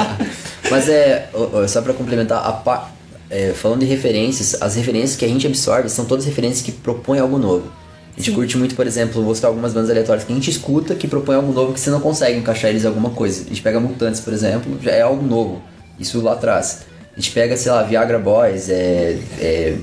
Mas 0.71 0.89
é, 0.89 1.29
só 1.69 1.81
pra 1.83 1.93
complementar, 1.95 2.45
a 2.45 2.53
pa- 2.53 2.91
é, 3.31 3.53
falando 3.55 3.81
de 3.81 3.87
referências, 3.87 4.61
as 4.61 4.75
referências 4.75 5.17
que 5.17 5.25
a 5.25 5.29
gente 5.29 5.47
absorve 5.47 5.89
são 5.89 6.05
todas 6.05 6.25
referências 6.25 6.63
que 6.63 6.73
propõem 6.73 7.21
algo 7.21 7.39
novo. 7.39 7.71
A 8.17 8.21
gente 8.21 8.33
curte 8.33 8.57
muito, 8.57 8.75
por 8.75 8.87
exemplo, 8.87 9.23
vou 9.23 9.35
citar 9.35 9.51
algumas 9.51 9.73
bandas 9.75 9.91
aleatórias 9.91 10.25
que 10.25 10.33
a 10.33 10.35
gente 10.35 10.51
escuta 10.51 10.95
que 10.95 11.07
propõem 11.07 11.37
algo 11.37 11.53
novo 11.53 11.75
que 11.75 11.81
você 11.81 11.91
não 11.91 12.01
consegue 12.01 12.39
encaixar 12.39 12.71
eles 12.71 12.83
em 12.85 12.87
alguma 12.87 13.11
coisa. 13.11 13.43
A 13.45 13.49
gente 13.49 13.61
pega 13.61 13.79
Mutantes, 13.79 14.21
por 14.21 14.33
exemplo, 14.33 14.79
já 14.83 14.91
é 14.91 15.03
algo 15.03 15.25
novo. 15.25 15.63
Isso 16.01 16.21
lá 16.23 16.33
atrás. 16.33 16.81
A 17.17 17.21
gente 17.21 17.31
pega, 17.33 17.57
sei 17.57 17.71
lá, 17.71 17.83
Viagra 17.83 18.19
Boys, 18.19 18.69
é. 18.71 19.19
é 19.39 19.77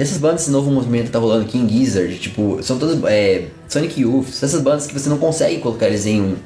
essas 0.00 0.18
bandas, 0.18 0.42
esse 0.42 0.50
novo 0.50 0.70
movimento 0.70 1.06
que 1.06 1.10
tá 1.12 1.18
rolando, 1.18 1.44
King 1.44 1.72
Gizzard, 1.72 2.18
tipo, 2.18 2.58
são 2.62 2.78
todas. 2.78 2.98
É, 3.04 3.46
Sonic 3.68 4.00
Youth, 4.00 4.28
são 4.28 4.46
essas 4.48 4.62
bandas 4.62 4.86
que 4.86 4.94
você 4.94 5.08
não 5.08 5.18
consegue 5.18 5.58
colocar 5.58 5.86
eles 5.86 6.06
em, 6.06 6.20
um, 6.20 6.36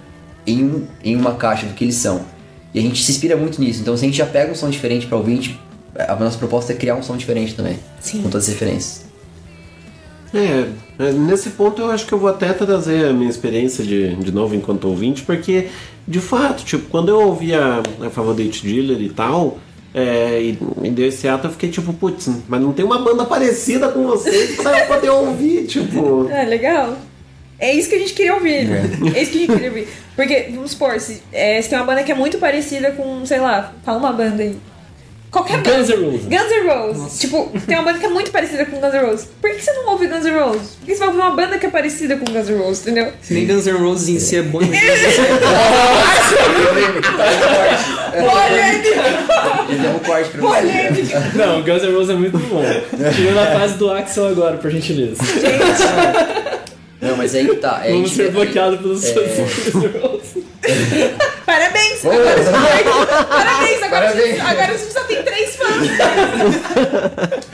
em, 0.46 0.64
um, 0.64 0.86
em 1.04 1.16
uma 1.16 1.34
caixa 1.34 1.66
do 1.66 1.74
que 1.74 1.84
eles 1.84 1.94
são. 1.94 2.22
E 2.74 2.78
a 2.78 2.82
gente 2.82 3.02
se 3.02 3.12
inspira 3.12 3.36
muito 3.36 3.60
nisso. 3.60 3.80
Então, 3.80 3.96
se 3.96 4.04
a 4.04 4.08
gente 4.08 4.18
já 4.18 4.26
pega 4.26 4.50
um 4.50 4.54
som 4.54 4.68
diferente 4.68 5.06
pra 5.06 5.16
ouvir, 5.16 5.32
a, 5.32 5.36
gente- 5.36 5.60
a 5.96 6.16
nossa 6.16 6.36
proposta 6.36 6.72
é 6.72 6.76
criar 6.76 6.96
um 6.96 7.02
som 7.02 7.16
diferente 7.16 7.54
também. 7.54 7.78
Sim. 8.00 8.22
Com 8.22 8.30
todas 8.30 8.48
as 8.48 8.52
referências. 8.52 9.04
É, 10.34 10.68
é, 10.98 11.12
nesse 11.12 11.50
ponto 11.50 11.80
eu 11.80 11.90
acho 11.92 12.06
que 12.06 12.12
eu 12.12 12.18
vou 12.18 12.28
até 12.28 12.52
trazer 12.52 13.06
a 13.06 13.12
minha 13.12 13.30
experiência 13.30 13.84
de, 13.84 14.16
de 14.16 14.32
novo 14.32 14.54
enquanto 14.56 14.86
ouvinte, 14.88 15.22
porque, 15.22 15.68
de 16.08 16.18
fato, 16.18 16.64
tipo, 16.64 16.88
quando 16.90 17.08
eu 17.10 17.20
ouvi 17.20 17.54
a, 17.54 17.80
a 18.04 18.10
Favorite 18.10 18.66
Dealer 18.66 19.00
e 19.00 19.10
tal, 19.10 19.58
é, 19.94 20.40
e, 20.42 20.58
e 20.82 20.90
deu 20.90 21.06
esse 21.06 21.28
ato, 21.28 21.46
eu 21.46 21.52
fiquei 21.52 21.70
tipo, 21.70 21.92
putz, 21.92 22.28
mas 22.48 22.60
não 22.60 22.72
tem 22.72 22.84
uma 22.84 22.98
banda 22.98 23.24
parecida 23.24 23.88
com 23.88 24.04
vocês 24.04 24.56
pra 24.56 24.80
eu 24.80 24.86
poder 24.86 25.10
ouvir, 25.10 25.66
tipo... 25.66 26.28
É, 26.28 26.44
legal. 26.44 26.98
É 27.60 27.72
isso 27.72 27.88
que 27.88 27.94
a 27.94 27.98
gente 27.98 28.12
queria 28.12 28.34
ouvir. 28.34 28.68
É, 29.14 29.22
isso 29.22 29.30
que 29.30 29.38
a 29.38 29.40
gente 29.40 29.52
queria 29.52 29.68
ouvir. 29.68 29.88
Porque, 30.16 30.48
vamos 30.52 30.72
supor, 30.72 30.98
se, 30.98 31.22
é, 31.32 31.62
se 31.62 31.68
tem 31.68 31.78
uma 31.78 31.86
banda 31.86 32.02
que 32.02 32.10
é 32.10 32.14
muito 32.14 32.38
parecida 32.38 32.90
com, 32.90 33.24
sei 33.24 33.38
lá, 33.38 33.72
fala 33.84 33.98
uma 33.98 34.12
banda 34.12 34.42
aí. 34.42 34.56
Qualquer 35.34 35.56
banda. 35.56 35.76
Guns 35.78 35.88
N' 35.88 35.96
Roses. 35.96 36.24
Guns 36.26 36.48
N' 36.48 36.68
Roses. 36.68 37.18
Tipo, 37.18 37.50
tem 37.66 37.76
uma 37.76 37.84
banda 37.84 37.98
que 37.98 38.06
é 38.06 38.08
muito 38.08 38.30
parecida 38.30 38.64
com 38.66 38.80
Guns 38.80 38.94
N' 38.94 39.00
Roses. 39.00 39.28
Por 39.40 39.50
que 39.50 39.60
você 39.60 39.72
não 39.72 39.88
ouve 39.88 40.06
Guns 40.06 40.24
N' 40.24 40.30
Roses? 40.38 40.76
Por 40.78 40.86
que 40.86 40.92
você 40.94 40.98
vai 41.00 41.08
ouvir 41.08 41.20
uma 41.20 41.30
banda 41.32 41.58
que 41.58 41.66
é 41.66 41.70
parecida 41.70 42.16
com 42.16 42.24
Guns 42.24 42.48
N' 42.48 42.56
Roses, 42.56 42.82
entendeu? 42.82 43.12
Se 43.20 43.34
nem 43.34 43.44
Guns 43.44 43.66
N' 43.66 43.72
Roses 43.72 44.08
em 44.08 44.20
si 44.20 44.36
é 44.36 44.42
bom. 44.42 44.60
Polêmica! 48.14 49.02
Ele 49.68 49.78
deu 49.80 49.90
um 49.90 49.98
corte 49.98 50.30
pra 50.30 50.40
Polêmica! 50.40 51.20
Não, 51.34 51.62
Guns 51.62 51.82
N' 51.82 51.92
Roses 51.92 52.10
é 52.10 52.14
muito 52.14 52.38
bom. 52.38 52.62
Tirando 53.16 53.38
a 53.40 53.46
fase 53.58 53.74
do 53.74 53.90
Axel 53.90 54.28
agora, 54.28 54.56
por 54.56 54.70
gentileza. 54.70 55.20
Não, 57.04 57.16
mas 57.16 57.34
aí 57.34 57.46
que 57.48 57.56
tá. 57.56 57.80
É, 57.84 57.88
a 57.88 57.92
Vamos 57.92 58.10
gente- 58.10 58.16
ser 58.22 58.30
bloqueados 58.32 58.80
pelos 58.80 59.04
É. 59.04 59.14
Parabéns! 61.44 62.02
Ô, 62.04 62.10
Agora 62.10 62.36
você 62.42 62.50
Parabéns! 62.50 63.82
Agora, 63.82 64.06
Parabéns. 64.06 64.40
Agora 64.40 64.78
você 64.78 64.90
só 64.90 65.00
tem 65.04 65.22
três 65.22 65.56
fãs! 65.56 65.88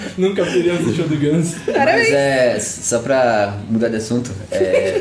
Nunca 0.16 0.44
perdemos 0.44 0.86
o 0.86 0.94
show 0.94 1.08
do 1.08 1.16
Guns. 1.16 1.54
Parabéns! 1.66 2.08
Mas 2.08 2.12
é, 2.12 2.58
só 2.60 3.00
pra 3.00 3.54
mudar 3.68 3.88
de 3.88 3.96
assunto, 3.96 4.30
é. 4.52 5.00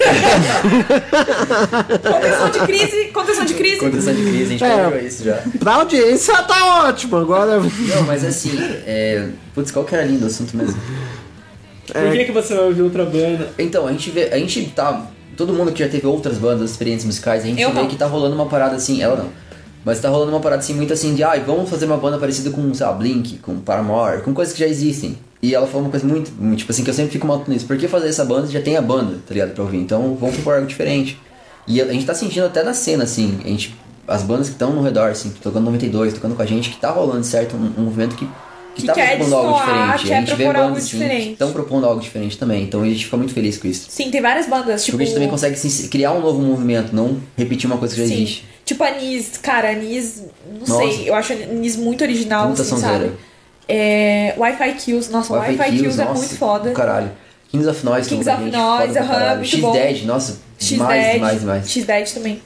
Contenção 2.11 2.49
de 2.49 2.59
crise, 2.65 3.05
contenção 3.13 3.45
de 3.45 3.53
crise. 3.53 3.77
Contenção 3.80 4.13
de 4.13 4.21
crise, 4.23 4.43
a 4.43 4.47
gente 4.47 4.63
É. 4.63 5.03
isso 5.05 5.23
já. 5.23 5.43
Pra 5.59 5.73
audiência 5.76 6.35
tá 6.43 6.85
ótimo, 6.88 7.17
agora... 7.17 7.59
Não, 7.59 8.01
mas 8.07 8.26
assim, 8.26 8.57
é. 8.88 9.27
Putz, 9.53 9.69
qual 9.71 9.85
que 9.85 9.93
era 9.95 10.03
lindo 10.05 10.23
o 10.23 10.27
assunto 10.27 10.55
mesmo? 10.57 10.80
Por 11.91 12.11
que, 12.11 12.25
que 12.25 12.31
você 12.31 12.55
vai 12.55 12.65
ouvir 12.65 12.81
outra 12.81 13.05
banda? 13.05 13.49
Então, 13.57 13.87
a 13.87 13.91
gente 13.91 14.09
vê. 14.09 14.29
A 14.31 14.37
gente 14.37 14.65
tá. 14.75 15.07
todo 15.35 15.53
mundo 15.53 15.71
que 15.71 15.79
já 15.79 15.89
teve 15.89 16.05
outras 16.05 16.37
bandas, 16.37 16.71
experiências 16.71 17.05
musicais, 17.05 17.43
a 17.43 17.47
gente 17.47 17.61
Eu 17.61 17.71
vê 17.71 17.81
não. 17.81 17.87
que 17.87 17.95
tá 17.95 18.05
rolando 18.05 18.35
uma 18.35 18.47
parada 18.47 18.75
assim, 18.75 19.01
ela 19.01 19.15
não. 19.17 19.29
Mas 19.85 19.99
tá 19.99 20.09
rolando 20.09 20.31
uma 20.31 20.41
parada 20.41 20.61
assim, 20.61 20.73
muito 20.73 20.91
assim, 20.91 21.15
de, 21.15 21.23
ai, 21.23 21.39
vamos 21.39 21.69
fazer 21.69 21.85
uma 21.85 21.97
banda 21.97 22.17
parecida 22.17 22.49
com, 22.49 22.73
sei 22.73 22.85
lá, 22.85 22.91
Blink, 22.93 23.37
com 23.37 23.59
Paramore, 23.59 24.21
com 24.21 24.33
coisas 24.33 24.53
que 24.53 24.59
já 24.59 24.67
existem. 24.67 25.17
E 25.41 25.55
ela 25.55 25.65
falou 25.65 25.83
uma 25.83 25.89
coisa 25.89 26.05
muito, 26.05 26.31
muito, 26.37 26.59
tipo 26.59 26.71
assim, 26.71 26.83
que 26.83 26.89
eu 26.89 26.93
sempre 26.93 27.13
fico 27.13 27.25
mal 27.25 27.41
nisso. 27.47 27.65
Por 27.65 27.77
que 27.77 27.87
fazer 27.87 28.09
essa 28.09 28.25
banda 28.25 28.47
já 28.47 28.61
tem 28.61 28.75
a 28.75 28.81
banda, 28.81 29.19
tá 29.25 29.33
ligado, 29.33 29.53
pra 29.53 29.63
ouvir? 29.63 29.77
Então 29.77 30.17
vamos 30.19 30.35
propor 30.35 30.55
algo 30.55 30.67
diferente. 30.67 31.17
E 31.65 31.81
a, 31.81 31.85
a 31.85 31.93
gente 31.93 32.05
tá 32.05 32.13
sentindo 32.13 32.45
até 32.45 32.61
na 32.61 32.73
cena, 32.73 33.05
assim, 33.05 33.39
a 33.43 33.47
gente, 33.47 33.73
as 34.05 34.21
bandas 34.21 34.47
que 34.47 34.53
estão 34.55 34.73
no 34.73 34.81
redor, 34.81 35.11
assim, 35.11 35.31
tocando 35.41 35.63
92, 35.65 36.13
tocando 36.13 36.35
com 36.35 36.41
a 36.41 36.45
gente, 36.45 36.71
que 36.71 36.77
tá 36.77 36.91
rolando, 36.91 37.23
certo? 37.23 37.55
Um, 37.55 37.81
um 37.81 37.85
movimento 37.85 38.15
que, 38.17 38.27
que, 38.81 38.88
Que 38.88 38.88
tá 38.88 38.93
quer 38.93 39.18
propondo 39.18 39.35
algo 39.35 39.53
diferente. 39.57 40.07
quer 40.07 40.15
a 40.15 40.19
gente 40.22 40.35
vê 40.35 40.53
bandas 40.53 40.84
assim, 40.85 40.99
que 40.99 41.31
estão 41.31 41.51
propondo 41.51 41.85
algo 41.85 42.01
diferente 42.01 42.38
também. 42.38 42.64
Então 42.64 42.81
a 42.81 42.85
gente 42.85 43.06
fica 43.06 43.18
muito 43.18 43.34
feliz 43.34 43.57
com 43.57 43.68
isso. 43.68 43.88
Sim, 43.89 44.10
tem 44.11 44.22
várias 44.22 44.47
bandas, 44.47 44.84
tipo. 44.84 44.93
Porque 44.97 45.03
a 45.03 45.06
gente 45.06 45.14
também 45.15 45.30
consegue 45.30 45.53
assim, 45.56 45.88
criar 45.88 46.11
um 46.14 46.22
novo 46.22 46.41
movimento, 46.41 46.93
não 46.95 47.22
repetir 47.38 47.65
uma 47.69 47.77
coisa 47.77 47.93
que 47.95 48.01
já 48.01 48.07
Sim. 48.07 48.14
existe. 48.15 48.45
Tipo 48.65 48.84
a 48.84 48.91
Nis, 48.91 49.38
cara, 49.38 49.69
a 49.72 49.73
Nis, 49.73 50.23
não 50.51 50.60
Nossa. 50.77 50.91
sei, 50.95 51.10
eu 51.10 51.15
acho 51.15 51.34
a 51.34 51.35
Nis 51.35 51.76
muito 51.76 52.03
original, 52.03 52.47
Muita 52.47 52.61
assim, 52.61 52.72
sonzeira. 52.72 52.97
sabe? 53.06 53.11
É, 53.68 54.34
Wi-Fi 54.38 54.73
Kills, 54.73 55.11
nossa, 55.11 55.34
Wi-Fi, 55.34 55.72
Kills, 55.77 55.99
é 56.01 56.06
nossa, 56.06 56.18
muito 56.19 56.35
foda. 56.38 56.72
Caralho. 56.72 57.11
Kings 57.51 57.68
of 57.68 57.84
Noise 57.84 58.07
Kings 58.10 58.30
of 58.30 58.43
gente, 58.43 58.56
Noise, 58.56 58.97
aham, 58.99 59.35
muito 59.38 59.47
X-Dead, 59.49 59.99
bom. 60.01 60.06
nossa, 60.07 60.39
X-Dead, 60.60 60.77
demais, 60.77 61.14
demais, 61.14 61.39
demais. 61.39 61.69
X-Dead 61.72 62.14
também. 62.14 62.41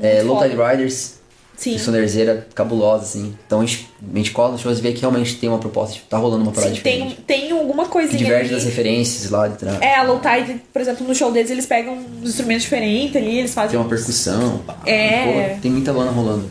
É, 0.00 0.22
Muito 0.22 0.26
Low 0.26 0.42
Tide. 0.42 0.56
Riders, 0.56 1.14
Sim. 1.58 1.76
Sonderzeira, 1.76 2.46
cabulosa, 2.54 3.02
assim. 3.02 3.34
Então 3.44 3.60
a 3.60 3.66
gente, 3.66 3.90
a 4.14 4.16
gente 4.16 4.30
cola 4.30 4.52
nos 4.52 4.60
shows 4.60 4.78
e 4.78 4.80
vê 4.80 4.92
que 4.92 5.00
realmente 5.00 5.34
tem 5.38 5.48
uma 5.48 5.58
proposta, 5.58 5.94
tipo, 5.96 6.06
tá 6.06 6.16
rolando 6.16 6.44
uma 6.44 6.52
parada 6.52 6.70
Sim, 6.70 6.76
diferente. 6.76 7.16
tem, 7.26 7.40
tem 7.48 7.50
alguma 7.50 7.84
Que 7.84 7.90
coisinha 7.90 8.16
diverge 8.16 8.44
ali. 8.44 8.54
das 8.54 8.62
referências 8.64 9.28
lá 9.28 9.48
de 9.48 9.56
trás. 9.56 9.80
É, 9.80 9.96
a 9.96 10.04
Low 10.04 10.20
Tide, 10.20 10.62
por 10.72 10.80
exemplo, 10.80 11.04
no 11.04 11.12
show 11.16 11.32
deles, 11.32 11.50
eles 11.50 11.66
pegam 11.66 11.98
uns 12.22 12.28
instrumentos 12.28 12.62
diferentes 12.62 13.16
ali, 13.16 13.38
eles 13.40 13.52
fazem. 13.52 13.70
Tem 13.72 13.80
uma 13.80 13.88
percussão, 13.88 14.58
pá. 14.58 14.76
É. 14.86 15.48
Pô, 15.56 15.60
tem 15.60 15.70
muita 15.72 15.92
banda 15.92 16.12
rolando. 16.12 16.48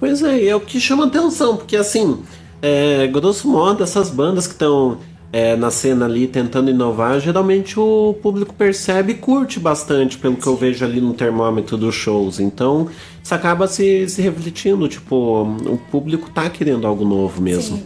Pois 0.00 0.22
é, 0.24 0.38
e 0.40 0.48
é 0.48 0.56
o 0.56 0.60
que 0.60 0.80
chama 0.80 1.06
atenção, 1.06 1.56
porque 1.56 1.76
assim, 1.76 2.20
é, 2.60 3.06
grosso 3.06 3.46
modo, 3.48 3.84
essas 3.84 4.10
bandas 4.10 4.48
que 4.48 4.54
estão 4.54 4.98
é, 5.34 5.56
na 5.56 5.68
cena 5.68 6.04
ali 6.04 6.28
tentando 6.28 6.70
inovar, 6.70 7.18
geralmente 7.18 7.76
o 7.76 8.14
público 8.22 8.54
percebe 8.54 9.10
e 9.10 9.14
curte 9.16 9.58
bastante, 9.58 10.16
pelo 10.16 10.36
que 10.36 10.46
eu 10.46 10.56
vejo 10.56 10.84
ali 10.84 11.00
no 11.00 11.12
termômetro 11.12 11.76
dos 11.76 11.92
shows. 11.92 12.38
Então, 12.38 12.86
isso 13.20 13.34
acaba 13.34 13.66
se, 13.66 14.08
se 14.08 14.22
refletindo, 14.22 14.86
tipo, 14.86 15.42
o 15.66 15.76
público 15.90 16.30
tá 16.30 16.48
querendo 16.48 16.86
algo 16.86 17.04
novo 17.04 17.42
mesmo. 17.42 17.82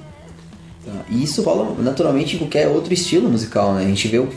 Tá, 0.85 0.93
E 1.09 1.23
isso 1.23 1.41
rola 1.41 1.75
naturalmente 1.79 2.37
em 2.37 2.39
qualquer 2.39 2.69
outro 2.69 2.93
estilo 2.93 3.31
musical, 3.31 3.73
né? 3.73 3.85
A 3.85 3.89
gente 3.89 4.07
vê 4.09 4.19
o. 4.19 4.29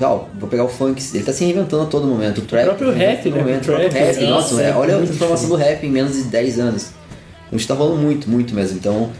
ó, 0.00 0.24
vou 0.36 0.48
pegar 0.48 0.64
o 0.64 0.68
funk, 0.68 1.00
ele 1.14 1.22
tá 1.22 1.32
se 1.32 1.44
reinventando 1.44 1.84
a 1.84 1.86
todo 1.86 2.04
momento. 2.04 2.38
O 2.38 2.42
trap. 2.46 2.64
O 2.64 2.66
próprio 2.70 2.90
rap, 2.90 3.30
né? 3.30 3.38
momento, 3.38 3.62
O 3.62 3.66
próprio 3.66 3.90
trap, 3.90 4.16
rap. 4.16 4.26
Nossa, 4.26 4.60
é, 4.60 4.74
olha 4.74 4.96
a 4.96 5.02
transformação 5.02 5.50
do 5.50 5.54
rap 5.54 5.86
em 5.86 5.90
menos 5.90 6.14
de 6.14 6.24
10 6.24 6.58
anos. 6.58 6.90
A 7.48 7.56
gente 7.56 7.68
tá 7.68 7.74
rolando 7.74 8.02
muito, 8.02 8.28
muito 8.28 8.52
mesmo. 8.56 8.76
Então, 8.76 9.12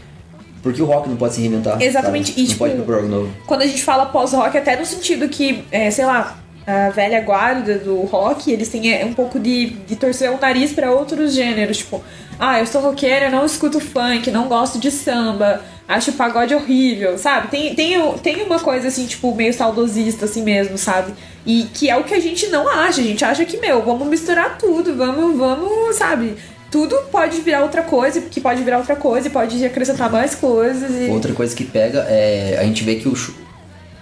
por 0.61 0.73
que 0.73 0.81
o 0.81 0.85
rock 0.85 1.09
não 1.09 1.15
pode 1.15 1.35
se 1.35 1.41
reinventar? 1.41 1.81
Exatamente, 1.81 2.29
sabe? 2.29 2.39
e, 2.39 2.43
não 2.43 2.49
tipo, 2.49 2.59
pode 2.59 2.75
propor 2.75 2.95
algo 2.95 3.07
novo. 3.07 3.31
Quando 3.45 3.61
a 3.61 3.67
gente 3.67 3.83
fala 3.83 4.05
pós-rock, 4.05 4.57
até 4.57 4.75
no 4.75 4.85
sentido 4.85 5.27
que, 5.27 5.63
é, 5.71 5.89
sei 5.89 6.05
lá, 6.05 6.37
a 6.65 6.89
velha 6.89 7.21
guarda 7.21 7.79
do 7.79 8.01
rock, 8.01 8.51
eles 8.51 8.69
têm 8.69 8.93
é, 8.93 9.03
um 9.03 9.13
pouco 9.13 9.39
de, 9.39 9.69
de 9.69 9.95
torcer 9.95 10.31
o 10.31 10.39
nariz 10.39 10.71
pra 10.71 10.91
outros 10.91 11.33
gêneros. 11.33 11.77
Tipo, 11.77 12.03
ah, 12.39 12.59
eu 12.59 12.65
sou 12.65 12.81
roqueira, 12.81 13.29
não 13.29 13.45
escuto 13.45 13.79
funk, 13.79 14.29
não 14.29 14.47
gosto 14.47 14.79
de 14.79 14.91
samba, 14.91 15.61
acho 15.87 16.11
pagode 16.13 16.53
horrível, 16.53 17.17
sabe? 17.17 17.47
Tem, 17.47 17.75
tem, 17.75 17.99
tem 18.19 18.43
uma 18.43 18.59
coisa 18.59 18.87
assim, 18.87 19.05
tipo, 19.07 19.33
meio 19.33 19.53
saudosista 19.53 20.25
assim 20.25 20.43
mesmo, 20.43 20.77
sabe? 20.77 21.13
E 21.45 21.67
que 21.73 21.89
é 21.89 21.97
o 21.97 22.03
que 22.03 22.13
a 22.13 22.19
gente 22.19 22.47
não 22.47 22.67
acha. 22.67 23.01
A 23.01 23.03
gente 23.03 23.25
acha 23.25 23.43
que, 23.45 23.57
meu, 23.57 23.81
vamos 23.81 24.07
misturar 24.07 24.57
tudo, 24.57 24.95
vamos, 24.95 25.37
vamos, 25.37 25.95
sabe? 25.95 26.35
Tudo 26.71 26.95
pode 27.11 27.41
virar 27.41 27.63
outra 27.63 27.81
coisa, 27.83 28.21
que 28.21 28.39
pode 28.39 28.63
virar 28.63 28.77
outra 28.77 28.95
coisa, 28.95 29.27
e 29.27 29.29
pode 29.29 29.63
acrescentar 29.65 30.09
mais 30.09 30.33
coisas. 30.35 30.89
E... 30.91 31.09
Outra 31.11 31.33
coisa 31.33 31.53
que 31.55 31.65
pega 31.65 31.99
é. 32.07 32.57
A 32.59 32.63
gente 32.63 32.83
vê 32.83 32.95
que 32.95 33.07
o 33.09 33.15
show. 33.15 33.35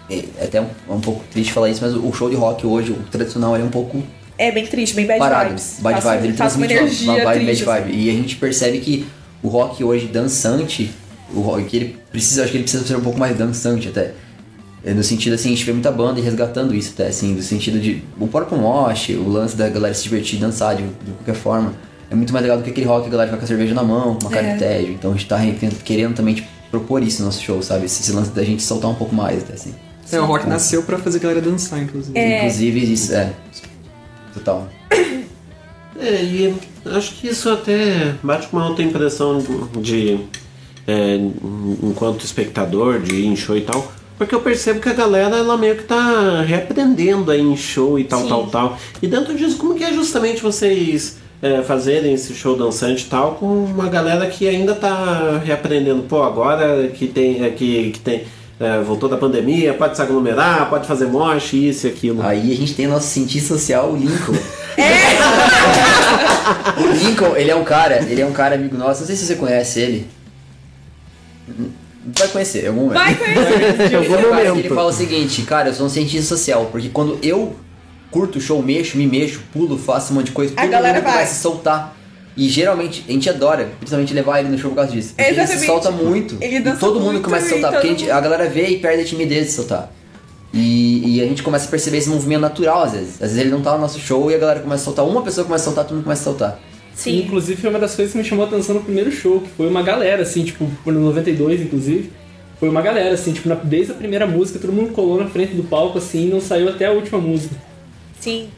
É 0.09 0.23
é 0.39 0.43
até 0.45 0.61
um, 0.61 0.67
um 0.89 0.99
pouco 1.01 1.23
triste 1.31 1.51
falar 1.51 1.69
isso, 1.69 1.81
mas 1.83 1.93
o 1.95 2.11
show 2.13 2.29
de 2.29 2.35
rock 2.35 2.65
hoje, 2.65 2.91
o 2.91 2.95
tradicional, 3.11 3.55
ele 3.55 3.63
é 3.63 3.65
um 3.65 3.71
pouco 3.71 4.01
É 4.37 4.51
bem 4.51 4.65
triste, 4.65 4.95
bem 4.95 5.05
bad 5.05 5.19
parado. 5.19 5.49
vibes. 5.49 5.77
Bad 5.79 5.95
Passa- 5.95 6.07
vibe, 6.09 6.23
ele 6.27 6.33
transmite 6.37 6.73
uma, 6.73 6.81
energia 6.81 7.11
uma 7.11 7.23
vibe 7.25 7.45
triste, 7.45 7.65
bad 7.65 7.79
assim. 7.79 7.89
vibe. 7.91 8.03
E 8.05 8.09
a 8.09 8.13
gente 8.13 8.35
percebe 8.35 8.79
que 8.79 9.05
o 9.43 9.47
rock 9.49 9.83
hoje 9.83 10.05
dançante, 10.07 10.91
o 11.33 11.41
rock 11.41 11.63
que 11.65 11.75
ele 11.77 11.97
precisa, 12.11 12.41
acho 12.43 12.51
que 12.51 12.57
ele 12.57 12.63
precisa 12.63 12.85
ser 12.85 12.95
um 12.95 13.01
pouco 13.01 13.19
mais 13.19 13.37
dançante 13.37 13.87
até. 13.87 14.13
É, 14.83 14.93
No 14.93 15.03
sentido 15.03 15.33
assim, 15.33 15.49
a 15.49 15.51
gente 15.55 15.65
vê 15.65 15.73
muita 15.73 15.91
banda 15.91 16.21
resgatando 16.21 16.73
isso 16.73 16.91
até, 16.93 17.07
assim, 17.07 17.33
no 17.33 17.41
sentido 17.41 17.79
de. 17.79 18.03
O 18.19 18.27
próprio 18.27 18.57
mosh, 18.57 19.09
o 19.09 19.27
lance 19.27 19.55
da 19.55 19.67
galera 19.69 19.93
se 19.93 20.03
divertir, 20.03 20.39
dançar 20.39 20.75
de, 20.75 20.83
de 20.83 21.11
qualquer 21.17 21.35
forma. 21.35 21.73
É 22.11 22.15
muito 22.15 22.34
mais 22.34 22.41
legal 22.44 22.57
do 22.57 22.64
que 22.64 22.69
aquele 22.72 22.88
rock 22.88 23.03
que 23.03 23.07
a 23.07 23.11
galera 23.11 23.30
vai 23.31 23.40
com 23.40 23.45
a 23.45 23.48
cerveja 23.48 23.73
na 23.73 23.84
mão, 23.84 24.15
com 24.15 24.22
uma 24.26 24.31
cara 24.31 24.48
É. 24.48 24.53
de 24.53 24.60
tédio. 24.60 24.94
Então 24.94 25.11
a 25.11 25.14
gente 25.14 25.27
tá 25.27 25.38
re- 25.38 25.56
querendo 25.84 26.15
também 26.15 26.34
tipo, 26.36 26.48
propor 26.72 27.03
isso 27.03 27.19
no 27.19 27.26
nosso 27.27 27.41
show, 27.41 27.61
sabe? 27.61 27.86
Esse, 27.86 28.02
esse 28.02 28.11
lance 28.11 28.31
da 28.31 28.44
gente 28.44 28.64
soltar 28.64 28.90
um 28.90 28.95
pouco 28.95 29.14
mais 29.15 29.44
até 29.44 29.53
assim. 29.53 29.73
É, 30.11 30.19
o 30.19 30.26
rock 30.26 30.48
nasceu 30.48 30.81
pra 30.84 30.98
fazer 30.98 31.19
a 31.19 31.22
galera 31.22 31.41
dançar, 31.41 31.80
inclusive. 31.81 32.18
É. 32.18 32.40
Inclusive, 32.40 32.94
isso, 32.94 33.14
é. 33.14 33.31
Total. 34.34 34.68
É, 36.02 36.23
e 36.23 36.56
acho 36.95 37.15
que 37.15 37.27
isso 37.27 37.49
até 37.49 38.14
bate 38.23 38.48
com 38.48 38.56
uma 38.56 38.69
outra 38.69 38.81
impressão 38.84 39.44
de. 39.81 40.18
é, 40.88 41.18
enquanto 41.84 42.23
espectador, 42.23 42.99
de 43.02 43.15
ir 43.15 43.26
em 43.26 43.36
show 43.36 43.57
e 43.57 43.61
tal. 43.61 43.91
Porque 44.18 44.34
eu 44.34 44.40
percebo 44.40 44.80
que 44.80 44.88
a 44.88 44.94
galera, 44.94 45.36
ela 45.38 45.57
meio 45.57 45.76
que 45.76 45.84
tá 45.84 46.41
reaprendendo 46.41 47.31
aí 47.31 47.41
em 47.41 47.56
show 47.57 47.99
e 47.99 48.06
tal, 48.06 48.22
Sim. 48.22 48.30
tal, 48.30 48.48
tal. 48.48 48.77
E 49.02 49.07
dentro 49.07 49.36
disso, 49.36 49.57
como 49.57 49.76
que 49.76 49.84
é 49.84 49.91
justamente 49.94 50.41
vocês 50.41 51.18
é, 51.41 51.61
fazerem 51.61 52.13
esse 52.13 52.33
show 52.33 52.57
dançante 52.57 53.05
e 53.05 53.07
tal 53.07 53.35
com 53.35 53.45
uma 53.45 53.87
galera 53.87 54.27
que 54.27 54.47
ainda 54.47 54.75
tá 54.75 55.41
reaprendendo? 55.43 56.03
Pô, 56.03 56.23
agora 56.23 56.87
que 56.89 57.07
tem. 57.07 57.43
é, 57.43 57.49
que, 57.49 57.91
que 57.91 57.99
tem 57.99 58.23
é, 58.59 58.81
voltou 58.81 59.07
da 59.07 59.15
pandemia, 59.15 59.73
pode 59.73 59.95
se 59.95 60.01
aglomerar, 60.01 60.69
pode 60.69 60.85
fazer 60.85 61.05
moche, 61.05 61.69
isso 61.69 61.87
e 61.87 61.89
aquilo. 61.89 62.21
Aí 62.21 62.51
a 62.51 62.55
gente 62.55 62.75
tem 62.75 62.87
o 62.87 62.89
nosso 62.89 63.07
cientista 63.07 63.53
social, 63.53 63.91
o 63.91 63.95
Lincoln. 63.95 64.35
o 66.77 66.87
Lincoln, 66.91 67.37
ele 67.37 67.51
é 67.51 67.55
um 67.55 67.63
cara, 67.63 68.03
ele 68.03 68.19
é 68.19 68.25
um 68.25 68.33
cara 68.33 68.55
amigo 68.55 68.77
nosso, 68.77 68.99
não 68.99 69.07
sei 69.07 69.15
se 69.15 69.25
você 69.25 69.37
conhece 69.37 69.79
ele. 69.79 70.07
Vai 72.17 72.27
conhecer, 72.27 72.67
algum 72.67 72.81
momento. 72.81 72.97
Vai 72.97 73.15
conhecer. 73.15 73.95
Algum 73.95 74.09
momento. 74.09 74.27
momento. 74.27 74.57
Ele 74.57 74.69
fala 74.69 74.89
o 74.89 74.93
seguinte, 74.93 75.41
cara, 75.43 75.69
eu 75.69 75.73
sou 75.73 75.85
um 75.85 75.89
cientista 75.89 76.35
social, 76.35 76.67
porque 76.69 76.89
quando 76.89 77.17
eu 77.23 77.55
curto 78.11 78.38
o 78.38 78.41
show, 78.41 78.61
mexo, 78.61 78.98
me 78.98 79.06
mexo, 79.07 79.41
pulo, 79.53 79.77
faço 79.77 80.11
um 80.11 80.15
monte 80.18 80.27
de 80.27 80.31
coisa, 80.31 80.53
A 80.56 80.61
todo 80.61 80.72
galera 80.72 80.95
mundo 80.95 81.03
vai. 81.03 81.14
começa 81.14 81.31
a 81.31 81.36
se 81.36 81.41
soltar. 81.41 81.95
E 82.38 82.48
geralmente 82.48 83.03
a 83.07 83.11
gente 83.11 83.30
adora, 83.30 83.69
principalmente 83.80 84.14
levar 84.14 84.40
ele 84.40 84.49
no 84.49 84.57
show 84.57 84.69
por 84.69 84.77
causa 84.77 84.91
disso. 84.91 85.14
Porque 85.15 85.30
ele 85.31 85.48
se 85.48 85.65
solta 85.65 85.91
muito. 85.91 86.38
Ele 86.40 86.56
e 86.57 86.60
dança 86.61 86.80
todo 86.80 86.99
mundo 86.99 87.14
muito 87.14 87.26
começa 87.26 87.45
a 87.45 87.48
e 87.48 87.52
soltar, 87.52 87.72
porque 87.73 87.88
a, 87.88 87.90
todo 87.90 87.99
gente- 87.99 88.11
a 88.11 88.22
galera 88.22 88.48
vê 88.49 88.68
e 88.68 88.80
perde 88.80 89.02
a 89.03 89.06
timidez 89.06 89.48
de 89.48 89.52
soltar. 89.53 89.91
E, 90.53 91.18
e 91.18 91.22
a 91.22 91.26
gente 91.26 91.44
começa 91.44 91.65
a 91.65 91.69
perceber 91.69 91.98
esse 91.98 92.10
movimento 92.10 92.41
natural 92.41 92.84
às 92.84 92.94
vezes. 92.94 93.14
Às 93.15 93.30
vezes 93.31 93.38
ele 93.40 93.49
não 93.49 93.61
tá 93.61 93.73
no 93.73 93.80
nosso 93.81 93.99
show 93.99 94.31
e 94.31 94.36
a 94.36 94.38
galera 94.38 94.61
começa 94.61 94.81
a 94.84 94.86
soltar. 94.86 95.06
Uma 95.06 95.22
pessoa 95.22 95.45
começa 95.45 95.64
a 95.64 95.65
soltar, 95.65 95.84
todo 95.86 95.95
mundo 95.95 96.03
começa 96.06 96.22
a 96.22 96.23
soltar. 96.23 96.60
Sim. 96.95 97.19
Inclusive 97.19 97.60
foi 97.61 97.69
uma 97.69 97.80
das 97.80 97.95
coisas 97.95 98.11
que 98.14 98.18
me 98.18 98.23
chamou 98.23 98.45
a 98.45 98.48
atenção 98.48 98.76
no 98.76 98.81
primeiro 98.81 99.11
show, 99.11 99.41
que 99.41 99.49
foi 99.49 99.68
uma 99.68 99.81
galera, 99.84 100.23
assim, 100.23 100.44
tipo, 100.44 100.65
no 100.86 100.99
92, 100.99 101.61
inclusive. 101.61 102.11
Foi 102.60 102.68
uma 102.68 102.81
galera, 102.81 103.14
assim, 103.14 103.31
tipo, 103.31 103.48
na- 103.48 103.56
desde 103.56 103.91
a 103.91 103.95
primeira 103.95 104.26
música, 104.27 104.60
todo 104.60 104.73
mundo 104.73 104.91
colou 104.91 105.18
na 105.22 105.30
frente 105.30 105.53
do 105.56 105.64
palco, 105.64 105.98
assim, 105.98 106.27
e 106.27 106.30
não 106.30 106.41
saiu 106.41 106.68
até 106.69 106.88
a 106.88 106.91
última 106.91 107.18
música. 107.19 107.56
Sim. 108.19 108.49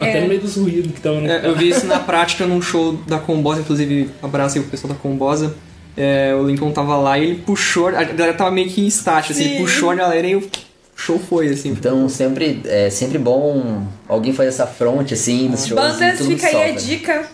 Até 0.00 0.18
É. 0.18 0.20
no 0.20 0.28
meio 0.28 0.40
dos 0.40 0.56
ruídos 0.56 0.92
que 0.92 0.98
estavam 0.98 1.20
no 1.20 1.28
É, 1.28 1.44
eu 1.44 1.56
vi 1.56 1.70
isso 1.70 1.86
na 1.86 1.98
prática 1.98 2.46
num 2.46 2.62
show 2.62 2.92
da 3.06 3.18
Combosa, 3.18 3.60
inclusive 3.60 4.10
abraço 4.22 4.56
aí 4.56 4.62
pro 4.62 4.70
pessoal 4.70 4.92
da 4.94 4.98
Combosa. 4.98 5.54
É, 5.96 6.32
o 6.34 6.44
Lincoln 6.46 6.70
tava 6.70 6.96
lá 6.96 7.18
e 7.18 7.24
ele 7.24 7.34
puxou, 7.44 7.88
a 7.88 8.04
galera 8.04 8.32
tava 8.32 8.52
meio 8.52 8.68
que 8.70 8.80
em 8.80 8.86
estático, 8.86 9.32
assim, 9.32 9.42
Sim. 9.42 9.50
ele 9.54 9.58
puxou 9.64 9.90
a 9.90 9.94
galera 9.96 10.24
e 10.28 10.36
o 10.36 10.48
show 10.94 11.18
foi, 11.18 11.48
assim. 11.48 11.70
Então 11.70 12.08
sempre 12.08 12.60
é 12.66 12.88
sempre 12.90 13.18
bom 13.18 13.84
alguém 14.06 14.32
fazer 14.32 14.50
essa 14.50 14.66
fronte 14.66 15.14
assim 15.14 15.48
nos 15.48 15.66
shows. 15.66 15.72
e 15.72 15.74
Bandas, 15.74 16.18
todo 16.18 16.28
mundo 16.28 16.36
fica 16.38 16.46
aí 16.48 16.54
a 16.62 16.66
solta. 16.68 16.80
dica. 16.80 17.28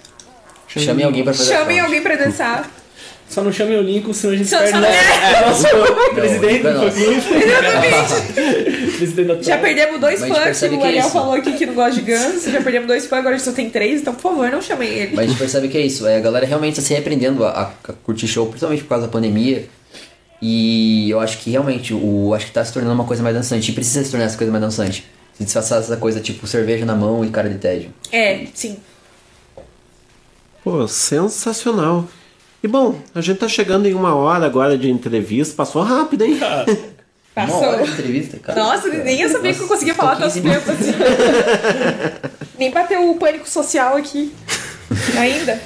Chamem 0.68 1.04
alguém 1.04 1.22
pra 1.22 1.34
fazer 1.34 1.52
a 1.54 1.58
Chamem 1.58 1.76
fronte. 1.76 1.80
alguém 1.94 2.02
pra 2.02 2.16
dançar. 2.16 2.70
Só 3.28 3.42
não 3.42 3.50
chamem 3.50 3.76
o 3.78 3.82
Lincoln, 3.82 4.12
senão 4.12 4.34
a 4.34 4.36
gente 4.36 4.48
Só- 4.48 4.58
perde 4.58 4.72
só- 4.72 4.80
nosso, 4.80 5.66
É. 5.66 5.72
nosso 5.76 6.14
presidente 6.14 6.62
Não, 6.62 6.72
do 6.72 6.78
não. 6.84 6.90
fã-clube. 6.92 7.20
presidente 8.96 9.26
da 9.34 9.42
Já 9.42 9.58
perdemos 9.58 10.00
dois 10.00 10.20
fãs, 10.20 10.38
percebe 10.38 10.76
o 10.76 10.80
é 10.80 10.86
Ariel 10.86 11.00
isso. 11.02 11.10
falou 11.10 11.32
aqui 11.34 11.52
que 11.54 11.66
não 11.66 11.74
gosta 11.74 12.00
de 12.00 12.12
Guns. 12.12 12.44
Já 12.44 12.60
perdemos 12.62 12.86
dois 12.86 13.06
fãs, 13.06 13.18
agora 13.20 13.34
a 13.34 13.38
gente 13.38 13.46
só 13.46 13.52
tem 13.52 13.68
três, 13.70 14.00
então 14.02 14.14
por 14.14 14.22
favor, 14.22 14.50
não 14.50 14.62
chamem 14.62 14.88
ele. 14.88 15.16
Mas 15.16 15.24
a 15.24 15.28
gente 15.28 15.38
percebe 15.38 15.68
que 15.68 15.76
é 15.76 15.80
isso, 15.80 16.06
é, 16.06 16.16
a 16.16 16.20
galera 16.20 16.46
realmente 16.46 16.76
tá 16.76 16.82
se 16.82 16.92
reaprendendo 16.92 17.44
a, 17.44 17.72
a 17.82 17.92
curtir 18.04 18.28
show, 18.28 18.46
principalmente 18.46 18.82
por 18.82 18.88
causa 18.90 19.06
da 19.06 19.12
pandemia. 19.12 19.66
E 20.40 21.08
eu 21.10 21.18
acho 21.18 21.38
que 21.38 21.50
realmente 21.50 21.92
o 21.94 22.34
acho 22.34 22.46
que 22.46 22.52
tá 22.52 22.64
se 22.64 22.72
tornando 22.72 22.94
uma 22.94 23.04
coisa 23.04 23.22
mais 23.22 23.34
dançante. 23.34 23.70
E 23.70 23.74
precisa 23.74 24.04
se 24.04 24.10
tornar 24.10 24.26
essa 24.26 24.36
coisa 24.36 24.52
mais 24.52 24.62
dançante. 24.62 25.04
Se 25.36 25.42
disfarçar 25.42 25.80
essa 25.80 25.96
coisa 25.96 26.20
tipo 26.20 26.46
cerveja 26.46 26.84
na 26.84 26.94
mão 26.94 27.24
e 27.24 27.30
cara 27.30 27.48
de 27.48 27.56
tédio. 27.56 27.90
É, 28.12 28.44
sim. 28.54 28.76
Pô, 30.62 30.86
sensacional. 30.86 32.06
E 32.64 32.66
bom, 32.66 32.98
a 33.14 33.20
gente 33.20 33.40
tá 33.40 33.46
chegando 33.46 33.84
em 33.84 33.92
uma 33.92 34.14
hora 34.14 34.46
agora 34.46 34.78
de 34.78 34.90
entrevista. 34.90 35.54
Passou 35.54 35.82
rápido, 35.82 36.24
hein? 36.24 36.40
Passou. 37.34 37.58
Uma 37.58 37.68
hora 37.68 37.82
de 37.84 37.90
entrevista, 37.90 38.38
cara. 38.38 38.58
Nossa, 38.58 38.88
nem 38.88 39.20
eu 39.20 39.28
sabia 39.28 39.52
que 39.52 39.60
eu 39.60 39.68
conseguia 39.68 39.94
falar 39.94 40.16
tanto 40.16 40.32
15 40.32 40.40
tempo 40.40 40.70
assim. 40.70 40.92
nem 42.58 42.70
bateu 42.70 43.10
o 43.10 43.16
pânico 43.16 43.46
social 43.46 43.98
aqui. 43.98 44.32
Ainda. 45.14 45.60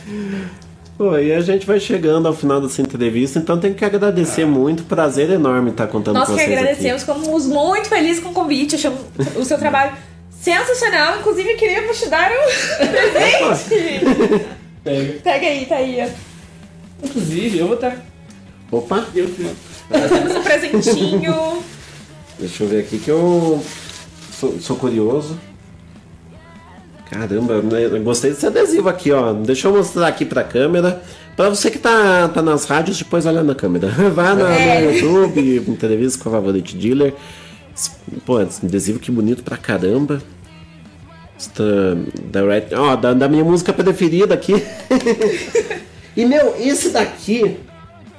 Pô, 0.97 1.17
e 1.17 1.33
a 1.33 1.41
gente 1.41 1.65
vai 1.65 1.79
chegando 1.79 2.27
ao 2.27 2.35
final 2.35 2.61
dessa 2.61 2.83
entrevista, 2.83 3.39
então 3.39 3.61
tem 3.61 3.73
que 3.73 3.85
agradecer 3.85 4.45
muito. 4.45 4.83
Prazer 4.83 5.31
enorme 5.31 5.71
estar 5.71 5.87
contando 5.87 6.17
Nós 6.17 6.27
com 6.27 6.35
que 6.35 6.43
vocês 6.43 6.59
agradecemos, 6.59 7.03
ficamos 7.03 7.47
muito 7.47 7.89
felizes 7.89 8.21
com 8.21 8.31
o 8.31 8.35
convite, 8.35 8.75
achamos 8.75 9.03
o 9.37 9.45
seu 9.45 9.57
trabalho 9.57 9.93
sensacional. 10.41 11.21
Inclusive, 11.21 11.55
queríamos 11.55 11.97
te 11.97 12.09
dar 12.09 12.29
um 12.29 12.75
presente. 12.91 14.47
Pega. 14.83 15.13
Pega 15.23 15.47
aí, 15.47 15.65
tá 15.65 15.77
aí. 15.77 16.28
Inclusive, 17.03 17.59
eu 17.59 17.67
vou 17.67 17.75
estar. 17.77 18.05
Opa! 18.71 19.07
Eu, 19.15 19.29
Nós 19.91 20.11
temos 20.11 20.37
um 20.37 20.43
presentinho. 20.43 21.63
Deixa 22.39 22.63
eu 22.65 22.69
ver 22.69 22.81
aqui 22.81 22.99
que 22.99 23.11
eu 23.11 23.63
sou, 24.39 24.61
sou 24.61 24.77
curioso. 24.77 25.39
Caramba, 27.11 27.55
eu 27.55 28.03
gostei 28.03 28.31
desse 28.31 28.47
adesivo 28.47 28.89
aqui, 28.89 29.11
ó. 29.11 29.33
Deixa 29.33 29.67
eu 29.67 29.73
mostrar 29.75 30.07
aqui 30.09 30.25
pra 30.25 30.45
câmera. 30.45 31.03
Pra 31.35 31.49
você 31.49 31.71
que 31.71 31.79
tá, 31.79 32.29
tá 32.29 32.43
nas 32.43 32.65
rádios, 32.67 32.99
depois 32.99 33.25
olha 33.25 33.43
na 33.43 33.55
câmera. 33.55 33.89
Vá 34.15 34.35
no, 34.35 34.47
É. 34.47 34.83
no 34.83 34.93
YouTube, 34.93 35.65
entrevista 35.69 36.23
com 36.23 36.29
a 36.29 36.33
Favorite 36.33 36.77
Dealer. 36.77 37.15
Pô, 38.27 38.37
adesivo 38.39 38.99
que 38.99 39.11
bonito 39.11 39.43
pra 39.43 39.57
caramba. 39.57 40.21
Da, 42.31 42.97
da, 42.97 43.15
da 43.15 43.29
minha 43.29 43.45
música 43.45 43.73
preferida 43.73 44.35
aqui. 44.35 44.55
e 46.19 46.25
meu, 46.25 46.57
esse 46.59 46.91
daqui. 46.91 47.59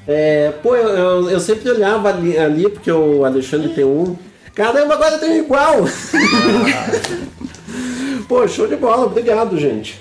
É, 0.07 0.53
pô, 0.63 0.73
eu, 0.73 0.87
eu, 0.87 1.29
eu 1.31 1.39
sempre 1.41 1.69
olhava 1.69 2.07
ali, 2.07 2.37
ali, 2.37 2.69
porque 2.69 2.89
o 2.89 3.25
Alexandre 3.25 3.73
tem 3.73 3.83
um. 3.83 4.15
Caramba, 4.55 4.93
agora 4.93 5.15
eu 5.15 5.19
tenho 5.19 5.43
igual! 5.43 5.79
pô, 8.25 8.47
show 8.47 8.67
de 8.67 8.77
bola, 8.77 9.05
obrigado, 9.05 9.59
gente. 9.59 9.99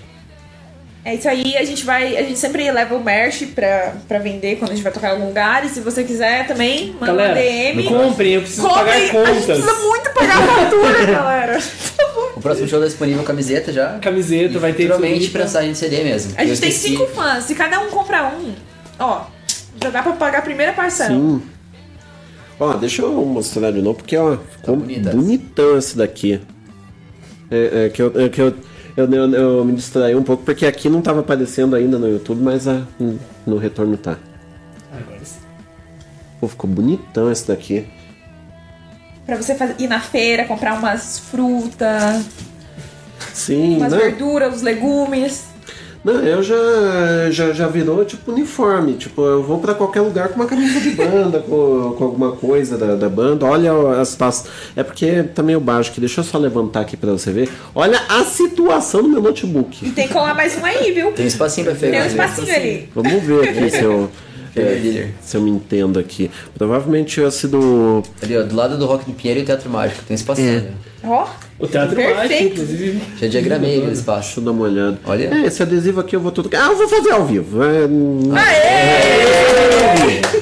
É 1.04 1.14
isso 1.14 1.28
aí, 1.28 1.56
a 1.56 1.64
gente 1.64 1.84
vai. 1.86 2.16
A 2.18 2.22
gente 2.22 2.38
sempre 2.38 2.70
leva 2.70 2.94
o 2.94 3.02
merch 3.02 3.46
pra, 3.54 3.94
pra 4.06 4.18
vender 4.18 4.56
quando 4.56 4.72
a 4.72 4.74
gente 4.74 4.82
vai 4.82 4.92
tocar 4.92 5.08
em 5.08 5.12
algum 5.12 5.26
lugar. 5.28 5.64
E 5.64 5.68
se 5.70 5.80
você 5.80 6.04
quiser 6.04 6.46
também, 6.46 6.92
manda 7.00 7.06
Galera, 7.06 7.34
DM. 7.34 7.84
comprem, 7.84 8.32
eu 8.34 8.40
preciso 8.42 8.62
Comprem, 8.68 8.84
pagar 8.84 8.94
A 8.94 9.00
gente 9.00 9.12
contas. 9.12 9.44
precisa 9.46 9.74
muito 9.74 10.10
pagar 10.12 10.38
a 10.38 10.46
fatura, 10.46 11.06
galera. 11.06 11.58
O 12.36 12.40
próximo 12.40 12.68
show 12.68 12.80
tá 12.80 12.86
disponível 12.86 13.22
camiseta 13.22 13.72
já. 13.72 13.98
Camiseta, 14.00 14.58
vai 14.58 14.72
ter 14.72 14.90
tulipa. 14.92 15.32
prensagem 15.32 15.72
de 15.72 15.78
CD 15.78 16.04
mesmo. 16.04 16.34
A 16.36 16.44
gente 16.44 16.60
tem 16.60 16.68
esqueci. 16.68 16.96
cinco 16.96 17.06
fãs. 17.06 17.44
Se 17.44 17.54
cada 17.54 17.80
um 17.80 17.88
comprar 17.88 18.34
um, 18.34 18.52
ó, 18.98 19.24
já 19.82 19.90
dá 19.90 20.02
pra 20.02 20.12
pagar 20.12 20.38
a 20.40 20.42
primeira 20.42 20.72
parcela. 20.72 21.10
Sim. 21.10 21.40
Ó, 22.60 22.74
deixa 22.74 23.02
eu 23.02 23.12
mostrar 23.24 23.70
de 23.70 23.80
novo, 23.80 23.98
porque 23.98 24.16
ó, 24.16 24.36
ficou 24.56 24.76
bonitão 24.76 25.78
esse 25.78 25.96
daqui. 25.96 26.40
É, 27.50 27.86
é 27.86 27.88
que 27.88 28.02
eu, 28.02 28.12
é 28.20 28.28
que 28.28 28.40
eu, 28.42 28.54
eu, 28.98 29.10
eu, 29.12 29.32
eu 29.32 29.64
me 29.64 29.72
distraí 29.72 30.14
um 30.16 30.22
pouco, 30.22 30.42
porque 30.44 30.66
aqui 30.66 30.88
não 30.88 31.00
tava 31.00 31.20
aparecendo 31.20 31.76
ainda 31.76 31.98
no 31.98 32.08
YouTube, 32.08 32.42
mas 32.42 32.66
ah, 32.66 32.82
no 33.46 33.56
retorno 33.56 33.96
tá. 33.96 34.16
Agora 34.92 35.20
sim. 35.24 35.38
Pô, 36.40 36.48
ficou 36.48 36.68
bonitão 36.68 37.30
esse 37.30 37.46
daqui. 37.46 37.86
Pra 39.24 39.36
você 39.36 39.54
fazer- 39.54 39.76
ir 39.78 39.86
na 39.88 40.00
feira, 40.00 40.44
comprar 40.44 40.74
umas 40.78 41.18
frutas, 41.18 42.24
Sim, 43.32 43.76
umas 43.76 43.92
não, 43.92 43.98
verduras, 43.98 44.56
os 44.56 44.62
legumes. 44.62 45.44
Não, 46.04 46.14
eu 46.20 46.42
já, 46.42 47.30
já, 47.30 47.52
já 47.52 47.66
virou 47.66 48.04
tipo 48.04 48.30
uniforme. 48.30 48.94
Tipo, 48.94 49.22
eu 49.22 49.42
vou 49.42 49.58
pra 49.58 49.74
qualquer 49.74 50.00
lugar 50.00 50.28
com 50.28 50.36
uma 50.36 50.46
camisa 50.46 50.80
de 50.80 50.90
banda, 50.90 51.40
com, 51.46 51.94
com 51.96 52.04
alguma 52.04 52.32
coisa 52.32 52.78
da, 52.78 52.94
da 52.94 53.08
banda. 53.08 53.44
Olha 53.46 54.00
as 54.00 54.14
pastas. 54.14 54.50
É 54.76 54.82
porque 54.82 55.22
tá 55.22 55.42
meio 55.42 55.60
baixo 55.60 55.90
aqui. 55.90 56.00
Deixa 56.00 56.20
eu 56.20 56.24
só 56.24 56.38
levantar 56.38 56.80
aqui 56.80 56.96
pra 56.96 57.12
você 57.12 57.32
ver. 57.32 57.50
Olha 57.74 58.00
a 58.08 58.24
situação 58.24 59.02
do 59.02 59.08
meu 59.08 59.20
notebook. 59.20 59.86
E 59.86 59.90
tem 59.90 60.06
que 60.06 60.12
colar 60.12 60.34
mais 60.34 60.56
um 60.56 60.64
aí, 60.64 60.92
viu? 60.92 61.12
Tem 61.12 61.24
um 61.24 61.28
espacinho 61.28 61.66
pra 61.66 61.74
feira. 61.74 61.96
Tem 61.96 62.04
um 62.04 62.08
espacinho 62.08 62.54
ali. 62.54 62.88
Vamos 62.94 63.22
ver 63.22 63.48
aqui 63.48 63.70
se 63.70 63.82
eu, 63.82 64.10
é, 64.56 65.08
se 65.20 65.36
eu 65.36 65.42
me 65.42 65.50
entendo 65.50 65.98
aqui. 65.98 66.30
Provavelmente 66.56 67.20
esse 67.20 67.48
do. 67.48 68.02
Ali, 68.22 68.36
ó, 68.36 68.42
do 68.44 68.54
lado 68.54 68.78
do 68.78 68.86
Rock 68.86 69.04
do 69.04 69.12
Pinheiro 69.12 69.40
e 69.40 69.42
o 69.42 69.46
Teatro 69.46 69.68
Mágico. 69.68 70.02
Tem 70.06 70.14
um 70.14 70.18
espacinho. 70.18 70.48
É. 70.48 70.56
ali. 70.58 70.70
Ó. 71.04 71.26
O 71.58 71.66
teatro 71.66 71.96
Perfeito. 71.96 72.16
mágico, 72.16 72.44
inclusive. 72.44 73.00
Já 73.20 73.26
diagramei 73.26 73.80
o 73.80 73.90
espaço. 73.90 74.26
Deixa 74.26 74.40
eu 74.40 74.44
dar 74.44 74.50
uma 74.52 74.62
olhada. 74.64 74.98
Olha. 75.04 75.34
É, 75.34 75.46
esse 75.46 75.60
adesivo 75.62 76.00
aqui 76.00 76.14
eu 76.14 76.20
vou 76.20 76.30
tudo. 76.30 76.48
Ah, 76.54 76.66
eu 76.68 76.76
vou 76.76 76.88
fazer 76.88 77.10
ao 77.10 77.24
vivo. 77.26 77.60
É, 77.64 77.88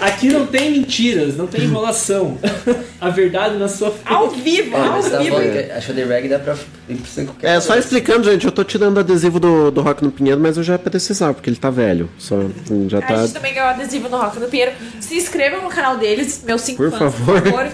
Aqui 0.01 0.28
não 0.28 0.47
tem 0.47 0.70
mentiras, 0.72 1.36
não 1.36 1.47
tem 1.47 1.64
enrolação. 1.64 2.38
A 3.01 3.09
verdade 3.10 3.56
na 3.56 3.68
sua 3.68 3.90
frente. 3.90 4.05
Ao 4.12 4.30
vivo, 4.30 4.76
ao 4.76 5.02
tá 5.02 5.18
vivo. 5.18 5.36
falando 5.36 5.52
que 5.52 5.70
a 5.72 5.80
Shoulder 5.80 6.09
Rag 6.09 6.28
dá 6.28 6.38
pra 6.38 6.55
ir 6.88 6.97
pra 6.97 7.24
qualquer 7.24 7.56
É, 7.56 7.60
só 7.60 7.76
explicando, 7.76 8.30
gente, 8.30 8.47
eu 8.47 8.52
tô 8.52 8.64
tirando 8.64 8.97
o 8.97 9.01
adesivo 9.01 9.38
do, 9.38 9.70
do 9.70 9.80
Rock 9.82 10.02
no 10.02 10.10
Pinheiro, 10.10 10.40
mas 10.40 10.56
eu 10.56 10.62
já 10.62 10.78
precisava, 10.78 11.34
porque 11.34 11.51
ele 11.51 11.56
tá 11.56 11.68
velho. 11.70 12.09
Só 12.18 12.36
hum, 12.70 12.88
já 12.88 12.98
A 12.98 13.02
tá. 13.02 13.16
gente 13.18 13.32
também 13.34 13.52
ganhou 13.55 13.68
adesivo 13.68 14.09
no 14.09 14.16
Rock 14.16 14.38
do 14.40 14.47
Pinheiro. 14.48 14.72
Se 15.01 15.14
inscrevam 15.14 15.62
no 15.62 15.68
canal 15.68 15.97
deles, 15.98 16.43
meus 16.47 16.62
cinco 16.62 16.78
Por 16.78 16.90
fãs, 16.90 16.98
favor. 16.98 17.43
por 17.43 17.51
favor. 17.51 17.68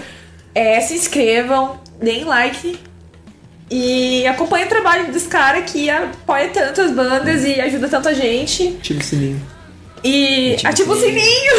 É, 0.53 0.79
se 0.81 0.93
inscrevam, 0.95 1.79
deem 2.01 2.25
like. 2.25 2.77
E 3.71 4.27
acompanhem 4.27 4.65
o 4.67 4.69
trabalho 4.69 5.11
desse 5.11 5.27
cara 5.27 5.61
que 5.61 5.89
apoia 5.89 6.49
tanto 6.49 6.81
as 6.81 6.91
bandas 6.91 7.43
e 7.43 7.59
ajuda 7.59 7.87
tanto 7.87 8.09
a 8.09 8.13
gente. 8.13 8.77
Ativa 8.79 8.99
o 8.99 9.03
sininho. 9.03 9.41
E 10.03 10.57
ativa 10.65 10.91
o 10.93 10.99
sininho! 10.99 11.53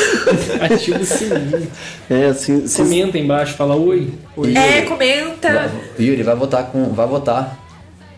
Ativa 0.60 0.98
o 0.98 1.04
sininho. 1.06 1.70
É, 2.10 2.26
assim. 2.26 2.68
Comenta 2.68 3.16
embaixo, 3.18 3.54
fala 3.54 3.74
oi. 3.74 4.12
oi. 4.36 4.54
É, 4.54 4.82
comenta. 4.82 5.50
Vai- 5.50 5.70
Yuri, 5.98 6.22
vai 6.22 6.36
votar 6.36 6.66
com. 6.66 6.92
Vai 6.92 7.06
votar 7.06 7.58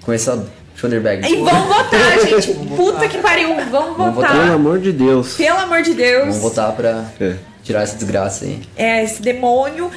com 0.02 0.12
essa 0.12 0.44
shoulder 0.74 1.00
bag. 1.00 1.24
E 1.30 1.36
vão 1.36 1.68
votar, 1.68 2.18
gente. 2.26 2.54
Puta 2.76 3.06
que 3.08 3.18
pariu, 3.18 3.54
vão 3.70 3.94
Vamos 3.94 4.14
votar. 4.16 4.32
Pelo 4.32 4.52
amor 4.54 4.80
de 4.80 4.90
Deus. 4.90 5.34
Pelo 5.34 5.58
amor 5.58 5.82
de 5.82 5.94
Deus. 5.94 6.26
Vamos 6.26 6.38
votar 6.42 6.72
pra 6.72 7.04
É. 7.20 7.34
tirar 7.62 7.82
essa 7.84 7.94
desgraça 7.96 8.46
aí. 8.46 8.60
É, 8.76 9.04
esse 9.04 9.22
demônio. 9.22 9.92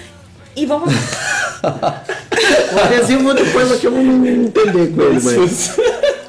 E 0.56 0.66
vamos. 0.66 0.94
O 2.74 2.80
adesivo 2.80 3.34
depois 3.34 3.72
aqui 3.72 3.86
eu 3.86 3.92
vou 3.92 4.02
me 4.04 4.30
entender 4.30 4.94
com 4.94 5.02
ele, 5.02 5.20
mas. 5.22 5.78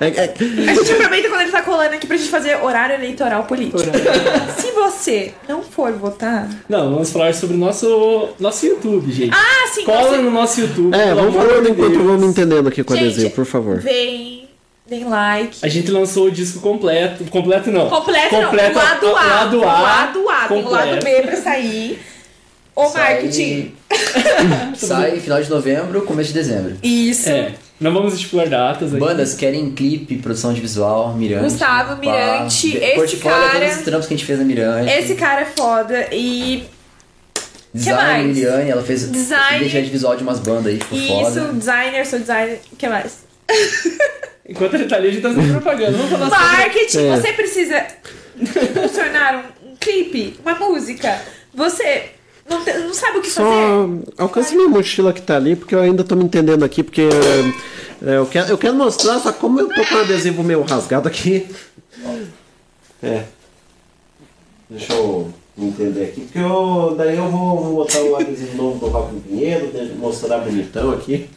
É, 0.00 0.06
é, 0.06 0.34
A 0.70 0.74
gente 0.74 0.90
aproveita 0.92 1.28
quando 1.28 1.40
ele 1.42 1.50
tá 1.50 1.60
colando 1.60 1.94
aqui 1.94 2.06
pra 2.06 2.16
gente 2.16 2.30
fazer 2.30 2.56
horário 2.62 2.94
eleitoral 2.94 3.44
político. 3.44 3.78
Se 4.58 4.70
você 4.72 5.34
não 5.46 5.62
for 5.62 5.92
votar. 5.92 6.48
Não, 6.66 6.90
vamos 6.94 7.10
falar 7.12 7.34
sobre 7.34 7.54
o 7.54 7.58
nosso, 7.58 8.30
nosso 8.40 8.64
YouTube, 8.64 9.12
gente. 9.12 9.34
Ah, 9.34 9.68
sim, 9.70 9.84
Cola 9.84 10.08
você- 10.08 10.16
no 10.16 10.30
nosso 10.30 10.60
YouTube. 10.62 10.96
é, 10.96 11.12
vamos 11.12 11.34
falando 11.34 11.62
de 11.66 11.70
enquanto 11.72 11.94
eu 11.96 12.16
me 12.18 12.26
entendendo 12.26 12.68
aqui 12.68 12.82
com 12.82 12.94
o 12.94 12.96
adesivo, 12.96 13.30
por 13.32 13.44
favor. 13.44 13.78
Vem, 13.80 14.48
deem 14.86 15.04
like. 15.06 15.58
A 15.62 15.68
gente 15.68 15.90
lançou 15.90 16.28
o 16.28 16.30
disco 16.30 16.60
completo. 16.60 17.24
Completo 17.24 17.70
não. 17.70 17.90
Completo, 17.90 18.34
completo 18.34 18.76
não. 18.78 18.82
Lado 18.82 19.06
A. 19.08 19.12
Lado 19.22 19.62
A. 19.62 19.66
Lado 19.82 20.28
A. 20.30 20.48
Tem 20.48 20.64
o 20.64 20.68
lado. 20.70 21.04
B 21.04 21.22
pra 21.22 21.36
sair. 21.36 22.00
O 22.80 22.88
Sai- 22.90 23.14
marketing. 23.14 23.74
Sai 24.76 25.18
final 25.20 25.42
de 25.42 25.50
novembro, 25.50 26.02
começo 26.02 26.28
de 26.28 26.34
dezembro. 26.34 26.76
Isso. 26.82 27.28
É, 27.28 27.52
não 27.80 27.92
vamos 27.92 28.14
estipular 28.14 28.48
datas 28.48 28.90
aqui. 28.92 29.00
Bandas 29.00 29.34
querem 29.34 29.70
clipe, 29.72 30.16
produção 30.18 30.52
de 30.54 30.60
visual, 30.60 31.12
Mirante. 31.14 31.44
Gustavo 31.44 31.96
pá. 31.96 32.00
Mirante, 32.00 32.76
esse 32.76 32.94
Portfólio 32.94 33.38
é 33.38 33.48
cara- 33.50 33.60
todos 33.64 33.76
os 33.78 33.82
trampos 33.84 34.06
que 34.06 34.14
a 34.14 34.16
gente 34.16 34.26
fez 34.26 34.38
na 34.38 34.44
Mirante. 34.44 34.90
Esse 34.92 35.14
cara 35.16 35.40
é 35.40 35.44
foda. 35.44 36.06
E. 36.12 36.64
Design? 37.74 38.32
Liliane, 38.32 38.70
ela 38.70 38.82
fez 38.82 39.10
Design. 39.10 39.58
identidade 39.60 39.90
visual 39.90 40.16
de 40.16 40.22
umas 40.22 40.38
bandas 40.38 40.66
aí, 40.66 40.78
ficou 40.78 40.98
Isso, 40.98 41.10
foda. 41.40 41.52
designer, 41.52 42.06
sou 42.06 42.18
designer. 42.18 42.60
O 42.72 42.76
que 42.76 42.88
mais? 42.88 43.24
Enquanto 44.48 44.74
ele 44.74 44.84
tá 44.86 44.96
ali, 44.96 45.08
a 45.08 45.10
gente 45.10 45.22
tá 45.22 45.28
fazendo 45.30 45.52
propaganda. 45.60 45.92
Vamos 45.92 46.10
falar 46.10 46.30
sobre... 46.30 46.56
Marketing, 46.56 47.06
É. 47.08 47.16
você 47.16 47.32
precisa 47.34 47.86
impulsionar 48.40 49.44
um, 49.64 49.70
um 49.72 49.76
clipe, 49.76 50.38
uma 50.42 50.54
música. 50.54 51.20
Você 51.54 52.10
não, 52.48 52.64
te- 52.64 52.72
não 52.78 52.94
sabe 52.94 53.18
o 53.18 53.22
que 53.22 53.30
Só 53.30 53.42
fazer. 53.42 54.12
alcance 54.18 54.54
minha 54.56 54.68
mochila 54.68 55.12
que 55.12 55.22
tá 55.22 55.36
ali, 55.36 55.54
porque 55.56 55.74
eu 55.74 55.80
ainda 55.80 56.02
tô 56.04 56.14
me 56.16 56.24
entendendo 56.24 56.64
aqui, 56.64 56.82
porque 56.82 57.02
é, 58.04 58.16
eu, 58.16 58.26
quero, 58.26 58.48
eu 58.50 58.58
quero 58.58 58.74
mostrar, 58.74 59.18
só 59.20 59.32
como 59.32 59.60
eu 59.60 59.68
tô 59.68 59.84
com 59.84 59.94
o 59.94 60.00
adesivo 60.00 60.42
meio 60.42 60.62
rasgado 60.62 61.06
aqui. 61.08 61.46
É. 63.02 63.24
Deixa 64.70 64.92
eu 64.92 65.32
entender 65.66 66.04
aqui, 66.04 66.20
porque 66.20 66.38
eu, 66.38 66.94
daí 66.96 67.16
eu 67.16 67.28
vou, 67.28 67.58
vou 67.60 67.74
botar 67.76 68.00
o 68.00 68.16
adesivo 68.16 68.56
novo 68.56 68.78
do 68.78 68.86
Rock 68.92 69.14
no 69.14 69.20
Pinheiro, 69.20 69.70
mostrar 69.98 70.38
bonitão 70.38 70.92
aqui. 70.92 71.28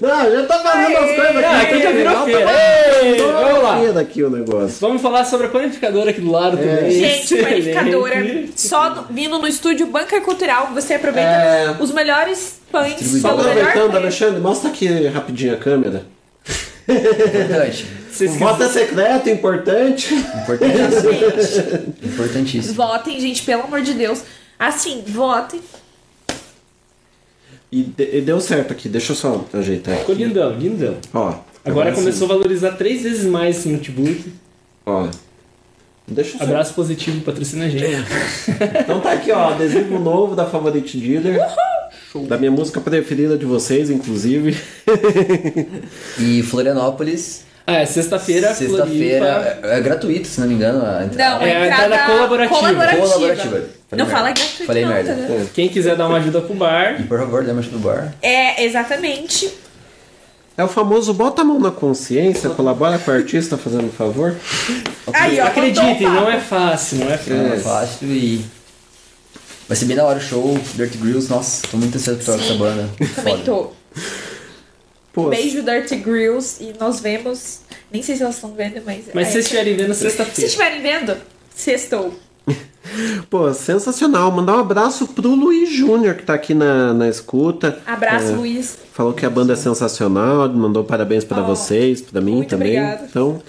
Não, 0.00 0.30
já 0.32 0.46
tá 0.46 0.58
fazendo 0.60 0.96
as 0.96 1.06
coisas 1.16 1.36
aqui. 1.36 1.44
Ah, 1.44 1.60
aqui 1.60 1.82
já 1.82 1.90
virou 1.90 2.24
feira. 2.24 2.46
tá 2.46 3.40
vamos 3.42 3.62
lá. 3.62 3.78
feira 3.80 4.00
aqui 4.00 4.22
o 4.22 4.30
negócio. 4.30 4.76
Vamos 4.80 5.02
falar 5.02 5.24
sobre 5.24 5.46
a 5.46 5.50
panificadora 5.50 6.10
aqui 6.10 6.20
do 6.20 6.30
lado 6.30 6.56
também. 6.56 6.90
Gente, 6.90 7.34
Excelente. 7.34 7.48
panificadora, 7.72 8.44
só 8.56 8.94
no- 8.94 9.02
vindo 9.10 9.38
no 9.38 9.46
estúdio 9.48 9.86
Bunker 9.86 10.22
Cultural, 10.22 10.70
você 10.72 10.94
aproveita 10.94 11.28
É. 11.30 11.76
os 11.80 11.92
melhores 11.92 12.60
pães 12.70 13.00
Só 13.20 13.30
aproveitando. 13.30 13.96
Alexandre, 13.96 14.40
mostra 14.40 14.70
aqui 14.70 15.06
rapidinho 15.08 15.54
a 15.54 15.56
câmera. 15.56 16.04
Importante. 16.88 17.86
O 18.20 18.28
voto 18.38 18.64
é 18.64 18.68
secreto, 18.68 19.30
importante. 19.30 20.12
Importantíssimo. 20.12 21.94
Importantíssimo. 22.04 22.74
Votem, 22.74 23.20
gente, 23.20 23.42
pelo 23.42 23.62
amor 23.62 23.82
de 23.82 23.94
Deus. 23.94 24.22
Assim, 24.58 25.02
votem. 25.06 25.60
E, 27.70 27.82
de- 27.84 28.16
e 28.18 28.20
deu 28.20 28.40
certo 28.40 28.72
aqui, 28.72 28.88
deixa 28.88 29.12
eu 29.12 29.16
só 29.16 29.44
ajeitar 29.54 29.96
Ficou 29.98 30.14
aqui. 30.14 30.24
lindão, 30.24 30.52
lindão. 30.58 30.96
Ó. 31.14 31.34
Agora 31.64 31.90
sim. 31.94 32.00
começou 32.00 32.24
a 32.26 32.28
valorizar 32.28 32.72
três 32.72 33.02
vezes 33.02 33.24
mais 33.24 33.58
esse 33.58 33.68
notebook. 33.68 34.32
Ó. 34.84 35.08
Deixa 36.08 36.34
eu 36.34 36.38
só- 36.38 36.44
Abraço 36.44 36.74
positivo, 36.74 37.20
patrocina 37.20 37.66
a 37.66 37.68
gente. 37.68 37.84
Então 38.80 39.00
tá 39.00 39.12
aqui, 39.12 39.30
ó, 39.30 39.50
adesivo 39.50 39.98
novo 40.00 40.34
da 40.34 40.44
Favorite 40.46 40.98
Dealer. 40.98 41.40
Da 42.26 42.36
minha 42.36 42.50
música 42.50 42.80
preferida 42.80 43.36
de 43.38 43.44
vocês, 43.46 43.88
inclusive. 43.90 44.56
E 46.18 46.42
Florianópolis. 46.42 47.44
Ah, 47.66 47.82
é 47.82 47.86
sexta-feira, 47.86 48.52
Sexta-feira. 48.52 49.60
É, 49.62 49.78
é 49.78 49.80
gratuito, 49.80 50.26
se 50.26 50.40
não 50.40 50.48
me 50.48 50.54
engano. 50.54 50.84
A 50.84 51.04
entrada. 51.04 51.30
Não, 51.38 51.40
a 51.40 51.48
É, 51.48 51.66
entrada 51.66 51.94
entrada 51.94 52.12
colaborativa. 52.12 52.58
colaborativa. 52.58 53.02
Colaborativa. 53.06 53.50
Falei 53.50 53.68
Não 53.92 53.96
merda. 53.98 54.10
fala 54.12 54.30
gratuito 54.32 54.64
Falei 54.66 54.84
não, 54.84 54.92
merda. 54.92 55.12
entendeu? 55.12 55.50
Quem 55.54 55.68
quiser 55.68 55.94
dar 55.96 56.08
uma 56.08 56.18
ajuda 56.18 56.40
pro 56.40 56.54
bar. 56.54 57.00
E 57.00 57.04
por 57.04 57.18
favor, 57.18 57.44
dê 57.44 57.52
uma 57.52 57.60
ajuda 57.60 57.78
pro 57.78 57.88
bar. 57.90 58.14
É, 58.22 58.64
exatamente. 58.64 59.52
É 60.56 60.64
o 60.64 60.68
famoso 60.68 61.14
bota 61.14 61.42
a 61.42 61.44
mão 61.44 61.60
na 61.60 61.70
consciência, 61.70 62.50
colabora 62.50 62.98
com 62.98 63.10
o 63.10 63.14
artista 63.14 63.56
fazendo 63.56 63.84
um 63.86 63.90
favor. 63.92 64.34
Aí, 65.12 65.38
ó, 65.40 65.46
Acreditem, 65.46 65.94
contou 65.96 66.08
o 66.08 66.12
não 66.14 66.30
é 66.30 66.40
fácil, 66.40 66.98
não 66.98 67.06
é 67.10 67.16
fácil. 67.16 67.36
Não 67.36 67.52
é 67.52 67.56
fácil 67.58 68.08
e. 68.08 68.44
Vai 69.70 69.76
ser 69.76 69.84
bem 69.84 69.96
da 69.96 70.04
hora 70.04 70.18
o 70.18 70.20
show, 70.20 70.58
Dirt 70.74 70.96
Grills, 70.96 71.30
nossa, 71.30 71.64
tô 71.68 71.76
muito 71.76 71.94
ansioso 71.96 72.18
pra 72.24 72.34
essa 72.34 72.54
banda. 72.54 72.90
Também 73.14 73.36
Foda. 73.38 73.70
tô. 75.14 75.28
Beijo 75.28 75.62
Dirty 75.62 75.94
Grills 75.96 76.60
e 76.60 76.74
nós 76.80 76.98
vemos. 76.98 77.60
Nem 77.92 78.02
sei 78.02 78.16
se 78.16 78.22
elas 78.22 78.34
estão 78.34 78.52
vendo, 78.52 78.82
mas. 78.84 79.04
Mas 79.14 79.28
se 79.28 79.32
vocês 79.34 79.44
estiverem 79.44 79.76
vendo 79.76 79.94
Se 79.94 80.00
sexta-feira. 80.02 80.46
estiverem 80.48 80.82
vendo, 80.82 81.16
sextou. 81.54 82.12
Pô, 83.30 83.52
sensacional. 83.54 84.30
Mandar 84.32 84.56
um 84.56 84.60
abraço 84.60 85.06
pro 85.06 85.28
Luiz 85.34 85.72
Júnior, 85.72 86.14
que 86.16 86.24
tá 86.24 86.34
aqui 86.34 86.52
na, 86.52 86.92
na 86.92 87.08
escuta. 87.08 87.78
Abraço, 87.86 88.26
É, 88.32 88.36
Luiz. 88.36 88.76
Falou 88.92 89.12
que 89.12 89.24
a 89.24 89.30
banda 89.30 89.52
é 89.52 89.56
sensacional, 89.56 90.48
mandou 90.48 90.82
parabéns 90.82 91.22
pra 91.24 91.42
vocês, 91.42 92.00
pra 92.00 92.20
mim 92.20 92.32
muito 92.36 92.48
também. 92.50 92.76
obrigada. 92.80 93.06
Então, 93.08 93.40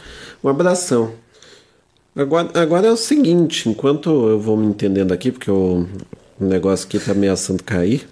um 0.44 0.50
abração. 0.50 1.14
Agora, 2.16 2.50
agora 2.56 2.88
é 2.88 2.92
o 2.92 2.98
seguinte, 2.98 3.70
enquanto 3.70 4.10
eu 4.10 4.40
vou 4.40 4.58
me 4.58 4.66
entendendo 4.66 5.14
aqui, 5.14 5.32
porque 5.32 5.50
o, 5.50 5.88
negócio 6.40 6.86
aqui 6.86 7.00
tá 7.00 7.12
ameaçando 7.14 7.64
cair. 7.64 8.08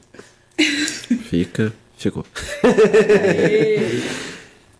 Fica, 1.29 1.73
ficou. 1.97 2.25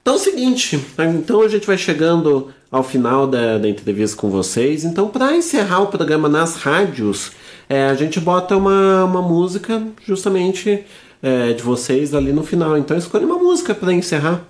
Então 0.02 0.14
é 0.14 0.18
o 0.18 0.20
seguinte, 0.20 0.84
então 0.98 1.42
a 1.42 1.48
gente 1.48 1.68
vai 1.68 1.78
chegando 1.78 2.52
ao 2.72 2.84
final 2.84 3.28
da, 3.28 3.58
da 3.58 3.68
entrevista 3.68 4.18
com 4.18 4.30
vocês. 4.30 4.84
Então, 4.84 5.08
para 5.10 5.36
encerrar 5.36 5.82
o 5.82 5.88
programa 5.88 6.30
nas 6.30 6.56
rádios, 6.56 7.32
é, 7.68 7.86
a 7.86 7.94
gente 7.96 8.20
bota 8.20 8.56
uma, 8.56 9.04
uma 9.06 9.22
música 9.22 9.84
justamente 10.06 10.84
é, 11.22 11.54
de 11.54 11.62
vocês 11.62 12.14
ali 12.14 12.32
no 12.32 12.44
final. 12.44 12.78
Então, 12.78 12.98
escolha 12.98 13.26
uma 13.26 13.38
música 13.38 13.76
para 13.76 13.94
encerrar. 13.94 14.42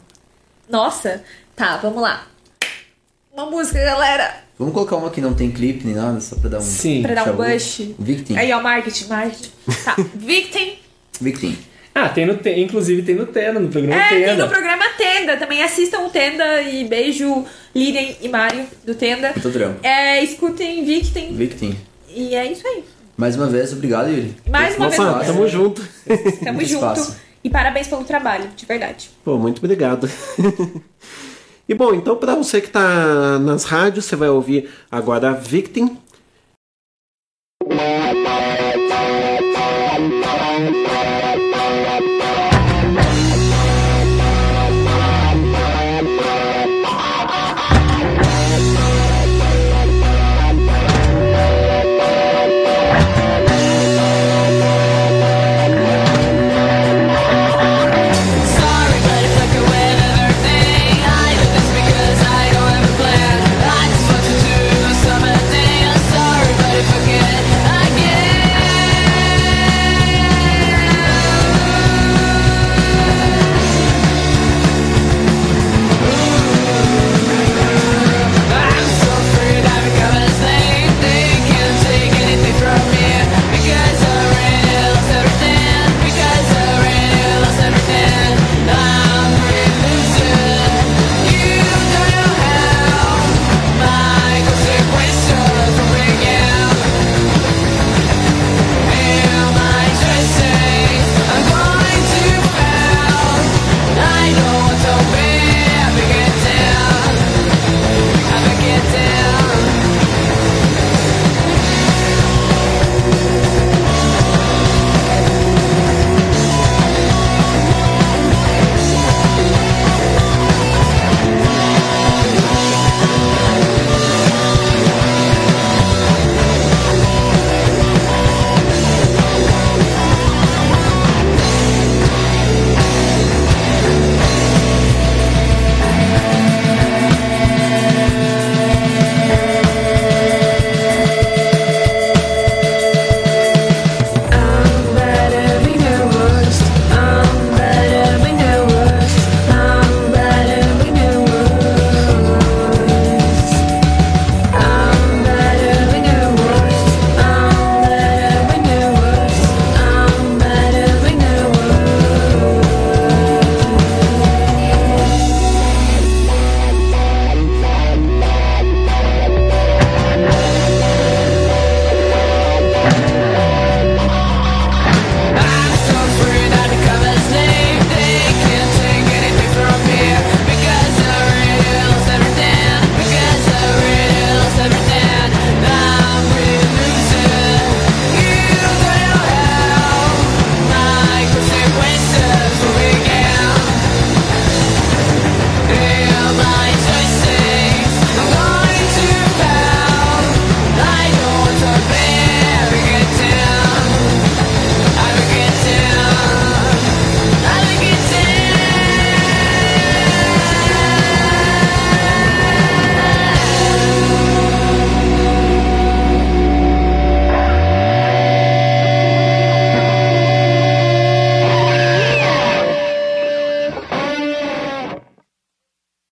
Nossa, 0.69 1.23
tá, 1.55 1.77
vamos 1.77 2.01
lá. 2.01 2.27
Uma 3.39 3.49
música, 3.49 3.79
galera. 3.81 4.35
Vamos 4.57 4.73
colocar 4.73 4.97
uma 4.97 5.09
que 5.09 5.21
não 5.21 5.33
tem 5.33 5.49
clipe 5.49 5.85
nem 5.85 5.95
nada, 5.95 6.19
só 6.19 6.35
pra 6.35 6.49
dar 6.49 6.57
um. 6.57 6.61
Sim. 6.61 7.01
Pra 7.01 7.13
dar 7.13 7.31
um 7.31 7.37
bush. 7.37 7.91
Victim. 7.97 8.35
Aí, 8.35 8.51
ó, 8.51 8.61
marketing, 8.61 9.07
marketing. 9.07 9.51
Tá, 9.85 9.95
Victim. 10.13 10.73
Victim. 11.21 11.57
Ah, 11.95 12.09
tem 12.09 12.25
no 12.25 12.35
te... 12.35 12.49
inclusive 12.59 13.01
tem 13.01 13.15
no 13.15 13.25
Tenda, 13.25 13.61
no 13.61 13.69
programa 13.69 13.95
É, 13.95 14.09
tem 14.09 14.23
Tenda. 14.25 14.43
no 14.43 14.49
programa 14.51 14.83
Tenda. 14.97 15.37
Também 15.37 15.63
assistam 15.63 15.99
o 16.01 16.09
Tenda 16.09 16.61
e 16.63 16.83
beijo 16.83 17.45
Lilian 17.73 18.13
e 18.21 18.27
Mário 18.27 18.65
do 18.85 18.93
Tenda. 18.93 19.29
Muito 19.29 19.51
trampo. 19.51 19.79
É, 19.87 20.21
escutem 20.21 20.83
Victim. 20.83 21.33
Victim. 21.33 21.77
E 22.09 22.35
é 22.35 22.51
isso 22.51 22.67
aí. 22.67 22.83
Mais 23.15 23.37
uma 23.37 23.47
vez, 23.47 23.71
obrigado, 23.71 24.09
Yuri. 24.09 24.35
Mais 24.49 24.75
uma 24.75 24.89
vez, 24.89 24.99
Opa, 24.99 25.11
obrigado. 25.11 25.33
tamo 25.33 25.47
junto. 25.47 25.81
Tamo 26.43 26.59
junto. 26.59 26.73
espaço. 26.73 27.15
E 27.41 27.49
parabéns 27.49 27.87
pelo 27.87 28.03
trabalho, 28.03 28.49
de 28.53 28.65
verdade. 28.65 29.09
Pô, 29.23 29.37
muito 29.37 29.59
obrigado. 29.59 30.09
E 31.69 31.75
bom, 31.75 31.93
então 31.93 32.15
para 32.15 32.33
você 32.33 32.59
que 32.59 32.65
está 32.65 33.37
nas 33.37 33.63
rádios, 33.63 34.05
você 34.05 34.15
vai 34.15 34.27
ouvir 34.27 34.71
agora 34.89 35.29
a 35.29 35.33
Victim. 35.33 35.95